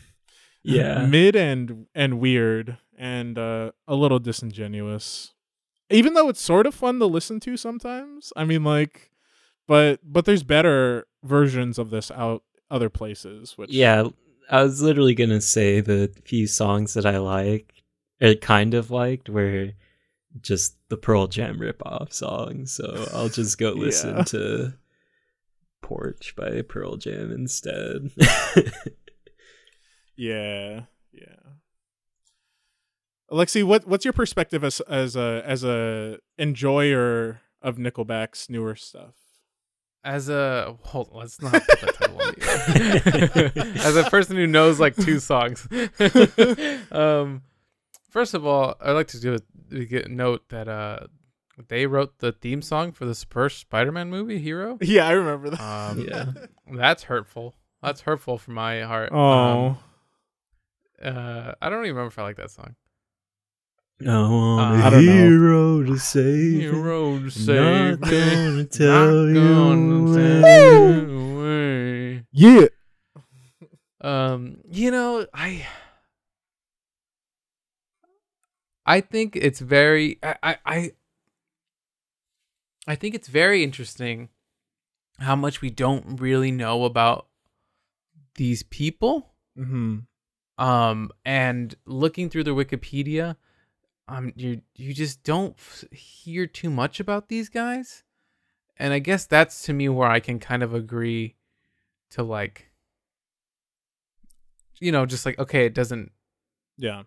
yeah. 0.63 1.05
mid 1.09 1.35
and 1.35 1.87
and 1.93 2.19
weird 2.19 2.77
and 2.97 3.37
uh 3.37 3.71
a 3.87 3.95
little 3.95 4.19
disingenuous. 4.19 5.33
Even 5.89 6.13
though 6.13 6.29
it's 6.29 6.41
sort 6.41 6.65
of 6.65 6.73
fun 6.73 6.99
to 6.99 7.05
listen 7.05 7.39
to 7.41 7.57
sometimes 7.57 8.33
i 8.35 8.43
mean 8.43 8.63
like 8.63 9.11
but 9.67 9.99
but 10.03 10.25
there's 10.25 10.43
better 10.43 11.07
versions 11.23 11.77
of 11.79 11.89
this 11.89 12.11
out 12.11 12.43
other 12.71 12.89
places 12.89 13.57
which 13.57 13.71
Yeah, 13.71 14.07
I 14.49 14.63
was 14.63 14.81
literally 14.81 15.15
gonna 15.15 15.41
say 15.41 15.79
the 15.81 16.11
few 16.25 16.47
songs 16.47 16.93
that 16.95 17.05
I 17.05 17.17
like, 17.17 17.73
or 18.21 18.33
kind 18.35 18.73
of 18.73 18.91
liked, 18.91 19.29
were 19.29 19.71
just 20.41 20.75
the 20.89 20.97
Pearl 20.97 21.27
Jam 21.27 21.59
ripoff 21.59 22.11
songs. 22.13 22.71
So 22.71 23.05
I'll 23.13 23.29
just 23.29 23.57
go 23.57 23.71
listen 23.75 24.17
Yeah. 24.17 24.23
to 24.23 24.73
Porch 25.81 26.35
by 26.35 26.61
Pearl 26.63 26.95
Jam 26.97 27.31
instead. 27.31 28.11
yeah 30.15 30.81
yeah 31.11 31.35
alexi 33.31 33.63
what 33.63 33.87
what's 33.87 34.05
your 34.05 34.13
perspective 34.13 34.63
as 34.63 34.79
as 34.81 35.15
a 35.15 35.41
as 35.45 35.63
a 35.63 36.19
enjoyer 36.37 37.41
of 37.61 37.77
nickelback's 37.77 38.49
newer 38.49 38.75
stuff 38.75 39.15
As 40.05 40.27
a 40.29 40.75
hold 40.81 41.09
on, 41.13 41.19
let's 41.19 41.41
not 41.41 41.53
put 41.53 41.81
that 41.81 41.95
title 41.95 42.21
on 42.21 43.65
me. 43.75 43.79
As 43.83 43.95
a 43.95 44.03
person 44.09 44.35
who 44.35 44.45
knows 44.47 44.79
like 44.79 44.95
two 44.97 45.19
songs, 45.19 45.65
um, 46.91 47.41
first 48.09 48.33
of 48.33 48.45
all, 48.45 48.75
I'd 48.81 48.91
like 48.91 49.07
to 49.07 49.19
do 49.21 49.37
a, 49.71 49.85
get 49.85 50.07
a 50.07 50.13
note 50.13 50.49
that 50.49 50.67
uh, 50.67 51.07
they 51.69 51.85
wrote 51.87 52.19
the 52.19 52.31
theme 52.33 52.61
song 52.61 52.91
for 52.91 53.05
the 53.05 53.15
first 53.15 53.59
Spider-Man 53.59 54.09
movie, 54.09 54.39
Hero. 54.39 54.77
Yeah, 54.81 55.07
I 55.07 55.11
remember 55.11 55.51
that. 55.51 55.61
Um, 55.61 55.99
Yeah. 56.09 56.25
That's 56.71 57.03
hurtful. 57.03 57.55
That's 57.81 58.01
hurtful 58.01 58.37
for 58.37 58.51
my 58.51 58.81
heart. 58.81 59.09
oh, 59.13 59.17
Um, 59.21 59.77
uh, 61.01 61.53
I 61.61 61.69
don't 61.69 61.79
even 61.85 61.95
remember 61.95 62.07
if 62.07 62.19
I 62.19 62.23
like 62.23 62.37
that 62.37 62.51
song. 62.51 62.75
I 64.01 64.05
want 64.05 64.59
Uh, 64.59 64.73
a 64.79 64.85
I 64.85 64.89
don't 64.89 65.05
know. 65.05 65.13
hero 65.13 65.83
to 65.83 65.97
save 65.97 66.53
me. 66.53 66.59
Hero 66.61 67.17
to 67.19 67.23
Not 67.23 67.31
save 67.31 67.99
me. 68.01 68.09
gonna 68.11 68.65
tell 68.65 69.25
Not 69.25 69.33
you 69.33 69.33
gonna 69.33 70.03
when. 70.03 70.13
tell 70.13 71.07
you 71.07 71.37
when. 71.37 72.27
yeah. 72.31 72.67
Um, 74.01 74.57
you 74.69 74.91
know, 74.91 75.25
I 75.33 75.65
I 78.85 78.99
think 78.99 79.35
it's 79.37 79.59
very 79.61 80.19
I 80.21 80.35
I 80.43 80.57
I, 80.65 80.91
I 82.87 82.95
think 82.95 83.15
it's 83.15 83.29
very 83.29 83.63
interesting 83.63 84.29
how 85.19 85.35
much 85.37 85.61
we 85.61 85.69
don't 85.69 86.19
really 86.19 86.51
know 86.51 86.83
about 86.83 87.27
these 88.35 88.63
people. 88.63 89.31
hmm 89.55 89.99
Um, 90.57 91.11
and 91.23 91.75
looking 91.85 92.29
through 92.29 92.43
the 92.43 92.55
Wikipedia, 92.55 93.37
um, 94.07 94.33
you 94.35 94.61
you 94.75 94.93
just 94.93 95.23
don't 95.23 95.55
f- 95.57 95.85
hear 95.91 96.45
too 96.47 96.69
much 96.69 96.99
about 96.99 97.29
these 97.29 97.49
guys, 97.49 98.03
and 98.77 98.93
I 98.93 98.99
guess 98.99 99.25
that's 99.25 99.63
to 99.63 99.73
me 99.73 99.87
where 99.89 100.09
I 100.09 100.19
can 100.19 100.39
kind 100.39 100.61
of 100.63 100.73
agree 100.73 101.35
to 102.11 102.23
like, 102.23 102.71
you 104.79 104.91
know, 104.91 105.05
just 105.05 105.25
like 105.25 105.39
okay, 105.39 105.65
it 105.65 105.73
doesn't 105.73 106.11
Yeah. 106.77 107.03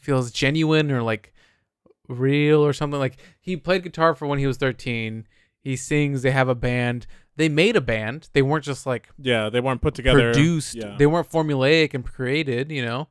feels 0.00 0.30
genuine 0.30 0.90
or 0.90 1.02
like 1.02 1.32
real 2.08 2.64
or 2.64 2.72
something. 2.72 2.98
Like 2.98 3.18
he 3.40 3.56
played 3.56 3.82
guitar 3.82 4.14
for 4.14 4.26
when 4.26 4.38
he 4.38 4.46
was 4.46 4.56
thirteen. 4.56 5.26
He 5.60 5.76
sings. 5.76 6.22
They 6.22 6.30
have 6.30 6.48
a 6.48 6.54
band. 6.54 7.06
They 7.36 7.48
made 7.48 7.76
a 7.76 7.80
band. 7.80 8.30
They 8.32 8.42
weren't 8.42 8.64
just 8.64 8.86
like 8.86 9.08
Yeah, 9.18 9.50
they 9.50 9.60
weren't 9.60 9.82
put 9.82 9.94
together. 9.94 10.32
produced. 10.32 10.74
Yeah. 10.74 10.96
They 10.98 11.06
weren't 11.06 11.30
formulaic 11.30 11.94
and 11.94 12.04
created, 12.04 12.70
you 12.72 12.84
know, 12.84 13.08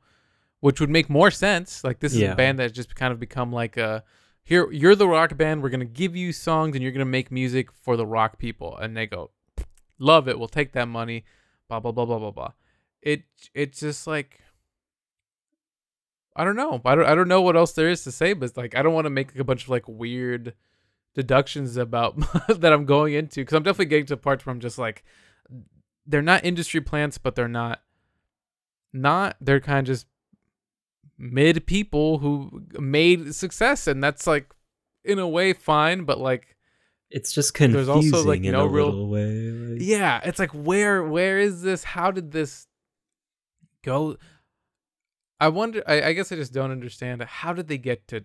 which 0.60 0.80
would 0.80 0.90
make 0.90 1.08
more 1.08 1.30
sense. 1.30 1.84
Like 1.84 2.00
this 2.00 2.12
is 2.14 2.20
Yeah. 2.20 2.32
a 2.32 2.36
band 2.36 2.58
that's 2.58 2.72
just 2.72 2.94
kind 2.94 3.12
of 3.12 3.20
become 3.20 3.52
like 3.52 3.76
a 3.76 4.04
here 4.42 4.70
you're 4.72 4.94
the 4.94 5.08
rock 5.08 5.36
band, 5.36 5.62
we're 5.62 5.68
gonna 5.68 5.84
give 5.84 6.16
you 6.16 6.32
songs 6.32 6.74
and 6.74 6.82
you're 6.82 6.92
gonna 6.92 7.04
make 7.04 7.30
music 7.30 7.70
for 7.72 7.96
the 7.96 8.06
rock 8.06 8.38
people. 8.38 8.76
And 8.76 8.96
they 8.96 9.06
go, 9.06 9.30
Love 9.98 10.28
it, 10.28 10.38
we'll 10.38 10.48
take 10.48 10.72
that 10.72 10.88
money, 10.88 11.24
blah 11.68 11.80
blah 11.80 11.92
blah 11.92 12.04
blah 12.06 12.18
blah 12.18 12.30
blah. 12.30 12.52
It 13.02 13.24
it's 13.54 13.80
just 13.80 14.06
like 14.06 14.40
I 16.36 16.44
don't 16.44 16.56
know. 16.56 16.80
I 16.84 16.94
don't 16.94 17.04
I 17.06 17.14
don't 17.14 17.28
know 17.28 17.42
what 17.42 17.56
else 17.56 17.72
there 17.72 17.88
is 17.88 18.04
to 18.04 18.12
say, 18.12 18.32
but 18.32 18.56
like 18.56 18.76
I 18.76 18.82
don't 18.82 18.94
want 18.94 19.06
to 19.06 19.10
make 19.10 19.28
like 19.32 19.40
a 19.40 19.44
bunch 19.44 19.64
of 19.64 19.70
like 19.70 19.88
weird 19.88 20.54
deductions 21.14 21.76
about 21.76 22.16
that 22.48 22.72
I'm 22.72 22.84
going 22.84 23.14
into 23.14 23.40
because 23.40 23.54
I'm 23.54 23.62
definitely 23.64 23.86
getting 23.86 24.06
to 24.06 24.16
parts 24.16 24.46
where 24.46 24.52
I'm 24.52 24.60
just 24.60 24.78
like 24.78 25.04
they're 26.06 26.22
not 26.22 26.44
industry 26.44 26.80
plants, 26.80 27.18
but 27.18 27.34
they're 27.34 27.48
not 27.48 27.82
not 28.92 29.36
they're 29.40 29.60
kind 29.60 29.80
of 29.80 29.84
just 29.92 30.06
mid 31.18 31.66
people 31.66 32.18
who 32.18 32.62
made 32.78 33.34
success, 33.34 33.86
and 33.86 34.02
that's 34.02 34.26
like 34.26 34.50
in 35.04 35.18
a 35.18 35.28
way 35.28 35.52
fine, 35.52 36.04
but 36.04 36.18
like 36.18 36.56
It's 37.10 37.32
just 37.32 37.54
There's 37.58 37.72
confusing 37.72 38.14
also, 38.14 38.28
like, 38.28 38.44
in 38.44 38.52
no 38.52 38.64
a 38.66 38.68
real- 38.68 39.08
way. 39.08 39.50
like- 39.50 39.80
yeah, 39.82 40.20
it's 40.24 40.38
like 40.38 40.52
where 40.52 41.02
where 41.02 41.38
is 41.38 41.62
this? 41.62 41.82
How 41.84 42.10
did 42.10 42.32
this 42.32 42.66
go? 43.84 44.16
I 45.40 45.48
wonder. 45.48 45.82
I, 45.86 46.02
I 46.02 46.12
guess 46.12 46.32
I 46.32 46.36
just 46.36 46.52
don't 46.52 46.70
understand. 46.72 47.22
How 47.22 47.52
did 47.52 47.68
they 47.68 47.78
get 47.78 48.08
to 48.08 48.24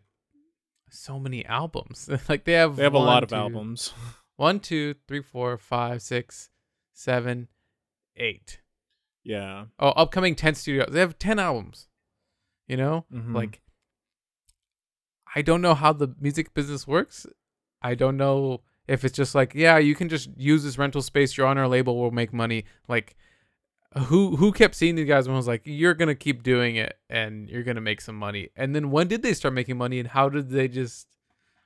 so 0.89 1.19
many 1.19 1.45
albums? 1.45 2.09
like 2.29 2.43
they 2.45 2.53
have 2.53 2.75
They 2.75 2.83
have 2.83 2.95
a 2.95 2.97
one, 2.97 3.07
lot 3.07 3.23
of 3.23 3.29
two- 3.29 3.35
albums. 3.35 3.93
One, 4.35 4.59
two, 4.59 4.95
three, 5.07 5.21
four, 5.21 5.57
five, 5.59 6.01
six, 6.01 6.49
seven, 6.91 7.47
eight. 8.17 8.59
Yeah. 9.23 9.65
Oh, 9.79 9.89
upcoming 9.89 10.35
ten 10.35 10.55
studios. 10.55 10.89
They 10.91 10.99
have 10.99 11.17
ten 11.19 11.37
albums. 11.39 11.87
You 12.67 12.77
know, 12.77 13.05
Mhm. 13.13 13.33
like 13.35 13.61
I 15.35 15.41
don't 15.41 15.61
know 15.61 15.73
how 15.73 15.93
the 15.93 16.13
music 16.19 16.53
business 16.53 16.87
works. 16.87 17.25
I 17.81 17.95
don't 17.95 18.17
know 18.17 18.61
if 18.87 19.03
it's 19.03 19.15
just 19.15 19.33
like, 19.33 19.53
yeah, 19.55 19.77
you 19.77 19.95
can 19.95 20.07
just 20.09 20.29
use 20.37 20.63
this 20.63 20.77
rental 20.77 21.01
space. 21.01 21.35
You're 21.37 21.47
on 21.47 21.57
our 21.57 21.67
label. 21.67 21.99
We'll 21.99 22.11
make 22.11 22.31
money. 22.33 22.65
Like, 22.87 23.15
who 24.07 24.35
who 24.35 24.51
kept 24.51 24.75
seeing 24.75 24.95
these 24.95 25.07
guys 25.07 25.27
and 25.27 25.35
was 25.35 25.47
like, 25.47 25.61
you're 25.65 25.93
gonna 25.93 26.15
keep 26.15 26.43
doing 26.43 26.75
it 26.75 26.97
and 27.09 27.49
you're 27.49 27.63
gonna 27.63 27.81
make 27.81 28.01
some 28.01 28.15
money. 28.15 28.49
And 28.55 28.75
then 28.75 28.91
when 28.91 29.07
did 29.07 29.21
they 29.23 29.33
start 29.33 29.53
making 29.53 29.77
money 29.77 29.99
and 29.99 30.09
how 30.09 30.29
did 30.29 30.49
they 30.49 30.67
just 30.67 31.07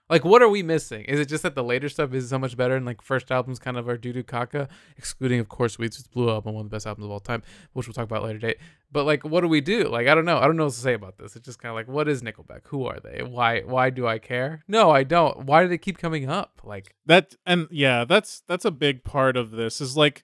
like 0.10 0.24
what 0.24 0.42
are 0.42 0.50
we 0.50 0.64
missing? 0.64 1.04
Is 1.06 1.20
it 1.20 1.28
just 1.28 1.44
that 1.44 1.56
the 1.56 1.64
later 1.64 1.90
stuff 1.90 2.14
is 2.14 2.30
so 2.30 2.40
much 2.40 2.56
better 2.56 2.76
and 2.76 2.86
like 2.86 3.02
first 3.02 3.32
albums 3.32 3.60
kind 3.60 3.78
of 3.78 3.90
are 3.90 3.98
doo 3.98 4.14
doo 4.14 4.24
caca, 4.24 4.70
excluding 4.98 5.40
of 5.40 5.50
course 5.50 5.78
Weezer's 5.78 6.08
Blue 6.08 6.30
Album, 6.30 6.56
one 6.56 6.66
of 6.66 6.70
the 6.72 6.76
best 6.76 6.88
albums 6.88 7.06
of 7.06 7.12
all 7.12 7.20
time, 7.20 7.44
which 7.74 7.88
we'll 7.88 7.94
talk 7.94 8.06
about 8.06 8.24
later 8.24 8.40
date. 8.40 8.58
But 8.92 9.06
like, 9.06 9.26
what 9.26 9.42
do 9.42 9.48
we 9.48 9.60
do? 9.60 9.90
Like, 9.90 10.08
I 10.08 10.16
don't 10.16 10.26
know. 10.26 10.38
I 10.38 10.46
don't 10.46 10.56
know 10.56 10.66
what 10.66 10.74
to 10.74 10.80
say 10.80 10.94
about 10.94 11.18
this. 11.18 11.36
It's 11.36 11.46
just 11.46 11.60
kind 11.60 11.72
of 11.72 11.76
like, 11.76 11.90
what 11.90 12.08
is 12.08 12.22
Nickelback? 12.22 12.62
Who 12.66 12.86
are 12.86 13.00
they? 13.02 13.22
Why? 13.22 13.62
Why 13.62 13.90
do 13.90 14.08
I 14.08 14.18
care? 14.18 14.64
No, 14.68 14.92
I 14.92 15.04
don't. 15.04 15.46
Why 15.46 15.64
do 15.64 15.70
they 15.70 15.78
keep 15.78 15.98
coming 15.98 16.30
up? 16.30 16.62
Like, 16.64 16.96
that 17.06 17.36
and 17.46 17.68
yeah 17.72 18.06
that's 18.06 18.44
that's 18.48 18.66
a 18.66 18.72
big 18.72 19.04
part 19.04 19.38
of 19.38 19.52
this 19.52 19.82
is 19.82 19.98
like 19.98 20.24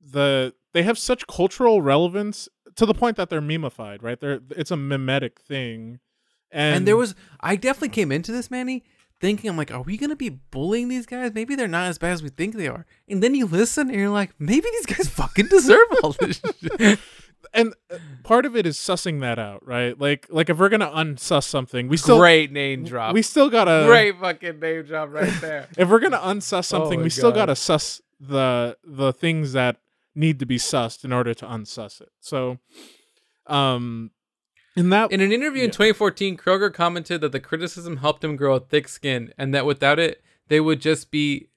the 0.00 0.54
they 0.72 0.82
have 0.82 0.98
such 0.98 1.26
cultural 1.26 1.82
relevance 1.82 2.48
to 2.74 2.86
the 2.86 2.94
point 2.94 3.16
that 3.16 3.28
they're 3.28 3.42
memeified 3.42 4.02
right 4.02 4.20
they're 4.20 4.40
it's 4.50 4.70
a 4.70 4.76
mimetic 4.76 5.40
thing 5.40 6.00
and, 6.52 6.76
and, 6.76 6.88
there 6.88 6.96
was, 6.96 7.14
I 7.40 7.56
definitely 7.56 7.88
came 7.88 8.12
into 8.12 8.30
this, 8.30 8.50
Manny, 8.50 8.84
thinking, 9.20 9.48
I'm 9.48 9.56
like, 9.56 9.72
are 9.72 9.80
we 9.80 9.96
gonna 9.96 10.16
be 10.16 10.28
bullying 10.28 10.88
these 10.88 11.06
guys? 11.06 11.32
Maybe 11.32 11.54
they're 11.54 11.68
not 11.68 11.86
as 11.86 11.96
bad 11.96 12.12
as 12.12 12.22
we 12.22 12.28
think 12.28 12.56
they 12.56 12.68
are. 12.68 12.84
And 13.08 13.22
then 13.22 13.34
you 13.34 13.46
listen, 13.46 13.88
and 13.88 13.98
you're 13.98 14.10
like, 14.10 14.34
maybe 14.38 14.66
these 14.72 14.86
guys 14.86 15.08
fucking 15.08 15.46
deserve 15.46 15.86
all 16.02 16.12
this. 16.12 16.42
shit. 16.60 16.98
and 17.54 17.74
uh, 17.90 17.98
part 18.24 18.44
of 18.44 18.56
it 18.56 18.66
is 18.66 18.76
sussing 18.76 19.20
that 19.20 19.38
out 19.38 19.66
right 19.66 20.00
like 20.00 20.26
like 20.30 20.48
if 20.48 20.58
we're 20.58 20.68
gonna 20.68 20.90
unsuss 20.90 21.44
something 21.44 21.88
we 21.88 21.96
still 21.96 22.18
Great 22.18 22.52
name 22.52 22.84
drop. 22.84 23.14
we 23.14 23.22
still 23.22 23.50
gotta 23.50 23.84
Great 23.86 24.18
fucking 24.20 24.60
name 24.60 24.84
drop 24.84 25.12
right 25.12 25.32
there. 25.40 25.68
if 25.76 25.88
we're 25.88 25.98
gonna 25.98 26.18
unsuss 26.18 26.66
something 26.66 27.00
my 27.00 27.04
we 27.04 27.10
still 27.10 27.32
gotta 27.32 27.56
suss 27.56 28.00
the 28.20 28.76
the 28.84 29.12
things 29.12 29.52
that 29.52 29.78
need 30.14 30.38
to 30.38 30.46
be 30.46 30.58
sussed 30.58 31.04
in 31.04 31.12
order 31.12 31.34
to 31.34 31.46
unsuss 31.46 32.00
it 32.00 32.10
so 32.20 32.58
um 33.46 34.10
in 34.76 34.90
that 34.90 35.12
In 35.12 35.20
an 35.20 35.32
interview 35.32 35.64
in 35.64 35.70
2014, 35.70 36.36
Kroeger 36.36 36.72
commented 36.72 37.20
that 37.20 37.32
the 37.32 37.40
criticism 37.40 37.98
helped 37.98 38.24
him 38.24 38.36
grow 38.36 38.54
a 38.54 38.60
thick 38.60 38.88
skin 38.88 39.32
and 39.36 39.54
that 39.54 39.66
without 39.66 39.98
it, 39.98 40.22
they 40.48 40.60
would 40.60 40.80
just 40.80 41.10
be 41.10 41.48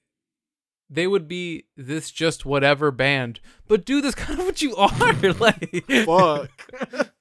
they 0.88 1.06
would 1.06 1.26
be 1.26 1.64
this 1.76 2.10
just 2.10 2.46
whatever 2.46 2.90
band. 2.90 3.40
But 3.66 3.84
dude, 3.84 4.04
that's 4.04 4.14
kind 4.16 4.38
of 4.38 4.46
what 4.46 4.62
you 4.62 4.76
are. 4.76 5.12
like 5.38 5.84
fuck 6.04 7.10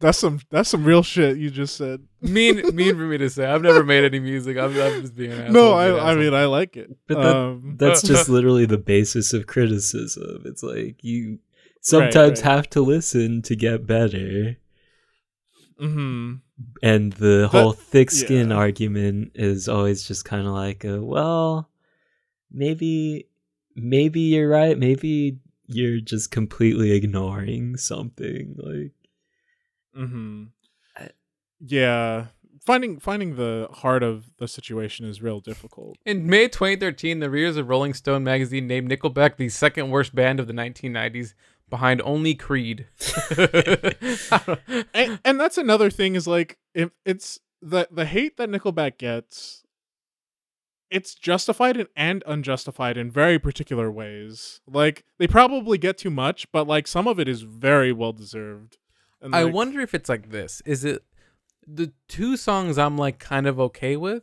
that's 0.00 0.18
some 0.18 0.40
that's 0.50 0.68
some 0.68 0.84
real 0.84 1.02
shit 1.02 1.38
you 1.38 1.48
just 1.48 1.76
said 1.76 2.02
mean 2.20 2.56
mean 2.74 2.94
for 2.94 3.06
me 3.06 3.16
to 3.18 3.30
say. 3.30 3.46
I've 3.46 3.62
never 3.62 3.84
made 3.84 4.04
any 4.04 4.20
music. 4.20 4.58
I'm, 4.58 4.70
I'm 4.78 5.00
just 5.00 5.16
being 5.16 5.32
an 5.32 5.52
no 5.52 5.76
being 5.76 5.94
an 5.94 6.00
I, 6.00 6.10
I 6.10 6.14
mean 6.14 6.34
i 6.34 6.44
like 6.44 6.76
it 6.76 6.90
But 7.06 7.22
that- 7.22 7.36
um, 7.36 7.76
That's 7.78 8.02
just 8.02 8.28
literally 8.28 8.66
the 8.66 8.78
basis 8.78 9.32
of 9.32 9.46
criticism. 9.46 10.42
It's 10.44 10.62
like 10.62 11.02
you 11.02 11.38
sometimes 11.80 12.42
right. 12.42 12.52
have 12.52 12.70
to 12.70 12.80
listen 12.82 13.42
to 13.42 13.56
get 13.56 13.86
better. 13.86 14.56
Mhm. 15.80 16.40
And 16.82 17.12
the 17.14 17.48
whole 17.50 17.72
thick 17.72 18.10
skin 18.10 18.50
yeah. 18.50 18.56
argument 18.56 19.32
is 19.34 19.68
always 19.68 20.06
just 20.06 20.24
kind 20.24 20.46
of 20.46 20.52
like, 20.52 20.84
a, 20.84 21.02
well, 21.02 21.68
maybe, 22.52 23.26
maybe 23.74 24.20
you're 24.20 24.48
right. 24.48 24.78
Maybe 24.78 25.38
you're 25.66 26.00
just 26.00 26.30
completely 26.30 26.92
ignoring 26.92 27.76
something. 27.76 28.54
Like, 28.58 28.92
Mm-hmm. 29.96 30.44
I- 30.96 31.10
Yeah, 31.60 32.26
finding 32.64 32.98
finding 32.98 33.36
the 33.36 33.68
heart 33.70 34.02
of 34.02 34.30
the 34.38 34.48
situation 34.48 35.06
is 35.06 35.22
real 35.22 35.40
difficult. 35.40 35.96
In 36.04 36.26
May 36.26 36.48
2013, 36.48 37.20
the 37.20 37.30
readers 37.30 37.56
of 37.56 37.68
Rolling 37.68 37.94
Stone 37.94 38.24
magazine 38.24 38.66
named 38.66 38.90
Nickelback 38.90 39.36
the 39.36 39.48
second 39.48 39.90
worst 39.90 40.14
band 40.14 40.40
of 40.40 40.46
the 40.46 40.52
1990s, 40.52 41.34
behind 41.68 42.00
only 42.04 42.34
Creed. 42.34 42.86
And, 44.94 45.18
and 45.24 45.40
that's 45.40 45.58
another 45.58 45.90
thing 45.90 46.14
is 46.14 46.26
like 46.26 46.58
if 46.74 46.90
it's 47.04 47.40
the 47.60 47.88
the 47.90 48.04
hate 48.04 48.36
that 48.36 48.48
Nickelback 48.48 48.98
gets, 48.98 49.64
it's 50.90 51.14
justified 51.14 51.76
and, 51.76 51.88
and 51.96 52.22
unjustified 52.26 52.96
in 52.96 53.10
very 53.10 53.38
particular 53.38 53.90
ways. 53.90 54.60
Like 54.66 55.04
they 55.18 55.26
probably 55.26 55.78
get 55.78 55.98
too 55.98 56.10
much, 56.10 56.50
but 56.52 56.66
like 56.66 56.86
some 56.86 57.08
of 57.08 57.18
it 57.18 57.28
is 57.28 57.42
very 57.42 57.92
well 57.92 58.12
deserved. 58.12 58.78
And 59.20 59.34
I 59.34 59.44
wonder 59.44 59.80
if 59.80 59.94
it's 59.94 60.08
like 60.08 60.30
this. 60.30 60.62
Is 60.66 60.84
it 60.84 61.02
the 61.66 61.92
two 62.08 62.36
songs 62.36 62.78
I'm 62.78 62.98
like 62.98 63.18
kind 63.18 63.46
of 63.46 63.58
okay 63.58 63.96
with 63.96 64.22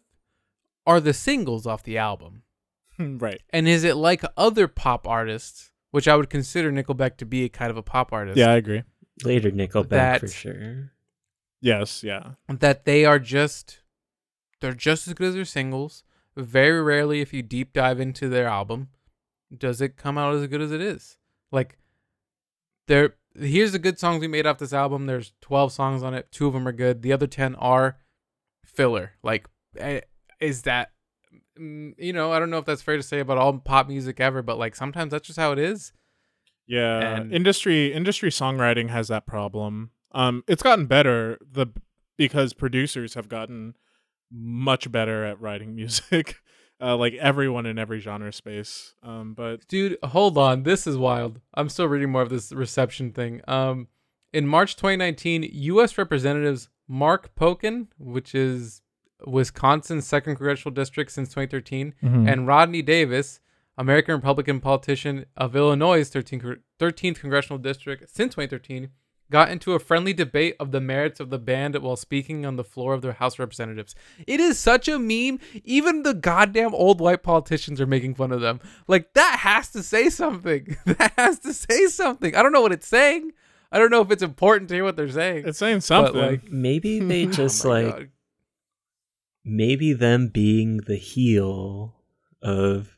are 0.86 1.00
the 1.00 1.14
singles 1.14 1.66
off 1.66 1.84
the 1.84 1.98
album? 1.98 2.44
right. 3.00 3.42
And 3.50 3.68
is 3.68 3.84
it 3.84 3.96
like 3.96 4.24
other 4.38 4.68
pop 4.68 5.08
artists, 5.08 5.71
which 5.92 6.08
I 6.08 6.16
would 6.16 6.30
consider 6.30 6.72
Nickelback 6.72 7.18
to 7.18 7.26
be 7.26 7.44
a 7.46 7.50
kind 7.50 7.72
of 7.72 7.78
a 7.78 7.84
pop 7.84 8.12
artist? 8.12 8.38
Yeah, 8.38 8.52
I 8.52 8.56
agree. 8.56 8.84
later 9.24 9.52
Nickelback 9.52 10.22
for 10.22 10.28
sure. 10.28 10.92
Yes, 11.62 12.04
yeah. 12.04 12.32
That 12.50 12.86
they 12.86 13.06
are 13.06 13.20
just 13.20 13.82
they're 14.62 14.74
just 14.74 15.08
as 15.08 15.14
good 15.14 15.30
as 15.30 15.34
their 15.36 15.46
singles. 15.46 16.04
Very 16.38 16.82
rarely, 16.82 17.20
if 17.20 17.34
you 17.34 17.44
deep 17.44 17.74
dive 17.74 18.00
into 18.00 18.30
their 18.30 18.48
album, 18.48 18.90
does 19.56 19.82
it 19.82 19.98
come 19.98 20.18
out 20.18 20.34
as 20.34 20.48
good 20.48 20.62
as 20.62 20.72
it 20.72 20.82
is. 20.82 21.18
Like, 21.52 21.78
there. 22.88 23.16
Here's 23.38 23.72
the 23.72 23.80
good 23.80 23.98
songs 23.98 24.20
we 24.20 24.28
made 24.28 24.46
off 24.46 24.58
this 24.58 24.74
album. 24.74 25.06
There's 25.06 25.32
12 25.40 25.72
songs 25.72 26.04
on 26.04 26.14
it. 26.14 26.30
Two 26.32 26.48
of 26.48 26.54
them 26.54 26.68
are 26.68 26.74
good. 26.74 27.02
The 27.02 27.14
other 27.14 27.28
10 27.28 27.56
are 27.56 27.98
filler. 28.66 29.14
Like, 29.24 29.48
eh, 29.78 30.02
is 30.42 30.64
that? 30.64 30.92
You 31.98 32.14
know, 32.14 32.32
I 32.32 32.40
don't 32.40 32.50
know 32.50 32.58
if 32.58 32.66
that's 32.66 32.82
fair 32.82 32.98
to 32.98 33.04
say 33.04 33.20
about 33.20 33.38
all 33.38 33.58
pop 33.60 33.88
music 33.88 34.20
ever, 34.20 34.42
but 34.42 34.58
like 34.58 34.76
sometimes 34.76 35.12
that's 35.12 35.28
just 35.28 35.40
how 35.40 35.52
it 35.52 35.60
is. 35.60 35.94
Yeah, 36.68 37.18
And- 37.18 37.34
industry 37.34 37.94
industry 37.94 38.30
songwriting 38.30 38.90
has 38.90 39.08
that 39.10 39.26
problem. 39.28 39.92
Um, 40.14 40.44
it's 40.48 40.64
gotten 40.64 40.86
better 40.88 41.38
the 41.42 41.68
because 42.18 42.54
producers 42.54 43.14
have 43.14 43.30
gotten 43.30 43.76
much 44.32 44.92
better 44.92 45.24
at 45.26 45.40
writing 45.42 45.76
music. 45.82 46.36
uh, 46.82 46.96
like 46.98 47.14
everyone 47.16 47.66
in 47.68 47.78
every 47.78 48.00
genre 48.00 48.34
space. 48.34 48.96
Um, 49.04 49.34
but 49.36 49.68
Dude, 49.68 49.98
hold 50.04 50.38
on. 50.38 50.64
This 50.64 50.88
is 50.88 50.98
wild. 50.98 51.40
I'm 51.54 51.70
still 51.70 51.88
reading 51.88 52.10
more 52.12 52.22
of 52.24 52.30
this 52.30 52.52
reception 52.52 53.12
thing. 53.12 53.42
Um, 53.48 53.88
in 54.34 54.48
March 54.48 54.76
2019, 54.78 55.48
U.S. 55.52 55.98
Representatives 55.98 56.70
Mark 56.88 57.36
Pocan, 57.36 57.88
which 58.00 58.34
is 58.34 58.81
Wisconsin's 59.26 60.08
second 60.08 60.36
congressional 60.36 60.74
district 60.74 61.12
since 61.12 61.30
2013, 61.30 61.94
mm-hmm. 62.04 62.28
and 62.28 62.48
Rodney 62.48 62.82
Davis, 62.82 63.40
American 63.78 64.16
Republican 64.16 64.60
politician 64.60 65.26
of 65.38 65.56
Illinois' 65.56 66.10
13th, 66.10 66.60
13th 66.80 67.20
congressional 67.20 67.58
district 67.58 68.10
since 68.10 68.36
2013, 68.36 68.90
got 69.32 69.50
into 69.50 69.74
a 69.74 69.80
friendly 69.80 70.12
debate 70.14 70.56
of 70.60 70.72
the 70.72 70.82
merits 70.82 71.20
of 71.20 71.30
the 71.30 71.40
band 71.40 71.76
while 71.78 71.96
speaking 71.96 72.46
on 72.46 72.58
the 72.58 72.64
floor 72.66 72.94
of 72.94 73.02
the 73.02 73.14
House 73.14 73.36
of 73.36 73.40
Representatives. 73.40 73.96
It 74.28 74.40
is 74.42 74.60
such 74.60 74.88
a 74.90 75.00
meme. 75.00 75.40
Even 75.64 76.04
the 76.04 76.14
goddamn 76.14 76.76
old 76.76 77.00
white 77.00 77.24
politicians 77.24 77.80
are 77.80 77.86
making 77.88 78.16
fun 78.16 78.32
of 78.34 78.42
them. 78.42 78.60
Like 78.88 79.14
that 79.14 79.38
has 79.40 79.70
to 79.72 79.82
say 79.84 80.10
something. 80.10 80.76
That 80.86 81.14
has 81.18 81.40
to 81.40 81.54
say 81.54 81.88
something. 81.88 82.36
I 82.36 82.44
don't 82.44 82.52
know 82.52 82.62
what 82.62 82.74
it's 82.74 82.88
saying. 82.88 83.32
I 83.72 83.80
don't 83.80 83.90
know 83.90 84.02
if 84.02 84.12
it's 84.12 84.22
important 84.22 84.68
to 84.70 84.76
hear 84.76 84.84
what 84.84 84.98
they're 84.98 85.10
saying. 85.10 85.48
it's 85.48 85.58
saying 85.58 85.80
something. 85.82 86.22
like- 86.22 86.52
Maybe 86.52 87.00
they 87.00 87.26
Oh 87.28 87.32
just 87.32 87.64
my 87.64 87.72
like 87.84 87.96
God. 87.96 88.10
Maybe 89.44 89.94
them 89.94 90.28
being 90.28 90.78
the 90.78 90.96
heel 90.98 91.96
of 92.42 92.96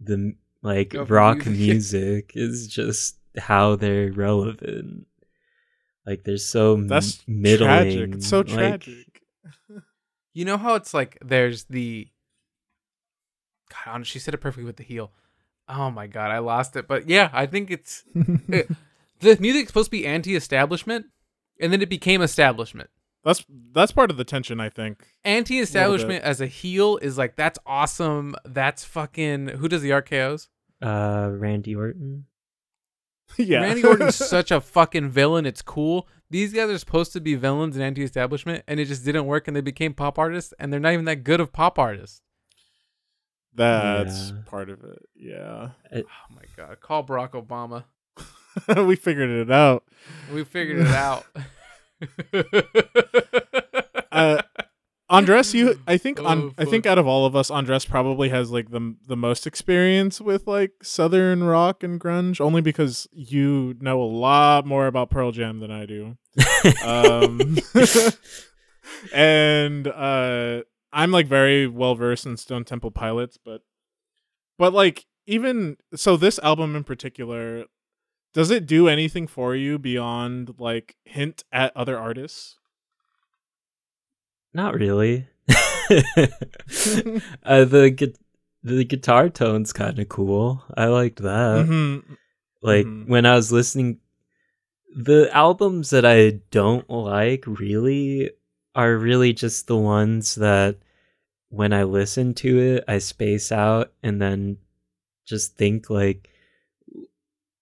the 0.00 0.34
like 0.62 0.94
Of 0.94 1.10
rock 1.10 1.46
music. 1.46 1.52
music 1.58 2.32
is 2.34 2.66
just 2.68 3.16
how 3.38 3.76
they're 3.76 4.12
relevant. 4.12 5.06
Like 6.06 6.24
they're 6.24 6.36
so 6.38 6.74
m- 6.74 6.88
That's 6.88 7.22
middling. 7.26 7.66
tragic. 7.66 8.14
It's 8.14 8.28
so 8.28 8.38
like, 8.40 8.48
tragic. 8.48 9.22
You 10.32 10.44
know 10.44 10.58
how 10.58 10.74
it's 10.74 10.92
like 10.92 11.16
there's 11.24 11.64
the 11.64 12.08
God, 13.84 14.06
she 14.06 14.18
said 14.18 14.34
it 14.34 14.38
perfectly 14.38 14.64
with 14.64 14.76
the 14.76 14.82
heel. 14.84 15.10
Oh 15.68 15.90
my 15.90 16.06
god, 16.06 16.30
I 16.30 16.38
lost 16.38 16.76
it. 16.76 16.86
But 16.86 17.08
yeah, 17.08 17.30
I 17.32 17.46
think 17.46 17.70
it's 17.70 18.04
it- 18.14 18.68
the 19.20 19.36
music's 19.40 19.68
supposed 19.68 19.86
to 19.86 19.90
be 19.90 20.06
anti-establishment, 20.06 21.06
and 21.58 21.72
then 21.72 21.80
it 21.80 21.88
became 21.88 22.20
establishment. 22.20 22.90
That's 23.26 23.44
that's 23.72 23.90
part 23.90 24.12
of 24.12 24.16
the 24.18 24.24
tension, 24.24 24.60
I 24.60 24.68
think. 24.68 25.04
Anti-establishment 25.24 26.22
as 26.22 26.40
a 26.40 26.46
heel 26.46 26.96
is 27.02 27.18
like 27.18 27.34
that's 27.34 27.58
awesome. 27.66 28.36
That's 28.44 28.84
fucking 28.84 29.48
who 29.48 29.68
does 29.68 29.82
the 29.82 29.90
RKO's? 29.90 30.48
Uh, 30.80 31.30
Randy 31.32 31.74
Orton. 31.74 32.26
yeah, 33.36 33.62
Randy 33.62 33.82
Orton's 33.82 34.14
such 34.14 34.52
a 34.52 34.60
fucking 34.60 35.10
villain. 35.10 35.44
It's 35.44 35.60
cool. 35.60 36.06
These 36.30 36.52
guys 36.52 36.70
are 36.70 36.78
supposed 36.78 37.12
to 37.14 37.20
be 37.20 37.34
villains 37.34 37.74
and 37.74 37.84
anti-establishment, 37.84 38.62
and 38.68 38.78
it 38.78 38.84
just 38.84 39.04
didn't 39.04 39.26
work, 39.26 39.48
and 39.48 39.56
they 39.56 39.60
became 39.60 39.92
pop 39.92 40.20
artists, 40.20 40.54
and 40.60 40.72
they're 40.72 40.78
not 40.78 40.92
even 40.92 41.04
that 41.06 41.24
good 41.24 41.40
of 41.40 41.52
pop 41.52 41.80
artists. 41.80 42.22
That's 43.54 44.30
Yeah. 44.30 44.36
part 44.46 44.70
of 44.70 44.84
it. 44.84 45.02
Yeah, 45.16 45.70
Oh 45.92 46.02
my 46.30 46.42
god, 46.56 46.80
call 46.80 47.04
Barack 47.04 47.30
Obama. 47.32 47.84
we 48.86 48.94
figured 48.94 49.30
it 49.30 49.50
out. 49.50 49.82
We 50.32 50.44
figured 50.44 50.78
it 50.78 50.86
out. 50.88 51.26
Uh, 54.12 54.40
Andres, 55.10 55.54
you, 55.54 55.78
I 55.86 55.98
think, 55.98 56.18
on, 56.20 56.42
Oh, 56.42 56.52
I 56.58 56.64
think 56.64 56.86
out 56.86 56.98
of 56.98 57.06
all 57.06 57.26
of 57.26 57.36
us, 57.36 57.50
Andres 57.50 57.84
probably 57.84 58.30
has 58.30 58.50
like 58.50 58.70
the 58.70 58.96
the 59.06 59.16
most 59.16 59.46
experience 59.46 60.20
with 60.20 60.46
like 60.46 60.72
southern 60.82 61.44
rock 61.44 61.82
and 61.82 62.00
grunge, 62.00 62.40
only 62.40 62.60
because 62.62 63.06
you 63.12 63.76
know 63.80 64.00
a 64.00 64.04
lot 64.04 64.66
more 64.66 64.86
about 64.86 65.10
Pearl 65.10 65.32
Jam 65.32 65.60
than 65.60 65.70
I 65.70 65.86
do. 65.86 66.16
Um, 66.84 67.58
and 69.12 69.86
uh, 69.86 70.62
I'm 70.92 71.10
like 71.12 71.26
very 71.26 71.66
well 71.66 71.94
versed 71.94 72.26
in 72.26 72.36
Stone 72.36 72.64
Temple 72.64 72.90
Pilots, 72.90 73.38
but 73.44 73.60
but 74.58 74.72
like 74.72 75.06
even 75.26 75.76
so, 75.94 76.16
this 76.16 76.38
album 76.40 76.74
in 76.74 76.84
particular, 76.84 77.66
does 78.36 78.50
it 78.50 78.66
do 78.66 78.86
anything 78.86 79.26
for 79.26 79.56
you 79.56 79.78
beyond 79.78 80.56
like 80.58 80.94
hint 81.04 81.42
at 81.50 81.74
other 81.74 81.98
artists? 81.98 82.58
Not 84.52 84.74
really. 84.74 85.26
uh, 85.88 87.64
the 87.64 87.94
gu- 87.96 88.12
the 88.62 88.84
guitar 88.84 89.30
tone's 89.30 89.72
kind 89.72 89.98
of 89.98 90.08
cool. 90.10 90.62
I 90.76 90.86
liked 90.86 91.22
that. 91.22 91.66
Mhm. 91.66 92.02
Like 92.60 92.84
Mhm. 92.86 93.08
when 93.08 93.24
I 93.24 93.34
was 93.36 93.50
listening, 93.52 94.00
the 94.94 95.30
albums 95.34 95.88
that 95.90 96.04
I 96.04 96.40
don't 96.50 96.88
like 96.90 97.44
really 97.46 98.32
are 98.74 98.96
really 98.96 99.32
just 99.32 99.66
the 99.66 99.76
ones 99.78 100.34
that 100.34 100.76
when 101.48 101.72
I 101.72 101.84
listen 101.84 102.34
to 102.34 102.58
it, 102.58 102.84
I 102.86 102.98
space 102.98 103.50
out 103.50 103.92
and 104.02 104.20
then 104.20 104.58
just 105.24 105.56
think 105.56 105.88
like 105.88 106.28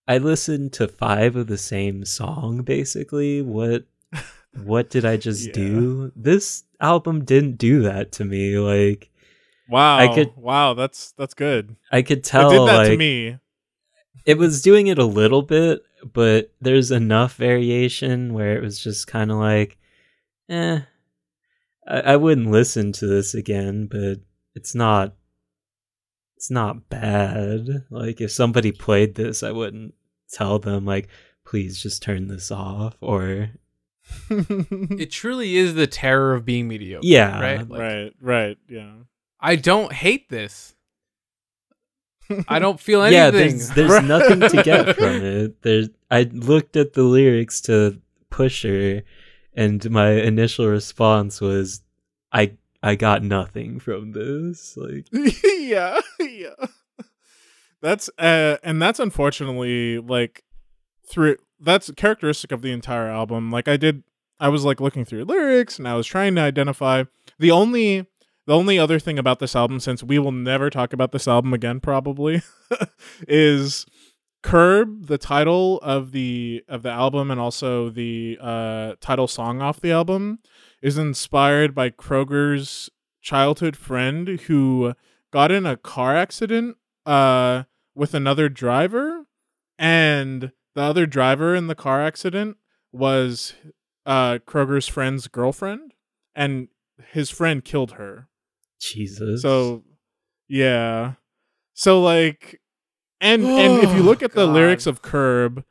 I 0.07 0.19
listened 0.19 0.73
to 0.75 0.89
five 0.89 1.35
of 1.37 1.47
the 1.47 1.59
same 1.59 2.05
song 2.05 2.63
basically. 2.63 3.41
What 3.43 3.85
what 4.65 4.91
did 4.91 5.05
I 5.05 5.17
just 5.17 5.47
Yeah. 5.49 5.53
do? 5.55 6.13
This 6.15 6.65
album 6.81 7.25
didn't 7.25 7.57
do 7.59 7.83
that 7.83 8.13
to 8.13 8.25
me. 8.25 8.59
Like 8.59 9.11
Wow. 9.69 9.97
I 9.99 10.15
could- 10.15 10.37
wow, 10.37 10.75
that's 10.75 11.13
that's 11.13 11.35
good. 11.35 11.77
I 11.91 12.03
could 12.03 12.19
It 12.19 12.25
tell 12.25 12.51
did 12.51 12.61
that 12.61 12.77
like 12.77 12.91
to 12.91 12.97
me. 12.99 13.39
it 14.27 14.37
was 14.39 14.61
doing 14.63 14.87
it 14.89 14.99
a 14.99 15.05
little 15.07 15.43
bit, 15.43 15.83
but 16.13 16.53
there's 16.61 16.91
enough 16.91 17.37
variation 17.37 18.35
where 18.35 18.57
it 18.57 18.63
was 18.63 18.79
just 18.79 19.07
kind 19.07 19.31
of 19.31 19.39
like, 19.39 19.79
eh, 20.51 20.81
I, 21.89 22.01
I 22.01 22.17
wouldn't 22.17 22.51
listen 22.51 22.93
to 22.93 23.07
this 23.07 23.35
again, 23.35 23.87
but 23.87 24.21
it's 24.55 24.75
not, 24.75 25.15
it's 26.45 26.51
not 26.51 26.91
bad. 26.91 27.87
Like 27.89 28.21
if 28.21 28.31
somebody 28.31 28.71
played 28.71 29.15
this, 29.15 29.43
I 29.43 29.51
wouldn't 29.51 29.95
tell 30.31 30.59
them 30.59 30.85
like, 30.85 31.09
please 31.43 31.83
just 31.83 32.03
turn 32.03 32.29
this 32.29 32.51
off 32.51 32.99
or 33.01 33.49
it 34.29 35.07
truly 35.11 35.57
is 35.57 35.73
the 35.73 35.87
terror 35.87 36.35
of 36.35 36.45
being 36.45 36.69
mediocre. 36.69 37.01
yeah, 37.07 37.41
Right? 37.41 37.67
Like, 37.67 37.81
right, 37.81 38.13
right, 38.21 38.59
yeah. 38.69 38.93
I 39.41 39.57
don't 39.57 39.91
hate 39.91 40.29
this. 40.29 40.75
I 42.47 42.59
don't 42.59 42.79
feel 42.79 43.01
yeah. 43.11 43.29
anything. 43.29 43.57
There's 43.57 43.71
there's 43.71 44.03
nothing 44.07 44.41
to 44.41 44.63
get 44.63 44.97
from 44.97 45.25
it. 45.25 45.63
There's 45.63 45.89
I 46.11 46.25
looked 46.25 46.77
at 46.77 46.93
the 46.93 47.05
lyrics 47.05 47.63
to 47.63 48.03
Pusher, 48.29 49.03
and 49.55 49.91
my 49.91 50.11
initial 50.11 50.67
response 50.67 51.41
was, 51.41 51.81
I 52.33 52.59
I 52.85 52.97
got 52.97 53.23
nothing 53.23 53.81
from 53.81 54.13
this. 54.13 54.77
Like 54.77 55.07
yeah, 55.59 56.01
yeah. 56.21 56.67
That's 57.81 58.11
uh 58.19 58.59
and 58.63 58.81
that's 58.81 59.01
unfortunately 59.01 59.99
like 59.99 60.45
through 61.09 61.37
that's 61.59 61.91
characteristic 61.97 62.53
of 62.53 62.61
the 62.61 62.73
entire 62.73 63.09
album. 63.09 63.51
Like 63.51 63.69
I 63.69 63.79
did 63.79 64.03
I 64.39 64.49
was 64.49 64.67
like 64.67 64.81
looking 64.81 65.07
through 65.07 65.25
lyrics 65.25 65.79
and 65.79 65.89
I 65.89 65.95
was 65.95 66.07
trying 66.07 66.35
to 66.35 66.43
identify 66.43 67.05
the 67.39 67.51
only 67.51 68.07
the 68.47 68.55
only 68.55 68.79
other 68.79 68.99
thing 68.99 69.19
about 69.19 69.39
this 69.39 69.57
album 69.57 69.81
since 69.81 70.03
we 70.03 70.19
will 70.19 70.33
never 70.33 70.69
talk 70.69 70.93
about 70.93 71.13
this 71.13 71.27
album 71.27 71.55
again 71.55 71.81
probably 71.81 72.43
is 73.27 73.87
Curb, 74.45 75.07
the 75.07 75.17
title 75.17 75.79
of 75.79 76.13
the 76.13 76.63
of 76.69 76.83
the 76.83 76.91
album 76.91 77.31
and 77.31 77.41
also 77.41 77.89
the 77.89 78.37
uh 78.39 78.93
title 79.01 79.27
song 79.27 79.63
off 79.63 79.81
the 79.81 79.91
album 79.91 80.39
is 80.83 80.99
inspired 80.99 81.75
by 81.75 81.89
Kroeger's 81.89 82.91
childhood 83.23 83.75
friend 83.75 84.29
who 84.29 84.93
got 85.33 85.51
in 85.51 85.65
a 85.65 85.79
car 85.79 86.15
accident 86.15 86.77
uh 87.07 87.63
with 87.95 88.13
another 88.13 88.51
driver 88.51 89.25
and 89.79 90.53
the 90.75 90.83
other 90.83 91.07
driver 91.07 91.55
in 91.55 91.67
the 91.67 91.75
car 91.75 92.03
accident 92.03 92.59
was 92.93 93.55
uh 94.05 94.41
Kroeger's 94.47 94.87
friend's 94.87 95.27
girlfriend 95.27 95.95
and 96.35 96.69
his 97.13 97.31
friend 97.31 97.65
killed 97.65 97.93
her. 97.93 98.29
Jesus. 98.79 99.41
So 99.41 99.85
yeah. 100.49 101.15
So 101.73 102.03
like 102.03 102.61
and 103.25 103.43
and 103.45 103.83
if 103.83 103.91
you 103.97 104.03
Oh, 104.03 104.05
look 104.05 104.23
at 104.23 104.33
the 104.33 104.47
God. 104.47 104.55
lyrics 104.55 104.87
of 104.87 105.03
Curb 105.03 105.65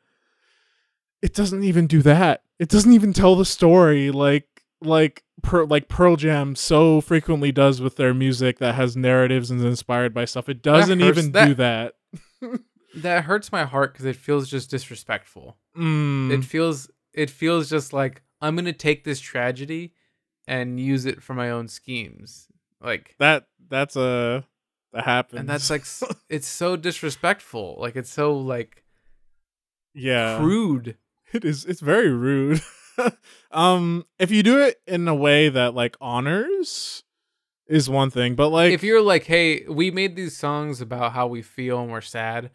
it 1.21 1.33
doesn't 1.33 1.63
even 1.63 1.87
do 1.87 2.01
that. 2.01 2.43
It 2.59 2.67
doesn't 2.67 2.91
even 2.91 3.13
tell 3.13 3.35
the 3.35 3.45
story 3.45 4.11
like 4.11 4.47
like 4.81 5.23
per, 5.41 5.63
like 5.63 5.87
Pearl 5.87 6.17
Jam 6.17 6.53
so 6.55 6.99
frequently 6.99 7.51
does 7.51 7.79
with 7.79 7.95
their 7.95 8.13
music 8.13 8.59
that 8.59 8.75
has 8.75 8.97
narratives 8.97 9.49
and 9.49 9.59
is 9.61 9.65
inspired 9.65 10.13
by 10.13 10.25
stuff. 10.25 10.49
It 10.49 10.61
doesn't 10.61 10.99
hurts. 10.99 11.17
even 11.19 11.31
That- 11.31 11.47
do 11.47 11.53
that. 11.55 11.93
That 12.97 13.23
hurts 13.23 13.51
my 13.51 13.63
heart 13.63 13.91
because 13.93 14.05
it 14.05 14.15
feels 14.15 14.47
just 14.47 14.69
disrespectful. 14.69 15.57
Mm, 15.75 16.29
It 16.31 16.43
feels 16.45 16.89
it 17.13 17.29
feels 17.31 17.67
just 17.67 17.91
like 17.91 18.21
I'm 18.39 18.55
gonna 18.55 18.71
take 18.71 19.03
this 19.03 19.19
tragedy 19.19 19.93
and 20.47 20.79
use 20.79 21.05
it 21.07 21.23
for 21.23 21.33
my 21.33 21.49
own 21.49 21.67
schemes. 21.69 22.47
Like 22.79 23.15
that 23.17 23.47
that's 23.67 23.95
a 23.95 24.45
that 24.93 25.05
happens. 25.05 25.39
and 25.39 25.49
that's 25.49 25.69
like 25.69 25.85
it's 26.29 26.47
so 26.47 26.75
disrespectful. 26.75 27.77
Like 27.79 27.95
it's 27.95 28.11
so 28.11 28.33
like 28.33 28.83
yeah. 29.93 30.37
crude. 30.37 30.97
It 31.33 31.43
is 31.43 31.65
it's 31.65 31.81
very 31.81 32.11
rude. 32.11 32.61
um 33.51 34.05
if 34.19 34.29
you 34.31 34.43
do 34.43 34.61
it 34.61 34.79
in 34.85 35.07
a 35.07 35.15
way 35.15 35.49
that 35.49 35.73
like 35.73 35.97
honors 35.99 37.03
is 37.67 37.89
one 37.89 38.09
thing, 38.11 38.35
but 38.35 38.49
like 38.49 38.71
if 38.71 38.83
you're 38.83 39.01
like, 39.01 39.23
hey, 39.25 39.65
we 39.67 39.89
made 39.89 40.15
these 40.15 40.37
songs 40.37 40.79
about 40.79 41.13
how 41.13 41.27
we 41.27 41.41
feel 41.41 41.81
and 41.81 41.91
we're 41.91 42.01
sad, 42.01 42.51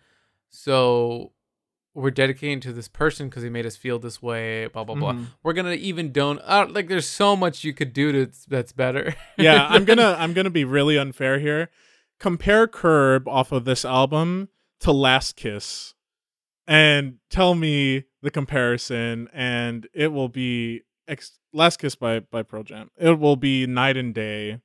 so 0.48 1.32
we're 1.94 2.10
dedicating 2.12 2.60
to 2.60 2.73
this 2.73 2.86
person 2.86 3.28
because 3.28 3.43
he 3.43 3.48
made 3.48 3.66
us 3.66 3.77
feel 3.77 3.98
this 3.98 4.23
way. 4.23 4.66
Blah 4.69 4.85
blah 4.85 4.94
blah. 4.94 5.12
Mhm. 5.15 5.27
We're 5.43 5.55
gonna 5.55 5.73
even 5.73 6.12
don't 6.12 6.39
uh, 6.44 6.66
like. 6.69 6.86
There's 6.89 7.09
so 7.09 7.35
much 7.35 7.65
you 7.65 7.73
could 7.73 7.93
do 7.93 8.12
to 8.12 8.31
that's 8.47 8.73
better. 8.73 9.16
yeah, 9.36 9.66
I'm 9.69 9.85
gonna 9.85 10.15
I'm 10.20 10.32
gonna 10.35 10.51
be 10.51 10.65
really 10.65 10.97
unfair 10.97 11.40
here. 11.40 11.70
Compare 12.19 12.66
Curb 12.66 13.28
off 13.28 13.53
of 13.53 13.65
this 13.65 13.85
album 13.85 14.49
to 14.81 14.93
Last 14.93 15.36
Kiss, 15.36 15.95
and 16.66 17.16
tell 17.31 17.55
me 17.55 18.05
the 18.23 18.31
comparison, 18.31 19.28
and 19.32 19.86
it 19.95 20.12
will 20.12 20.28
be 20.28 20.82
ex- 21.07 21.39
Last 21.53 21.78
Kiss 21.78 21.95
by 21.95 22.20
by 22.20 22.43
Pearl 22.43 22.62
Jam. 22.62 22.90
It 22.97 23.19
will 23.19 23.36
be 23.36 23.66
night 23.66 23.97
and 23.97 24.15
day. 24.15 24.61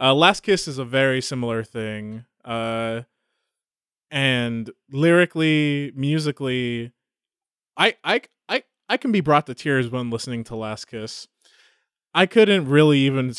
Uh, 0.00 0.14
Last 0.14 0.42
Kiss 0.42 0.68
is 0.68 0.78
a 0.78 0.84
very 0.84 1.20
similar 1.20 1.64
thing, 1.64 2.24
uh, 2.44 3.02
and 4.10 4.70
lyrically, 4.90 5.92
musically, 5.94 6.92
I 7.76 7.96
I 8.04 8.22
I 8.48 8.62
I 8.88 8.96
can 8.96 9.10
be 9.12 9.20
brought 9.20 9.46
to 9.46 9.54
tears 9.54 9.90
when 9.90 10.10
listening 10.10 10.44
to 10.44 10.56
Last 10.56 10.86
Kiss. 10.86 11.26
I 12.14 12.26
couldn't 12.26 12.68
really 12.68 13.00
even 13.00 13.34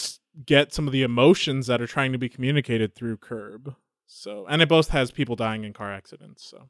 get 0.45 0.73
some 0.73 0.87
of 0.87 0.93
the 0.93 1.03
emotions 1.03 1.67
that 1.67 1.81
are 1.81 1.87
trying 1.87 2.11
to 2.11 2.17
be 2.17 2.29
communicated 2.29 2.95
through 2.95 3.17
Curb. 3.17 3.75
So, 4.05 4.45
and 4.47 4.61
it 4.61 4.69
both 4.69 4.89
has 4.89 5.11
people 5.11 5.35
dying 5.35 5.63
in 5.63 5.73
car 5.73 5.91
accidents. 5.91 6.43
So, 6.43 6.69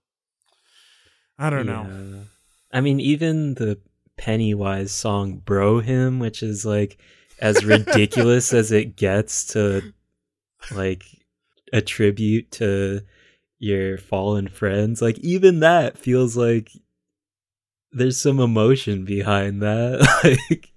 I 1.37 1.49
don't 1.49 1.67
know. 1.67 2.23
I 2.71 2.81
mean, 2.81 2.99
even 2.99 3.53
the 3.55 3.79
Pennywise 4.17 4.91
song 4.91 5.37
"Bro 5.37 5.81
Hymn," 5.81 6.19
which 6.19 6.41
is 6.41 6.65
like 6.65 6.97
as 7.39 7.63
ridiculous 7.63 8.53
as 8.53 8.71
it 8.71 8.95
gets 8.95 9.45
to 9.47 9.93
like 10.71 11.03
a 11.71 11.81
tribute 11.81 12.51
to 12.53 13.01
your 13.59 13.97
fallen 13.97 14.47
friends. 14.47 15.01
Like 15.01 15.19
even 15.19 15.59
that 15.59 15.97
feels 15.97 16.35
like 16.35 16.71
there's 17.91 18.17
some 18.17 18.39
emotion 18.39 19.05
behind 19.05 19.61
that. 19.61 20.37
like 20.49 20.73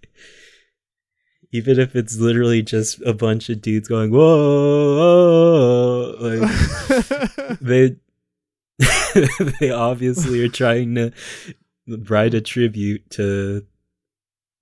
even 1.53 1.79
if 1.81 1.97
it's 1.97 2.17
literally 2.19 2.63
just 2.63 3.01
a 3.03 3.13
bunch 3.13 3.49
of 3.49 3.61
dudes 3.61 3.89
going 3.89 4.11
whoa, 4.11 6.15
like 6.21 7.59
they 7.61 7.97
they 9.61 9.71
obviously 9.71 10.45
are 10.45 10.49
trying 10.49 10.95
to 10.95 11.13
write 11.87 12.35
a 12.35 12.41
tribute 12.41 13.09
to 13.11 13.67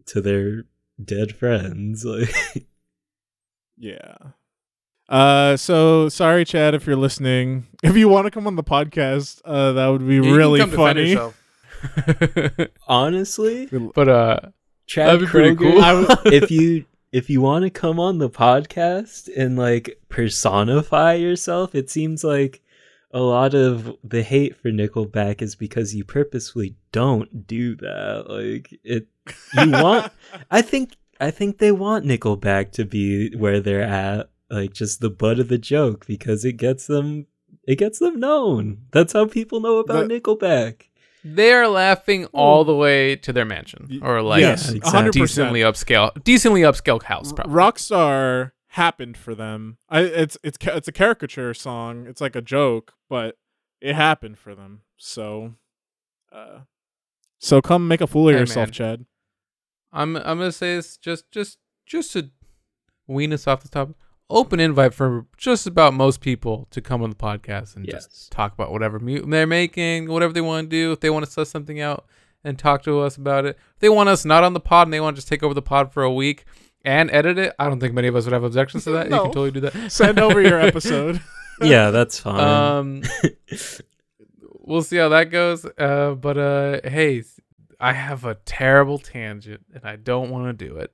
to 0.06 0.20
their 0.20 0.65
dead 1.02 1.35
friends 1.36 2.05
like 2.05 2.66
yeah. 3.77 4.16
Uh, 5.09 5.56
so 5.56 6.10
sorry, 6.10 6.44
Chad, 6.44 6.74
if 6.74 6.86
you're 6.86 6.97
listening. 6.97 7.66
If 7.82 7.97
you 7.97 8.10
want 8.10 8.27
to 8.27 8.31
come 8.31 8.47
on 8.47 8.56
the 8.56 8.65
podcast, 8.65 9.40
uh, 9.43 9.73
that 9.73 9.86
would 9.86 10.06
be 10.06 10.16
You 10.16 10.23
can 10.23 10.35
really 10.35 10.60
come 10.60 10.70
funny. 10.70 11.16
honestly 12.89 13.69
but 13.94 14.09
uh, 14.09 14.40
Chad 14.89 15.06
That'd 15.09 15.20
be 15.20 15.27
pretty 15.27 15.55
cool. 15.55 15.81
I 15.81 16.02
w- 16.02 16.16
if 16.36 16.51
you 16.51 16.85
if 17.12 17.31
you 17.31 17.40
want 17.40 17.62
to 17.65 17.70
come 17.70 18.01
on 18.01 18.19
the 18.19 18.28
podcast 18.31 19.28
and 19.36 19.56
like 19.56 20.01
personify 20.09 21.15
yourself 21.15 21.74
it 21.74 21.89
seems 21.90 22.24
like 22.24 22.60
a 23.12 23.20
lot 23.20 23.55
of 23.55 23.97
the 24.05 24.23
hate 24.23 24.56
for 24.56 24.70
Nickelback 24.70 25.40
is 25.40 25.55
because 25.55 25.94
you 25.94 26.05
purposefully 26.05 26.74
don't 26.93 27.47
do 27.47 27.77
that 27.77 28.24
like 28.28 28.78
it 28.82 29.06
you 29.55 29.70
want 29.85 30.12
I 30.51 30.62
think 30.62 30.94
I 31.20 31.31
think 31.31 31.59
they 31.59 31.73
want 31.73 32.05
Nickelback 32.05 32.73
to 32.73 32.85
be 32.85 33.35
where 33.36 33.60
they're 33.60 33.82
at, 33.82 34.31
like 34.51 34.73
just 34.73 35.01
the 35.01 35.10
butt 35.10 35.40
of 35.40 35.48
the 35.48 35.59
joke 35.59 36.06
because 36.06 36.44
it 36.44 36.52
gets 36.55 36.86
them 36.86 37.27
it 37.66 37.77
gets 37.77 37.98
them 37.98 38.19
known. 38.20 38.85
That's 38.93 39.12
how 39.12 39.27
people 39.27 39.60
know 39.60 39.78
about 39.78 40.09
But- 40.09 40.10
Nickelback. 40.23 40.82
They 41.36 41.52
are 41.52 41.68
laughing 41.68 42.26
all 42.26 42.64
the 42.64 42.74
way 42.74 43.16
to 43.16 43.32
their 43.32 43.44
mansion 43.44 44.00
or 44.02 44.22
like 44.22 44.40
yes, 44.40 44.72
Yeah, 44.72 44.80
a 44.82 44.90
hundred 44.90 45.09
exactly. 45.16 45.20
percent. 45.20 45.52
decently 45.52 45.60
upscale, 45.60 46.24
decently 46.24 46.60
upscale 46.62 47.02
house. 47.02 47.32
Probably. 47.32 47.52
Rockstar 47.55 48.52
happened 48.68 49.16
for 49.16 49.34
them. 49.34 49.78
I 49.88 50.00
it's 50.02 50.36
it's 50.42 50.59
it's 50.62 50.88
a 50.88 50.92
caricature 50.92 51.55
song. 51.55 52.06
It's 52.06 52.20
like 52.20 52.36
a 52.36 52.42
joke, 52.42 52.94
but 53.09 53.36
it 53.80 53.94
happened 53.94 54.38
for 54.38 54.55
them. 54.55 54.82
So, 54.96 55.55
uh, 56.32 56.60
so 57.38 57.60
come 57.62 57.86
make 57.88 58.00
a 58.00 58.06
fool 58.06 58.28
of 58.28 58.34
Hey, 58.34 58.40
yourself, 58.40 58.68
man. 58.68 58.72
Chad. 58.72 59.06
I'm 59.92 60.16
I'm 60.16 60.38
gonna 60.38 60.52
say 60.52 60.76
this 60.76 60.96
just 60.96 61.30
just 61.30 61.59
just 61.86 62.12
to 62.12 62.30
wean 63.06 63.32
us 63.32 63.46
off 63.46 63.62
the 63.62 63.68
topic. 63.68 63.96
Open 64.30 64.60
invite 64.60 64.92
for 64.92 65.24
just 65.38 65.66
about 65.66 65.94
most 65.94 66.20
people 66.20 66.66
to 66.70 66.80
come 66.82 67.02
on 67.02 67.09
the 67.10 67.16
podcast 67.16 67.76
and 67.76 67.86
Yes. 67.86 68.06
just 68.06 68.30
talk 68.32 68.52
about 68.52 68.70
whatever 68.70 68.98
mu- 68.98 69.22
they're 69.24 69.46
making, 69.46 70.09
whatever 70.09 70.32
they 70.34 70.42
want 70.42 70.66
to 70.66 70.68
do. 70.68 70.92
If 70.92 71.00
they 71.00 71.09
want 71.10 71.24
to 71.24 71.30
suss 71.30 71.48
something 71.48 71.80
out 71.80 72.05
and 72.44 72.59
talk 72.59 72.82
to 72.82 73.00
us 73.00 73.16
about 73.16 73.46
it, 73.46 73.56
if 73.74 73.80
they 73.80 73.88
want 73.88 74.10
us 74.10 74.24
not 74.26 74.44
on 74.44 74.52
the 74.52 74.60
pod 74.60 74.86
and 74.86 74.92
they 74.92 75.00
want 75.00 75.16
to 75.16 75.18
just 75.18 75.28
take 75.28 75.42
over 75.42 75.55
the 75.55 75.62
pod 75.62 75.92
for 75.94 76.02
a 76.02 76.12
week 76.12 76.44
and 76.84 77.10
edit 77.10 77.38
it, 77.38 77.55
I 77.59 77.68
don't 77.68 77.80
think 77.80 77.94
many 77.94 78.06
of 78.09 78.16
us 78.16 78.24
would 78.24 78.34
have 78.34 78.44
objections 78.44 78.84
to 78.84 78.90
that. 78.90 79.06
You 79.06 79.12
can 79.16 79.24
totally 79.26 79.50
do 79.50 79.60
that. 79.60 79.72
Send 79.92 80.18
over 80.18 80.42
your 80.42 80.60
episode. 80.70 81.22
Yeah, 81.62 81.90
that's 81.90 82.20
fine. 82.20 82.38
Um, 82.40 83.02
we'll 84.60 84.82
see 84.82 84.96
how 84.98 85.09
that 85.09 85.30
goes. 85.30 85.64
Uh, 85.64 86.14
but 86.20 86.36
uh, 86.36 86.80
hey, 86.84 87.22
I 87.80 87.94
have 87.94 88.24
a 88.26 88.34
terrible 88.34 88.98
tangent 88.98 89.64
and 89.74 89.84
I 89.86 89.96
don't 89.96 90.30
want 90.30 90.46
to 90.59 90.66
do 90.68 90.76
it. 90.76 90.92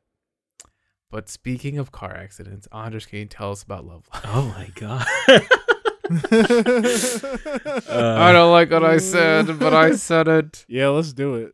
But 1.14 1.28
speaking 1.28 1.78
of 1.78 1.92
car 1.92 2.12
accidents, 2.12 2.66
Andres, 2.72 3.06
can 3.06 3.20
you 3.20 3.26
tell 3.26 3.52
us 3.52 3.62
about 3.62 3.86
Love 3.86 4.08
Life? 4.12 4.24
oh 4.26 4.46
my 4.46 4.68
god. 4.74 5.06
I 7.88 8.32
don't 8.32 8.50
like 8.50 8.72
what 8.72 8.82
I 8.84 8.96
said, 8.98 9.60
but 9.60 9.72
I 9.72 9.94
said 10.08 10.26
it. 10.26 10.64
yeah, 10.66 10.88
let's 10.88 11.12
do 11.12 11.34
it. 11.36 11.52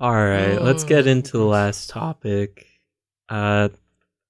All 0.00 0.14
right, 0.14 0.56
let's 0.62 0.84
get 0.84 1.06
Oh, 1.06 1.10
into 1.10 1.32
the 1.36 1.44
last 1.44 1.90
topic. 1.90 2.66
Uh, 3.28 3.68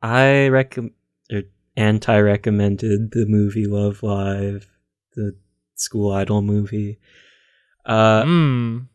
I 0.02 0.48
recommend 0.48 0.94
or 1.30 1.42
anti-recommended 1.76 3.12
the 3.12 3.24
movie 3.28 3.68
Love 3.68 4.02
Live, 4.02 4.66
the 5.14 5.36
school 5.76 6.10
idol 6.10 6.42
movie. 6.42 6.98
Uh, 7.86 8.24
Mm. 8.24 8.88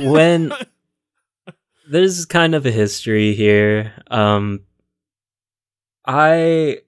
when 0.00 0.50
there's 1.88 2.24
kind 2.24 2.54
of 2.54 2.66
a 2.66 2.70
history 2.70 3.34
here. 3.34 3.92
Um, 4.10 4.60
I, 6.06 6.80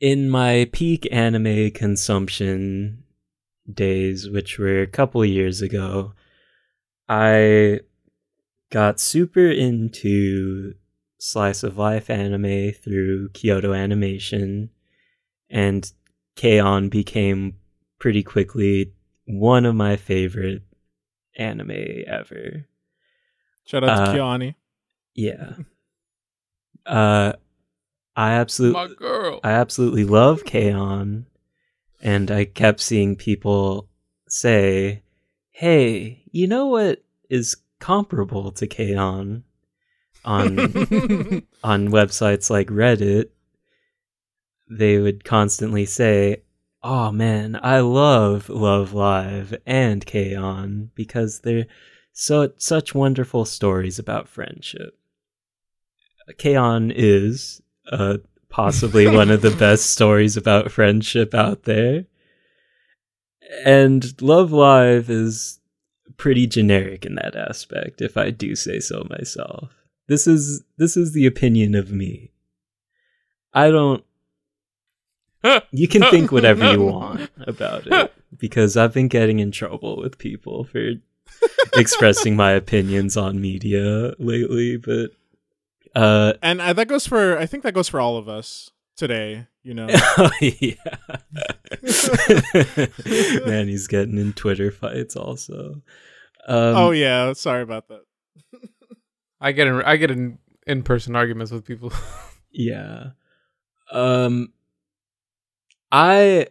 in 0.00 0.30
my 0.30 0.68
peak 0.72 1.08
anime 1.12 1.70
consumption 1.72 3.04
days, 3.72 4.28
which 4.28 4.58
were 4.58 4.80
a 4.80 4.86
couple 4.86 5.24
years 5.24 5.62
ago, 5.62 6.12
I 7.08 7.80
got 8.70 9.00
super 9.00 9.50
into 9.50 10.74
slice 11.18 11.62
of 11.62 11.76
life 11.76 12.08
anime 12.08 12.72
through 12.72 13.28
Kyoto 13.30 13.74
Animation, 13.74 14.70
and 15.50 15.90
K-On! 16.36 16.88
became 16.88 17.56
pretty 17.98 18.22
quickly 18.22 18.94
one 19.26 19.66
of 19.66 19.74
my 19.74 19.96
favorite 19.96 20.62
anime 21.36 22.04
ever. 22.06 22.66
Shout 23.70 23.84
out 23.84 24.04
to 24.06 24.10
Uh, 24.10 24.14
KyoAni. 24.16 24.54
Yeah. 25.14 25.52
Uh 26.84 27.34
I 28.16 28.32
absolutely 28.32 28.88
My 28.88 28.94
girl. 28.94 29.38
I 29.44 29.52
absolutely 29.52 30.02
love 30.04 30.44
K-On! 30.44 31.26
and 32.02 32.30
I 32.30 32.46
kept 32.46 32.80
seeing 32.80 33.14
people 33.14 33.88
say, 34.26 35.02
"Hey, 35.50 36.24
you 36.32 36.48
know 36.48 36.66
what 36.66 37.04
is 37.28 37.56
comparable 37.78 38.50
to 38.52 38.66
K-On!" 38.66 39.44
on 40.24 40.58
on 41.62 41.88
websites 41.92 42.50
like 42.50 42.66
Reddit, 42.68 43.26
they 44.68 44.98
would 44.98 45.22
constantly 45.22 45.86
say, 45.86 46.42
"Oh 46.82 47.12
man, 47.12 47.58
I 47.62 47.78
love 47.80 48.48
Love 48.48 48.92
Live 48.94 49.54
and 49.64 50.04
K-On! 50.04 50.90
because 50.96 51.40
they're 51.40 51.66
so 52.20 52.52
such 52.58 52.94
wonderful 52.94 53.44
stories 53.44 53.98
about 53.98 54.28
friendship." 54.28 54.96
K-On! 56.38 56.90
is 56.90 57.62
uh, 57.90 58.18
possibly 58.48 59.06
one 59.16 59.30
of 59.30 59.42
the 59.42 59.50
best 59.50 59.90
stories 59.90 60.36
about 60.36 60.70
friendship 60.70 61.34
out 61.34 61.64
there. 61.64 62.04
And 63.64 64.20
Love 64.22 64.52
Live 64.52 65.10
is 65.10 65.60
pretty 66.16 66.46
generic 66.46 67.04
in 67.04 67.14
that 67.16 67.34
aspect, 67.34 68.00
if 68.00 68.16
I 68.16 68.30
do 68.30 68.54
say 68.54 68.78
so 68.78 69.06
myself. 69.08 69.70
This 70.06 70.26
is 70.26 70.62
this 70.76 70.96
is 70.96 71.12
the 71.12 71.26
opinion 71.26 71.74
of 71.74 71.90
me. 71.90 72.32
I 73.54 73.70
don't 73.70 74.04
you 75.70 75.88
can 75.88 76.02
think 76.10 76.30
whatever 76.30 76.70
you 76.70 76.82
want 76.84 77.30
about 77.46 77.86
it 77.86 78.12
because 78.36 78.76
I've 78.76 78.92
been 78.92 79.08
getting 79.08 79.38
in 79.38 79.50
trouble 79.50 79.96
with 79.96 80.18
people 80.18 80.64
for 80.64 80.92
expressing 81.74 82.36
my 82.36 82.52
opinions 82.52 83.16
on 83.16 83.40
media 83.40 84.14
lately, 84.18 84.76
but 84.76 85.10
uh 85.94 86.34
And 86.42 86.60
uh, 86.60 86.72
that 86.72 86.88
goes 86.88 87.06
for 87.06 87.38
I 87.38 87.46
think 87.46 87.62
that 87.64 87.74
goes 87.74 87.88
for 87.88 88.00
all 88.00 88.16
of 88.16 88.28
us 88.28 88.70
today. 88.96 89.46
You 89.62 89.74
know, 89.74 89.88
oh, 89.92 90.30
yeah. 90.40 90.74
Man, 93.46 93.68
he's 93.68 93.86
getting 93.88 94.16
in 94.16 94.32
Twitter 94.32 94.70
fights 94.70 95.16
also. 95.16 95.82
Um, 96.46 96.76
oh 96.76 96.90
yeah, 96.92 97.34
sorry 97.34 97.62
about 97.62 97.88
that. 97.88 98.02
I 99.40 99.52
get 99.52 99.66
in 99.66 99.82
I 99.82 99.96
get 99.96 100.10
in 100.10 100.38
in 100.66 100.82
person 100.82 101.16
arguments 101.16 101.52
with 101.52 101.64
people. 101.64 101.92
yeah. 102.50 103.10
Um 103.92 104.52
I 105.92 106.46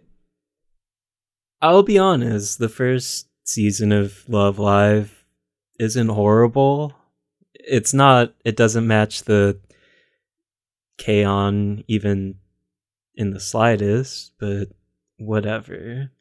I'll 1.62 1.84
be 1.84 1.98
honest, 1.98 2.60
the 2.60 2.70
first 2.70 3.29
season 3.50 3.92
of 3.92 4.24
Love 4.30 4.60
Live 4.60 5.26
isn't 5.80 6.10
horrible. 6.10 6.94
It's 7.54 7.94
not 7.94 8.34
it 8.46 8.56
doesn't 8.56 8.86
match 8.86 9.24
the 9.24 9.60
K-On! 10.98 11.84
even 11.88 12.36
in 13.16 13.32
the 13.32 13.40
slightest, 13.40 14.34
but 14.40 14.70
whatever. 15.18 16.12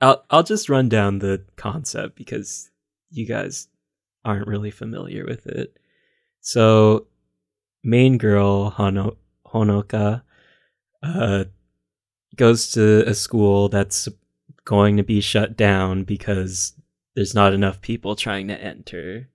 I'll 0.00 0.24
I'll 0.30 0.42
just 0.42 0.68
run 0.68 0.88
down 0.88 1.18
the 1.18 1.44
concept 1.56 2.16
because 2.16 2.70
you 3.10 3.26
guys 3.26 3.68
aren't 4.24 4.46
really 4.46 4.70
familiar 4.70 5.24
with 5.24 5.46
it. 5.46 5.76
So, 6.40 7.06
main 7.82 8.18
girl 8.18 8.70
Hono- 8.70 9.16
Honoka 9.46 10.22
uh, 11.02 11.44
goes 12.36 12.70
to 12.72 13.04
a 13.06 13.14
school 13.14 13.68
that's 13.68 14.08
going 14.64 14.96
to 14.96 15.02
be 15.02 15.20
shut 15.20 15.56
down 15.56 16.04
because 16.04 16.74
there's 17.14 17.34
not 17.34 17.52
enough 17.52 17.80
people 17.80 18.16
trying 18.16 18.48
to 18.48 18.60
enter. 18.60 19.28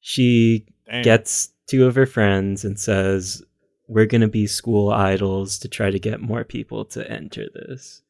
She 0.00 0.66
gets 1.02 1.50
two 1.66 1.86
of 1.86 1.94
her 1.94 2.06
friends 2.06 2.64
and 2.64 2.78
says, 2.78 3.42
We're 3.88 4.06
going 4.06 4.20
to 4.20 4.28
be 4.28 4.46
school 4.46 4.90
idols 4.90 5.58
to 5.60 5.68
try 5.68 5.90
to 5.90 5.98
get 5.98 6.20
more 6.20 6.44
people 6.44 6.84
to 6.86 7.10
enter 7.10 7.46
this. 7.54 8.02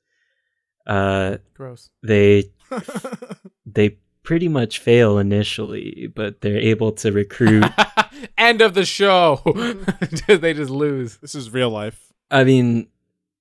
Uh, 0.87 1.37
Gross. 1.55 1.91
they 2.03 2.51
they 3.67 3.99
pretty 4.23 4.49
much 4.49 4.79
fail 4.79 5.19
initially, 5.19 6.11
but 6.15 6.41
they're 6.41 6.59
able 6.59 6.93
to 6.93 7.13
recruit. 7.13 7.65
End 8.39 8.61
of 8.61 8.75
the 8.75 8.85
show. 8.85 9.41
they 10.27 10.55
just 10.55 10.71
lose. 10.71 11.17
this 11.19 11.35
is 11.35 11.51
real 11.51 11.71
life. 11.71 12.13
I 12.31 12.45
mean, 12.45 12.89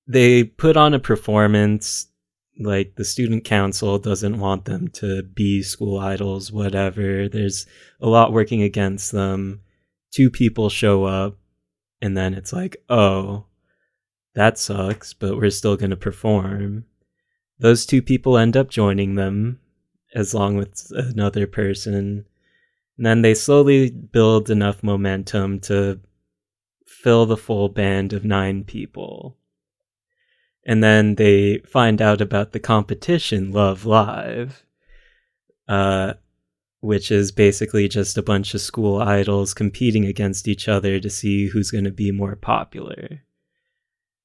they 0.06 0.44
put 0.44 0.76
on 0.76 0.94
a 0.94 0.98
performance. 0.98 2.06
Like 2.60 2.96
the 2.96 3.04
student 3.06 3.44
council 3.44 3.98
doesn't 3.98 4.38
want 4.38 4.66
them 4.66 4.88
to 4.88 5.22
be 5.22 5.62
school 5.62 5.98
idols, 5.98 6.52
whatever. 6.52 7.26
There's 7.26 7.66
a 8.00 8.08
lot 8.08 8.32
working 8.34 8.62
against 8.62 9.12
them. 9.12 9.62
Two 10.12 10.28
people 10.30 10.68
show 10.68 11.04
up, 11.04 11.38
and 12.02 12.16
then 12.16 12.34
it's 12.34 12.52
like, 12.52 12.76
oh, 12.90 13.46
that 14.34 14.58
sucks, 14.58 15.14
but 15.14 15.36
we're 15.36 15.50
still 15.50 15.76
going 15.76 15.90
to 15.90 15.96
perform. 15.96 16.84
Those 17.58 17.86
two 17.86 18.02
people 18.02 18.36
end 18.36 18.56
up 18.56 18.68
joining 18.68 19.14
them, 19.14 19.60
as 20.14 20.34
long 20.34 20.56
with 20.56 20.90
another 20.90 21.46
person. 21.46 21.94
And 21.94 23.06
then 23.06 23.22
they 23.22 23.34
slowly 23.34 23.90
build 23.90 24.50
enough 24.50 24.82
momentum 24.82 25.60
to 25.60 26.00
fill 26.86 27.24
the 27.24 27.36
full 27.36 27.70
band 27.70 28.12
of 28.12 28.24
nine 28.24 28.64
people. 28.64 29.38
And 30.64 30.82
then 30.84 31.14
they 31.14 31.58
find 31.58 32.02
out 32.02 32.20
about 32.20 32.52
the 32.52 32.60
competition, 32.60 33.52
Love 33.52 33.86
Live, 33.86 34.64
uh, 35.68 36.14
which 36.80 37.10
is 37.10 37.32
basically 37.32 37.88
just 37.88 38.18
a 38.18 38.22
bunch 38.22 38.54
of 38.54 38.60
school 38.60 39.00
idols 39.00 39.54
competing 39.54 40.04
against 40.04 40.48
each 40.48 40.68
other 40.68 41.00
to 41.00 41.10
see 41.10 41.46
who's 41.46 41.70
going 41.70 41.84
to 41.84 41.90
be 41.90 42.10
more 42.10 42.36
popular. 42.36 43.22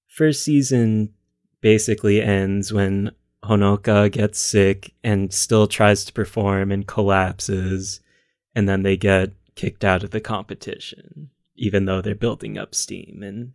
First 0.07 0.43
season 0.43 1.13
basically 1.61 2.21
ends 2.21 2.71
when 2.71 3.11
Honoka 3.43 4.11
gets 4.11 4.39
sick 4.39 4.93
and 5.03 5.33
still 5.33 5.67
tries 5.67 6.05
to 6.05 6.13
perform 6.13 6.71
and 6.71 6.87
collapses, 6.87 8.01
and 8.55 8.67
then 8.67 8.83
they 8.83 8.97
get 8.97 9.31
kicked 9.55 9.83
out 9.85 10.03
of 10.03 10.11
the 10.11 10.21
competition, 10.21 11.29
even 11.55 11.85
though 11.85 12.01
they're 12.01 12.15
building 12.15 12.57
up 12.57 12.73
steam. 12.75 13.21
And 13.23 13.53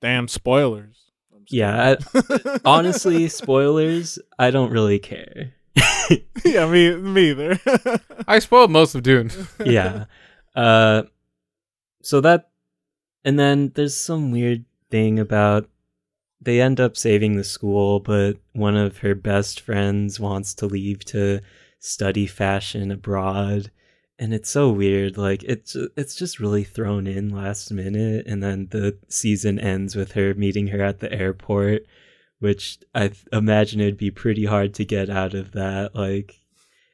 Damn 0.00 0.28
spoilers. 0.28 1.09
I'm 1.52 1.96
just 1.96 2.14
yeah, 2.14 2.54
I, 2.54 2.58
honestly, 2.64 3.28
spoilers, 3.28 4.18
I 4.38 4.50
don't 4.50 4.70
really 4.70 4.98
care. 4.98 5.54
yeah, 6.44 6.70
me, 6.70 6.96
me 6.96 7.30
either. 7.30 7.58
I 8.28 8.38
spoiled 8.38 8.70
most 8.70 8.94
of 8.94 9.02
Dune. 9.02 9.30
yeah. 9.64 10.04
Uh, 10.54 11.02
so 12.02 12.20
that, 12.20 12.50
and 13.24 13.38
then 13.38 13.72
there's 13.74 13.96
some 13.96 14.30
weird 14.30 14.64
thing 14.90 15.18
about 15.18 15.68
they 16.40 16.60
end 16.60 16.80
up 16.80 16.96
saving 16.96 17.36
the 17.36 17.44
school, 17.44 18.00
but 18.00 18.36
one 18.52 18.76
of 18.76 18.98
her 18.98 19.14
best 19.14 19.60
friends 19.60 20.18
wants 20.18 20.54
to 20.54 20.66
leave 20.66 21.04
to 21.06 21.40
study 21.78 22.26
fashion 22.26 22.90
abroad. 22.90 23.70
And 24.22 24.34
it's 24.34 24.50
so 24.50 24.70
weird. 24.70 25.16
Like 25.16 25.42
it's 25.44 25.74
it's 25.96 26.14
just 26.14 26.38
really 26.38 26.62
thrown 26.62 27.06
in 27.06 27.30
last 27.30 27.70
minute, 27.72 28.26
and 28.26 28.42
then 28.42 28.68
the 28.70 28.98
season 29.08 29.58
ends 29.58 29.96
with 29.96 30.12
her 30.12 30.34
meeting 30.34 30.66
her 30.68 30.82
at 30.82 31.00
the 31.00 31.10
airport, 31.10 31.86
which 32.38 32.78
I 32.94 33.12
imagine 33.32 33.80
it'd 33.80 33.96
be 33.96 34.10
pretty 34.10 34.44
hard 34.44 34.74
to 34.74 34.84
get 34.84 35.08
out 35.08 35.32
of 35.32 35.52
that. 35.52 35.94
Like, 35.94 36.34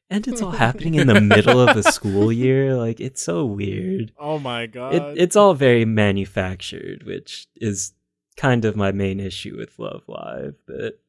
and 0.09 0.29
it's 0.29 0.41
all 0.41 0.53
happening 0.53 0.95
in 0.95 1.09
the 1.09 1.21
middle 1.21 1.59
of 1.61 1.77
a 1.77 1.83
school 1.83 2.31
year. 2.45 2.77
Like 2.77 3.01
it's 3.01 3.23
so 3.25 3.45
weird. 3.45 4.13
oh 4.21 4.39
my 4.39 4.67
god. 4.67 4.95
It, 4.95 5.19
it's 5.19 5.35
all 5.35 5.55
very 5.55 5.85
manufactured, 5.85 7.03
which 7.05 7.49
is 7.57 7.93
kind 8.37 8.65
of 8.65 8.77
my 8.77 8.93
main 8.93 9.19
issue 9.19 9.57
with 9.59 9.77
Love 9.81 10.05
Live. 10.07 10.55
But 10.65 11.01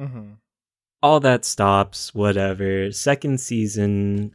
Mhm. 0.00 0.36
all 1.02 1.20
that 1.20 1.44
stops. 1.44 2.14
Whatever. 2.14 2.92
Second 2.92 3.40
season, 3.40 4.32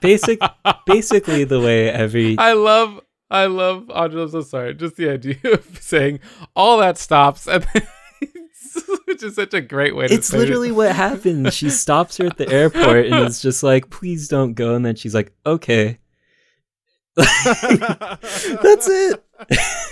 basic, 0.00 0.38
basically 0.86 1.44
the 1.44 1.60
way 1.60 1.88
every 1.90 2.36
I 2.38 2.52
love, 2.54 3.00
I 3.30 3.46
love. 3.46 3.90
Andre, 3.90 4.22
I'm 4.22 4.28
so 4.30 4.40
sorry. 4.42 4.74
Just 4.74 4.96
the 4.96 5.10
idea 5.10 5.36
of 5.44 5.78
saying 5.80 6.20
all 6.56 6.78
that 6.78 6.98
stops, 6.98 7.46
and 7.48 7.66
then, 7.74 7.86
which 9.06 9.22
is 9.22 9.34
such 9.36 9.54
a 9.54 9.60
great 9.60 9.94
way 9.96 10.08
to. 10.08 10.14
it's 10.14 10.32
literally 10.32 10.68
It. 10.68 10.72
what 10.74 10.94
happens. 10.94 11.54
She 11.54 11.70
stops 11.70 12.16
her 12.18 12.26
at 12.26 12.36
the 12.38 12.48
airport 12.48 13.06
and 13.06 13.26
is 13.26 13.40
just 13.42 13.62
like, 13.62 13.90
"Please 13.90 14.28
don't 14.28 14.54
go." 14.54 14.74
And 14.74 14.84
then 14.84 14.94
she's 14.96 15.14
like, 15.14 15.32
"Okay." 15.46 15.98
That's 17.16 18.88
it. 18.88 19.24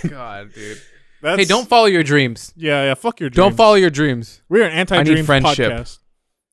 God, 0.09 0.53
dude. 0.53 0.81
That's, 1.23 1.39
Hey, 1.39 1.45
don't 1.45 1.69
follow 1.69 1.87
your 1.87 2.03
dreams. 2.03 2.53
Yeah, 2.57 2.83
yeah. 2.85 2.95
Fuck 2.95 3.21
your. 3.21 3.31
Dreams. 3.31 3.37
Don't 3.37 3.57
follow 3.57 3.75
your 3.77 3.91
dreams. 3.91 4.43
We're 4.49 4.65
an 4.65 4.73
anti-dream 4.73 5.25
friendship. 5.25 5.71
podcast. 5.73 5.99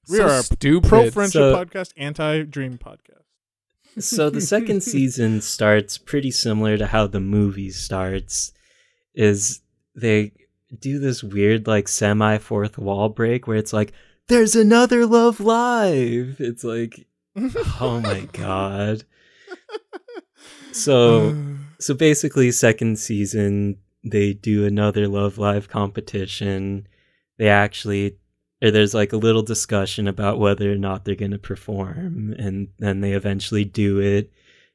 We 0.10 0.18
so 0.18 0.26
are 0.26 0.40
a 0.40 0.44
stupid. 0.44 0.88
pro 0.90 1.10
friendship 1.10 1.40
So- 1.40 1.56
podcast, 1.56 1.94
anti-dream 1.98 2.78
podcast. 2.78 3.19
So 4.00 4.30
the 4.30 4.42
second 4.42 4.82
season 4.84 5.42
starts 5.42 5.98
pretty 5.98 6.32
similar 6.32 6.78
to 6.78 6.88
how 6.88 7.08
the 7.08 7.20
movie 7.20 7.72
starts 7.72 8.52
is 9.14 9.62
they 9.96 10.32
do 10.78 11.00
this 11.00 11.24
weird 11.24 11.68
like 11.68 11.88
semi 11.88 12.38
fourth 12.38 12.78
wall 12.78 13.10
break 13.10 13.48
where 13.48 13.58
it's 13.58 13.74
like 13.74 13.92
there's 14.28 14.56
another 14.56 15.06
love 15.08 15.40
live! 15.40 16.38
It's 16.40 16.64
like 16.64 17.08
oh 17.36 18.00
my 18.04 18.22
god. 18.32 19.04
So 20.72 21.36
so 21.80 21.94
basically 21.94 22.52
second 22.52 23.00
season 23.00 23.78
they 24.04 24.34
do 24.34 24.66
another 24.66 25.08
love 25.08 25.38
live 25.38 25.68
competition. 25.68 26.88
They 27.38 27.50
actually 27.50 28.19
or 28.61 28.72
there's 28.72 28.94
like 28.94 29.14
a 29.14 29.18
little 29.18 29.41
discussion 29.41 30.07
about 30.07 30.40
whether 30.40 30.72
or 30.72 30.77
not 30.77 31.06
they're 31.06 31.15
going 31.15 31.31
to 31.31 31.38
perform 31.40 32.34
and 32.38 32.69
then 32.80 33.02
they 33.02 33.14
eventually 33.14 33.65
do 33.65 33.99
it 33.99 34.31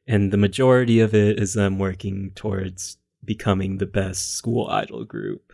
and 0.07 0.33
the 0.33 0.37
majority 0.37 1.01
of 1.01 1.15
it 1.15 1.39
is 1.39 1.55
them 1.55 1.79
working 1.79 2.31
towards 2.35 2.99
becoming 3.25 3.79
the 3.79 3.87
best 3.87 4.35
school 4.35 4.69
idol 4.69 5.05
group 5.05 5.53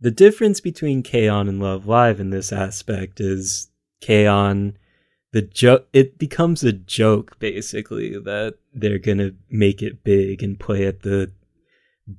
the 0.00 0.10
difference 0.12 0.60
between 0.60 1.02
K-On! 1.02 1.48
and 1.48 1.60
Love 1.60 1.86
Live 1.86 2.20
in 2.20 2.30
this 2.30 2.52
aspect 2.52 3.20
is 3.20 3.70
K-On! 4.00 4.76
the 5.32 5.42
joke 5.42 5.88
it 5.92 6.18
becomes 6.18 6.64
a 6.64 6.72
joke 6.72 7.38
basically 7.38 8.18
that 8.18 8.54
they're 8.72 8.98
gonna 8.98 9.32
make 9.50 9.82
it 9.82 10.04
big 10.04 10.42
and 10.42 10.58
play 10.58 10.86
at 10.86 11.02
the 11.02 11.30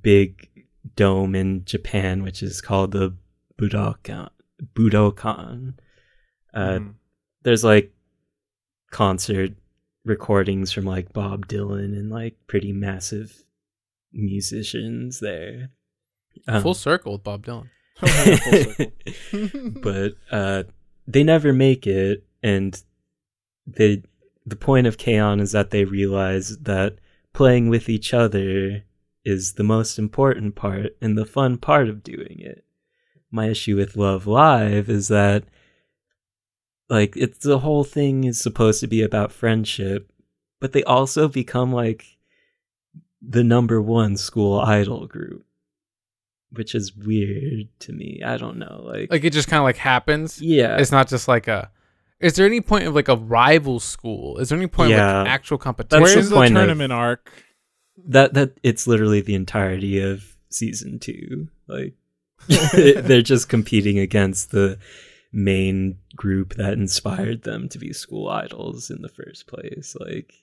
big 0.02 0.48
dome 0.96 1.34
in 1.34 1.64
Japan, 1.64 2.22
which 2.22 2.42
is 2.42 2.60
called 2.60 2.92
the 2.92 3.14
Budokan. 3.58 4.30
Budokan. 4.74 5.74
Uh, 6.54 6.78
Mm. 6.78 6.94
there's 7.42 7.62
like 7.64 7.92
concert 8.90 9.52
recordings 10.04 10.72
from 10.72 10.84
like 10.84 11.12
Bob 11.12 11.46
Dylan 11.46 11.96
and 11.96 12.10
like 12.10 12.36
pretty 12.46 12.72
massive 12.72 13.44
musicians 14.12 15.20
there. 15.20 15.70
Um, 16.48 16.62
Full 16.62 16.74
circle 16.74 17.12
with 17.12 17.22
Bob 17.24 17.44
Dylan. 17.46 17.68
But 19.82 20.14
uh, 20.30 20.64
they 21.06 21.22
never 21.24 21.52
make 21.52 21.86
it, 21.86 22.24
and 22.42 22.80
they 23.66 24.02
the 24.46 24.56
point 24.56 24.86
of 24.86 24.96
K-On! 24.98 25.38
is 25.40 25.52
that 25.52 25.70
they 25.70 25.84
realize 25.84 26.56
that 26.58 26.96
playing 27.32 27.68
with 27.68 27.88
each 27.88 28.12
other 28.14 28.84
is 29.24 29.52
the 29.52 29.62
most 29.62 29.98
important 29.98 30.54
part 30.56 30.96
and 31.00 31.16
the 31.16 31.26
fun 31.26 31.58
part 31.58 31.88
of 31.88 32.02
doing 32.02 32.38
it. 32.40 32.64
My 33.30 33.46
issue 33.48 33.76
with 33.76 33.96
Love 33.96 34.26
Live 34.26 34.88
is 34.88 35.08
that 35.08 35.44
like 36.88 37.16
it's 37.16 37.38
the 37.44 37.60
whole 37.60 37.84
thing 37.84 38.24
is 38.24 38.40
supposed 38.40 38.80
to 38.80 38.86
be 38.88 39.02
about 39.02 39.32
friendship, 39.32 40.10
but 40.60 40.72
they 40.72 40.82
also 40.84 41.28
become 41.28 41.72
like 41.72 42.04
the 43.22 43.44
number 43.44 43.80
one 43.80 44.16
school 44.16 44.58
idol 44.60 45.06
group, 45.06 45.44
which 46.50 46.74
is 46.74 46.96
weird 46.96 47.68
to 47.80 47.92
me. 47.92 48.20
I 48.24 48.36
don't 48.36 48.58
know, 48.58 48.82
like, 48.84 49.10
Like 49.10 49.24
it 49.24 49.32
just 49.32 49.46
kind 49.48 49.58
of 49.60 49.64
like 49.64 49.76
happens. 49.76 50.40
yeah, 50.42 50.78
It's 50.78 50.90
not 50.92 51.08
just 51.08 51.28
like 51.28 51.46
a. 51.46 51.70
Is 52.18 52.34
there 52.34 52.44
any 52.46 52.60
point 52.60 52.84
of 52.86 52.94
like 52.94 53.08
a 53.08 53.16
rival 53.16 53.78
school? 53.80 54.38
Is 54.38 54.48
there 54.50 54.58
any 54.58 54.66
point 54.66 54.92
of 54.92 54.98
Yeah. 54.98 55.20
like 55.20 55.28
actual 55.28 55.56
competition? 55.58 56.02
Where's 56.02 56.28
the 56.28 56.30
the, 56.30 56.34
point 56.36 56.56
of- 56.56 56.60
tournament 56.60 56.92
arc? 56.92 57.30
that 58.08 58.32
that 58.34 58.58
it's 58.62 58.86
literally 58.86 59.20
the 59.20 59.34
entirety 59.34 60.00
of 60.00 60.24
season 60.48 60.98
two. 60.98 61.48
Like 61.68 61.94
they're 62.72 63.22
just 63.22 63.48
competing 63.48 63.98
against 63.98 64.50
the 64.50 64.78
main 65.32 65.98
group 66.16 66.54
that 66.54 66.72
inspired 66.72 67.42
them 67.42 67.68
to 67.68 67.78
be 67.78 67.92
school 67.92 68.28
idols 68.28 68.90
in 68.90 69.02
the 69.02 69.08
first 69.08 69.46
place. 69.46 69.96
Like 70.00 70.34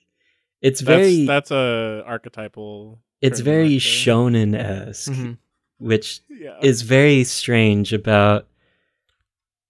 it's 0.62 0.80
very 0.80 1.26
That's 1.26 1.48
that's 1.48 1.50
a 1.50 2.02
archetypal. 2.06 3.00
it's 3.20 3.40
very 3.40 3.74
arc 3.74 3.82
shonen 3.82 4.54
esque, 4.56 5.12
Mhm. 5.12 5.38
which 5.78 6.20
Yeah. 6.30 6.58
is 6.62 6.82
very 6.82 7.24
strange 7.24 7.92
about 7.92 8.46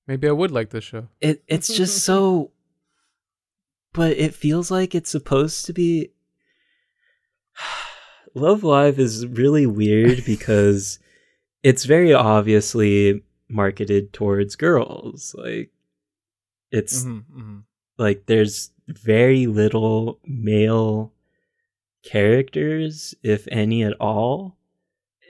Maybe 0.07 0.27
I 0.29 0.33
would 0.33 0.51
like 0.53 0.71
this 0.71 0.85
show. 0.85 1.09
it. 1.21 1.43
It's 1.49 1.69
just 1.77 1.99
so, 2.05 2.53
but 3.93 4.13
it 4.17 4.35
feels 4.35 4.71
like 4.71 4.95
it's 4.95 5.11
supposed 5.11 5.67
to 5.67 5.73
be. 5.73 6.11
Love 8.35 8.63
Live 8.63 8.99
is 8.99 9.27
really 9.27 9.67
weird 9.67 10.25
because 10.27 10.99
it's 11.63 11.85
very 11.85 12.13
obviously 12.13 13.23
marketed 13.49 14.13
towards 14.13 14.57
girls. 14.57 15.35
Like 15.37 15.71
it's 16.71 17.05
Mhm, 17.05 17.25
mhm. 17.33 17.63
like 17.99 18.27
there's 18.27 18.71
very 18.89 19.47
little 19.47 20.21
male 20.27 21.13
characters, 22.03 23.15
if 23.23 23.47
any 23.51 23.83
at 23.83 23.95
all. 24.01 24.57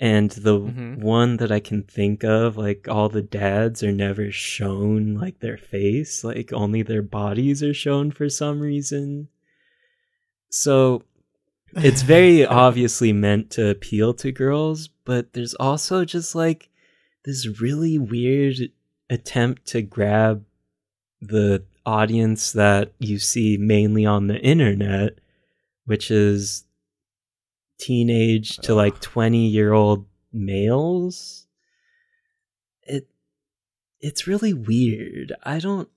And 0.01 0.31
the 0.31 0.61
Mhm. 0.61 0.99
one 1.01 1.39
that 1.39 1.51
I 1.51 1.59
can 1.59 1.83
think 1.83 2.23
of, 2.23 2.57
like 2.57 2.87
all 2.89 3.09
the 3.09 3.23
dads 3.23 3.83
are 3.83 3.91
never 3.93 4.31
shown 4.31 5.15
like 5.15 5.41
their 5.41 5.57
face, 5.57 6.23
like 6.23 6.53
only 6.53 6.83
their 6.83 7.03
bodies 7.03 7.63
are 7.65 7.75
shown 7.75 8.13
for 8.13 8.29
some 8.29 8.61
reason. 8.61 9.29
So 10.51 11.03
it's 11.77 12.03
very 12.03 12.45
obviously 12.45 13.13
meant 13.13 13.51
to 13.51 13.69
appeal 13.69 14.15
to 14.15 14.33
girls, 14.33 14.89
but 15.05 15.33
there's 15.33 15.55
also 15.55 16.05
just 16.05 16.35
like 16.35 16.71
this 17.25 17.61
really 17.61 17.99
weird 17.99 18.71
attempt 19.11 19.67
to 19.67 19.83
grab 19.83 20.45
the 21.21 21.65
audience 21.85 22.53
that 22.53 22.93
you 22.99 23.19
see 23.19 23.57
mainly 23.57 24.05
on 24.07 24.27
the 24.27 24.39
internet, 24.41 25.19
which 25.85 26.11
is 26.11 26.65
teenage 27.79 28.57
to 28.59 28.75
like 28.75 29.01
20 29.01 29.47
year 29.47 29.73
old 29.73 30.07
males. 30.33 31.47
It 32.83 33.09
it's 34.01 34.27
really 34.27 34.53
weird. 34.53 35.33
I 35.45 35.59
don't 35.59 35.89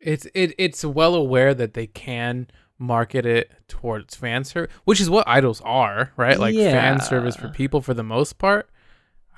It's 0.00 0.26
it 0.34 0.54
it's 0.58 0.84
well 0.84 1.14
aware 1.14 1.54
that 1.54 1.74
they 1.74 1.86
can 1.86 2.48
market 2.78 3.24
it 3.26 3.50
towards 3.68 4.14
fan 4.16 4.44
service, 4.44 4.72
which 4.84 5.00
is 5.00 5.08
what 5.10 5.26
idols 5.28 5.60
are, 5.64 6.12
right? 6.16 6.38
Like 6.38 6.54
fan 6.54 7.00
service 7.00 7.36
for 7.36 7.48
people 7.48 7.80
for 7.80 7.94
the 7.94 8.02
most 8.02 8.38
part. 8.38 8.68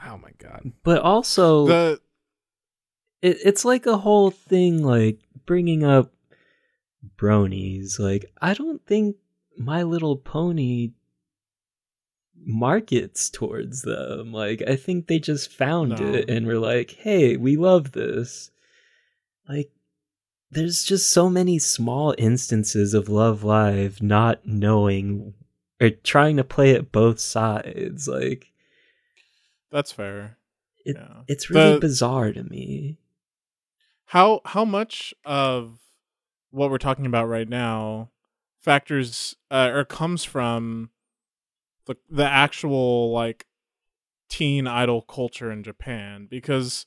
Oh 0.06 0.19
my 0.19 0.31
god. 0.39 0.73
but 0.85 1.01
also 1.02 1.66
the 1.66 2.01
it, 3.20 3.39
it's 3.44 3.65
like 3.65 3.85
a 3.86 3.98
whole 3.98 4.31
thing 4.31 4.82
like 4.85 5.19
bringing 5.44 5.82
up 5.85 6.12
bronies 7.16 7.98
like 7.98 8.27
i 8.40 8.55
don't 8.55 8.85
think 8.86 9.16
my 9.56 9.82
little 9.82 10.16
pony 10.16 10.90
markets 12.47 13.28
towards 13.28 13.82
them 13.82 14.32
like 14.32 14.62
i 14.69 14.77
think 14.77 15.06
they 15.09 15.19
just 15.19 15.52
found 15.52 15.90
No. 15.98 16.15
it 16.15 16.31
and 16.31 16.47
were 16.47 16.59
like 16.59 16.93
hey 16.93 17.36
we 17.36 17.56
love 17.56 17.90
this 17.93 18.51
like 19.48 19.70
there's 20.51 20.85
just 20.85 21.11
so 21.11 21.29
many 21.29 21.59
small 21.59 22.15
instances 22.19 22.95
of 22.95 23.09
love 23.09 23.45
live 23.45 24.03
not 24.03 24.47
knowing 24.47 25.35
or 25.81 25.91
trying 25.91 26.37
to 26.37 26.45
play 26.45 26.70
it 26.70 26.91
both 26.93 27.20
sides 27.20 28.09
like 28.09 28.53
that's 29.70 29.93
fair. 29.93 30.39
it, 30.85 30.97
Yeah. 30.97 31.23
it's 31.29 31.51
really 31.51 31.75
The- 31.75 31.81
bizarre 31.81 32.33
to 32.33 32.43
me 32.45 32.99
How 34.07 34.41
how 34.47 34.65
much 34.65 35.12
of 35.25 35.79
what 36.51 36.70
we're 36.70 36.79
talking 36.79 37.05
about 37.07 37.27
right 37.29 37.49
now 37.49 38.11
factors 38.59 39.37
uh, 39.51 39.70
or 39.73 39.85
comes 39.85 40.25
from 40.25 40.91
the 41.87 41.97
the 42.09 42.25
actual 42.25 43.12
like 43.12 43.47
teen 44.31 44.66
idol 44.66 45.03
culture 45.03 45.51
in 45.53 45.62
Japan 45.62 46.27
because 46.31 46.87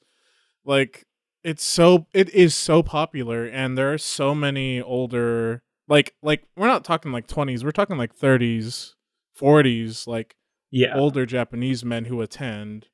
like 0.65 1.05
it's 1.43 1.63
so 1.63 2.05
it 2.13 2.29
is 2.29 2.53
so 2.53 2.83
popular 2.83 3.45
and 3.45 3.77
there 3.77 3.91
are 3.91 3.97
so 3.97 4.35
many 4.35 4.81
older 4.81 5.63
like 5.87 6.13
like 6.21 6.43
we're 6.55 6.67
not 6.67 6.83
talking 6.83 7.11
like 7.11 7.27
20s 7.27 7.63
we're 7.63 7.71
talking 7.71 7.97
like 7.97 8.15
30s 8.15 8.93
40s 9.39 10.07
like 10.07 10.35
yeah 10.69 10.95
older 10.97 11.25
Japanese 11.25 11.83
men 11.83 12.05
who 12.05 12.21
attend 12.21 12.87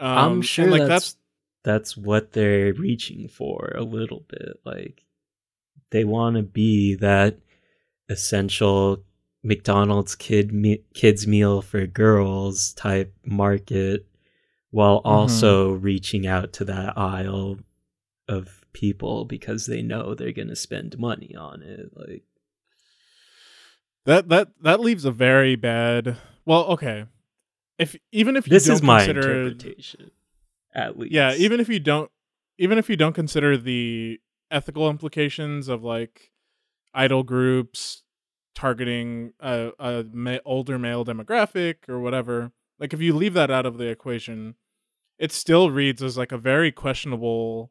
um, 0.00 0.18
I'm 0.18 0.42
sure 0.42 0.70
like 0.70 0.86
that's 0.86 1.16
that's 1.62 1.96
what 1.96 2.32
they're 2.32 2.74
reaching 2.74 3.28
for 3.28 3.72
a 3.74 3.82
little 3.82 4.24
bit. 4.28 4.60
Like 4.64 5.04
they 5.90 6.04
want 6.04 6.36
to 6.36 6.42
be 6.42 6.94
that 6.96 7.38
essential 8.08 9.02
McDonald's 9.42 10.14
kid 10.14 10.52
me- 10.52 10.84
kids 10.94 11.26
meal 11.26 11.62
for 11.62 11.86
girls 11.86 12.74
type 12.74 13.14
market, 13.24 14.06
while 14.74 14.98
Mm-hmm. 14.98 15.08
also 15.08 15.72
reaching 15.72 16.26
out 16.26 16.52
to 16.54 16.64
that 16.64 16.98
aisle 16.98 17.58
of 18.28 18.64
people 18.72 19.24
because 19.24 19.66
they 19.66 19.82
know 19.82 20.14
they're 20.14 20.32
gonna 20.32 20.56
spend 20.56 20.98
money 20.98 21.34
on 21.38 21.62
it. 21.62 21.90
Like 21.94 22.24
That 24.06 24.28
that 24.28 24.48
that 24.62 24.80
leaves 24.80 25.04
a 25.04 25.10
very 25.10 25.56
bad. 25.56 26.16
Well, 26.44 26.64
okay. 26.66 27.06
If 27.78 27.96
even 28.12 28.36
if 28.36 28.46
you 28.46 28.50
this 28.50 28.66
don't 28.66 28.74
is 28.76 28.82
my 28.82 28.98
consider, 29.04 29.42
interpretation, 29.46 30.10
at 30.74 30.98
least. 30.98 31.12
yeah, 31.12 31.34
even 31.34 31.60
if 31.60 31.68
you 31.68 31.80
don't, 31.80 32.10
even 32.58 32.78
if 32.78 32.88
you 32.90 32.96
don't 32.96 33.14
consider 33.14 33.56
the 33.56 34.20
ethical 34.50 34.88
implications 34.90 35.68
of 35.68 35.82
like 35.82 36.30
idol 36.92 37.22
groups 37.22 38.02
targeting 38.54 39.32
a, 39.40 39.72
a 39.80 40.04
ma- 40.12 40.38
older 40.44 40.78
male 40.78 41.04
demographic 41.04 41.88
or 41.88 41.98
whatever, 42.00 42.52
like 42.78 42.92
if 42.92 43.00
you 43.00 43.14
leave 43.14 43.34
that 43.34 43.50
out 43.50 43.66
of 43.66 43.78
the 43.78 43.86
equation, 43.86 44.54
it 45.18 45.32
still 45.32 45.70
reads 45.70 46.02
as 46.02 46.16
like 46.18 46.32
a 46.32 46.38
very 46.38 46.72
questionable 46.72 47.70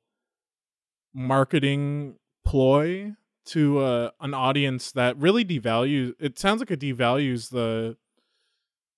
marketing 1.14 2.16
ploy 2.46 3.14
to 3.46 3.80
uh, 3.80 4.10
an 4.22 4.34
audience 4.34 4.92
that 4.94 5.18
really 5.18 5.44
devalues. 5.44 6.14
It 6.20 6.40
sounds 6.40 6.60
like 6.60 6.72
it 6.72 6.80
devalues 6.80 7.50
the 7.50 7.98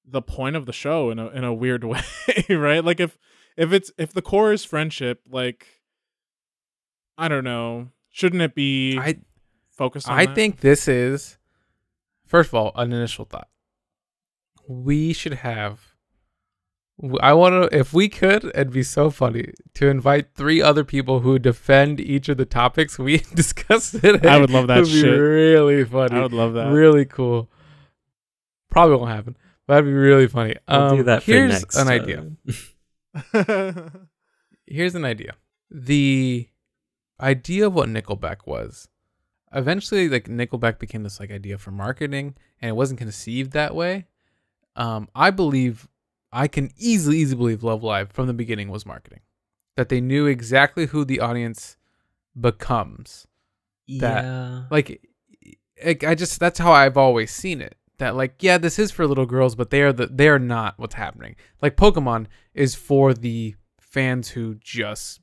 the 0.07 0.21
point 0.21 0.55
of 0.55 0.67
the 0.67 0.73
show 0.73 1.09
in 1.09 1.17
a 1.19 1.27
in 1.29 1.43
a 1.43 1.53
weird 1.53 1.83
way, 1.85 2.01
right? 2.49 2.83
Like 2.83 2.99
if 2.99 3.17
if 3.57 3.73
it's 3.73 3.91
if 3.97 4.13
the 4.13 4.21
core 4.21 4.53
is 4.53 4.63
friendship, 4.63 5.21
like 5.29 5.67
I 7.17 7.27
don't 7.27 7.43
know, 7.43 7.89
shouldn't 8.09 8.41
it 8.41 8.55
be 8.55 8.99
I 8.99 9.17
focused 9.71 10.07
on 10.07 10.17
I 10.17 10.25
that? 10.27 10.35
think 10.35 10.59
this 10.59 10.87
is 10.87 11.37
first 12.25 12.49
of 12.49 12.53
all 12.55 12.71
an 12.75 12.93
initial 12.93 13.25
thought. 13.25 13.47
We 14.67 15.13
should 15.13 15.33
have 15.33 15.94
I 17.19 17.33
want 17.33 17.71
to, 17.71 17.77
if 17.77 17.93
we 17.93 18.07
could, 18.07 18.45
it'd 18.45 18.71
be 18.71 18.83
so 18.83 19.09
funny 19.09 19.51
to 19.73 19.87
invite 19.89 20.33
three 20.33 20.61
other 20.61 20.85
people 20.85 21.19
who 21.19 21.37
defend 21.37 21.99
each 21.99 22.29
of 22.29 22.37
the 22.37 22.45
topics 22.45 22.97
we 22.97 23.17
discussed 23.35 23.99
today. 23.99 24.29
I 24.29 24.39
would 24.39 24.49
love 24.49 24.67
that 24.67 24.77
It'd 24.79 24.93
be 24.93 25.01
shit. 25.01 25.19
really 25.19 25.83
funny. 25.83 26.15
I 26.17 26.21
would 26.21 26.31
love 26.31 26.53
that. 26.53 26.71
Really 26.71 27.03
cool. 27.03 27.49
Probably 28.69 28.95
won't 28.95 29.11
happen, 29.11 29.35
but 29.67 29.73
that'd 29.75 29.85
be 29.89 29.93
really 29.93 30.27
funny. 30.27 30.55
I'll 30.67 30.91
um, 30.91 30.97
do 30.97 31.03
that 31.03 31.23
for 31.23 31.31
here's 31.31 31.51
next 31.51 31.75
an 31.75 31.87
idea. 31.89 32.31
Here's 34.67 34.95
an 34.95 35.05
idea. 35.05 35.35
The 35.69 36.49
idea 37.21 37.67
of 37.67 37.73
what 37.73 37.87
Nickelback 37.87 38.45
was. 38.45 38.87
Eventually, 39.53 40.09
like 40.09 40.25
Nickelback 40.25 40.79
became 40.79 41.03
this 41.03 41.19
like 41.19 41.31
idea 41.31 41.57
for 41.57 41.71
marketing, 41.71 42.35
and 42.61 42.69
it 42.69 42.73
wasn't 42.73 42.99
conceived 42.99 43.51
that 43.51 43.75
way. 43.75 44.07
Um, 44.75 45.07
I 45.15 45.29
believe 45.29 45.87
I 46.35 46.47
can 46.47 46.71
easily, 46.77 47.17
easily 47.17 47.37
believe 47.37 47.63
Love 47.63 47.81
Live 47.81 48.11
from 48.11 48.27
the 48.27 48.33
beginning 48.33 48.69
was 48.69 48.85
marketing. 48.85 49.21
That 49.77 49.89
they 49.89 50.01
knew 50.01 50.25
exactly 50.25 50.87
who 50.87 51.05
the 51.05 51.19
audience 51.19 51.77
becomes. 52.39 53.25
That- 53.87 54.23
yeah. 54.23 54.63
Like, 54.69 55.01
like 55.83 56.03
I 56.03 56.15
just 56.15 56.39
that's 56.39 56.59
how 56.59 56.71
I've 56.71 56.97
always 56.97 57.31
seen 57.31 57.61
it. 57.61 57.75
That 57.97 58.15
like, 58.15 58.35
yeah, 58.41 58.57
this 58.57 58.77
is 58.77 58.91
for 58.91 59.07
little 59.07 59.25
girls, 59.25 59.55
but 59.55 59.69
they 59.69 59.81
are 59.81 59.93
the 59.93 60.07
they 60.07 60.27
are 60.27 60.39
not 60.39 60.77
what's 60.77 60.95
happening. 60.95 61.35
Like 61.61 61.77
Pokemon 61.77 62.27
is 62.53 62.75
for 62.75 63.13
the 63.13 63.55
fans 63.79 64.29
who 64.29 64.55
just 64.55 65.21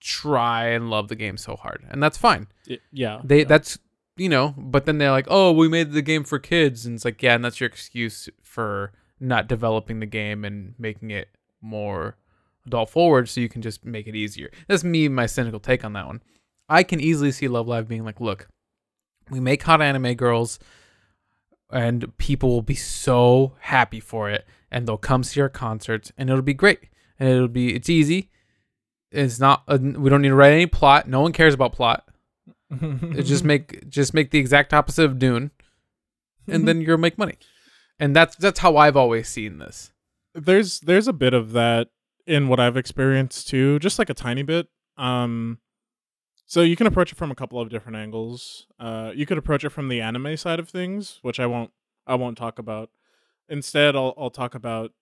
try 0.00 0.68
and 0.68 0.90
love 0.90 1.08
the 1.08 1.16
game 1.16 1.36
so 1.38 1.56
hard, 1.56 1.86
and 1.88 2.02
that's 2.02 2.18
fine. 2.18 2.48
Y- 2.68 2.78
yeah. 2.92 3.20
They 3.24 3.40
yeah. 3.40 3.44
that's 3.44 3.78
you 4.18 4.28
know, 4.28 4.54
but 4.58 4.84
then 4.84 4.98
they're 4.98 5.12
like, 5.12 5.28
oh, 5.30 5.52
we 5.52 5.68
made 5.68 5.92
the 5.92 6.02
game 6.02 6.24
for 6.24 6.38
kids, 6.38 6.84
and 6.84 6.96
it's 6.96 7.04
like, 7.04 7.22
yeah, 7.22 7.34
and 7.34 7.44
that's 7.44 7.60
your 7.60 7.68
excuse 7.68 8.28
for 8.42 8.92
not 9.20 9.48
developing 9.48 10.00
the 10.00 10.06
game 10.06 10.44
and 10.44 10.74
making 10.78 11.10
it 11.10 11.28
more 11.60 12.16
adult 12.66 12.90
forward, 12.90 13.28
so 13.28 13.40
you 13.40 13.48
can 13.48 13.62
just 13.62 13.84
make 13.84 14.06
it 14.06 14.14
easier. 14.14 14.50
That's 14.66 14.84
me, 14.84 15.08
my 15.08 15.26
cynical 15.26 15.60
take 15.60 15.84
on 15.84 15.94
that 15.94 16.06
one. 16.06 16.22
I 16.68 16.82
can 16.82 17.00
easily 17.00 17.32
see 17.32 17.48
Love 17.48 17.66
Live 17.66 17.88
being 17.88 18.04
like, 18.04 18.20
look, 18.20 18.48
we 19.30 19.40
make 19.40 19.62
hot 19.62 19.82
anime 19.82 20.14
girls, 20.14 20.58
and 21.70 22.16
people 22.18 22.50
will 22.50 22.62
be 22.62 22.74
so 22.74 23.54
happy 23.60 24.00
for 24.00 24.30
it, 24.30 24.46
and 24.70 24.86
they'll 24.86 24.96
come 24.96 25.24
see 25.24 25.40
our 25.40 25.48
concerts, 25.48 26.12
and 26.16 26.30
it'll 26.30 26.42
be 26.42 26.54
great, 26.54 26.80
and 27.18 27.28
it'll 27.28 27.48
be 27.48 27.74
it's 27.74 27.88
easy. 27.88 28.30
It's 29.10 29.40
not. 29.40 29.62
Uh, 29.66 29.78
we 29.80 30.10
don't 30.10 30.22
need 30.22 30.28
to 30.28 30.34
write 30.34 30.52
any 30.52 30.66
plot. 30.66 31.08
No 31.08 31.20
one 31.20 31.32
cares 31.32 31.54
about 31.54 31.72
plot. 31.72 32.06
Just 33.14 33.44
make 33.44 33.88
just 33.88 34.12
make 34.12 34.30
the 34.30 34.38
exact 34.38 34.74
opposite 34.74 35.06
of 35.06 35.18
Dune, 35.18 35.52
and 36.46 36.68
then 36.68 36.80
you'll 36.82 36.98
make 36.98 37.16
money. 37.16 37.38
And 38.00 38.14
that's 38.14 38.36
that's 38.36 38.60
how 38.60 38.76
I've 38.76 38.96
always 38.96 39.28
seen 39.28 39.58
this. 39.58 39.92
there's 40.34 40.80
there's 40.80 41.08
a 41.08 41.12
bit 41.12 41.34
of 41.34 41.52
that 41.52 41.88
in 42.26 42.48
what 42.48 42.60
I've 42.60 42.76
experienced 42.76 43.48
too, 43.48 43.78
just 43.80 43.98
like 43.98 44.10
a 44.10 44.14
tiny 44.14 44.42
bit. 44.42 44.68
Um 44.96 45.58
so 46.46 46.62
you 46.62 46.76
can 46.76 46.86
approach 46.86 47.12
it 47.12 47.16
from 47.18 47.30
a 47.30 47.34
couple 47.34 47.60
of 47.60 47.68
different 47.70 47.96
angles. 47.96 48.66
Uh 48.78 49.10
you 49.14 49.26
could 49.26 49.38
approach 49.38 49.64
it 49.64 49.70
from 49.70 49.88
the 49.88 50.00
anime 50.00 50.36
side 50.36 50.60
of 50.60 50.68
things, 50.68 51.18
which 51.22 51.40
I 51.40 51.46
won't 51.46 51.70
I 52.06 52.14
won't 52.14 52.38
talk 52.38 52.58
about. 52.58 52.90
Instead, 53.48 53.96
I'll 53.96 54.14
I'll 54.16 54.30
talk 54.30 54.54
about 54.54 54.92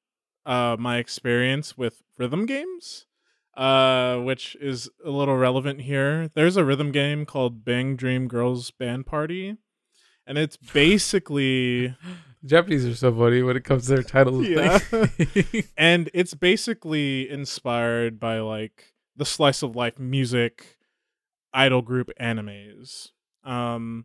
uh 0.47 0.77
my 0.79 0.99
experience 0.99 1.77
with 1.77 2.03
rhythm 2.19 2.47
games. 2.47 3.07
Uh 3.57 4.19
which 4.19 4.57
is 4.61 4.89
a 5.05 5.11
little 5.11 5.37
relevant 5.37 5.83
here. 5.83 6.31
There's 6.35 6.57
a 6.57 6.65
rhythm 6.65 6.93
game 6.93 7.27
called 7.27 7.65
Bang 7.65 7.97
Dream 7.97 8.27
Girls 8.29 8.71
Band 8.71 9.07
Party. 9.07 9.57
And 10.27 10.39
it's 10.39 10.57
basically 10.73 11.95
Japanese 12.47 12.87
are 12.87 12.95
so 12.95 13.13
funny 13.13 13.43
when 13.43 13.57
it 13.57 13.65
comes 13.65 13.87
to 13.87 13.95
their 13.95 14.03
titles. 14.03 14.47
and 14.47 14.47
Yeah. 14.47 15.63
and 15.77 16.11
it's 16.15 16.35
basically 16.35 17.29
inspired 17.29 18.19
by 18.19 18.39
like 18.39 18.95
the 19.17 19.25
slice 19.25 19.63
of 19.63 19.75
life 19.75 19.99
music 19.99 20.77
idol 21.53 21.81
group 21.81 22.11
animes 22.21 23.11
um 23.43 24.05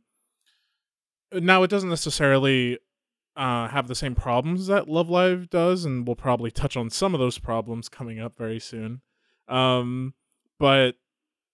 now 1.34 1.64
it 1.64 1.70
doesn't 1.70 1.90
necessarily 1.90 2.80
uh 3.36 3.68
have 3.68 3.90
the 3.90 3.96
same 3.96 4.16
problems 4.16 4.68
that 4.68 4.88
love 4.88 5.10
live 5.10 5.50
does 5.50 5.84
and 5.84 6.08
we'll 6.08 6.16
probably 6.16 6.50
touch 6.50 6.78
on 6.78 6.90
some 6.90 7.14
of 7.14 7.20
those 7.20 7.40
problems 7.40 7.90
coming 7.90 8.22
up 8.22 8.36
very 8.38 8.60
soon 8.60 9.02
um 9.50 10.14
but 10.60 10.96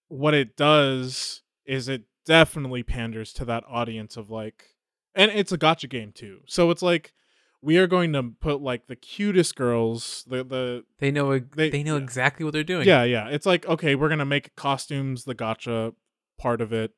what 0.10 0.36
it 0.36 0.56
does 0.56 1.42
is 1.66 1.88
it 1.88 2.04
definitely 2.26 2.84
panders 2.84 3.34
to 3.34 3.44
that 3.46 3.64
audience 3.68 4.18
of 4.18 4.30
like 4.30 4.77
and 5.18 5.32
it's 5.32 5.52
a 5.52 5.58
gacha 5.58 5.90
game 5.90 6.12
too 6.14 6.40
so 6.46 6.72
it's 6.72 6.82
like 6.82 7.14
we 7.62 7.78
are 7.78 7.88
going 7.88 8.14
to 8.14 8.24
put 8.40 8.62
like 8.62 8.88
the 8.88 8.96
cutest 8.96 9.56
girls 9.56 10.24
the 10.28 10.44
the 10.44 10.84
they 11.00 11.12
know 11.12 11.38
they, 11.40 11.70
They- 11.70 11.84
know 11.84 11.98
yeah. 11.98 12.04
exactly 12.04 12.44
what 12.46 12.54
they're 12.54 12.64
doing. 12.64 12.88
yeah 12.88 13.04
yeah 13.04 13.28
it's 13.28 13.46
like 13.46 13.68
okay 13.68 13.96
we're 13.96 14.10
gonna 14.10 14.26
make 14.26 14.56
costumes 14.56 15.24
the 15.26 15.36
gacha 15.36 15.94
part 16.38 16.62
of 16.62 16.72
it 16.72 16.92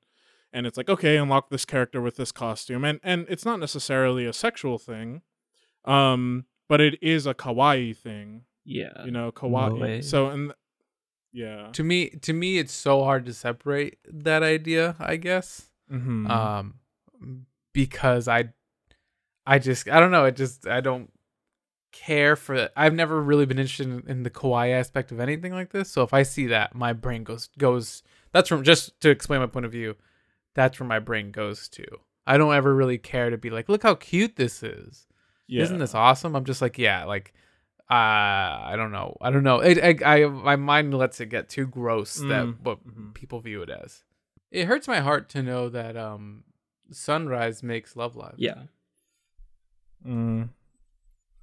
and 0.51 0.67
it's 0.67 0.77
like 0.77 0.89
okay 0.89 1.15
unlock 1.17 1.49
this 1.49 1.65
character 1.65 2.01
with 2.01 2.15
this 2.17 2.31
costume 2.31 2.83
and 2.85 2.99
and 3.03 3.25
it's 3.29 3.45
not 3.45 3.59
necessarily 3.59 4.25
a 4.25 4.33
sexual 4.33 4.77
thing 4.77 5.21
um 5.85 6.45
but 6.67 6.81
it 6.81 7.01
is 7.01 7.25
a 7.25 7.33
kawaii 7.33 7.95
thing 7.95 8.43
yeah. 8.65 9.05
you 9.05 9.11
know 9.11 9.27
way. 9.27 9.31
kawaii 9.31 10.03
so 10.03 10.27
and 10.29 10.53
yeah 11.31 11.69
To 11.73 11.83
me, 11.83 12.09
to 12.25 12.33
me, 12.33 12.57
it's 12.57 12.73
so 12.73 13.03
hard 13.03 13.25
to 13.27 13.33
separate 13.33 13.99
that 14.11 14.41
idea. 14.41 14.95
I 14.99 15.15
guess. 15.17 15.69
Mhm. 15.91 16.27
um 16.29 16.73
because 17.73 18.27
i 18.27 18.45
i 19.45 19.59
just 19.59 19.89
i 19.89 19.99
don't 19.99 20.11
know 20.11 20.25
it 20.25 20.35
just 20.35 20.67
i 20.67 20.81
don't 20.81 21.11
care 21.91 22.35
for 22.35 22.69
i've 22.77 22.93
never 22.93 23.21
really 23.21 23.45
been 23.47 23.57
interested 23.57 23.87
in, 23.87 24.03
in 24.07 24.23
the 24.23 24.29
kawaii 24.29 24.71
aspect 24.71 25.11
of 25.11 25.19
anything 25.19 25.51
like 25.51 25.71
this. 25.71 25.89
So 25.89 26.03
if 26.03 26.13
i 26.13 26.21
see 26.23 26.47
that 26.47 26.75
my 26.75 26.93
brain 26.93 27.23
goes 27.23 27.49
goes 27.57 28.03
that's 28.31 28.47
from 28.47 28.63
just 28.63 28.99
to 29.01 29.09
explain 29.09 29.39
my 29.39 29.47
point 29.47 29.65
of 29.65 29.71
view 29.71 29.95
that's 30.53 30.79
where 30.79 30.87
my 30.87 30.99
brain 30.99 31.31
goes 31.31 31.67
to. 31.69 31.85
I 32.27 32.37
don't 32.37 32.53
ever 32.53 32.75
really 32.75 32.97
care 32.99 33.29
to 33.31 33.37
be 33.37 33.49
like 33.49 33.69
look 33.69 33.81
how 33.83 33.95
cute 33.95 34.35
this 34.35 34.61
is. 34.61 35.07
Yeah 35.47 35.63
isn't 35.63 35.79
this 35.79 35.95
awesome? 35.95 36.35
I'm 36.35 36.45
just 36.45 36.61
like 36.61 36.77
yeah 36.77 37.05
like 37.05 37.33
uh 37.89 37.95
i 38.69 38.73
don't 38.75 38.91
know. 38.91 39.17
I 39.19 39.31
don't 39.31 39.43
know. 39.43 39.59
It 39.61 40.03
i, 40.03 40.17
I 40.23 40.25
my 40.27 40.57
mind 40.57 40.93
lets 40.93 41.19
it 41.19 41.27
get 41.29 41.49
too 41.49 41.65
gross 41.65 42.15
that 42.15 42.45
Mm, 42.45 42.57
what 42.61 42.85
mhm. 42.87 43.13
people 43.15 43.39
view 43.39 43.63
it 43.63 43.69
as. 43.71 44.03
It 44.51 44.65
hurts 44.65 44.87
my 44.87 44.99
heart 44.99 45.27
to 45.29 45.41
know 45.41 45.69
that 45.69 45.97
um 45.97 46.43
sunrise 46.91 47.61
makes 47.63 47.95
love 47.95 48.15
live 48.15 48.35
Yeah. 48.37 48.63
Mm. 50.05 50.49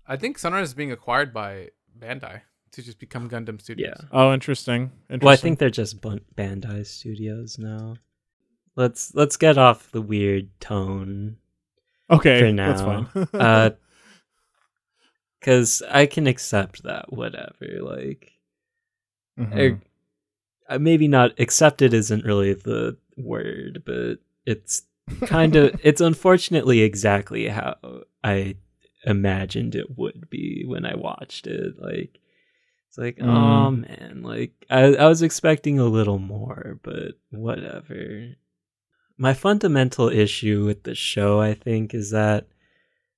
i 0.07 0.17
think 0.17 0.39
sunrise 0.39 0.69
is 0.69 0.75
being 0.75 0.91
acquired 0.93 1.33
by 1.35 1.69
bandai 1.99 2.41
to 2.73 2.83
just 2.83 2.99
become 2.99 3.29
gundam 3.29 3.61
studios 3.61 3.95
Yeah. 4.01 4.09
oh 4.13 4.33
interesting 4.33 4.91
interesting 5.11 5.25
Well, 5.27 5.33
I 5.33 5.37
think 5.37 5.59
they're 5.59 5.71
just 5.71 6.01
Bandai 6.01 6.85
Studios 6.87 7.59
now. 7.59 7.97
Let's 8.77 9.15
let's 9.15 9.37
get 9.37 9.57
off 9.57 9.91
the 9.93 10.03
weird 10.03 10.49
tone, 10.61 11.37
okay 12.11 12.41
for 12.41 12.53
that's 12.53 12.83
fine 12.83 13.07
uh, 13.35 13.71
because 15.41 15.83
I 15.89 16.07
can 16.07 16.27
accept 16.27 16.83
that. 16.83 17.11
Whatever, 17.13 17.67
like, 17.81 18.33
Mhm. 19.39 19.57
or, 19.57 19.81
uh, 20.69 20.79
maybe 20.79 21.09
not 21.09 21.39
accepted 21.41 21.95
isn't 21.95 22.25
really 22.25 22.53
the 22.55 22.99
word, 23.17 23.83
but 23.87 24.19
it's 24.45 24.83
kind 25.27 25.57
of 25.57 25.79
it's 25.83 26.01
unfortunately 26.01 26.81
exactly 26.81 27.49
how 27.49 27.77
I 28.25 28.57
imagined 29.05 29.75
it 29.75 29.97
would 29.97 30.29
be 30.31 30.65
when 30.67 30.85
I 30.85 30.95
watched 30.97 31.47
it. 31.47 31.75
Like 31.81 32.19
it's 32.89 32.99
like, 32.99 33.17
Mm. 33.19 33.27
oh 33.29 33.71
man, 33.71 34.23
like 34.23 34.53
I, 34.71 34.95
I 34.97 35.07
was 35.09 35.23
expecting 35.23 35.79
a 35.79 35.85
little 35.85 36.19
more, 36.19 36.79
but 36.83 37.13
whatever. 37.31 38.35
My 39.19 39.33
fundamental 39.33 40.09
issue 40.11 40.65
with 40.67 40.83
the 40.83 40.95
show, 40.95 41.41
I 41.41 41.55
think, 41.55 41.95
is 41.95 42.11
that 42.11 42.49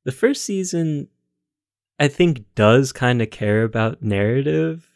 the 0.04 0.12
first 0.12 0.44
season 0.44 1.08
I 1.98 2.06
think 2.08 2.44
does 2.54 2.92
kind 2.92 3.20
of 3.20 3.30
care 3.30 3.64
about 3.64 4.02
narrative 4.02 4.88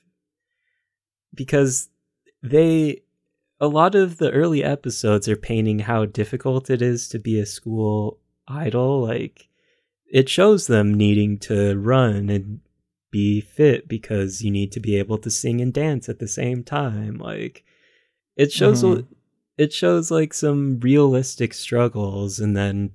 because 1.35 1.89
they 2.43 3.03
a 3.63 3.69
lot 3.69 3.95
of 3.95 4.19
the 4.19 4.31
early 4.33 4.63
episodes 4.65 5.29
are 5.29 5.37
painting 5.37 5.79
how 5.79 6.05
difficult 6.05 6.69
it 6.69 6.83
is 6.83 7.09
to 7.09 7.19
be 7.19 7.39
a 7.39 7.47
school 7.47 8.19
idol 8.49 9.01
like 9.07 9.49
it 10.11 10.29
shows 10.29 10.67
them 10.67 10.93
needing 10.93 11.39
to 11.39 11.79
run 11.79 12.29
and 12.29 12.61
be 13.13 13.41
fit 13.41 13.87
because 13.87 14.43
you 14.43 14.51
need 14.51 14.73
to 14.73 14.81
be 14.81 14.97
able 14.97 15.17
to 15.17 15.31
sing 15.31 15.61
and 15.61 15.73
dance 15.73 16.09
at 16.09 16.19
the 16.19 16.27
same 16.29 16.65
time 16.65 17.17
like 17.19 17.65
it 18.37 18.51
shows 18.51 18.83
Mhm. 18.83 19.07
it 19.57 19.73
shows 19.73 20.11
like 20.11 20.35
some 20.35 20.81
realistic 20.81 21.55
struggles 21.55 22.41
and 22.41 22.57
then 22.57 22.91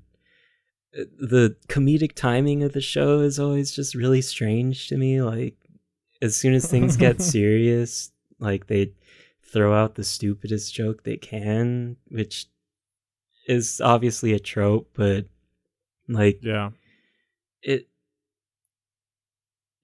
uh, 0.99 1.03
the 1.19 1.55
comedic 1.69 2.13
timing 2.13 2.61
of 2.63 2.73
the 2.73 2.81
show 2.81 3.19
is 3.21 3.39
always 3.39 3.71
just 3.71 3.95
really 3.95 4.21
strange 4.21 4.87
to 4.89 4.97
me 4.97 5.21
like 5.21 5.55
as 6.21 6.35
soon 6.35 6.53
as 6.53 6.69
things 6.69 6.97
get 6.97 7.21
serious 7.37 8.11
like 8.39 8.67
they 8.67 8.91
throw 9.51 9.73
out 9.73 9.95
the 9.95 10.03
stupidest 10.03 10.73
joke 10.73 11.03
they 11.03 11.17
can 11.17 11.95
which 12.09 12.47
is 13.47 13.79
obviously 13.81 14.33
a 14.33 14.39
trope 14.39 14.89
but 14.93 15.25
like 16.07 16.39
yeah 16.41 16.69
it 17.61 17.87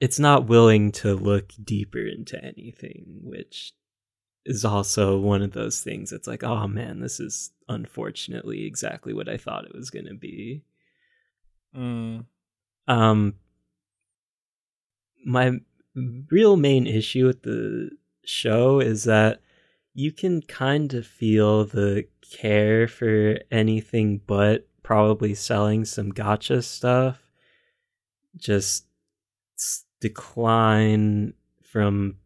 it's 0.04 0.20
not 0.20 0.48
willing 0.48 0.92
to 0.92 1.16
look 1.16 1.54
deeper 1.64 2.06
into 2.06 2.38
anything, 2.44 3.22
which 3.24 3.72
is 4.46 4.66
also 4.66 5.18
one 5.18 5.42
of 5.42 5.54
those 5.54 5.80
things 5.80 6.10
that's 6.10 6.28
like, 6.28 6.44
oh 6.44 6.68
man, 6.68 7.00
this 7.00 7.22
is 7.22 7.52
unfortunately 7.70 8.66
exactly 8.66 9.14
what 9.14 9.30
I 9.30 9.38
thought 9.38 9.64
it 9.64 9.74
was 9.74 9.90
going 9.90 10.08
to 10.08 10.14
be. 10.14 10.62
Mm. 11.74 12.26
Um, 12.86 13.36
my 15.26 15.54
real 16.30 16.58
main 16.58 16.86
issue 16.86 17.26
with 17.26 17.44
the 17.44 17.92
show 18.26 18.82
is 18.82 19.06
that 19.06 19.40
you 19.94 20.12
can 20.12 20.42
kind 20.42 20.94
of 20.94 21.06
feel 21.06 21.66
the 21.66 22.06
care 22.40 22.88
for 22.88 23.38
anything 23.52 24.22
but 24.26 24.68
probably 24.82 25.34
selling 25.36 25.86
some 25.86 26.12
gacha 26.12 26.64
stuff. 26.64 27.22
Just 28.36 28.86
decline 30.02 31.34
from 31.62 32.18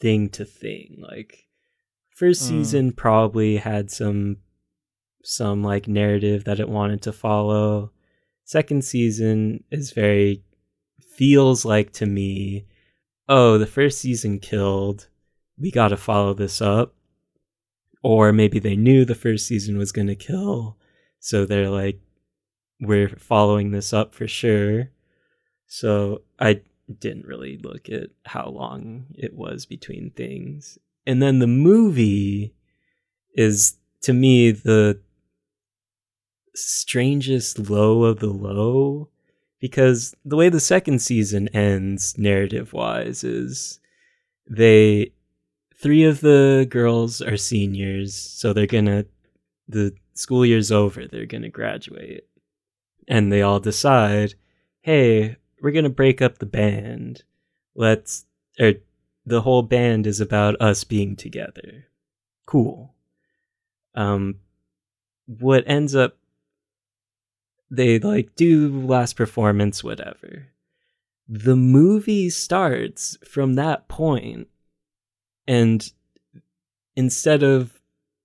thing 0.00 0.28
to 0.30 0.44
thing. 0.44 0.96
Like 1.00 1.46
first 2.10 2.42
Mm. 2.42 2.48
season 2.48 2.92
probably 2.92 3.56
had 3.56 3.90
some 3.90 4.38
some 5.24 5.62
like 5.62 5.86
narrative 5.86 6.44
that 6.44 6.58
it 6.58 6.68
wanted 6.68 7.02
to 7.02 7.12
follow. 7.12 7.92
Second 8.44 8.84
season 8.84 9.62
is 9.70 9.92
very 9.92 10.42
feels 11.16 11.64
like 11.64 11.92
to 11.92 12.06
me 12.06 12.64
oh 13.28 13.58
the 13.58 13.66
first 13.66 14.00
season 14.00 14.38
killed 14.40 15.06
we 15.62 15.70
got 15.70 15.88
to 15.88 15.96
follow 15.96 16.34
this 16.34 16.60
up. 16.60 16.94
Or 18.02 18.32
maybe 18.32 18.58
they 18.58 18.76
knew 18.76 19.04
the 19.04 19.14
first 19.14 19.46
season 19.46 19.78
was 19.78 19.92
going 19.92 20.08
to 20.08 20.16
kill 20.16 20.76
so 21.24 21.46
they're 21.46 21.70
like 21.70 22.00
we're 22.80 23.10
following 23.10 23.70
this 23.70 23.92
up 23.92 24.12
for 24.12 24.26
sure. 24.26 24.90
So 25.68 26.22
i 26.38 26.60
didn't 26.98 27.26
really 27.26 27.58
look 27.58 27.88
at 27.88 28.10
how 28.26 28.48
long 28.48 29.06
it 29.14 29.34
was 29.34 29.64
between 29.64 30.10
things. 30.10 30.78
And 31.06 31.22
then 31.22 31.38
the 31.38 31.46
movie 31.46 32.54
is 33.34 33.76
to 34.02 34.12
me 34.12 34.50
the 34.50 35.00
strangest 36.56 37.70
low 37.70 38.02
of 38.02 38.18
the 38.18 38.26
low 38.26 39.08
because 39.60 40.14
the 40.24 40.36
way 40.36 40.48
the 40.48 40.60
second 40.60 40.98
season 40.98 41.46
ends 41.48 42.18
narrative 42.18 42.72
wise 42.72 43.22
is 43.22 43.78
they 44.50 45.12
three 45.82 46.04
of 46.04 46.20
the 46.20 46.66
girls 46.70 47.20
are 47.20 47.36
seniors 47.36 48.14
so 48.14 48.52
they're 48.52 48.66
gonna 48.66 49.04
the 49.68 49.92
school 50.14 50.46
year's 50.46 50.70
over 50.70 51.06
they're 51.06 51.26
gonna 51.26 51.48
graduate. 51.48 52.26
And 53.08 53.30
they 53.30 53.42
all 53.42 53.60
decide 53.60 54.34
hey 54.80 55.36
we're 55.60 55.72
gonna 55.72 55.90
break 55.90 56.22
up 56.22 56.38
the 56.38 56.46
band. 56.46 57.24
Let's 57.74 58.24
or 58.58 58.74
the 59.26 59.42
whole 59.42 59.62
band 59.62 60.06
is 60.06 60.20
about 60.20 60.60
us 60.60 60.84
being 60.84 61.16
together. 61.16 61.86
Cool. 62.46 62.94
Um 63.94 64.36
what 65.26 65.64
ends 65.66 65.94
up 65.94 66.16
they 67.70 67.98
like 67.98 68.34
do 68.36 68.86
last 68.86 69.16
performance 69.16 69.82
whatever. 69.82 70.48
The 71.28 71.56
movie 71.56 72.30
starts 72.30 73.16
from 73.24 73.54
that 73.54 73.88
point 73.88 74.48
and 75.46 75.92
instead 76.96 77.42
of 77.42 77.80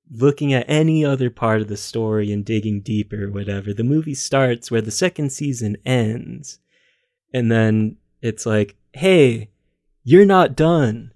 looking 0.09 0.53
at 0.53 0.65
any 0.67 1.03
other 1.03 1.29
part 1.29 1.61
of 1.61 1.67
the 1.67 1.77
story 1.77 2.31
and 2.31 2.45
digging 2.45 2.79
deeper 2.81 3.29
whatever 3.29 3.73
the 3.73 3.83
movie 3.83 4.15
starts 4.15 4.71
where 4.71 4.81
the 4.81 4.91
second 4.91 5.31
season 5.31 5.75
ends. 5.85 6.59
And 7.33 7.51
then 7.51 7.97
it's 8.21 8.45
like 8.45 8.75
hey 8.93 9.49
you're 10.03 10.25
not 10.25 10.55
done. 10.55 11.11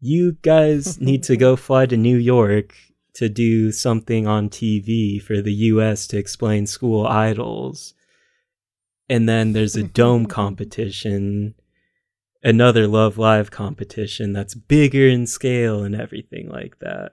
You 0.00 0.38
guys 0.42 1.00
need 1.00 1.22
to 1.24 1.36
go 1.36 1.56
fly 1.56 1.86
to 1.86 1.96
new 1.96 2.16
york 2.16 2.74
to 3.14 3.28
do 3.28 3.72
something 3.72 4.26
on 4.26 4.48
TV 4.48 5.20
for 5.20 5.42
the 5.42 5.52
US 5.52 6.06
to 6.08 6.18
explain 6.18 6.66
school 6.66 7.06
idols. 7.06 7.94
And 9.08 9.28
then 9.28 9.52
there's 9.52 9.76
a 9.76 9.82
dome 9.82 10.26
competition, 10.40 11.54
another 12.42 12.86
Love 12.86 13.18
Live 13.18 13.50
competition 13.50 14.32
that's 14.32 14.54
bigger 14.54 15.06
in 15.06 15.26
scale 15.26 15.82
and 15.82 15.94
everything 15.94 16.48
like 16.48 16.78
that. 16.80 17.12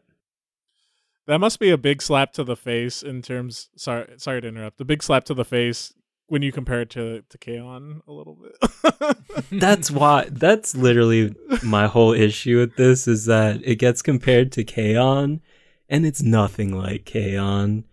That 1.27 1.39
must 1.39 1.59
be 1.59 1.69
a 1.69 1.77
big 1.77 2.01
slap 2.01 2.31
to 2.33 2.43
the 2.43 2.55
face 2.55 3.03
in 3.03 3.21
terms. 3.21 3.69
Sorry, 3.75 4.07
sorry 4.17 4.41
to 4.41 4.47
interrupt. 4.47 4.77
The 4.77 4.85
big 4.85 5.03
slap 5.03 5.25
to 5.25 5.33
the 5.33 5.43
face 5.43 5.93
when 6.27 6.41
you 6.41 6.51
compare 6.51 6.81
it 6.81 6.89
to 6.91 7.21
to 7.29 7.37
K-On! 7.37 8.01
a 8.07 8.11
little 8.11 8.37
bit. 8.41 9.17
That's 9.51 9.91
why 9.91 10.27
that's 10.31 10.75
literally 10.75 11.35
my 11.63 11.87
whole 11.87 12.13
issue 12.13 12.57
with 12.59 12.75
this 12.75 13.07
is 13.07 13.25
that 13.25 13.61
it 13.63 13.75
gets 13.75 14.01
compared 14.01 14.51
to 14.53 14.63
K-On! 14.63 15.41
and 15.89 16.05
it's 16.05 16.21
nothing 16.21 16.73
like 16.77 17.05
K-On! 17.05 17.83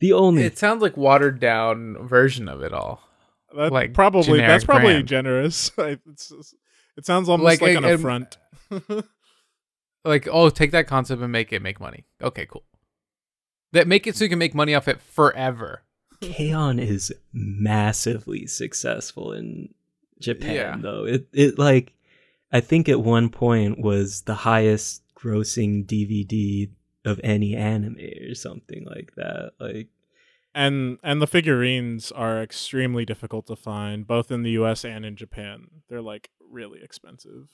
The 0.00 0.12
only 0.12 0.42
It 0.44 0.58
sounds 0.58 0.82
like 0.82 0.96
watered 0.96 1.40
down 1.40 1.96
version 2.06 2.48
of 2.48 2.62
it 2.62 2.72
all. 2.72 3.00
That 3.56 3.72
like, 3.72 3.94
probably 3.94 4.40
that's 4.40 4.64
probably 4.64 4.94
brand. 4.94 5.08
generous. 5.08 5.70
I- 5.78 5.98
it's, 6.10 6.32
it 6.96 7.04
sounds 7.06 7.28
almost 7.28 7.44
Like, 7.44 7.60
like, 7.60 7.76
I- 7.76 7.78
an 7.78 7.84
I'm- 7.84 7.94
affront. 7.94 8.38
Like, 10.06 10.28
oh, 10.30 10.50
take 10.50 10.72
that 10.72 10.86
concept 10.86 11.22
and 11.22 11.32
make 11.32 11.50
it 11.52 11.62
make 11.62 11.80
money. 11.80 12.04
Okay, 12.22 12.44
cool. 12.46 12.64
That 13.72 13.88
make 13.88 14.06
it 14.06 14.14
so 14.16 14.24
you 14.24 14.28
can 14.28 14.38
make 14.38 14.54
money 14.54 14.74
off 14.74 14.86
it 14.86 15.00
forever. 15.00 15.82
K-On! 16.20 16.78
is 16.78 17.12
massively 17.32 18.46
successful 18.46 19.32
in 19.32 19.72
Japan 20.20 20.54
Yeah. 20.54 20.76
though. 20.78 21.06
It 21.06 21.28
it 21.32 21.58
like 21.58 21.94
I 22.52 22.60
think 22.60 22.88
at 22.90 23.00
one 23.00 23.30
point 23.30 23.78
was 23.80 24.22
the 24.22 24.34
highest 24.34 25.02
grossing 25.18 25.86
DVD 25.86 26.70
of 27.06 27.18
any 27.24 27.56
anime 27.56 27.96
or 28.28 28.34
something 28.34 28.84
like 28.84 29.12
that. 29.16 29.52
Like 29.58 29.88
and 30.54 30.98
and 31.02 31.20
the 31.20 31.26
figurines 31.26 32.12
are 32.12 32.42
extremely 32.42 33.04
difficult 33.04 33.46
to 33.48 33.56
find, 33.56 34.06
both 34.06 34.30
in 34.30 34.42
the 34.42 34.50
U.S. 34.52 34.84
and 34.84 35.04
in 35.04 35.16
Japan. 35.16 35.66
They're 35.88 36.02
like 36.02 36.30
really 36.50 36.80
expensive. 36.82 37.48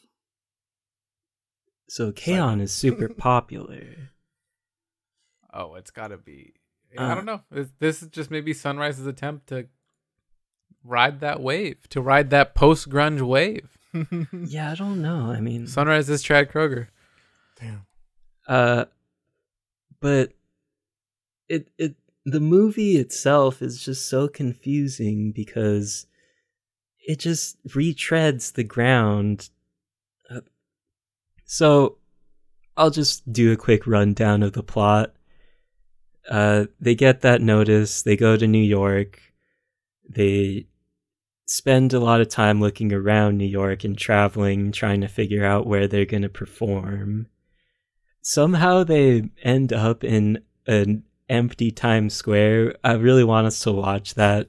so 1.89 2.13
K-On! 2.13 2.61
is 2.61 2.73
super 2.73 3.09
popular. 3.31 4.11
Oh, 5.53 5.75
it's 5.75 5.91
got 5.91 6.09
to 6.09 6.17
be. 6.19 6.55
I 6.97 7.05
Uh, 7.13 7.15
don't 7.15 7.25
know. 7.27 7.41
This, 7.51 7.69
this 7.79 8.03
is 8.03 8.09
just 8.09 8.31
maybe 8.31 8.53
Sunrise's 8.53 9.07
attempt 9.07 9.49
to 9.49 9.67
ride 10.85 11.21
that 11.21 11.41
wave, 11.41 11.89
to 11.91 12.01
ride 12.01 12.31
that 12.31 12.55
post 12.55 12.89
grunge 12.89 13.21
wave. 13.23 13.77
Yeah, 14.33 14.71
I 14.71 14.75
don't 14.77 15.03
know. 15.03 15.33
I 15.33 15.41
mean 15.41 15.67
Sunrise 15.67 16.09
is 16.09 16.23
Chad 16.23 16.49
Kroeger. 16.51 16.87
Damn. 17.61 17.87
Uh, 18.47 18.85
but 20.01 20.33
it 21.49 21.69
it 21.77 21.97
the 22.25 22.41
movie 22.41 22.97
itself 22.97 23.63
is 23.63 23.83
just 23.83 24.09
so 24.09 24.29
confusing 24.29 25.33
because 25.33 26.07
it 27.07 27.19
just 27.19 27.57
retreads 27.69 28.53
the 28.53 28.65
ground. 28.65 29.49
Uh, 30.31 30.41
so 31.45 31.97
I'll 32.77 32.91
just 32.91 33.31
do 33.33 33.53
a 33.53 33.57
quick 33.57 33.87
rundown 33.87 34.43
of 34.43 34.53
the 34.53 34.63
plot. 34.63 35.15
Uh, 36.31 36.67
they 36.79 36.95
get 36.95 37.23
that 37.23 37.41
notice. 37.41 38.03
They 38.03 38.17
go 38.17 38.37
to 38.37 38.47
New 38.47 38.59
York. 38.63 39.21
They 40.09 40.67
spend 41.47 41.93
a 41.93 42.01
lot 42.01 42.21
of 42.21 42.29
time 42.29 42.61
looking 42.61 42.93
around 42.93 43.39
New 43.39 43.47
York 43.47 43.83
and 43.83 43.97
traveling, 43.97 44.71
trying 44.71 45.01
to 45.01 45.09
figure 45.09 45.45
out 45.45 45.67
where 45.67 45.89
they're 45.89 46.05
going 46.05 46.23
to 46.23 46.29
perform 46.29 47.27
somehow 48.23 48.85
they 48.85 49.29
end 49.43 49.73
up 49.73 50.05
in 50.05 50.43
an 50.67 51.03
empty 51.31 51.71
Times 51.71 52.15
Square. 52.15 52.75
I 52.85 52.93
really 52.93 53.25
want 53.25 53.47
us 53.47 53.61
to 53.61 53.73
watch 53.73 54.15
that 54.15 54.49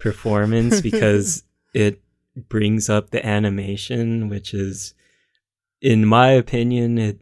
performance 0.00 0.80
because 0.90 1.44
it 1.74 2.00
brings 2.48 2.88
up 2.88 3.10
the 3.10 3.24
animation, 3.24 4.28
which 4.28 4.54
is, 4.54 4.94
in 5.80 6.06
my 6.06 6.30
opinion, 6.30 6.98
it 6.98 7.20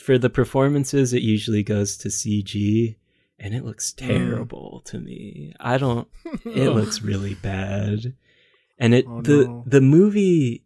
for 0.00 0.18
the 0.18 0.28
performances 0.28 1.14
it 1.14 1.22
usually 1.22 1.62
goes 1.62 1.96
to 1.96 2.08
CG, 2.08 2.96
and 3.38 3.54
it 3.54 3.64
looks 3.64 3.92
mm. 3.92 4.06
terrible 4.06 4.82
to 4.86 4.98
me. 4.98 5.54
I 5.58 5.78
don't. 5.78 6.08
It 6.44 6.70
looks 6.74 7.00
really 7.00 7.34
bad, 7.34 8.14
and 8.78 8.92
it 8.92 9.06
Oh, 9.08 9.22
the 9.22 9.44
no. 9.46 9.64
the 9.66 9.80
movie 9.80 10.64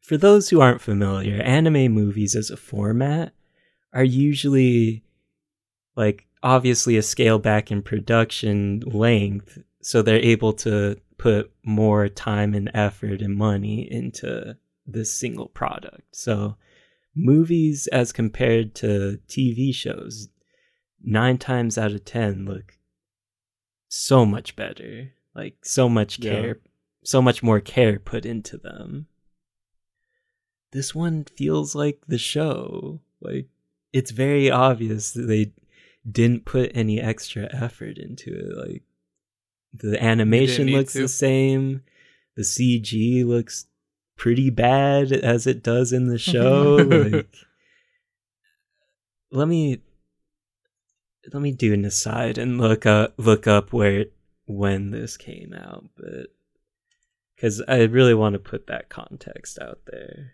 for 0.00 0.18
those 0.18 0.50
who 0.50 0.60
aren't 0.60 0.82
familiar, 0.82 1.40
anime 1.40 1.90
movies 1.90 2.36
as 2.36 2.50
a 2.50 2.58
format 2.58 3.32
are 3.94 4.04
usually 4.04 5.02
like 5.96 6.26
obviously 6.44 6.96
a 6.96 7.02
scale 7.02 7.40
back 7.40 7.72
in 7.72 7.82
production 7.82 8.80
length, 8.86 9.58
so 9.82 10.00
they're 10.02 10.20
able 10.20 10.52
to 10.52 10.96
put 11.18 11.50
more 11.64 12.08
time 12.08 12.54
and 12.54 12.70
effort 12.74 13.20
and 13.22 13.34
money 13.36 13.90
into 13.90 14.56
this 14.86 15.12
single 15.12 15.48
product. 15.48 16.02
So 16.12 16.56
movies 17.16 17.86
as 17.88 18.12
compared 18.12 18.74
to 18.76 19.18
TV 19.28 19.74
shows, 19.74 20.28
nine 21.02 21.38
times 21.38 21.78
out 21.78 21.92
of 21.92 22.04
ten 22.04 22.44
look 22.44 22.76
so 23.88 24.26
much 24.26 24.54
better. 24.56 25.12
Like 25.34 25.56
so 25.64 25.88
much 25.88 26.18
Yeah. 26.20 26.30
care 26.30 26.60
so 27.06 27.20
much 27.20 27.42
more 27.42 27.60
care 27.60 27.98
put 27.98 28.24
into 28.24 28.56
them. 28.56 29.06
This 30.72 30.94
one 30.94 31.24
feels 31.24 31.74
like 31.74 32.00
the 32.08 32.18
show. 32.18 33.00
Like 33.20 33.48
it's 33.92 34.10
very 34.10 34.50
obvious 34.50 35.12
that 35.12 35.22
they 35.26 35.52
didn't 36.10 36.44
put 36.44 36.70
any 36.74 37.00
extra 37.00 37.48
effort 37.52 37.98
into 37.98 38.30
it. 38.32 38.56
Like 38.56 38.82
the 39.72 40.02
animation 40.02 40.68
looks 40.68 40.92
to. 40.92 41.02
the 41.02 41.08
same. 41.08 41.82
The 42.36 42.42
CG 42.42 43.24
looks 43.24 43.66
pretty 44.16 44.50
bad 44.50 45.12
as 45.12 45.46
it 45.46 45.62
does 45.62 45.92
in 45.92 46.06
the 46.06 46.18
show. 46.18 46.76
like 47.14 47.28
let 49.30 49.48
me 49.48 49.80
let 51.32 51.42
me 51.42 51.52
do 51.52 51.72
an 51.72 51.84
aside 51.84 52.38
and 52.38 52.60
look 52.60 52.86
up 52.86 53.14
look 53.16 53.46
up 53.46 53.72
where 53.72 54.06
when 54.46 54.90
this 54.90 55.16
came 55.16 55.54
out, 55.54 55.86
but 55.96 56.26
because 57.34 57.62
I 57.66 57.82
really 57.82 58.14
want 58.14 58.34
to 58.34 58.38
put 58.38 58.66
that 58.66 58.88
context 58.88 59.58
out 59.58 59.80
there. 59.86 60.32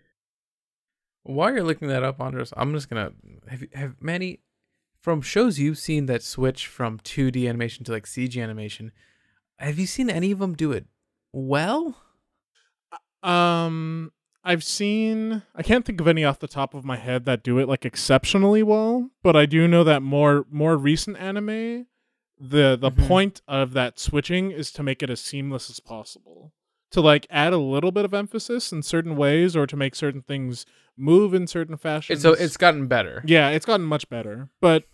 While 1.23 1.53
you're 1.53 1.63
looking 1.63 1.87
that 1.87 2.03
up, 2.03 2.19
Andres, 2.19 2.53
I'm 2.55 2.73
just 2.73 2.89
gonna 2.89 3.11
have 3.47 3.63
have 3.73 3.95
many 4.01 4.41
from 5.01 5.21
shows 5.21 5.59
you've 5.59 5.77
seen 5.79 6.05
that 6.05 6.23
switch 6.23 6.67
from 6.67 6.99
2D 6.99 7.47
animation 7.49 7.83
to 7.85 7.91
like 7.91 8.05
CG 8.05 8.41
animation. 8.41 8.91
Have 9.57 9.77
you 9.79 9.85
seen 9.87 10.09
any 10.09 10.31
of 10.31 10.39
them 10.39 10.53
do 10.55 10.71
it 10.71 10.85
well? 11.33 11.97
Um, 13.23 14.11
I've 14.43 14.63
seen. 14.63 15.43
I 15.55 15.61
can't 15.63 15.85
think 15.85 16.01
of 16.01 16.07
any 16.07 16.23
off 16.23 16.39
the 16.39 16.47
top 16.47 16.73
of 16.73 16.83
my 16.83 16.97
head 16.97 17.25
that 17.25 17.43
do 17.43 17.59
it 17.59 17.67
like 17.67 17.85
exceptionally 17.85 18.63
well, 18.63 19.09
but 19.21 19.35
I 19.35 19.45
do 19.45 19.67
know 19.67 19.83
that 19.83 20.01
more 20.01 20.45
more 20.49 20.77
recent 20.77 21.17
anime, 21.17 21.85
the 22.39 22.75
the 22.75 22.91
Mhm. 22.91 23.07
point 23.07 23.41
of 23.47 23.73
that 23.73 23.99
switching 23.99 24.51
is 24.51 24.71
to 24.73 24.83
make 24.83 25.03
it 25.03 25.09
as 25.11 25.19
seamless 25.21 25.69
as 25.69 25.79
possible. 25.79 26.53
To 26.91 27.01
like 27.01 27.27
add 27.29 27.53
a 27.53 27.57
little 27.57 27.91
bit 27.91 28.03
of 28.03 28.13
emphasis 28.13 28.71
in 28.71 28.81
certain 28.81 29.15
ways, 29.15 29.55
or 29.55 29.67
to 29.67 29.77
make 29.77 29.93
certain 29.95 30.23
things 30.23 30.65
move 30.97 31.33
in 31.35 31.45
certain 31.47 31.77
fashions. 31.77 32.17
It's 32.17 32.23
so 32.23 32.33
it's 32.33 32.57
gotten 32.57 32.87
better. 32.87 33.21
yeah, 33.25 33.49
it's 33.49 33.65
gotten 33.67 33.85
much 33.85 34.09
better. 34.09 34.49
But 34.59 34.85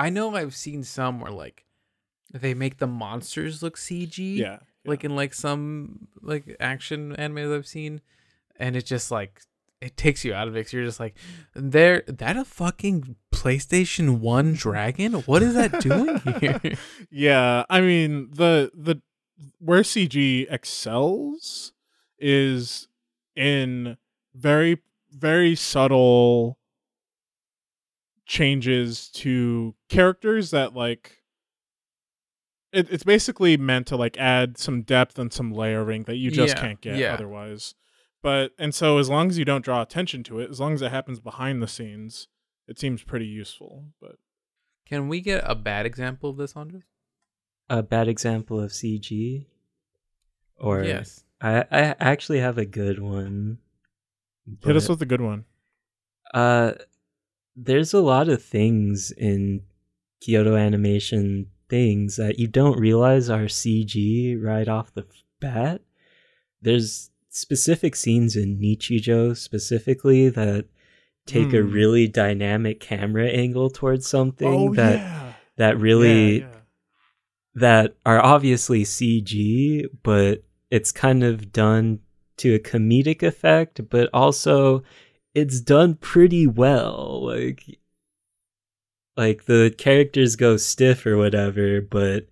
I 0.00 0.10
know 0.10 0.34
I've 0.34 0.54
seen 0.56 0.82
some 0.84 1.20
where 1.20 1.30
like 1.32 1.64
they 2.32 2.54
make 2.54 2.78
the 2.78 2.86
monsters 2.86 3.62
look 3.62 3.76
CG. 3.76 4.36
yeah, 4.38 4.58
Like 4.84 5.04
in 5.04 5.14
like 5.16 5.34
some 5.34 6.08
like 6.22 6.56
action 6.60 7.14
anime 7.16 7.48
that 7.50 7.54
I've 7.56 7.66
seen, 7.66 8.00
and 8.56 8.76
it 8.76 8.86
just 8.86 9.10
like 9.10 9.42
it 9.80 9.96
takes 9.96 10.24
you 10.24 10.32
out 10.34 10.46
of 10.48 10.56
it. 10.56 10.64
'cause 10.64 10.72
you're 10.72 10.84
just 10.84 11.00
like, 11.00 11.16
there 11.54 12.02
that 12.06 12.36
a 12.36 12.44
fucking 12.44 13.16
PlayStation 13.32 14.18
One 14.20 14.52
dragon? 14.54 15.12
What 15.28 15.42
is 15.42 15.54
that 15.54 15.80
doing 15.80 16.18
here? 16.40 16.60
yeah 17.10 17.64
i 17.70 17.80
mean 17.80 18.28
the 18.32 18.70
the 18.74 19.00
where 19.58 19.80
cg 19.82 20.46
excels 20.50 21.72
is 22.18 22.88
in 23.34 23.96
very 24.34 24.78
very 25.10 25.54
subtle 25.56 26.58
changes 28.30 29.08
to 29.08 29.74
characters 29.88 30.52
that 30.52 30.72
like 30.72 31.16
it, 32.72 32.88
it's 32.88 33.02
basically 33.02 33.56
meant 33.56 33.88
to 33.88 33.96
like 33.96 34.16
add 34.18 34.56
some 34.56 34.82
depth 34.82 35.18
and 35.18 35.32
some 35.32 35.50
layering 35.52 36.04
that 36.04 36.14
you 36.14 36.30
just 36.30 36.54
Yeah, 36.54 36.60
can't 36.60 36.80
get 36.80 36.94
yeah. 36.96 37.12
otherwise 37.14 37.74
but 38.22 38.52
and 38.56 38.72
so 38.72 38.98
as 38.98 39.08
long 39.08 39.28
as 39.30 39.36
you 39.36 39.44
don't 39.44 39.64
draw 39.64 39.82
attention 39.82 40.22
to 40.24 40.38
it 40.38 40.48
as 40.48 40.60
long 40.60 40.74
as 40.74 40.80
it 40.80 40.92
happens 40.92 41.18
behind 41.18 41.60
the 41.60 41.66
scenes 41.66 42.28
it 42.68 42.78
seems 42.78 43.02
pretty 43.02 43.26
useful 43.26 43.86
but 44.00 44.14
Can 44.86 45.08
we 45.08 45.20
get 45.20 45.42
a 45.44 45.56
bad 45.56 45.84
example 45.84 46.30
of 46.30 46.36
this, 46.36 46.54
Andres? 46.54 46.84
A 47.68 47.82
bad 47.82 48.06
example 48.06 48.60
of 48.60 48.70
CG, 48.72 49.46
or 50.56 50.84
yes. 50.84 51.24
I 51.40 51.64
I 51.70 51.94
actually 51.98 52.38
have 52.40 52.58
a 52.58 52.64
good 52.64 52.98
one. 53.00 53.58
hit 54.64 54.76
us 54.76 54.88
with 54.88 55.02
a 55.02 55.06
good 55.06 55.20
one 55.20 55.44
Uh, 56.32 56.72
there's 57.56 57.92
a 57.92 58.00
lot 58.00 58.28
of 58.28 58.42
things 58.42 59.10
in 59.12 59.62
Kyoto 60.20 60.56
Animation 60.56 61.46
things 61.68 62.16
that 62.16 62.38
you 62.38 62.46
don't 62.48 62.78
realize 62.78 63.30
are 63.30 63.44
CG 63.44 64.36
right 64.42 64.66
off 64.68 64.92
the 64.94 65.06
bat. 65.40 65.80
There's 66.62 67.10
specific 67.28 67.94
scenes 67.94 68.34
in 68.36 68.58
Nichijou 68.58 69.36
specifically 69.36 70.28
that 70.30 70.66
take 71.26 71.52
a 71.52 71.60
Hmm. 71.62 71.70
really 71.72 72.08
dynamic 72.08 72.80
camera 72.80 73.28
angle 73.28 73.70
towards 73.70 74.06
something 74.06 74.48
oh 74.70 74.74
that 74.74 74.96
yeah 74.98 75.32
that 75.56 75.78
really 75.78 76.38
Yeah, 76.40 76.46
yeah. 76.46 76.56
that 77.54 77.94
are 78.06 78.20
obviously 78.24 78.82
CG, 78.84 79.84
but 80.02 80.42
it's 80.70 80.90
kind 80.92 81.22
of 81.22 81.52
done 81.52 82.00
to 82.38 82.54
a 82.54 82.58
comedic 82.58 83.22
effect, 83.22 83.88
but 83.90 84.08
also 84.12 84.82
it's 85.34 85.60
done 85.60 85.94
pretty 85.94 86.46
well. 86.46 87.24
Like 87.24 87.78
like 89.16 89.44
the 89.44 89.74
characters 89.76 90.36
go 90.36 90.56
stiff 90.56 91.04
or 91.06 91.16
whatever, 91.16 91.80
but 91.80 92.28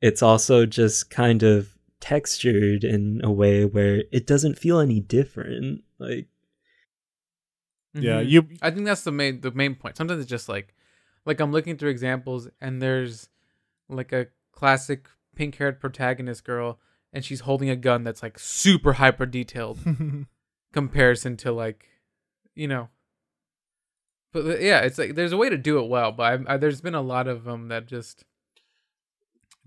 it's 0.00 0.22
also 0.22 0.66
just 0.66 1.10
kind 1.10 1.42
of 1.42 1.76
textured 2.00 2.84
in 2.84 3.20
a 3.24 3.30
way 3.30 3.64
where 3.64 4.02
it 4.12 4.26
doesn't 4.26 4.58
feel 4.58 4.78
any 4.80 5.00
different. 5.00 5.82
Like 5.98 6.26
Yeah, 7.94 8.22
Mhm. 8.22 8.28
you 8.28 8.48
I 8.62 8.70
think 8.70 8.86
that's 8.86 9.02
the 9.04 9.12
main 9.12 9.40
the 9.40 9.50
main 9.50 9.74
point. 9.74 9.96
Sometimes 9.96 10.20
it's 10.20 10.30
just 10.30 10.48
like 10.48 10.74
like 11.24 11.40
I'm 11.40 11.52
looking 11.52 11.76
through 11.76 11.90
examples 11.90 12.48
and 12.60 12.80
there's 12.82 13.28
like 13.88 14.12
a 14.12 14.28
classic 14.52 15.08
pink 15.36 15.56
haired 15.56 15.80
protagonist 15.80 16.44
girl 16.44 16.78
and 17.12 17.24
she's 17.24 17.40
holding 17.40 17.68
a 17.70 17.76
gun 17.76 18.04
that's 18.04 18.22
like 18.22 18.38
super 18.38 18.94
hyper 18.94 19.26
detailed 19.26 19.78
comparison 20.72 21.36
to 21.38 21.52
like 21.52 21.88
you 22.54 22.68
know 22.68 22.88
but 24.32 24.44
uh, 24.44 24.58
yeah 24.58 24.80
it's 24.80 24.98
like 24.98 25.14
there's 25.14 25.32
a 25.32 25.36
way 25.36 25.48
to 25.48 25.56
do 25.58 25.78
it 25.78 25.88
well 25.88 26.12
but 26.12 26.46
I, 26.48 26.54
I, 26.54 26.56
there's 26.56 26.80
been 26.80 26.94
a 26.94 27.02
lot 27.02 27.26
of 27.28 27.44
them 27.44 27.68
that 27.68 27.86
just 27.86 28.24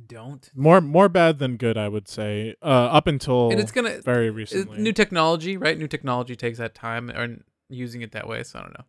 don't 0.05 0.49
more 0.53 0.81
more 0.81 1.07
bad 1.07 1.39
than 1.39 1.55
good, 1.55 1.77
I 1.77 1.87
would 1.87 2.09
say. 2.09 2.55
Uh, 2.61 2.65
up 2.65 3.07
until 3.07 3.49
and 3.51 3.61
it's 3.61 3.71
gonna 3.71 4.01
very 4.01 4.27
it- 4.27 4.33
recently. 4.33 4.77
new 4.79 4.91
technology 4.91 5.55
right 5.55 5.77
new 5.77 5.87
technology 5.87 6.35
takes 6.35 6.57
that 6.57 6.75
time 6.75 7.09
and 7.09 7.43
using 7.69 8.01
it 8.01 8.11
that 8.11 8.27
way 8.27 8.43
so 8.43 8.59
i 8.59 8.61
don't 8.61 8.73
know 8.77 8.85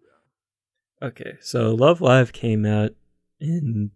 Okay, 1.02 1.34
so 1.42 1.74
Love 1.74 2.00
Live 2.00 2.32
came 2.32 2.64
out 2.64 2.92
in 3.38 3.90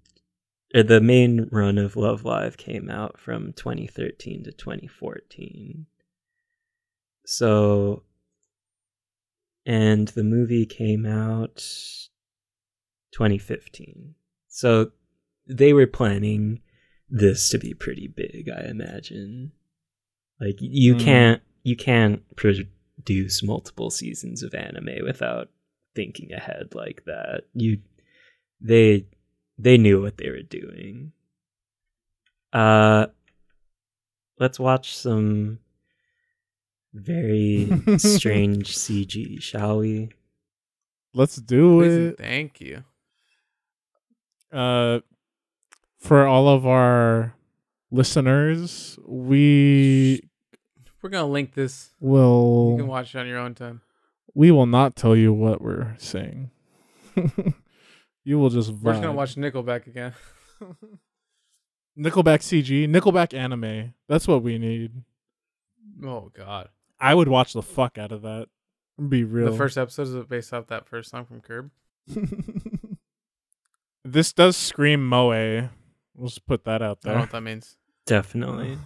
or 0.74 0.82
the 0.82 1.00
main 1.00 1.48
run 1.50 1.78
of 1.78 1.96
Love 1.96 2.24
Live 2.26 2.58
came 2.58 2.90
out 2.90 3.18
from 3.18 3.54
2013 3.54 4.44
to 4.44 4.52
2014. 4.52 5.86
So 7.24 8.02
and 9.70 10.08
the 10.08 10.24
movie 10.24 10.66
came 10.66 11.06
out 11.06 11.56
2015. 13.12 14.14
So 14.48 14.90
they 15.46 15.72
were 15.72 15.86
planning 15.86 16.60
this 17.08 17.48
to 17.50 17.58
be 17.58 17.74
pretty 17.74 18.08
big, 18.08 18.48
I 18.50 18.62
imagine. 18.68 19.52
Like 20.40 20.56
you 20.60 20.94
Hmm. 20.94 21.00
can't 21.00 21.42
you 21.62 21.76
can't 21.76 22.22
produce 22.36 23.42
multiple 23.42 23.90
seasons 23.90 24.42
of 24.42 24.54
anime 24.54 25.04
without 25.04 25.50
thinking 25.94 26.32
ahead 26.32 26.74
like 26.74 27.04
that. 27.06 27.42
You 27.54 27.78
they 28.60 29.06
they 29.58 29.76
knew 29.78 30.00
what 30.02 30.16
they 30.16 30.30
were 30.30 30.42
doing. 30.42 31.12
Uh 32.52 33.06
let's 34.38 34.58
watch 34.58 34.96
some 34.96 35.58
very 36.92 37.66
strange 37.98 38.76
CG, 38.76 39.40
shall 39.42 39.78
we? 39.78 40.10
Let's 41.14 41.36
do 41.36 41.80
Please 41.80 41.92
it. 42.12 42.18
thank 42.18 42.60
you 42.60 42.84
Uh, 44.52 45.00
for 45.98 46.26
all 46.26 46.48
of 46.48 46.66
our 46.66 47.34
listeners, 47.90 48.98
we 49.06 50.22
we're 51.02 51.10
gonna 51.10 51.26
link 51.26 51.54
this 51.54 51.90
will 52.00 52.72
you 52.72 52.82
can 52.82 52.86
watch 52.86 53.14
it 53.14 53.18
on 53.18 53.26
your 53.26 53.38
own 53.38 53.54
time 53.54 53.80
we 54.34 54.50
will 54.50 54.66
not 54.66 54.94
tell 54.96 55.16
you 55.16 55.32
what 55.32 55.60
we're 55.62 55.94
saying. 55.98 56.50
you 58.24 58.38
will 58.38 58.50
just 58.50 58.70
we're 58.70 58.92
just 58.92 59.02
gonna 59.02 59.12
vibe. 59.12 59.16
watch 59.16 59.34
nickelback 59.36 59.86
again 59.86 60.12
Nickelback 61.98 62.40
CG, 62.40 62.88
Nickelback 62.88 63.34
anime. 63.36 63.94
That's 64.08 64.28
what 64.28 64.42
we 64.42 64.58
need. 64.58 64.92
oh 66.04 66.30
god 66.34 66.68
I 67.00 67.14
would 67.14 67.28
watch 67.28 67.52
the 67.54 67.62
fuck 67.62 67.96
out 67.98 68.12
of 68.12 68.22
that. 68.22 68.46
Be 69.08 69.24
real. 69.24 69.50
the 69.50 69.56
first 69.56 69.78
episode 69.78 70.08
is 70.08 70.14
based 70.26 70.52
off 70.52 70.66
that 70.66 70.86
first 70.86 71.10
song 71.10 71.24
from 71.24 71.40
curb 71.40 71.70
this 74.04 74.32
does 74.32 74.56
scream 74.56 75.06
moe. 75.06 75.68
We'll 76.14 76.28
just 76.28 76.44
put 76.46 76.64
that 76.64 76.82
out 76.82 76.98
i 77.04 77.08
don't 77.08 77.12
know 77.12 77.12
there. 77.12 77.20
what 77.20 77.30
that 77.30 77.40
means 77.40 77.76
Definitely. 78.04 78.76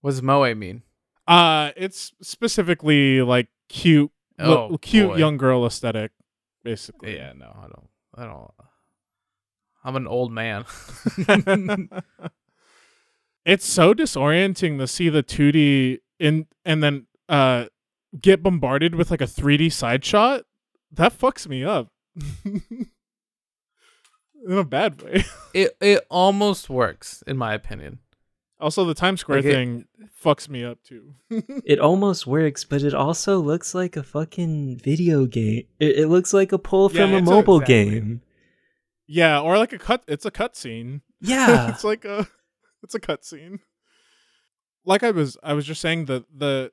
what 0.00 0.10
does 0.12 0.22
moe 0.22 0.54
mean 0.54 0.82
Uh, 1.26 1.70
it's 1.76 2.12
specifically 2.22 3.20
like 3.22 3.48
cute, 3.68 4.10
Oh, 4.38 4.68
li- 4.70 4.78
cute 4.78 5.08
boy. 5.10 5.16
young 5.16 5.36
girl 5.38 5.66
aesthetic, 5.66 6.12
basically. 6.62 7.16
yeah 7.16 7.32
no 7.32 7.46
i 7.58 7.62
don't 7.62 7.88
i 8.16 8.24
don't 8.24 8.50
i'm 9.82 9.96
an 9.96 10.06
old 10.06 10.30
man 10.30 10.64
it's 13.44 13.66
so 13.66 13.92
disorienting 13.94 14.78
to 14.78 14.86
see 14.86 15.08
the 15.08 15.22
2D 15.22 15.98
and 16.20 16.46
and 16.64 16.82
then 16.82 17.06
uh 17.32 17.66
get 18.20 18.42
bombarded 18.42 18.94
with 18.94 19.10
like 19.10 19.20
a 19.22 19.26
3D 19.26 19.72
side 19.72 20.04
shot, 20.04 20.42
that 20.92 21.18
fucks 21.18 21.48
me 21.48 21.64
up. 21.64 21.88
In 24.44 24.58
a 24.58 24.64
bad 24.64 25.00
way. 25.02 25.24
It 25.54 25.76
it 25.82 26.06
almost 26.10 26.70
works 26.70 27.22
in 27.26 27.36
my 27.36 27.52
opinion. 27.54 27.98
Also, 28.58 28.84
the 28.84 28.94
Times 28.94 29.20
Square 29.20 29.38
Like 29.38 29.44
it- 29.46 29.52
thing 29.52 29.84
fucks 30.24 30.48
me 30.48 30.64
up 30.64 30.78
too. 30.82 31.14
It 31.66 31.78
almost 31.78 32.26
works, 32.26 32.64
but 32.64 32.82
it 32.82 32.94
also 32.94 33.38
looks 33.38 33.74
like 33.74 33.96
a 33.96 34.02
fucking 34.02 34.78
video 34.78 35.26
game. 35.26 35.64
It, 35.78 35.98
it 35.98 36.06
looks 36.08 36.32
like 36.32 36.52
a 36.52 36.58
pull 36.58 36.90
Yeah, 36.92 37.02
from 37.02 37.14
a 37.14 37.18
it's 37.18 37.28
a- 37.28 37.30
mobile 37.34 37.56
exactly. 37.60 37.90
game. 37.90 38.22
yeah, 39.06 39.40
or 39.40 39.58
like 39.58 39.72
a 39.74 39.78
cut. 39.78 40.04
It's 40.08 40.24
a 40.24 40.30
cutscene. 40.30 41.02
Yeah. 41.20 41.68
it's 41.70 41.84
like 41.84 42.04
a 42.06 42.26
it's 42.82 42.94
a 42.94 43.00
cutscene. 43.00 43.58
Like 44.86 45.02
I 45.02 45.10
was 45.10 45.36
I 45.42 45.52
was 45.52 45.66
just 45.66 45.80
saying 45.82 46.06
the 46.06 46.24
the 46.34 46.72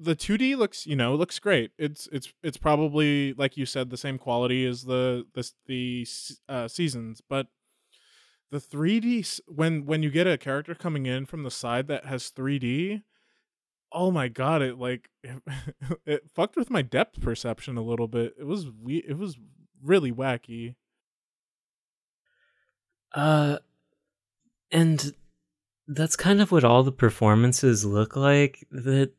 the 0.00 0.16
2D 0.16 0.56
looks 0.56 0.86
you 0.86 0.96
know 0.96 1.14
looks 1.14 1.38
great. 1.38 1.72
It's 1.78 2.08
it's 2.10 2.32
it's 2.42 2.56
probably 2.56 3.34
like 3.34 3.56
you 3.56 3.66
said 3.66 3.90
the 3.90 3.96
same 3.96 4.18
quality 4.18 4.66
as 4.66 4.84
the 4.84 5.26
the 5.34 5.50
the 5.66 6.06
uh, 6.48 6.68
seasons, 6.68 7.20
but 7.28 7.48
the 8.50 8.58
3D 8.58 9.40
when 9.46 9.84
when 9.86 10.02
you 10.02 10.10
get 10.10 10.26
a 10.26 10.38
character 10.38 10.74
coming 10.74 11.06
in 11.06 11.26
from 11.26 11.42
the 11.42 11.50
side 11.50 11.86
that 11.88 12.06
has 12.06 12.30
3D, 12.30 13.02
oh 13.92 14.10
my 14.10 14.28
god, 14.28 14.62
it 14.62 14.78
like 14.78 15.10
it, 15.22 15.42
it 16.06 16.30
fucked 16.34 16.56
with 16.56 16.70
my 16.70 16.82
depth 16.82 17.20
perception 17.20 17.76
a 17.76 17.82
little 17.82 18.08
bit. 18.08 18.34
It 18.38 18.46
was 18.46 18.66
we 18.82 18.98
it 18.98 19.18
was 19.18 19.36
really 19.82 20.12
wacky. 20.12 20.74
Uh, 23.12 23.58
and 24.70 25.14
that's 25.88 26.14
kind 26.14 26.40
of 26.40 26.52
what 26.52 26.62
all 26.62 26.84
the 26.84 26.92
performances 26.92 27.84
look 27.84 28.14
like. 28.14 28.64
That 28.70 29.12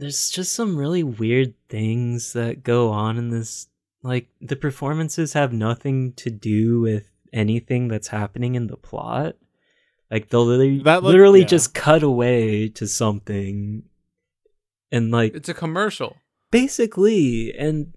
there's 0.00 0.30
just 0.30 0.52
some 0.52 0.76
really 0.76 1.02
weird 1.02 1.54
things 1.68 2.32
that 2.32 2.62
go 2.62 2.90
on 2.90 3.18
in 3.18 3.28
this. 3.28 3.68
Like 4.02 4.28
the 4.40 4.56
performances 4.56 5.34
have 5.34 5.52
nothing 5.52 6.14
to 6.14 6.30
do 6.30 6.80
with 6.80 7.06
anything 7.32 7.88
that's 7.88 8.08
happening 8.08 8.54
in 8.54 8.66
the 8.66 8.78
plot. 8.78 9.36
Like 10.10 10.30
they'll 10.30 10.46
literally, 10.46 10.80
literally 10.80 11.40
yeah. 11.40 11.46
just 11.46 11.74
cut 11.74 12.02
away 12.02 12.70
to 12.70 12.86
something, 12.88 13.82
and 14.90 15.10
like 15.10 15.34
It's 15.34 15.48
a 15.48 15.54
commercial. 15.54 16.16
basically 16.50 17.54
and 17.56 17.94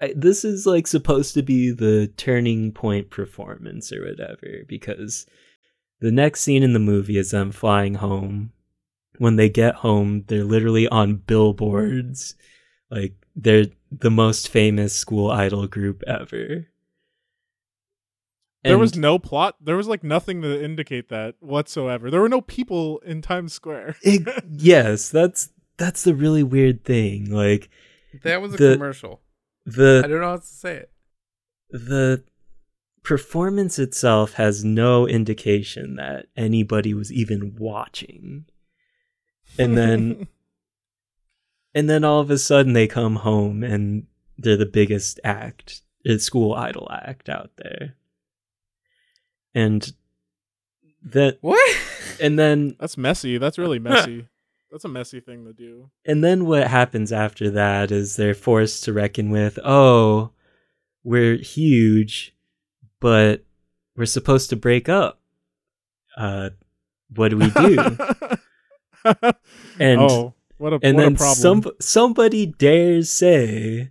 I, 0.00 0.12
this 0.14 0.44
is 0.44 0.66
like 0.66 0.86
supposed 0.86 1.34
to 1.34 1.42
be 1.42 1.70
the 1.70 2.12
turning 2.16 2.70
point 2.70 3.10
performance 3.10 3.92
or 3.92 4.04
whatever 4.04 4.64
because 4.68 5.26
the 6.00 6.12
next 6.12 6.42
scene 6.42 6.62
in 6.62 6.72
the 6.72 6.78
movie 6.78 7.16
is 7.16 7.30
them 7.30 7.50
flying 7.50 7.94
home 7.94 8.52
when 9.18 9.36
they 9.36 9.48
get 9.48 9.76
home 9.76 10.24
they're 10.28 10.44
literally 10.44 10.86
on 10.88 11.16
billboards 11.16 12.34
like 12.90 13.14
they're 13.36 13.66
the 13.90 14.10
most 14.10 14.48
famous 14.48 14.92
school 14.94 15.30
idol 15.30 15.66
group 15.66 16.02
ever 16.06 16.66
There 18.62 18.78
was 18.78 18.96
no 18.96 19.18
plot. 19.18 19.56
There 19.60 19.76
was 19.76 19.88
like 19.88 20.02
nothing 20.02 20.40
to 20.40 20.64
indicate 20.64 21.10
that 21.10 21.34
whatsoever. 21.40 22.10
There 22.10 22.20
were 22.22 22.30
no 22.30 22.40
people 22.40 22.98
in 23.04 23.20
Times 23.20 23.52
Square. 23.52 23.96
it- 24.02 24.26
yes 24.50 25.10
that's 25.10 25.50
that's 25.76 26.02
the 26.04 26.14
really 26.14 26.42
weird 26.42 26.84
thing 26.84 27.30
like 27.30 27.68
That 28.22 28.40
was 28.40 28.54
a 28.54 28.56
The- 28.56 28.72
commercial. 28.74 29.20
The 29.66 30.02
I 30.04 30.08
don't 30.08 30.20
know 30.20 30.28
how 30.30 30.36
to 30.36 30.42
say 30.46 30.76
it. 30.76 30.90
the 31.70 32.22
performance 33.02 33.78
itself 33.78 34.34
has 34.34 34.64
no 34.64 35.06
indication 35.06 35.96
that 35.96 36.26
anybody 36.36 36.94
was 36.94 37.12
even 37.12 37.54
watching 37.58 38.46
and 39.58 39.76
then 39.76 40.26
and 41.74 41.88
then 41.88 42.04
all 42.04 42.20
of 42.20 42.30
a 42.30 42.38
sudden 42.38 42.72
they 42.72 42.86
come 42.86 43.16
home 43.16 43.62
and 43.62 44.06
they're 44.38 44.56
the 44.56 44.66
biggest 44.66 45.20
act 45.24 45.82
uh, 46.08 46.18
school 46.18 46.54
idol 46.54 46.88
act 46.92 47.28
out 47.28 47.50
there 47.56 47.94
and 49.54 49.92
that 51.02 51.38
What? 51.40 51.76
and 52.20 52.38
then 52.38 52.76
That's 52.80 52.96
messy. 52.96 53.38
That's 53.38 53.58
really 53.58 53.78
messy. 53.90 54.26
That's 54.70 54.84
a 54.84 54.88
messy 54.88 55.20
thing 55.20 55.44
to 55.44 55.52
do. 55.52 55.90
and 56.04 56.24
then 56.24 56.46
what 56.46 56.66
happens 56.66 57.12
after 57.12 57.48
that 57.50 57.92
is 57.92 58.16
they're 58.16 58.34
forced 58.34 58.82
to 58.84 58.92
reckon 58.92 59.30
with 59.30 59.58
oh 59.64 60.30
we're 61.04 61.36
huge 61.36 62.34
but 62.98 63.44
we're 63.96 64.04
supposed 64.06 64.50
to 64.50 64.56
break 64.56 64.88
up 64.88 65.20
uh 66.16 66.50
what 67.14 67.28
do 67.28 67.36
we 67.36 67.50
do 67.50 67.96
And- 69.78 70.00
oh, 70.00 70.34
what 70.58 70.72
a 70.72 70.78
and 70.82 70.96
what 70.96 71.02
then 71.02 71.12
a 71.14 71.16
problem. 71.16 71.62
some 71.62 71.72
somebody 71.80 72.46
dares 72.46 73.10
say 73.10 73.90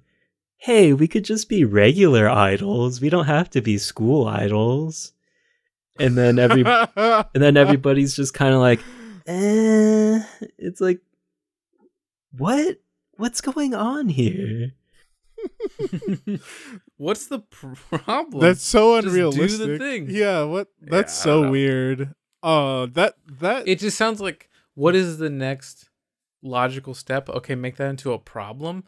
hey 0.57 0.93
we 0.93 1.07
could 1.07 1.25
just 1.25 1.49
be 1.49 1.65
regular 1.65 2.29
idols 2.29 3.01
we 3.01 3.09
don't 3.09 3.25
have 3.25 3.49
to 3.49 3.61
be 3.61 3.77
school 3.77 4.27
idols 4.27 5.11
and 5.99 6.17
then 6.17 6.39
every 6.39 6.63
and 6.65 7.43
then 7.43 7.57
everybody's 7.63 8.15
just 8.15 8.33
kind 8.33 8.53
of 8.53 8.61
like 8.61 8.79
eh. 9.27 10.23
it's 10.57 10.79
like 10.79 11.01
what 12.37 12.77
what's 13.17 13.41
going 13.41 13.73
on 13.73 14.07
here 14.07 14.73
What's 16.97 17.27
the 17.27 17.39
problem? 17.39 18.41
That's 18.41 18.63
so 18.63 19.01
Just 19.01 19.13
do 19.13 19.47
the 19.57 19.77
thing. 19.77 20.07
Yeah, 20.09 20.43
what? 20.43 20.69
That's 20.81 21.17
Yeah, 21.17 21.23
so 21.23 21.49
weird. 21.51 22.13
Oh, 22.41 22.85
that 22.87 23.15
that 23.41 23.67
it 23.67 23.79
just 23.79 23.97
sounds 23.97 24.21
like 24.21 24.49
what 24.75 24.95
is 24.95 25.17
the 25.17 25.29
next 25.29 25.89
logical 26.41 26.93
step? 26.93 27.29
Okay, 27.29 27.55
make 27.55 27.75
that 27.77 27.89
into 27.89 28.11
a 28.13 28.19
problem 28.19 28.83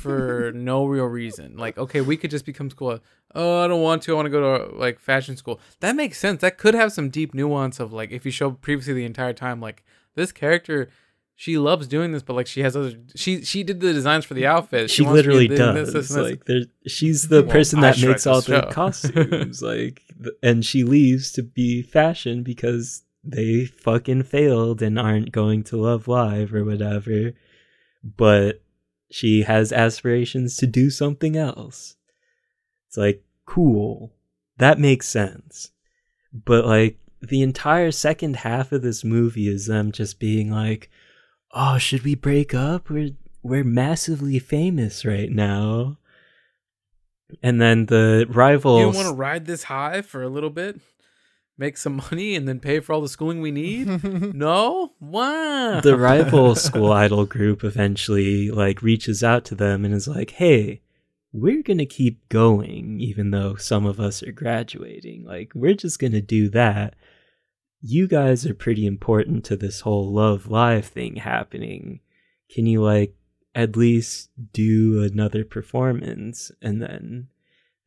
for 0.00 0.52
no 0.54 0.86
real 0.86 1.06
reason. 1.06 1.56
Like, 1.56 1.78
okay, 1.78 2.00
we 2.00 2.16
could 2.16 2.30
just 2.30 2.44
become 2.44 2.70
school. 2.70 3.00
Oh, 3.34 3.64
I 3.64 3.66
don't 3.68 3.82
want 3.82 4.02
to. 4.02 4.12
I 4.12 4.14
want 4.14 4.26
to 4.26 4.30
go 4.30 4.58
to 4.68 4.76
like 4.76 4.98
fashion 4.98 5.36
school. 5.36 5.60
That 5.80 5.96
makes 5.96 6.18
sense. 6.18 6.40
That 6.40 6.58
could 6.58 6.74
have 6.74 6.92
some 6.92 7.10
deep 7.10 7.34
nuance 7.34 7.80
of 7.80 7.92
like 7.92 8.10
if 8.10 8.24
you 8.24 8.30
show 8.30 8.52
previously 8.52 8.94
the 8.94 9.04
entire 9.04 9.32
time, 9.32 9.60
like 9.60 9.84
this 10.14 10.32
character, 10.32 10.88
she 11.36 11.58
loves 11.58 11.86
doing 11.86 12.12
this, 12.12 12.22
but 12.22 12.34
like 12.34 12.46
she 12.46 12.62
has 12.62 12.74
other. 12.76 12.94
She 13.14 13.42
she 13.42 13.62
did 13.62 13.80
the 13.80 13.92
designs 13.92 14.24
for 14.24 14.34
the 14.34 14.46
outfit. 14.46 14.90
she 14.90 15.02
wants 15.02 15.16
literally 15.16 15.46
does 15.48 15.92
this, 15.92 16.08
this, 16.08 16.08
this. 16.08 16.30
like 16.30 16.44
there 16.46 16.62
she's 16.86 17.28
the 17.28 17.42
Well, 17.42 17.50
person 17.52 17.78
I 17.80 17.92
that 17.92 18.00
makes 18.06 18.26
all 18.26 18.40
the 18.40 18.62
show. 18.62 18.70
costumes 18.70 19.60
like 19.62 20.02
and 20.42 20.64
she 20.64 20.84
leaves 20.84 21.30
to 21.32 21.42
be 21.42 21.82
fashion 21.82 22.42
because 22.42 23.02
they 23.28 23.66
fucking 23.66 24.22
failed 24.22 24.80
and 24.80 24.98
aren't 24.98 25.32
going 25.32 25.62
to 25.64 25.76
love 25.76 26.08
live 26.08 26.54
or 26.54 26.64
whatever. 26.64 27.32
But 28.02 28.62
she 29.10 29.42
has 29.42 29.72
aspirations 29.72 30.56
to 30.56 30.66
do 30.66 30.88
something 30.88 31.36
else. 31.36 31.96
It's 32.88 32.96
like 32.96 33.22
cool. 33.44 34.12
That 34.56 34.78
makes 34.78 35.08
sense. 35.08 35.72
But 36.32 36.64
like 36.64 36.98
the 37.20 37.42
entire 37.42 37.90
second 37.90 38.36
half 38.36 38.72
of 38.72 38.82
this 38.82 39.04
movie 39.04 39.48
is 39.48 39.66
them 39.66 39.92
just 39.92 40.18
being 40.18 40.50
like 40.50 40.90
oh 41.52 41.78
should 41.78 42.04
we 42.04 42.14
break 42.14 42.54
up? 42.54 42.88
We're 42.88 43.10
we're 43.42 43.64
massively 43.64 44.38
famous 44.38 45.04
right 45.04 45.30
now. 45.30 45.98
And 47.42 47.60
then 47.60 47.86
the 47.86 48.26
rival 48.28 48.78
You 48.78 48.84
don't 48.86 48.94
want 48.94 49.08
to 49.08 49.14
ride 49.14 49.44
this 49.46 49.64
high 49.64 50.00
for 50.00 50.22
a 50.22 50.28
little 50.28 50.50
bit, 50.50 50.80
make 51.58 51.76
some 51.76 51.96
money, 52.10 52.34
and 52.34 52.48
then 52.48 52.60
pay 52.60 52.80
for 52.80 52.92
all 52.92 53.00
the 53.00 53.08
schooling 53.08 53.40
we 53.40 53.50
need? 53.50 54.02
no, 54.34 54.92
why? 54.98 55.80
the 55.82 55.96
rival 55.98 56.54
school 56.54 56.92
idol 56.92 57.26
group 57.26 57.62
eventually 57.64 58.50
like 58.50 58.82
reaches 58.82 59.22
out 59.22 59.44
to 59.44 59.54
them 59.54 59.84
and 59.84 59.94
is 59.94 60.08
like 60.08 60.30
hey 60.30 60.80
we're 61.32 61.62
gonna 61.62 61.86
keep 61.86 62.26
going 62.28 63.00
even 63.00 63.30
though 63.30 63.54
some 63.56 63.86
of 63.86 64.00
us 64.00 64.22
are 64.22 64.32
graduating. 64.32 65.24
Like 65.24 65.52
we're 65.54 65.74
just 65.74 65.98
gonna 65.98 66.20
do 66.20 66.48
that. 66.50 66.94
You 67.80 68.08
guys 68.08 68.46
are 68.46 68.54
pretty 68.54 68.86
important 68.86 69.44
to 69.46 69.56
this 69.56 69.80
whole 69.80 70.12
love 70.12 70.48
live 70.48 70.86
thing 70.86 71.16
happening. 71.16 72.00
Can 72.50 72.66
you 72.66 72.82
like 72.82 73.14
at 73.54 73.76
least 73.76 74.30
do 74.52 75.02
another 75.02 75.44
performance? 75.44 76.50
And 76.62 76.80
then 76.82 77.28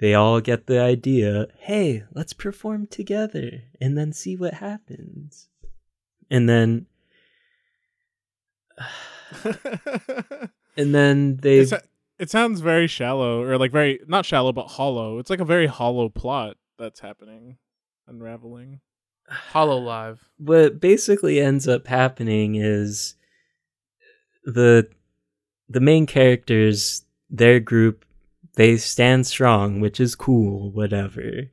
they 0.01 0.13
all 0.13 0.41
get 0.41 0.67
the 0.67 0.79
idea 0.81 1.47
hey 1.59 2.03
let's 2.13 2.33
perform 2.33 2.85
together 2.87 3.61
and 3.79 3.97
then 3.97 4.11
see 4.11 4.35
what 4.35 4.55
happens 4.55 5.47
and 6.29 6.49
then 6.49 6.85
and 10.77 10.93
then 10.95 11.37
they 11.37 11.59
It's 11.59 11.71
a- 11.71 11.83
it 12.19 12.29
sounds 12.29 12.61
very 12.61 12.87
shallow 12.87 13.41
or 13.43 13.57
like 13.57 13.71
very 13.71 13.99
not 14.07 14.25
shallow 14.25 14.51
but 14.51 14.67
hollow. 14.67 15.17
It's 15.17 15.29
like 15.29 15.39
a 15.39 15.45
very 15.45 15.65
hollow 15.67 16.07
plot 16.09 16.57
that's 16.77 16.99
happening, 16.99 17.57
unraveling. 18.07 18.79
Hollow 19.27 19.77
Live. 19.77 20.29
what 20.37 20.79
basically 20.79 21.39
ends 21.39 21.67
up 21.67 21.87
happening 21.87 22.55
is 22.55 23.15
the 24.43 24.87
the 25.69 25.79
main 25.79 26.05
characters 26.05 27.05
their 27.29 27.59
group 27.59 28.05
they 28.55 28.77
stand 28.77 29.25
strong 29.27 29.79
which 29.79 29.99
is 29.99 30.15
cool 30.15 30.71
whatever 30.71 31.49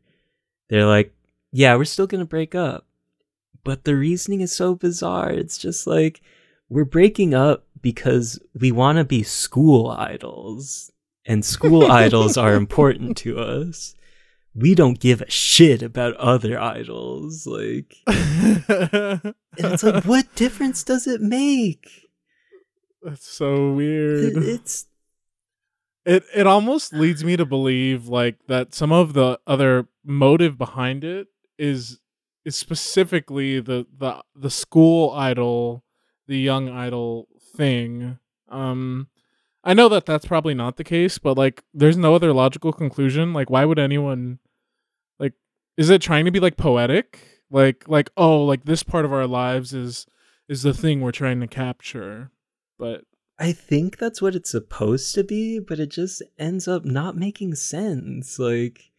they're 0.69 0.87
like 0.87 1.15
yeah 1.53 1.75
we're 1.77 1.85
still 1.85 2.07
gonna 2.07 2.25
break 2.25 2.55
up 2.55 2.87
but 3.65 3.85
the 3.85 3.95
reasoning 3.95 4.41
is 4.41 4.55
so 4.55 4.75
bizarre 4.75 5.31
it's 5.31 5.59
just 5.59 5.87
like 5.87 6.21
we're 6.69 6.85
breaking 6.85 7.35
up 7.35 7.65
because 7.81 8.39
we 8.59 8.71
want 8.73 8.99
to 8.99 9.05
be 9.05 9.23
school 9.23 9.89
idols, 9.91 10.91
and 11.25 11.45
school 11.45 11.91
idols 12.05 12.37
are 12.37 12.55
important 12.55 13.17
to 13.19 13.39
us. 13.39 13.95
We 14.55 14.75
don't 14.75 14.99
give 15.01 15.23
a 15.23 15.31
shit 15.31 15.81
about 15.81 16.15
other 16.17 16.61
idols. 16.61 17.47
Like, 17.47 17.95
and 18.07 19.35
it's 19.57 19.83
like, 19.83 20.05
what 20.05 20.35
difference 20.35 20.83
does 20.83 21.07
it 21.07 21.21
make? 21.23 21.89
That's 23.03 23.27
so 23.27 23.73
weird. 23.73 24.37
It- 24.37 24.43
It's 24.43 24.87
it 26.09 26.25
it 26.35 26.47
almost 26.47 26.95
leads 26.95 27.23
me 27.23 27.37
to 27.37 27.45
believe 27.45 28.09
like 28.09 28.39
that 28.49 28.75
some 28.75 28.91
of 28.91 29.13
the 29.13 29.39
other 29.47 29.89
motive 30.05 30.57
behind 30.57 31.05
it 31.05 31.29
is 31.59 32.01
is 32.47 32.57
specifically 32.57 33.61
the 33.61 33.87
the 33.97 34.23
the 34.35 34.51
school 34.51 35.11
idol 35.11 35.85
the 36.27 36.39
young 36.39 36.69
idol 36.69 37.29
thing. 37.55 38.19
Um 38.49 39.09
i 39.65 39.75
know 39.75 39.89
that 39.91 40.07
that's 40.07 40.25
probably 40.25 40.55
not 40.55 40.77
the 40.77 40.85
case 40.85 41.19
but 41.19 41.37
like 41.37 41.63
there's 41.75 41.97
no 41.97 42.15
other 42.15 42.33
logical 42.33 42.73
conclusion. 42.73 43.35
Like 43.35 43.51
why 43.51 43.67
would 43.67 43.79
anyone 43.79 44.39
like 45.19 45.35
is 45.77 45.91
it 45.91 46.01
trying 46.01 46.25
to 46.25 46.31
be 46.31 46.41
like 46.41 46.57
poetic? 46.57 47.43
Like 47.51 47.85
like 47.87 48.09
oh 48.17 48.45
like 48.45 48.65
this 48.65 48.83
part 48.83 49.05
of 49.05 49.13
our 49.13 49.27
lives 49.27 49.75
is 49.75 50.07
is 50.49 50.63
the 50.63 50.73
thing 50.73 51.03
we're 51.03 51.13
trying 51.13 51.41
to 51.41 51.47
capture. 51.47 52.31
But 52.79 53.05
I 53.39 53.53
think 53.53 53.99
that's 53.99 54.21
what 54.21 54.35
it's 54.35 54.51
supposed 54.51 55.15
to 55.15 55.23
be, 55.23 55.61
but 55.61 55.79
it 55.79 55.91
just 55.91 56.23
ends 56.39 56.67
up 56.67 56.85
not 56.85 57.17
making 57.17 57.55
sense. 57.55 58.37
Like, 58.39 58.91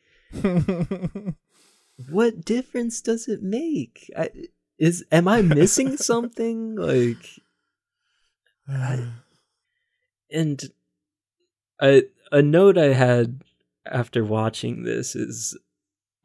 what 2.09 2.45
difference 2.45 3.01
does 3.01 3.27
it 3.27 3.43
make? 3.43 4.09
I, 4.17 4.29
is 4.77 5.03
am 5.11 5.27
I 5.27 5.41
missing 5.41 5.97
something? 5.97 6.75
Like, 6.77 7.41
and 10.31 10.63
a 11.81 12.03
a 12.31 12.41
note 12.41 12.77
I 12.77 12.93
had 12.93 13.41
after 13.85 14.23
watching 14.23 14.83
this 14.83 15.15
is, 15.15 15.57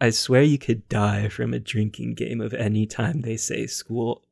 I 0.01 0.11
swear 0.11 0.43
you 0.43 0.59
could 0.59 0.89
die 0.89 1.29
from 1.29 1.53
a 1.55 1.59
drinking 1.59 2.15
game 2.15 2.41
of 2.41 2.53
any 2.55 2.87
time 2.87 3.23
they 3.23 3.37
say 3.39 3.67
school, 3.67 4.23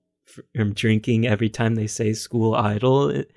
from 0.54 0.72
drinking 0.74 1.26
every 1.26 1.48
time 1.48 1.74
they 1.74 1.86
say 1.88 2.12
school 2.12 2.54
idol. 2.54 3.09
It- 3.09 3.32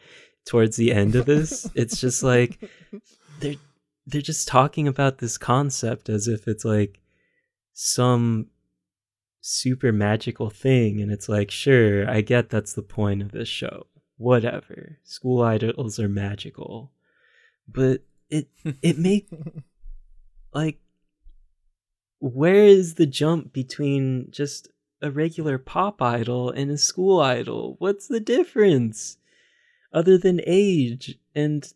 towards 0.46 0.78
the 0.78 0.92
end 0.92 1.16
of 1.16 1.26
this, 1.26 1.70
it's 1.76 2.00
just 2.00 2.24
like 2.24 2.60
they're 3.40 3.56
they're 4.08 4.22
just 4.22 4.48
talking 4.48 4.88
about 4.88 5.18
this 5.18 5.38
concept 5.38 6.10
as 6.10 6.28
if 6.28 6.48
it's 6.48 6.66
like 6.66 7.00
some 7.74 8.48
super 9.42 9.92
magical 9.92 10.50
thing 10.50 11.02
and 11.02 11.12
it's 11.12 11.30
like 11.30 11.52
sure 11.52 12.10
i 12.10 12.20
get 12.20 12.50
that's 12.50 12.74
the 12.74 12.82
point 12.82 13.22
of 13.22 13.32
this 13.32 13.50
show. 13.50 13.86
Whatever. 14.18 14.98
School 15.04 15.42
idols 15.42 16.00
are 16.00 16.10
magical. 16.10 16.92
But 17.68 18.02
it 18.30 18.48
it 18.82 18.98
make 18.98 19.30
like 20.54 20.80
where 22.20 22.66
is 22.66 22.96
the 22.96 23.06
jump 23.06 23.54
between 23.54 24.32
just 24.32 24.70
a 25.02 25.12
regular 25.12 25.58
pop 25.58 26.02
idol 26.02 26.50
and 26.50 26.72
a 26.72 26.78
school 26.78 27.20
idol? 27.20 27.76
What's 27.80 28.08
the 28.08 28.20
difference 28.20 29.18
other 29.96 30.18
than 30.18 30.40
age 30.46 31.18
and 31.34 31.74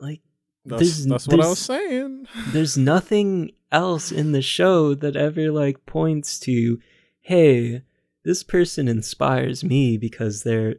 like 0.00 0.20
that's, 0.64 0.80
there's- 0.80 1.04
that's 1.06 1.28
what 1.28 1.40
i 1.44 1.48
was 1.48 1.58
saying. 1.58 2.26
there's 2.52 2.78
nothing 2.78 3.50
else 3.70 4.10
in 4.10 4.32
the 4.32 4.40
show 4.42 4.94
that 4.94 5.16
ever 5.16 5.50
like 5.50 5.84
points 5.84 6.38
to 6.38 6.78
hey 7.20 7.82
this 8.24 8.42
person 8.42 8.88
inspires 8.88 9.62
me 9.64 9.96
because 9.98 10.42
they're 10.42 10.76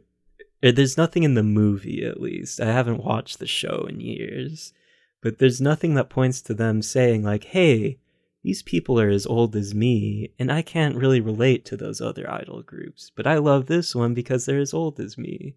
or 0.62 0.72
there's 0.72 0.96
nothing 0.96 1.22
in 1.22 1.34
the 1.34 1.42
movie 1.42 2.04
at 2.04 2.20
least. 2.20 2.60
I 2.60 2.66
haven't 2.66 3.02
watched 3.02 3.38
the 3.38 3.46
show 3.46 3.86
in 3.88 4.00
years. 4.00 4.74
But 5.22 5.38
there's 5.38 5.58
nothing 5.60 5.94
that 5.94 6.10
points 6.10 6.40
to 6.42 6.54
them 6.54 6.82
saying 6.82 7.22
like 7.22 7.44
hey 7.44 7.98
these 8.42 8.62
people 8.62 8.98
are 8.98 9.08
as 9.10 9.26
old 9.26 9.54
as 9.54 9.74
me 9.74 10.30
and 10.38 10.50
i 10.50 10.62
can't 10.62 10.96
really 10.96 11.20
relate 11.20 11.64
to 11.66 11.76
those 11.76 12.00
other 12.00 12.30
idol 12.30 12.62
groups. 12.62 13.10
But 13.14 13.26
i 13.26 13.36
love 13.38 13.66
this 13.66 13.94
one 13.94 14.14
because 14.14 14.46
they're 14.46 14.58
as 14.60 14.72
old 14.74 14.98
as 14.98 15.18
me 15.18 15.54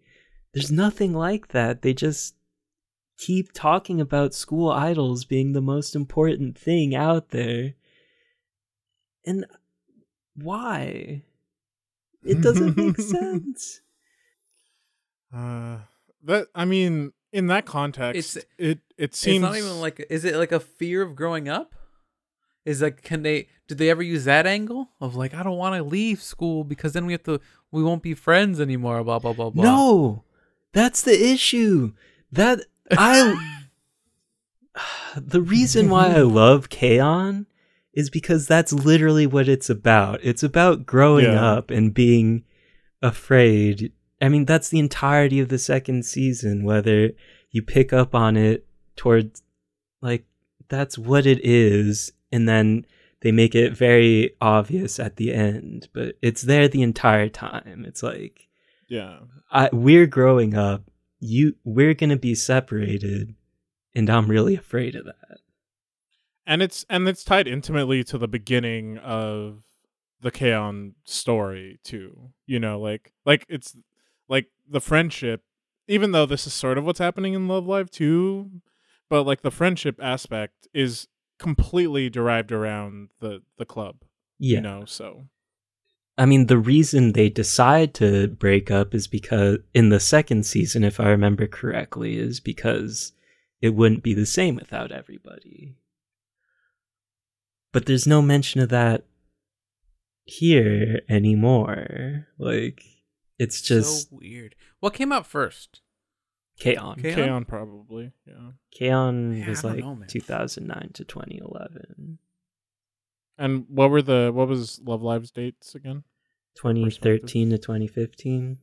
there's 0.54 0.70
nothing 0.70 1.12
like 1.12 1.48
that 1.48 1.82
they 1.82 1.92
just 1.92 2.34
keep 3.18 3.52
talking 3.52 4.00
about 4.00 4.34
school 4.34 4.70
idols 4.70 5.24
being 5.24 5.52
the 5.52 5.60
most 5.60 5.94
important 5.94 6.56
thing 6.58 6.94
out 6.94 7.30
there. 7.30 7.74
And 9.24 9.46
why? 10.34 11.22
It 12.24 12.40
doesn't 12.40 12.76
make 12.76 13.00
sense. 13.00 13.80
Uh, 15.34 15.78
that 16.24 16.48
I 16.54 16.64
mean, 16.64 17.12
in 17.32 17.46
that 17.48 17.66
context, 17.66 18.36
It's- 18.36 18.46
it 18.58 18.78
it 18.96 19.14
seems 19.14 19.36
It's 19.44 19.50
not 19.52 19.56
even 19.58 19.80
like 19.80 20.04
is 20.10 20.24
it 20.24 20.36
like 20.36 20.52
a 20.52 20.60
fear 20.60 21.02
of 21.02 21.16
growing 21.16 21.48
up? 21.48 21.74
Is 22.64 22.80
like 22.80 23.02
can 23.02 23.22
they 23.22 23.48
did 23.68 23.78
they 23.78 23.90
ever 23.90 24.02
use 24.02 24.24
that 24.24 24.46
angle 24.46 24.90
of 25.00 25.14
like 25.16 25.34
I 25.34 25.42
don't 25.42 25.58
want 25.58 25.76
to 25.76 25.82
leave 25.82 26.22
school 26.22 26.64
because 26.64 26.92
then 26.94 27.04
we 27.06 27.12
have 27.12 27.22
to 27.24 27.40
we 27.70 27.82
won't 27.82 28.02
be 28.02 28.14
friends 28.14 28.58
anymore 28.60 29.04
blah 29.04 29.18
blah 29.18 29.32
blah 29.34 29.50
blah. 29.50 29.62
No, 29.62 30.24
that's 30.74 31.00
the 31.02 31.18
issue. 31.32 31.92
That 32.30 32.60
I. 32.90 33.62
the 35.16 35.40
reason 35.40 35.88
why 35.88 36.08
I 36.08 36.20
love 36.20 36.68
K-On! 36.68 37.46
is 37.92 38.10
because 38.10 38.48
that's 38.48 38.72
literally 38.72 39.24
what 39.26 39.48
it's 39.48 39.70
about. 39.70 40.18
It's 40.24 40.42
about 40.42 40.84
growing 40.84 41.26
Yeah. 41.26 41.44
up 41.52 41.70
and 41.70 41.94
being 41.94 42.42
afraid. 43.00 43.92
I 44.20 44.28
mean, 44.28 44.46
that's 44.46 44.68
the 44.68 44.80
entirety 44.80 45.38
of 45.38 45.48
the 45.48 45.58
second 45.58 46.04
season, 46.04 46.64
whether 46.64 47.10
you 47.50 47.62
pick 47.62 47.92
up 47.92 48.12
on 48.12 48.36
it 48.36 48.66
towards, 48.96 49.44
like, 50.02 50.24
that's 50.68 50.98
what 50.98 51.24
it 51.24 51.38
is. 51.44 52.12
And 52.32 52.48
then 52.48 52.84
they 53.20 53.30
make 53.30 53.54
it 53.54 53.76
very 53.76 54.34
obvious 54.40 54.98
at 54.98 55.14
the 55.14 55.32
end, 55.32 55.88
but 55.92 56.16
it's 56.20 56.42
there 56.42 56.66
the 56.66 56.82
entire 56.82 57.28
time. 57.28 57.84
It's 57.86 58.02
like, 58.02 58.48
yeah. 58.88 59.20
I, 59.54 59.70
we're 59.72 60.06
growing 60.06 60.54
up. 60.54 60.90
You, 61.20 61.54
we're 61.64 61.94
gonna 61.94 62.16
be 62.18 62.34
separated, 62.34 63.34
and 63.94 64.10
I'm 64.10 64.28
really 64.28 64.54
afraid 64.56 64.94
of 64.96 65.06
that. 65.06 65.38
and 66.46 66.60
it's 66.62 66.84
and 66.90 67.08
it's 67.08 67.24
tied 67.24 67.46
intimately 67.48 68.04
to 68.04 68.18
the 68.18 68.28
beginning 68.28 68.98
of 68.98 69.62
the 70.20 70.30
K-On! 70.30 70.94
story 71.04 71.78
too. 71.84 72.30
You 72.46 72.58
know, 72.60 72.78
like 72.80 73.12
like 73.24 73.46
it's 73.48 73.76
like 74.28 74.48
the 74.68 74.80
friendship. 74.80 75.42
Even 75.86 76.12
though 76.12 76.26
this 76.26 76.46
is 76.46 76.54
sort 76.54 76.78
of 76.78 76.84
what's 76.84 76.98
happening 76.98 77.34
in 77.34 77.46
Love 77.48 77.66
Live 77.66 77.90
too, 77.90 78.50
but 79.10 79.24
like 79.24 79.42
the 79.42 79.50
friendship 79.50 79.98
aspect 80.02 80.66
is 80.74 81.08
completely 81.38 82.08
derived 82.10 82.52
around 82.52 83.10
the 83.20 83.42
the 83.58 83.66
club. 83.66 83.96
Yeah, 84.38 84.56
You 84.56 84.60
know, 84.62 84.84
so 84.86 85.26
I 86.16 86.26
mean, 86.26 86.46
the 86.46 86.58
reason 86.58 87.12
they 87.12 87.28
decide 87.28 87.92
to 87.94 88.28
break 88.28 88.70
up 88.70 88.94
is 88.94 89.08
because 89.08 89.58
in 89.72 89.88
the 89.88 89.98
second 89.98 90.46
season, 90.46 90.84
if 90.84 91.00
I 91.00 91.08
remember 91.08 91.46
correctly, 91.46 92.18
is 92.18 92.38
because 92.38 93.12
it 93.60 93.70
wouldn't 93.70 94.04
be 94.04 94.14
the 94.14 94.26
same 94.26 94.54
without 94.54 94.92
everybody. 94.92 95.76
But 97.72 97.86
there's 97.86 98.06
no 98.06 98.22
mention 98.22 98.60
of 98.60 98.68
that 98.68 99.04
here 100.24 101.00
anymore. 101.08 102.28
Like, 102.38 102.82
it's 103.38 103.60
just 103.60 104.10
so 104.10 104.18
weird. 104.20 104.54
What 104.78 104.94
came 104.94 105.10
out 105.10 105.26
first? 105.26 105.80
K-On! 106.58 106.96
Kaon? 107.00 107.14
K-On! 107.14 107.44
probably, 107.44 108.12
yeah. 108.26 108.52
K-On! 108.70 109.36
Yeah, 109.36 109.48
was 109.48 109.64
like 109.64 109.80
know, 109.80 109.98
2009 110.06 110.90
to 110.94 111.04
2011. 111.04 112.18
And 113.38 113.66
what 113.68 113.90
were 113.90 114.02
the 114.02 114.30
what 114.32 114.48
was 114.48 114.80
Love 114.84 115.02
Live's 115.02 115.30
dates 115.30 115.74
again? 115.74 116.04
2013 116.56 117.50
to 117.50 117.58
2015. 117.58 118.58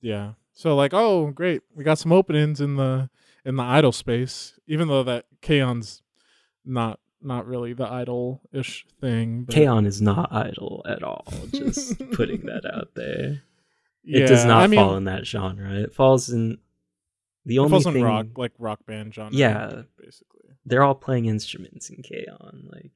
Yeah. 0.00 0.32
So 0.52 0.74
like, 0.74 0.92
oh 0.94 1.30
great, 1.30 1.62
we 1.74 1.84
got 1.84 1.98
some 1.98 2.12
openings 2.12 2.60
in 2.60 2.76
the 2.76 3.10
in 3.44 3.56
the 3.56 3.62
idol 3.62 3.92
space, 3.92 4.58
even 4.66 4.88
though 4.88 5.02
that 5.02 5.26
K-On's 5.40 6.02
not 6.64 7.00
not 7.20 7.46
really 7.46 7.72
the 7.72 7.86
idol 7.86 8.40
ish 8.52 8.84
thing. 9.00 9.44
But 9.44 9.54
K-On! 9.54 9.86
is 9.86 10.00
not 10.02 10.32
idol 10.32 10.82
at 10.88 11.02
all. 11.02 11.26
Just 11.52 11.98
putting 12.12 12.46
that 12.46 12.64
out 12.64 12.90
there. 12.94 13.42
yeah, 14.02 14.24
it 14.24 14.26
does 14.28 14.44
not 14.44 14.62
I 14.62 14.66
mean, 14.66 14.80
fall 14.80 14.96
in 14.96 15.04
that 15.04 15.26
genre. 15.26 15.72
It 15.74 15.94
falls 15.94 16.30
in 16.30 16.58
the 17.44 17.56
It 17.56 17.58
only 17.58 17.70
falls 17.70 17.86
in 17.86 17.92
thing. 17.94 18.04
rock 18.04 18.26
like 18.36 18.52
rock 18.58 18.80
band 18.86 19.14
genre. 19.14 19.32
Yeah. 19.34 19.82
basically. 19.98 20.50
They're 20.64 20.82
all 20.84 20.94
playing 20.94 21.26
instruments 21.26 21.90
in 21.90 22.02
K-On! 22.02 22.68
Like 22.72 22.92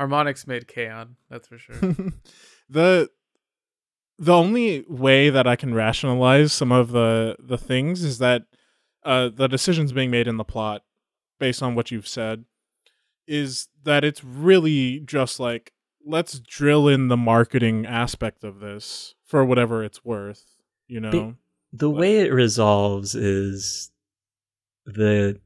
Harmonix 0.00 0.46
made 0.46 0.66
K-On!, 0.66 1.16
that's 1.28 1.46
for 1.48 1.58
sure. 1.58 1.74
the 2.70 3.10
the 4.18 4.32
only 4.34 4.84
way 4.88 5.30
that 5.30 5.46
I 5.46 5.56
can 5.56 5.74
rationalize 5.74 6.52
some 6.52 6.72
of 6.72 6.90
the 6.92 7.36
the 7.38 7.58
things 7.58 8.02
is 8.02 8.18
that 8.18 8.42
uh, 9.04 9.28
the 9.34 9.46
decisions 9.48 9.92
being 9.92 10.10
made 10.10 10.26
in 10.28 10.36
the 10.36 10.44
plot, 10.44 10.82
based 11.38 11.62
on 11.62 11.74
what 11.74 11.90
you've 11.90 12.08
said, 12.08 12.44
is 13.26 13.68
that 13.84 14.04
it's 14.04 14.22
really 14.24 15.00
just 15.00 15.38
like 15.40 15.72
let's 16.04 16.38
drill 16.40 16.88
in 16.88 17.08
the 17.08 17.16
marketing 17.16 17.84
aspect 17.86 18.42
of 18.42 18.60
this 18.60 19.14
for 19.24 19.44
whatever 19.44 19.84
it's 19.84 20.04
worth. 20.04 20.56
you 20.88 20.98
know. 21.00 21.36
the 21.72 21.88
But- 21.88 21.90
way 21.90 22.20
it 22.20 22.32
resolves 22.32 23.14
is 23.14 23.90
the 24.86 25.38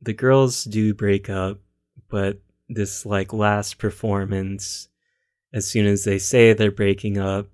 the 0.00 0.12
girls 0.14 0.64
do 0.64 0.94
break 0.94 1.30
up 1.30 1.58
but 2.08 2.40
this 2.74 3.06
like 3.06 3.32
last 3.32 3.78
performance 3.78 4.88
as 5.52 5.68
soon 5.68 5.86
as 5.86 6.04
they 6.04 6.18
say 6.18 6.52
they're 6.52 6.70
breaking 6.70 7.18
up 7.18 7.48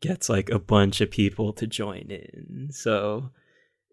gets 0.00 0.28
like 0.28 0.50
a 0.50 0.58
bunch 0.58 1.00
of 1.00 1.10
people 1.10 1.52
to 1.54 1.66
join 1.66 2.10
in. 2.10 2.68
So 2.70 3.30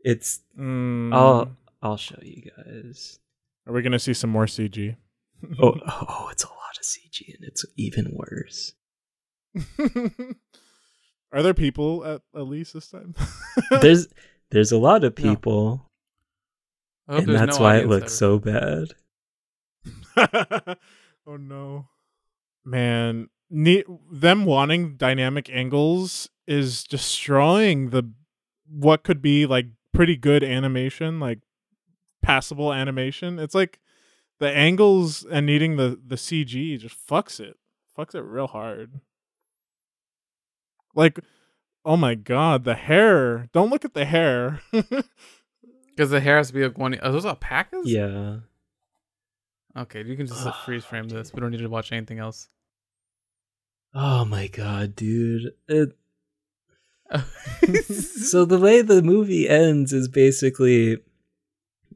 it's 0.04 0.42
Mm, 0.58 1.14
i'll 1.14 1.56
i'll 1.82 1.98
show 1.98 2.20
you 2.22 2.50
guys. 2.56 3.20
Are 3.66 3.74
we 3.74 3.82
gonna 3.82 4.00
see 4.00 4.14
some 4.14 4.30
more 4.30 4.46
CG? 4.46 4.96
oh 5.62 5.76
oh 5.88 6.30
it's 6.32 6.44
a 6.44 6.48
lot 6.48 6.78
of 6.78 6.84
cg 6.84 7.36
and 7.36 7.44
it's 7.44 7.66
even 7.76 8.12
worse. 8.14 8.74
Are 11.34 11.44
there 11.44 11.54
people 11.54 12.06
at 12.06 12.22
Elise 12.34 12.72
this 12.72 12.90
time? 12.90 13.16
there's 13.82 14.08
there's 14.52 14.72
a 14.72 14.78
lot 14.78 15.04
of 15.04 15.16
people. 15.16 15.90
I 17.08 17.16
hope 17.16 17.24
and 17.24 17.36
that's 17.36 17.58
no 17.58 17.64
why 17.64 17.76
it 17.76 17.86
audience 17.86 17.92
looks 17.92 18.14
so 18.14 18.40
bad 18.40 18.94
oh 21.28 21.38
no, 21.38 21.88
man! 22.66 23.30
Ne- 23.50 23.84
them 24.12 24.46
wanting 24.46 24.96
dynamic 24.98 25.50
angles 25.52 26.30
is 26.48 26.84
destroying 26.84 27.92
the 27.92 28.12
what 28.70 29.04
could 29.04 29.22
be 29.22 29.46
like 29.46 29.68
pretty 29.94 30.16
good 30.16 30.44
animation, 30.44 31.20
like 31.20 31.40
passable 32.22 32.74
animation. 32.74 33.38
It's 33.38 33.56
like 33.56 33.80
the 34.40 34.50
angles 34.50 35.26
and 35.30 35.46
needing 35.46 35.78
the 35.78 36.00
the 36.06 36.16
CG 36.16 36.80
just 36.80 36.96
fucks 37.08 37.40
it, 37.40 37.58
fucks 37.98 38.16
it 38.16 38.22
real 38.22 38.48
hard. 38.48 39.02
Like, 40.96 41.20
oh 41.86 41.98
my 41.98 42.16
god, 42.16 42.64
the 42.64 42.76
hair! 42.76 43.50
Don't 43.54 43.70
look 43.70 43.86
at 43.86 43.94
the 43.94 44.06
hair. 44.06 44.62
because 44.72 46.10
the 46.10 46.22
hair 46.22 46.38
has 46.38 46.48
to 46.48 46.54
be 46.54 46.64
like 46.64 46.78
one. 46.78 46.98
Are 47.00 47.12
those 47.12 47.26
alpacas? 47.26 47.92
yeah 47.92 48.38
Okay, 49.76 50.04
you 50.04 50.16
can 50.16 50.28
just 50.28 50.46
Oh, 50.46 50.52
freeze 50.66 50.86
frame 50.86 51.08
this. 51.08 51.34
We 51.34 51.40
don't 51.40 51.52
need 51.52 51.60
to 51.60 51.68
watch 51.68 51.92
anything 51.92 52.20
else. 52.20 52.50
Oh 53.94 54.26
my 54.26 54.48
god, 54.48 54.96
dude. 54.96 55.54
It, 55.68 55.96
so 57.88 58.46
the 58.46 58.60
way 58.60 58.82
the 58.82 59.02
movie 59.02 59.48
ends 59.48 59.94
is 59.94 60.08
basically 60.08 60.98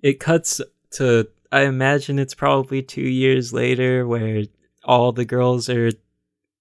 it 0.02 0.20
cuts 0.20 0.62
to 0.92 1.28
I 1.52 1.64
imagine 1.64 2.18
it's 2.18 2.34
probably 2.34 2.82
2 2.82 3.02
years 3.02 3.52
later 3.52 4.08
where 4.08 4.44
all 4.86 5.12
the 5.12 5.26
girls 5.26 5.70
are 5.70 5.92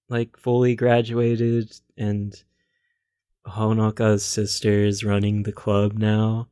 like 0.09 0.35
fully 0.37 0.75
graduated 0.75 1.71
and 1.97 2.35
Honoka's 3.47 4.25
sister 4.25 4.83
is 4.83 5.05
running 5.05 5.43
the 5.43 5.53
club 5.53 5.93
now 5.93 6.49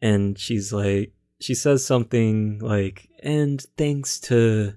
and 0.00 0.38
she's 0.38 0.72
like 0.72 1.12
she 1.44 1.54
says 1.54 1.84
something 1.84 2.58
like 2.60 3.10
and 3.22 3.60
thanks 3.76 4.18
to 4.18 4.72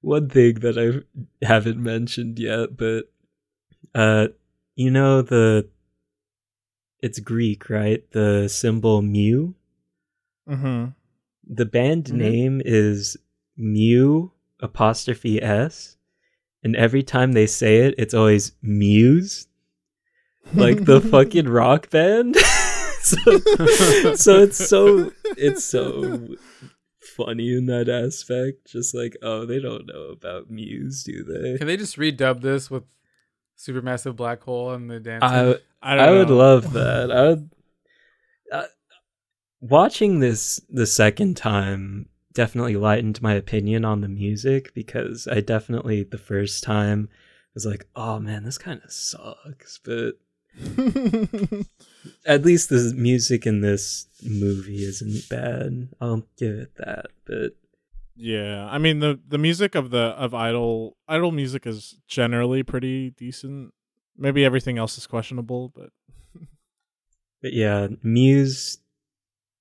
one 0.00 0.30
thing 0.30 0.54
that 0.60 0.78
I 0.78 1.44
haven't 1.46 1.78
mentioned 1.82 2.38
yet, 2.38 2.74
but 2.74 3.12
uh, 3.94 4.28
you 4.76 4.90
know 4.90 5.20
the 5.20 5.68
it's 7.00 7.18
Greek, 7.20 7.68
right? 7.68 8.02
The 8.12 8.48
symbol 8.48 9.02
mu. 9.02 9.52
mm-hmm. 10.48 10.84
The 11.46 11.66
band 11.66 12.04
Mhm. 12.06 12.16
name 12.16 12.62
is 12.64 13.18
mu 13.58 14.30
apostrophe 14.60 15.42
s, 15.42 15.98
and 16.62 16.74
every 16.76 17.02
time 17.02 17.32
they 17.32 17.46
say 17.46 17.78
it, 17.86 17.94
it's 17.98 18.14
always 18.14 18.52
Muse, 18.62 19.48
like 20.54 20.84
the 20.86 21.00
fucking 21.12 21.48
rock 21.48 21.90
band. 21.90 22.36
so, 23.00 23.38
so 24.14 24.42
it's 24.42 24.68
so 24.68 25.12
it's 25.36 25.64
so 25.64 26.28
funny 27.00 27.56
in 27.56 27.66
that 27.66 27.88
aspect. 27.88 28.66
Just 28.66 28.94
like, 28.94 29.16
oh, 29.22 29.46
they 29.46 29.60
don't 29.60 29.86
know 29.86 30.10
about 30.10 30.50
Muse, 30.50 31.04
do 31.04 31.24
they? 31.24 31.58
Can 31.58 31.66
they 31.66 31.76
just 31.76 31.96
redub 31.96 32.40
this 32.40 32.70
with 32.70 32.84
supermassive 33.58 34.16
black 34.16 34.42
hole 34.42 34.72
and 34.72 34.90
the 34.90 35.00
dance? 35.00 35.24
I 35.24 35.56
I, 35.82 35.96
don't 35.96 36.08
I 36.08 36.10
would 36.12 36.30
love 36.30 36.72
that. 36.72 37.10
I 37.10 37.28
would. 37.28 37.50
Uh, 38.52 38.64
watching 39.60 40.20
this 40.20 40.60
the 40.68 40.86
second 40.86 41.36
time 41.36 42.08
definitely 42.32 42.76
lightened 42.76 43.20
my 43.22 43.34
opinion 43.34 43.84
on 43.84 44.00
the 44.00 44.08
music 44.08 44.72
because 44.74 45.28
I 45.30 45.40
definitely 45.40 46.04
the 46.04 46.18
first 46.18 46.62
time 46.62 47.08
was 47.54 47.66
like, 47.66 47.86
oh 47.96 48.18
man, 48.18 48.44
this 48.44 48.58
kind 48.58 48.80
of 48.84 48.92
sucks. 48.92 49.78
But 49.84 50.14
at 52.24 52.44
least 52.44 52.68
the 52.68 52.92
music 52.96 53.46
in 53.46 53.60
this 53.60 54.06
movie 54.22 54.82
isn't 54.84 55.28
bad. 55.28 55.88
I'll 56.00 56.26
give 56.36 56.54
it 56.54 56.74
that. 56.76 57.06
But 57.24 57.52
Yeah, 58.16 58.68
I 58.70 58.78
mean 58.78 59.00
the 59.00 59.18
the 59.26 59.38
music 59.38 59.74
of 59.74 59.90
the 59.90 60.14
of 60.18 60.34
idol 60.34 60.96
idol 61.08 61.32
music 61.32 61.66
is 61.66 61.96
generally 62.06 62.62
pretty 62.62 63.10
decent. 63.10 63.72
Maybe 64.16 64.44
everything 64.44 64.78
else 64.78 64.98
is 64.98 65.06
questionable, 65.06 65.72
but 65.74 65.90
But 67.42 67.52
yeah, 67.54 67.88
Muse 68.02 68.78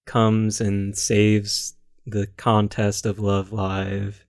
comes 0.05 0.59
and 0.59 0.97
saves 0.97 1.75
the 2.05 2.27
contest 2.27 3.05
of 3.05 3.19
Love 3.19 3.51
Live. 3.53 4.25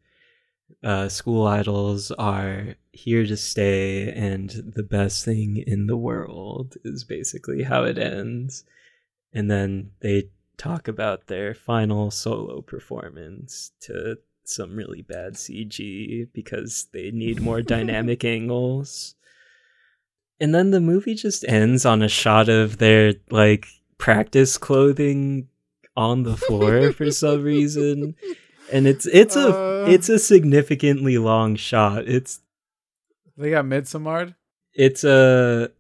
Uh, 0.83 1.09
school 1.09 1.47
idols 1.47 2.11
are 2.13 2.75
here 2.93 3.27
to 3.27 3.37
stay, 3.37 4.11
and 4.13 4.51
the 4.75 4.83
best 4.83 5.25
thing 5.25 5.63
in 5.67 5.87
the 5.87 5.97
world 5.97 6.77
is 6.85 7.05
basically 7.05 7.63
how 7.63 7.85
it 7.85 7.99
ends. 7.99 8.65
And 9.33 9.51
then 9.51 9.91
they 10.01 10.31
talk 10.57 10.89
about 10.89 11.27
their 11.27 11.55
final 11.55 12.11
solo 12.11 12.63
performance 12.63 13.73
to 13.81 14.17
some 14.45 14.75
really 14.75 15.03
bad 15.03 15.35
CG 15.35 16.29
because 16.33 16.89
they 16.93 17.11
need 17.11 17.41
more 17.41 17.63
dynamic 17.77 18.25
angles. 18.25 19.15
And 20.41 20.55
then 20.55 20.71
the 20.71 20.81
movie 20.81 21.15
just 21.15 21.45
ends 21.47 21.85
on 21.85 22.03
a 22.03 22.09
shot 22.09 22.49
of 22.49 22.79
their 22.79 23.15
like 23.31 23.67
practice 23.99 24.57
clothing 24.57 25.49
on 25.97 26.23
the 26.23 26.37
floor 26.37 26.93
for 26.93 27.11
some 27.11 27.43
reason. 27.43 28.15
And 28.73 28.87
it's 28.87 29.07
it's 29.07 29.37
a 29.37 29.49
Uh. 29.49 29.87
it's 29.89 30.09
a 30.09 30.19
significantly 30.19 31.19
long 31.19 31.57
shot. 31.57 32.07
It's 32.09 32.41
they 33.37 33.51
got 33.51 33.65
Midsommar. 33.65 34.35
it's 34.75 35.05
a 35.05 35.71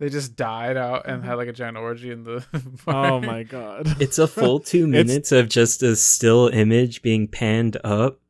They 0.00 0.08
just 0.08 0.34
died 0.36 0.76
out 0.76 1.06
and 1.08 1.24
had 1.24 1.34
like 1.34 1.48
a 1.48 1.52
giant 1.52 1.76
orgy 1.76 2.10
in 2.10 2.24
the. 2.24 2.44
oh 2.86 3.20
my 3.20 3.42
god. 3.42 3.86
it's 4.00 4.18
a 4.18 4.26
full 4.26 4.60
2 4.72 4.86
minutes 4.86 5.30
of 5.32 5.48
just 5.48 5.82
a 5.82 5.94
still 5.96 6.48
image 6.48 7.02
being 7.02 7.28
panned 7.28 7.76
up. 7.84 8.20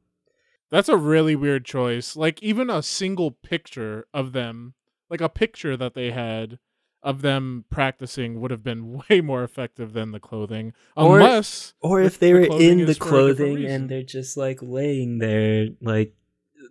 That's 0.71 0.89
a 0.89 0.97
really 0.97 1.37
weird 1.37 1.65
choice. 1.65 2.17
Like 2.17 2.43
even 2.43 2.69
a 2.69 2.83
single 2.83 3.31
picture 3.31 4.07
of 4.13 4.33
them, 4.33 4.75
like 5.09 5.21
a 5.21 5.29
picture 5.29 5.77
that 5.77 5.95
they 5.95 6.11
had 6.11 6.59
of 7.05 7.21
them 7.23 7.65
practicing 7.71 8.41
would 8.41 8.51
have 8.51 8.65
been 8.65 9.01
way 9.11 9.21
more 9.21 9.45
effective 9.45 9.93
than 9.93 10.11
the 10.11 10.19
clothing. 10.19 10.73
Or- 10.97 11.19
Unless 11.21 11.75
Or 11.81 12.01
if 12.03 12.19
they 12.19 12.33
the 12.33 12.49
were 12.49 12.61
in 12.61 12.79
the 12.79 12.85
is 12.91 12.99
for 12.99 13.05
a 13.05 13.29
different 13.29 13.37
clothing 13.39 13.65
and 13.67 13.89
they're 13.89 14.03
just 14.03 14.37
like 14.37 14.59
laying 14.63 15.19
there 15.19 15.69
like 15.81 16.15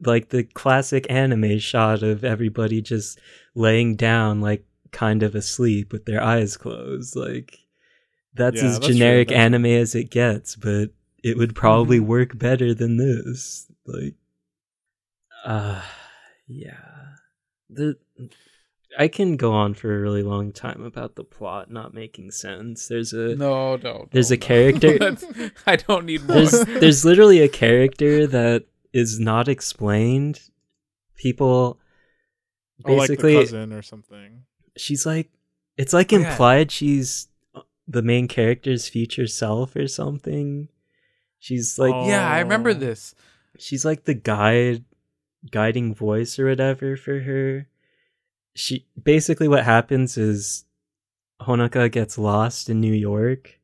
like 0.01 0.29
the 0.29 0.43
classic 0.43 1.05
anime 1.09 1.59
shot 1.59 2.01
of 2.03 2.23
everybody 2.23 2.81
just 2.81 3.19
laying 3.55 3.95
down 3.95 4.41
like 4.41 4.65
kind 4.91 5.21
of 5.23 5.35
asleep 5.35 5.93
with 5.93 6.05
their 6.05 6.21
eyes 6.21 6.57
closed 6.57 7.15
like 7.15 7.59
that's 8.33 8.57
Yeah, 8.57 8.69
as 8.69 8.73
that's 8.79 8.85
true, 8.87 8.95
generic 8.95 9.27
that's- 9.29 9.45
anime 9.45 9.65
as 9.67 9.93
it 9.95 10.09
gets 10.09 10.55
but 10.55 10.89
it 11.23 11.37
would 11.37 11.53
probably 11.55 11.99
Mhm. 11.99 12.05
work 12.07 12.37
better 12.37 12.73
than 12.73 12.97
this 12.97 13.67
like 13.85 14.15
uh 15.45 15.81
yeah 16.47 16.73
the 17.69 17.95
I 18.97 19.07
can 19.07 19.37
go 19.37 19.53
on 19.53 19.73
for 19.73 19.95
a 19.95 19.99
really 19.99 20.23
long 20.23 20.51
time 20.51 20.83
about 20.83 21.15
the 21.15 21.23
plot 21.23 21.71
not 21.71 21.93
making 21.93 22.31
sense. 22.31 22.87
There's 22.87 23.13
a 23.13 23.35
No, 23.35 23.75
no. 23.77 24.07
There's 24.11 24.29
no, 24.29 24.35
a 24.35 24.37
character- 24.37 24.97
That's- 24.99 25.51
I 25.65 25.75
don't 25.77 26.05
need 26.05 26.21
more. 26.27 26.35
there's 26.37 26.51
there's 26.65 27.05
literally 27.05 27.39
a 27.41 27.49
character 27.49 28.27
that 28.27 28.65
is 28.93 29.19
not 29.19 29.47
explained. 29.47 30.41
People 31.15 31.79
oh, 32.85 32.93
like 32.93 33.07
the 33.07 33.15
basically 33.15 33.35
cousin 33.35 33.73
or 33.73 33.81
something. 33.81 34.43
she's 34.77 35.05
like 35.05 35.29
it's 35.77 35.93
like 35.93 36.11
Oh, 36.13 36.17
yeah. 36.17 36.29
implied 36.31 36.71
she's 36.71 37.29
the 37.87 38.01
main 38.01 38.27
character's 38.27 38.87
future 38.87 39.27
self 39.27 39.75
or 39.75 39.87
something. 39.87 40.69
She's 41.39 41.79
like 41.79 41.93
Oh. 41.93 42.07
yeah, 42.07 42.29
I 42.29 42.39
remember 42.39 42.71
oh. 42.71 42.73
this. 42.75 43.15
she's 43.57 43.83
like 43.85 44.03
the 44.05 44.13
guide 44.13 44.83
guiding 45.51 45.93
voice 45.95 46.37
or 46.39 46.45
whatever 46.47 46.95
for 46.95 47.19
her. 47.21 47.67
She 48.55 48.85
basically 49.01 49.47
what 49.47 49.63
happens 49.63 50.17
is 50.17 50.65
Honoka 51.41 51.91
gets 51.91 52.17
lost 52.17 52.69
in 52.69 52.79
New 52.79 52.93
York. 52.93 53.59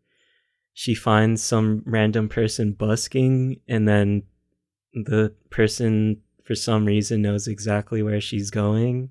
She 0.74 0.96
finds 0.96 1.44
some 1.44 1.84
random 1.86 2.30
person 2.30 2.74
busking 2.74 3.60
and 3.68 3.88
then 3.88 4.24
the 4.94 5.34
person 5.50 6.22
for 6.44 6.56
some 6.56 6.86
reason 6.86 7.22
knows 7.22 7.48
exactly 7.48 8.02
where 8.02 8.22
she's 8.22 8.50
going. 8.50 9.10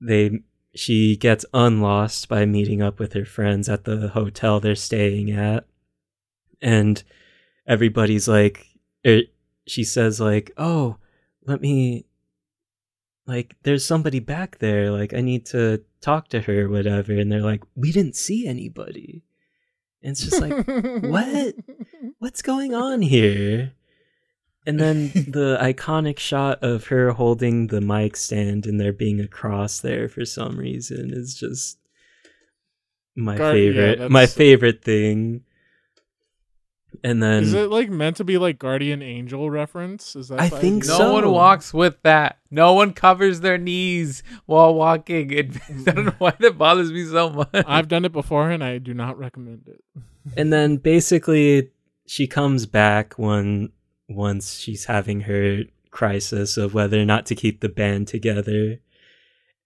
They 0.00 0.40
she 0.74 1.16
gets 1.16 1.44
unlost 1.54 2.28
by 2.28 2.44
meeting 2.46 2.82
up 2.82 2.98
with 2.98 3.12
her 3.12 3.24
friends 3.24 3.68
at 3.68 3.84
the 3.84 4.08
hotel 4.08 4.60
they're 4.60 4.74
staying 4.74 5.30
at. 5.30 5.66
And 6.60 7.02
everybody's 7.66 8.28
like, 8.28 8.66
er, 9.06 9.22
she 9.66 9.84
says, 9.84 10.20
like, 10.20 10.52
oh, 10.56 10.96
let 11.44 11.60
me, 11.60 12.06
like, 13.28 13.54
there's 13.62 13.84
somebody 13.84 14.18
back 14.18 14.58
there. 14.58 14.90
Like, 14.90 15.12
I 15.12 15.20
need 15.20 15.44
to 15.46 15.84
talk 16.00 16.28
to 16.28 16.40
her, 16.40 16.62
or 16.62 16.68
whatever. 16.70 17.12
And 17.12 17.30
they're 17.30 17.42
like, 17.42 17.62
we 17.76 17.92
didn't 17.92 18.16
see 18.16 18.46
anybody. 18.48 19.22
And 20.02 20.12
it's 20.12 20.24
just 20.24 20.40
like, 20.40 20.66
what? 21.02 21.54
what's 22.18 22.42
going 22.42 22.74
on 22.74 23.02
here? 23.02 23.74
And 24.66 24.80
then 24.80 25.08
the 25.14 25.58
iconic 25.60 26.18
shot 26.18 26.62
of 26.62 26.88
her 26.88 27.12
holding 27.12 27.68
the 27.68 27.80
mic 27.80 28.16
stand 28.16 28.66
and 28.66 28.80
there 28.80 28.92
being 28.92 29.20
a 29.20 29.28
cross 29.28 29.80
there 29.80 30.08
for 30.08 30.24
some 30.24 30.56
reason 30.58 31.10
is 31.12 31.34
just 31.34 31.78
my 33.16 33.36
Gar- 33.36 33.56
yeah, 33.56 33.72
favorite. 33.72 34.10
my 34.10 34.26
favorite 34.26 34.84
thing. 34.84 35.44
And 37.04 37.22
then 37.22 37.42
Is 37.42 37.54
it 37.54 37.70
like 37.70 37.90
meant 37.90 38.16
to 38.16 38.24
be 38.24 38.38
like 38.38 38.58
guardian 38.58 39.02
angel 39.02 39.50
reference? 39.50 40.16
Is 40.16 40.28
that 40.28 40.40
I 40.40 40.48
think 40.48 40.84
idea? 40.84 40.92
No 40.92 40.98
so. 40.98 41.12
one 41.12 41.30
walks 41.30 41.72
with 41.72 42.02
that. 42.02 42.38
No 42.50 42.74
one 42.74 42.92
covers 42.92 43.40
their 43.40 43.58
knees 43.58 44.22
while 44.46 44.74
walking. 44.74 45.30
It, 45.30 45.56
I 45.86 45.90
don't 45.92 46.06
know 46.06 46.14
why 46.18 46.34
that 46.40 46.58
bothers 46.58 46.92
me 46.92 47.04
so 47.04 47.30
much. 47.30 47.50
I've 47.52 47.88
done 47.88 48.04
it 48.04 48.12
before 48.12 48.50
and 48.50 48.64
I 48.64 48.78
do 48.78 48.94
not 48.94 49.18
recommend 49.18 49.68
it. 49.68 49.84
and 50.36 50.52
then 50.52 50.76
basically 50.76 51.70
she 52.06 52.26
comes 52.26 52.66
back 52.66 53.14
when 53.14 53.70
once 54.08 54.58
she's 54.58 54.86
having 54.86 55.22
her 55.22 55.62
crisis 55.90 56.56
of 56.56 56.74
whether 56.74 57.00
or 57.00 57.04
not 57.04 57.26
to 57.26 57.34
keep 57.34 57.60
the 57.60 57.68
band 57.68 58.08
together 58.08 58.78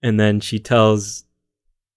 and 0.02 0.18
then 0.18 0.40
she 0.40 0.58
tells 0.58 1.24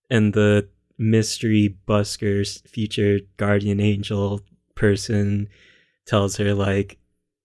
and 0.09 0.33
the 0.33 0.67
mystery 0.97 1.77
buskers 1.87 2.67
future 2.67 3.19
guardian 3.37 3.79
angel 3.79 4.41
person 4.75 5.49
tells 6.05 6.37
her 6.37 6.53
like 6.53 6.99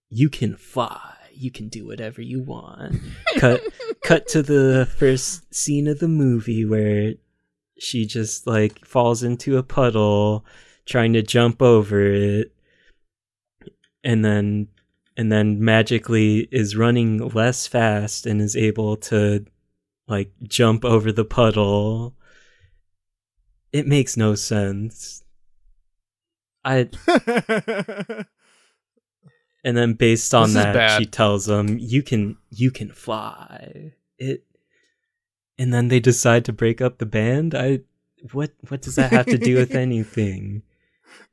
you 0.09 0.29
can 0.29 0.55
fly. 0.55 1.07
You 1.33 1.49
can 1.49 1.69
do 1.69 1.87
whatever 1.87 2.21
you 2.21 2.41
want. 2.41 2.97
Cut 3.37 3.63
cut 4.03 4.27
to 4.27 4.43
the 4.43 4.87
first 4.97 5.53
scene 5.53 5.87
of 5.87 5.99
the 5.99 6.07
movie 6.07 6.65
where 6.65 7.13
she 7.79 8.05
just 8.05 8.45
like 8.45 8.85
falls 8.85 9.23
into 9.23 9.57
a 9.57 9.63
puddle 9.63 10.45
trying 10.85 11.13
to 11.13 11.21
jump 11.23 11.61
over 11.61 12.05
it 12.05 12.53
and 14.03 14.23
then 14.23 14.67
and 15.17 15.31
then 15.31 15.63
magically 15.63 16.47
is 16.51 16.75
running 16.75 17.17
less 17.29 17.67
fast 17.67 18.25
and 18.25 18.41
is 18.41 18.55
able 18.55 18.97
to 18.97 19.45
like 20.07 20.31
jump 20.43 20.83
over 20.85 21.11
the 21.11 21.25
puddle. 21.25 22.15
It 23.71 23.87
makes 23.87 24.17
no 24.17 24.35
sense 24.35 25.23
i 26.63 26.87
and 29.63 29.77
then 29.77 29.93
based 29.93 30.33
on 30.33 30.53
This 30.53 30.63
that 30.63 30.99
she 30.99 31.05
tells 31.05 31.45
them 31.45 31.77
you 31.79 32.03
can 32.03 32.37
you 32.49 32.71
can 32.71 32.91
fly. 32.91 33.93
It 34.17 34.43
and 35.57 35.73
then 35.73 35.89
they 35.89 35.99
decide 35.99 36.45
to 36.45 36.53
break 36.53 36.81
up 36.81 36.97
the 36.97 37.05
band? 37.05 37.53
I 37.53 37.81
what 38.31 38.51
what 38.69 38.81
does 38.81 38.95
that 38.95 39.11
have 39.11 39.25
to 39.27 39.37
do 39.37 39.55
with 39.55 39.75
anything? 39.75 40.63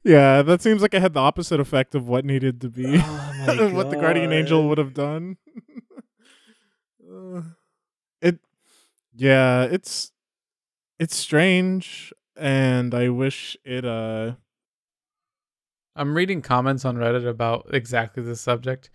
Yeah, 0.05 0.43
that 0.43 0.63
seems 0.63 0.83
like 0.83 0.95
it 0.95 1.03
had 1.03 1.15
the 1.15 1.21
opposite 1.21 1.61
effect 1.61 1.95
of 1.95 2.09
what 2.09 2.25
needed 2.25 2.61
to 2.63 2.69
be. 2.69 3.01
Oh 3.01 3.71
what 3.73 3.91
the 3.91 3.97
guardian 3.97 4.33
angel 4.33 4.69
would 4.69 4.79
have 4.79 4.95
done. 4.95 5.37
Uh, 7.11 7.43
it 8.21 8.39
yeah, 9.15 9.65
it's 9.65 10.13
it's 10.99 11.17
strange 11.17 12.13
and 12.37 12.95
I 12.95 13.09
wish 13.09 13.57
it 13.65 13.85
uh 13.85 14.35
I'm 15.99 16.15
reading 16.15 16.43
comments 16.43 16.85
on 16.85 16.97
Reddit 16.97 17.29
about 17.29 17.67
exactly 17.73 18.23
this 18.23 18.41
subject. 18.41 18.89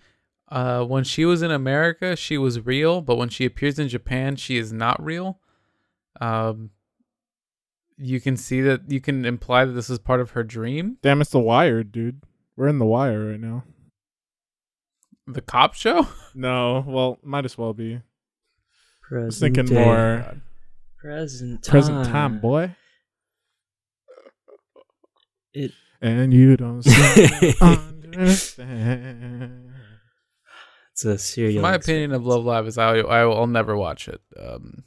Uh, 0.47 0.85
when 0.85 1.03
she 1.03 1.25
was 1.25 1.41
in 1.41 1.51
America, 1.51 2.15
she 2.15 2.37
was 2.37 2.65
real, 2.65 3.01
but 3.01 3.17
when 3.17 3.27
she 3.27 3.43
appears 3.43 3.77
in 3.77 3.89
Japan, 3.89 4.37
she 4.37 4.57
is 4.57 4.71
not 4.71 5.03
real. 5.03 5.39
Um, 6.21 6.69
you 7.97 8.21
can 8.21 8.37
see 8.37 8.61
that 8.61 8.89
you 8.89 9.01
can 9.01 9.25
imply 9.25 9.65
that 9.65 9.73
this 9.73 9.89
is 9.89 9.99
part 9.99 10.21
of 10.21 10.31
her 10.31 10.43
dream. 10.43 10.97
damn 11.01 11.19
it's 11.19 11.31
the 11.31 11.39
wire, 11.39 11.83
dude. 11.83 12.23
We're 12.55 12.67
in 12.67 12.79
the 12.79 12.85
wire 12.85 13.31
right 13.31 13.39
now. 13.39 13.63
The 15.27 15.41
cop 15.41 15.73
show. 15.73 16.07
No, 16.35 16.83
well, 16.87 17.19
might 17.21 17.45
as 17.45 17.59
well 17.59 17.73
be. 17.73 18.01
Present 19.03 19.25
was 19.27 19.39
thinking 19.39 19.65
day. 19.65 19.75
more 19.75 20.41
present 20.97 21.63
time. 21.63 21.71
present 21.71 22.05
time, 22.07 22.39
boy. 22.39 22.75
It 25.53 25.73
And 26.03 26.33
you 26.33 26.57
don't 26.57 26.81
seem 26.83 27.55
understand. 28.13 29.71
it's 30.91 31.05
a 31.05 31.17
serial. 31.17 31.61
My 31.61 31.75
opinion 31.75 32.11
of 32.11 32.25
Love 32.25 32.43
Live 32.43 32.67
is 32.67 32.77
I 32.77 32.97
I 32.97 33.23
will 33.25 33.37
I'll 33.37 33.47
never 33.47 33.75
watch 33.77 34.09
it. 34.09 34.21
Um, 34.37 34.83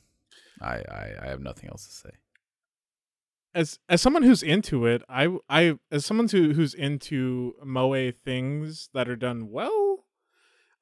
I, 0.61 0.75
I 0.75 1.13
I 1.23 1.27
have 1.29 1.41
nothing 1.41 1.71
else 1.71 1.87
to 1.87 1.93
say. 1.93 2.11
as 3.55 3.79
as 3.89 4.03
someone 4.03 4.23
who's 4.25 4.43
into 4.43 4.85
it, 4.85 5.03
I 5.09 5.29
I 5.49 5.79
as 5.91 6.05
someone 6.05 6.29
who 6.29 6.53
who's 6.53 6.75
into 6.75 7.55
moe 7.65 8.11
things 8.11 8.91
that 8.93 9.09
are 9.09 9.17
done 9.17 9.51
well, 9.51 10.05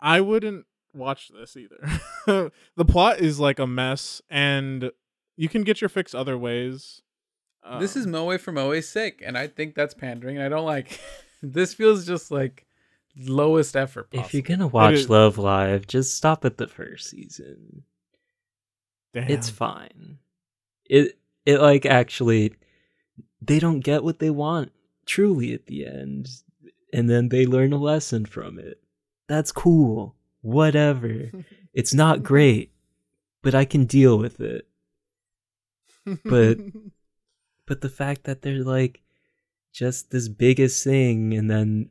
I 0.00 0.20
wouldn't 0.20 0.66
watch 0.92 1.30
this 1.32 1.56
either. 1.56 1.78
the 2.76 2.84
plot 2.84 3.20
is 3.20 3.38
like 3.38 3.60
a 3.60 3.66
mess, 3.68 4.20
and 4.28 4.90
you 5.36 5.48
can 5.48 5.62
get 5.62 5.80
your 5.80 5.88
fix 5.88 6.12
other 6.12 6.36
ways. 6.36 7.02
This 7.80 7.96
is 7.96 8.04
Um, 8.06 8.12
Moe 8.12 8.38
for 8.38 8.52
Moe's 8.52 8.88
sake, 8.88 9.22
and 9.24 9.36
I 9.38 9.46
think 9.46 9.74
that's 9.74 9.94
pandering. 9.94 10.36
And 10.36 10.44
I 10.44 10.48
don't 10.48 10.66
like. 10.66 11.00
this 11.42 11.74
feels 11.74 12.06
just 12.06 12.30
like 12.30 12.66
lowest 13.16 13.76
effort. 13.76 14.10
Possible. 14.10 14.26
If 14.26 14.34
you're 14.34 14.42
gonna 14.42 14.66
watch 14.66 14.94
is- 14.94 15.10
Love 15.10 15.38
Live, 15.38 15.86
just 15.86 16.14
stop 16.16 16.44
at 16.44 16.56
the 16.58 16.66
first 16.66 17.10
season. 17.10 17.84
damn. 19.12 19.28
It's 19.30 19.48
fine. 19.50 20.18
It 20.86 21.18
it 21.46 21.60
like 21.60 21.86
actually 21.86 22.54
they 23.40 23.58
don't 23.58 23.80
get 23.80 24.02
what 24.04 24.18
they 24.18 24.30
want 24.30 24.72
truly 25.06 25.52
at 25.52 25.66
the 25.66 25.86
end 25.86 26.28
and 26.92 27.08
then 27.10 27.28
they 27.28 27.44
learn 27.46 27.72
a 27.72 27.78
lesson 27.78 28.24
from 28.24 28.58
it. 28.58 28.80
That's 29.28 29.52
cool. 29.52 30.14
Whatever. 30.42 31.30
It's 31.74 31.92
not 31.92 32.22
great, 32.22 32.70
but 33.42 33.52
I 33.52 33.64
can 33.64 33.84
deal 33.84 34.16
with 34.16 34.40
it. 34.40 34.68
but- 36.24 36.58
But 37.66 37.80
the 37.80 37.88
fact 37.88 38.24
that 38.24 38.42
they're 38.42 38.64
like 38.64 39.02
just 39.72 40.10
this 40.10 40.28
biggest 40.28 40.84
thing 40.84 41.34
and 41.34 41.50
then 41.50 41.90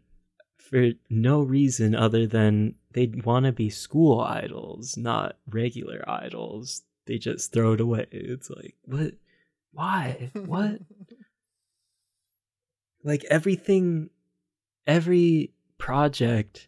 for 0.57 0.91
no 1.09 1.41
reason 1.41 1.93
other 1.93 2.25
than 2.25 2.75
they 2.93 3.07
want 3.07 3.45
to 3.45 3.51
be 3.51 3.69
school 3.69 4.21
idols, 4.21 4.97
not 4.97 5.37
regular 5.49 6.03
idols, 6.07 6.83
they 7.05 7.17
just 7.17 7.51
throw 7.51 7.73
it 7.73 7.81
away. 7.81 8.07
It's 8.11 8.49
like, 8.49 8.75
what? 8.85 9.13
Why? 9.71 10.31
What? 10.33 10.79
like 13.03 13.25
everything, 13.29 14.09
every 14.87 15.51
project 15.77 16.67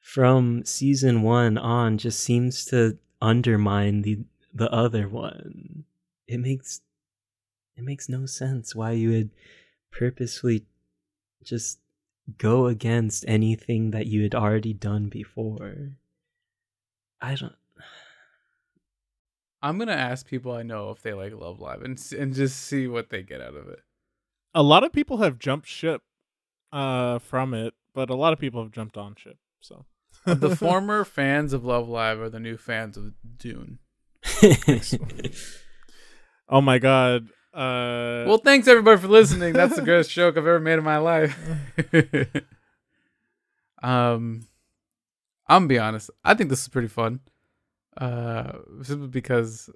from 0.00 0.64
season 0.64 1.22
one 1.22 1.56
on 1.56 1.98
just 1.98 2.20
seems 2.20 2.64
to 2.66 2.98
undermine 3.22 4.02
the 4.02 4.18
the 4.52 4.70
other 4.72 5.08
one. 5.08 5.84
It 6.26 6.40
makes 6.40 6.80
it 7.80 7.84
makes 7.84 8.10
no 8.10 8.26
sense 8.26 8.74
why 8.74 8.90
you 8.90 9.08
would 9.10 9.30
purposely 9.90 10.66
just 11.42 11.78
go 12.36 12.66
against 12.66 13.24
anything 13.26 13.90
that 13.92 14.06
you 14.06 14.22
had 14.22 14.34
already 14.34 14.74
done 14.74 15.08
before. 15.08 15.92
I 17.22 17.34
don't. 17.36 17.54
I'm 19.62 19.78
gonna 19.78 19.92
ask 19.92 20.26
people 20.26 20.52
I 20.52 20.62
know 20.62 20.90
if 20.90 21.00
they 21.00 21.14
like 21.14 21.32
Love 21.32 21.58
Live 21.58 21.80
and 21.82 21.98
and 22.18 22.34
just 22.34 22.60
see 22.60 22.86
what 22.86 23.08
they 23.08 23.22
get 23.22 23.40
out 23.40 23.54
of 23.54 23.68
it. 23.68 23.80
a 24.54 24.62
lot 24.62 24.84
of 24.84 24.92
people 24.92 25.18
have 25.18 25.38
jumped 25.38 25.66
ship 25.66 26.02
uh 26.72 27.18
from 27.18 27.54
it, 27.54 27.72
but 27.94 28.10
a 28.10 28.14
lot 28.14 28.32
of 28.34 28.38
people 28.38 28.62
have 28.62 28.72
jumped 28.72 28.98
on 28.98 29.14
ship. 29.16 29.38
So 29.60 29.86
The 30.26 30.54
former 30.64 31.04
fans 31.04 31.54
of 31.54 31.64
Love 31.64 31.88
Live 31.88 32.20
are 32.20 32.28
the 32.30 32.40
new 32.40 32.58
fans 32.58 32.98
of 32.98 33.14
Dune. 33.38 33.78
Oh 36.52 36.60
my 36.60 36.78
god. 36.80 37.28
Uh 37.52 38.24
Well, 38.26 38.38
thanks 38.38 38.68
everybody 38.68 39.00
for 39.00 39.08
listening. 39.08 39.52
That's 39.52 39.76
the 39.76 39.82
greatest 39.82 40.10
joke 40.10 40.36
I've 40.36 40.46
ever 40.46 40.60
made 40.60 40.78
in 40.78 40.84
my 40.84 40.98
life. 40.98 41.36
um, 43.82 44.46
I'm 45.46 45.62
gonna 45.62 45.66
be 45.66 45.78
honest. 45.78 46.10
I 46.24 46.34
think 46.34 46.50
this 46.50 46.62
is 46.62 46.68
pretty 46.68 46.88
fun. 46.88 47.20
Uh, 47.96 48.52
simply 48.82 49.08
because 49.08 49.68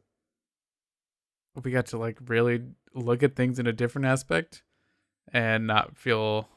we 1.63 1.71
got 1.71 1.87
to 1.87 1.99
like 1.99 2.19
really 2.27 2.63
look 2.95 3.23
at 3.23 3.37
things 3.37 3.59
in 3.59 3.67
a 3.67 3.73
different 3.73 4.07
aspect 4.07 4.63
and 5.33 5.67
not 5.67 5.97
feel 5.97 6.49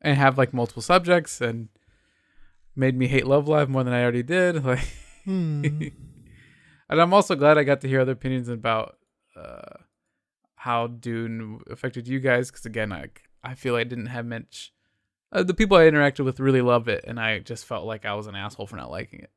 and 0.00 0.16
have 0.16 0.38
like 0.38 0.52
multiple 0.52 0.82
subjects 0.82 1.40
and 1.40 1.68
made 2.74 2.96
me 2.96 3.06
hate 3.06 3.26
Love 3.26 3.48
Live 3.48 3.68
more 3.68 3.84
than 3.84 3.94
I 3.94 4.02
already 4.02 4.22
did. 4.22 4.64
Like, 4.64 4.88
hmm. 5.24 5.64
and 6.88 7.00
I'm 7.00 7.14
also 7.14 7.36
glad 7.36 7.56
I 7.56 7.62
got 7.62 7.80
to 7.82 7.88
hear 7.88 8.00
other 8.00 8.12
opinions 8.12 8.48
about 8.48 8.96
uh, 9.36 9.78
how 10.62 10.86
Dune 10.86 11.58
affected 11.68 12.06
you 12.06 12.20
guys 12.20 12.48
because 12.48 12.64
again, 12.64 12.92
I 12.92 13.06
I 13.42 13.54
feel 13.54 13.74
I 13.74 13.82
didn't 13.82 14.06
have 14.06 14.24
much. 14.24 14.72
Uh, 15.32 15.42
the 15.42 15.54
people 15.54 15.76
I 15.76 15.90
interacted 15.90 16.24
with 16.24 16.38
really 16.38 16.60
loved 16.60 16.86
it, 16.88 17.04
and 17.04 17.18
I 17.18 17.40
just 17.40 17.64
felt 17.66 17.84
like 17.84 18.06
I 18.06 18.14
was 18.14 18.28
an 18.28 18.36
asshole 18.36 18.68
for 18.68 18.76
not 18.76 18.88
liking 18.88 19.20
it. 19.20 19.30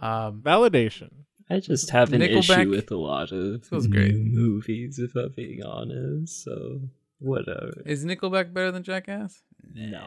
Um, 0.00 0.40
Validation. 0.40 1.10
I 1.50 1.58
just 1.58 1.90
have 1.90 2.12
an 2.12 2.20
Nickelback 2.20 2.60
issue 2.60 2.70
with 2.70 2.92
a 2.92 2.96
lot 2.96 3.32
of 3.32 3.68
was 3.72 3.88
new 3.88 3.96
great. 3.96 4.14
movies, 4.14 5.00
if 5.00 5.16
I'm 5.16 5.32
being 5.34 5.64
honest. 5.64 6.44
So 6.44 6.82
whatever. 7.18 7.82
is 7.84 8.04
Nickelback 8.04 8.54
better 8.54 8.70
than 8.70 8.84
Jackass? 8.84 9.42
No, 9.74 10.06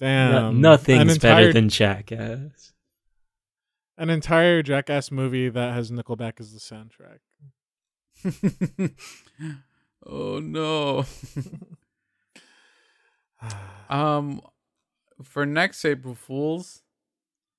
Damn. 0.00 0.62
nothing's 0.62 1.14
entire, 1.14 1.34
better 1.34 1.52
than 1.52 1.68
Jackass. 1.68 2.72
an 3.98 4.08
entire 4.08 4.62
Jackass 4.62 5.10
movie 5.10 5.50
that 5.50 5.74
has 5.74 5.90
Nickelback 5.90 6.40
as 6.40 6.54
the 6.54 6.60
soundtrack. 6.60 7.18
oh 10.06 10.38
no. 10.40 11.04
um, 13.90 14.40
for 15.22 15.46
next 15.46 15.84
April 15.84 16.14
Fools, 16.14 16.82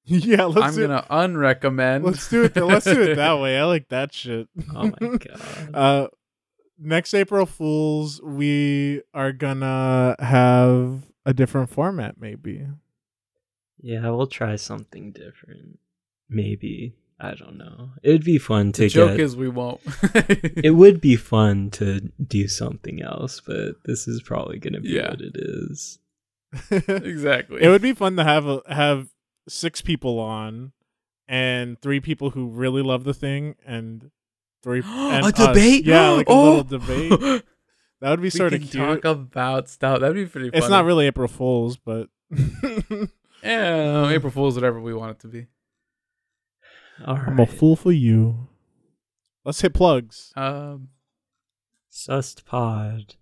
yeah, 0.05 0.45
let's 0.45 0.67
I'm 0.67 0.75
do 0.75 0.87
gonna 0.87 1.05
unrecommend. 1.09 2.03
let's 2.03 2.29
do 2.29 2.43
it. 2.43 2.53
th- 2.53 2.65
Let's 2.65 2.85
do 2.85 3.01
it 3.01 3.15
that 3.15 3.33
way. 3.39 3.57
I 3.57 3.63
like 3.65 3.89
that 3.89 4.13
shit. 4.13 4.47
Oh 4.75 4.91
my 4.99 5.17
god. 5.69 5.69
Uh, 5.73 6.07
next 6.77 7.13
April 7.13 7.45
Fools, 7.45 8.21
we 8.21 9.01
are 9.13 9.31
gonna 9.31 10.15
have 10.19 11.03
a 11.25 11.33
different 11.33 11.69
format, 11.69 12.15
maybe. 12.19 12.67
yeah, 13.81 14.09
we'll 14.09 14.27
try 14.27 14.55
something 14.57 15.11
different. 15.13 15.79
Maybe. 16.29 16.95
I 17.25 17.35
don't 17.35 17.57
know. 17.57 17.91
It'd 18.03 18.23
be 18.25 18.37
fun 18.37 18.71
to 18.73 18.81
the 18.81 18.89
joke 18.89 19.11
get 19.11 19.21
is 19.21 19.35
we 19.37 19.47
won't. 19.47 19.79
it 20.13 20.75
would 20.75 20.99
be 20.99 21.15
fun 21.15 21.69
to 21.71 22.01
do 22.25 22.47
something 22.49 23.01
else, 23.01 23.39
but 23.39 23.75
this 23.85 24.07
is 24.07 24.21
probably 24.21 24.59
gonna 24.59 24.81
be 24.81 24.89
Yeah. 24.89 25.11
what 25.11 25.21
it 25.21 25.35
is. 25.35 25.99
exactly. 26.71 27.61
It 27.63 27.69
would 27.69 27.81
be 27.81 27.93
fun 27.93 28.17
to 28.17 28.23
have 28.23 28.45
a, 28.45 28.61
have 28.67 29.07
six 29.47 29.81
people 29.81 30.19
on, 30.19 30.73
and 31.27 31.81
three 31.81 31.99
people 32.01 32.31
who 32.31 32.47
really 32.47 32.81
love 32.81 33.05
the 33.05 33.13
thing, 33.13 33.55
and 33.65 34.11
three 34.61 34.81
and 34.85 35.25
a 35.25 35.27
us. 35.29 35.33
debate. 35.47 35.85
Yeah, 35.85 36.09
like 36.09 36.27
a 36.27 36.31
Oh! 36.31 36.43
little 36.57 36.59
oh. 36.59 37.09
debate. 37.09 37.43
That 38.01 38.09
would 38.09 38.19
be 38.19 38.23
we 38.25 38.29
sort 38.31 38.53
of 38.53 38.59
cute. 38.59 38.73
talk 38.73 39.05
about 39.05 39.69
stuff. 39.69 40.01
That'd 40.01 40.13
be 40.13 40.25
pretty. 40.25 40.49
Fun. 40.49 40.57
It's 40.57 40.67
not 40.67 40.83
really 40.83 41.05
April 41.07 41.29
Fools, 41.29 41.77
but 41.77 42.09
Yeah, 43.41 44.09
April 44.09 44.29
Fool's 44.31 44.55
whatever 44.55 44.81
we 44.81 44.93
want 44.93 45.11
it 45.11 45.19
to 45.21 45.27
be. 45.27 45.47
All 47.05 47.15
I'm 47.17 47.39
a 47.39 47.45
fool 47.45 47.75
for 47.75 47.91
you. 47.91 48.47
Let's 49.45 49.61
hit 49.61 49.73
plugs. 49.73 50.31
Um, 50.35 50.89
Sust 51.89 52.45
pod 52.45 53.15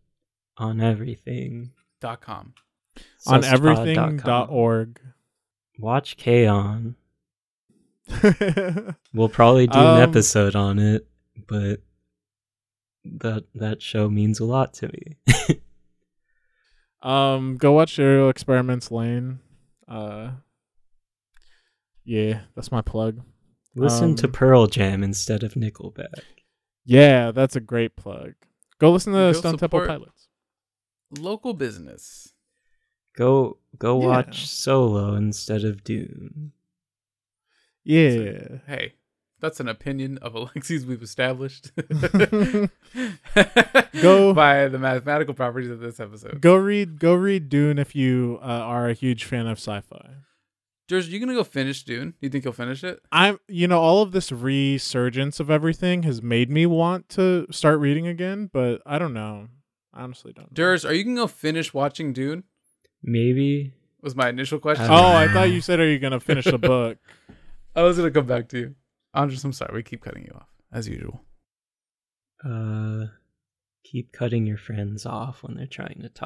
on 0.57 0.79
everything. 0.81 1.71
dot 1.99 2.21
com. 2.21 2.53
on 3.27 3.41
Sustpod.com. 3.41 4.19
everything.org. 4.19 4.99
Watch 5.79 6.17
K-On. 6.17 6.95
We'll 9.13 9.29
probably 9.29 9.67
do 9.67 9.77
Um, 9.79 9.97
an 9.97 10.01
episode 10.09 10.55
on 10.55 10.79
it, 10.79 11.07
but 11.47 11.81
that 13.05 13.45
that 13.55 13.81
show 13.81 14.09
means 14.09 14.39
a 14.39 14.45
lot 14.45 14.73
to 14.75 14.87
me. 14.89 15.17
um, 17.01 17.57
go 17.57 17.71
watch 17.73 17.95
Serial 17.95 18.29
Experiments 18.29 18.91
Lain. 18.91 19.39
Uh, 19.87 20.31
yeah, 22.05 22.41
that's 22.55 22.71
my 22.71 22.81
plug. 22.81 23.21
Listen 23.75 24.15
to 24.17 24.27
Um, 24.27 24.33
Pearl 24.33 24.67
Jam 24.67 25.03
instead 25.03 25.43
of 25.43 25.53
Nickelback. 25.53 26.07
Yeah, 26.85 27.31
that's 27.31 27.55
a 27.55 27.59
great 27.61 27.95
plug. 27.95 28.33
Go 28.79 28.91
listen 28.91 29.13
to 29.13 29.19
Go 29.19 29.33
Stone 29.33 29.57
Temple 29.57 29.85
Pilots. 29.85 30.27
Local 31.17 31.53
business. 31.53 32.33
Go 33.15 33.57
go 33.77 33.99
Yeah. 34.01 34.07
watch 34.07 34.47
Solo 34.47 35.13
instead 35.15 35.63
of 35.63 35.83
Dune. 35.83 36.51
Yeah. 37.83 38.59
Hey, 38.67 38.93
that's 39.39 39.59
an 39.59 39.67
opinion 39.67 40.17
of 40.19 40.33
Alexi's 40.33 40.85
we've 40.85 41.01
established. 41.03 41.71
Go- 44.01 44.33
by 44.33 44.67
the 44.67 44.79
mathematical 44.79 45.33
properties 45.33 45.69
of 45.69 45.79
this 45.79 45.99
episode. 45.99 46.41
go 46.41 46.55
read 46.55 46.99
go 46.99 47.13
read 47.13 47.49
Dune 47.49 47.77
if 47.79 47.95
you 47.95 48.39
uh, 48.41 48.45
are 48.45 48.89
a 48.89 48.93
huge 48.93 49.25
fan 49.25 49.47
of 49.47 49.57
sci-fi. 49.57 50.15
George, 50.87 51.07
you 51.07 51.19
gonna 51.19 51.33
go 51.33 51.43
finish 51.43 51.83
Dune? 51.83 52.11
Do 52.11 52.17
You 52.21 52.29
think 52.29 52.43
you'll 52.43 52.53
finish 52.53 52.83
it? 52.83 52.99
I'm 53.11 53.39
you 53.47 53.67
know 53.67 53.79
all 53.79 54.01
of 54.01 54.11
this 54.11 54.31
resurgence 54.31 55.39
of 55.39 55.49
everything 55.49 56.03
has 56.03 56.21
made 56.21 56.49
me 56.49 56.65
want 56.65 57.07
to 57.09 57.47
start 57.51 57.79
reading 57.79 58.07
again, 58.07 58.49
but 58.51 58.81
I 58.85 58.99
don't 58.99 59.13
know. 59.13 59.47
I 59.93 60.03
honestly 60.03 60.33
don't. 60.33 60.53
Durs, 60.53 60.87
are 60.87 60.93
you 60.93 61.03
gonna 61.03 61.15
go 61.15 61.27
finish 61.27 61.73
watching 61.73 62.13
Dune? 62.13 62.43
Maybe. 63.03 63.73
Was 64.01 64.15
my 64.15 64.29
initial 64.29 64.59
question. 64.59 64.87
Oh, 64.89 65.13
I 65.15 65.27
thought 65.27 65.51
you 65.51 65.61
said 65.61 65.79
are 65.79 65.87
you 65.87 65.99
going 65.99 66.11
to 66.11 66.19
finish 66.19 66.45
the 66.45 66.57
book? 66.57 66.97
I 67.75 67.83
was 67.83 67.97
gonna 67.97 68.09
come 68.11 68.25
back 68.25 68.49
to 68.49 68.57
you. 68.59 68.75
Andres, 69.13 69.43
I'm 69.43 69.53
sorry. 69.53 69.75
We 69.75 69.83
keep 69.83 70.01
cutting 70.01 70.23
you 70.23 70.31
off 70.35 70.49
as 70.73 70.87
usual. 70.87 71.23
Uh 72.43 73.07
keep 73.83 74.11
cutting 74.11 74.45
your 74.45 74.57
friends 74.57 75.05
off 75.05 75.43
when 75.43 75.55
they're 75.55 75.67
trying 75.67 75.99
to 76.01 76.09
talk. 76.09 76.19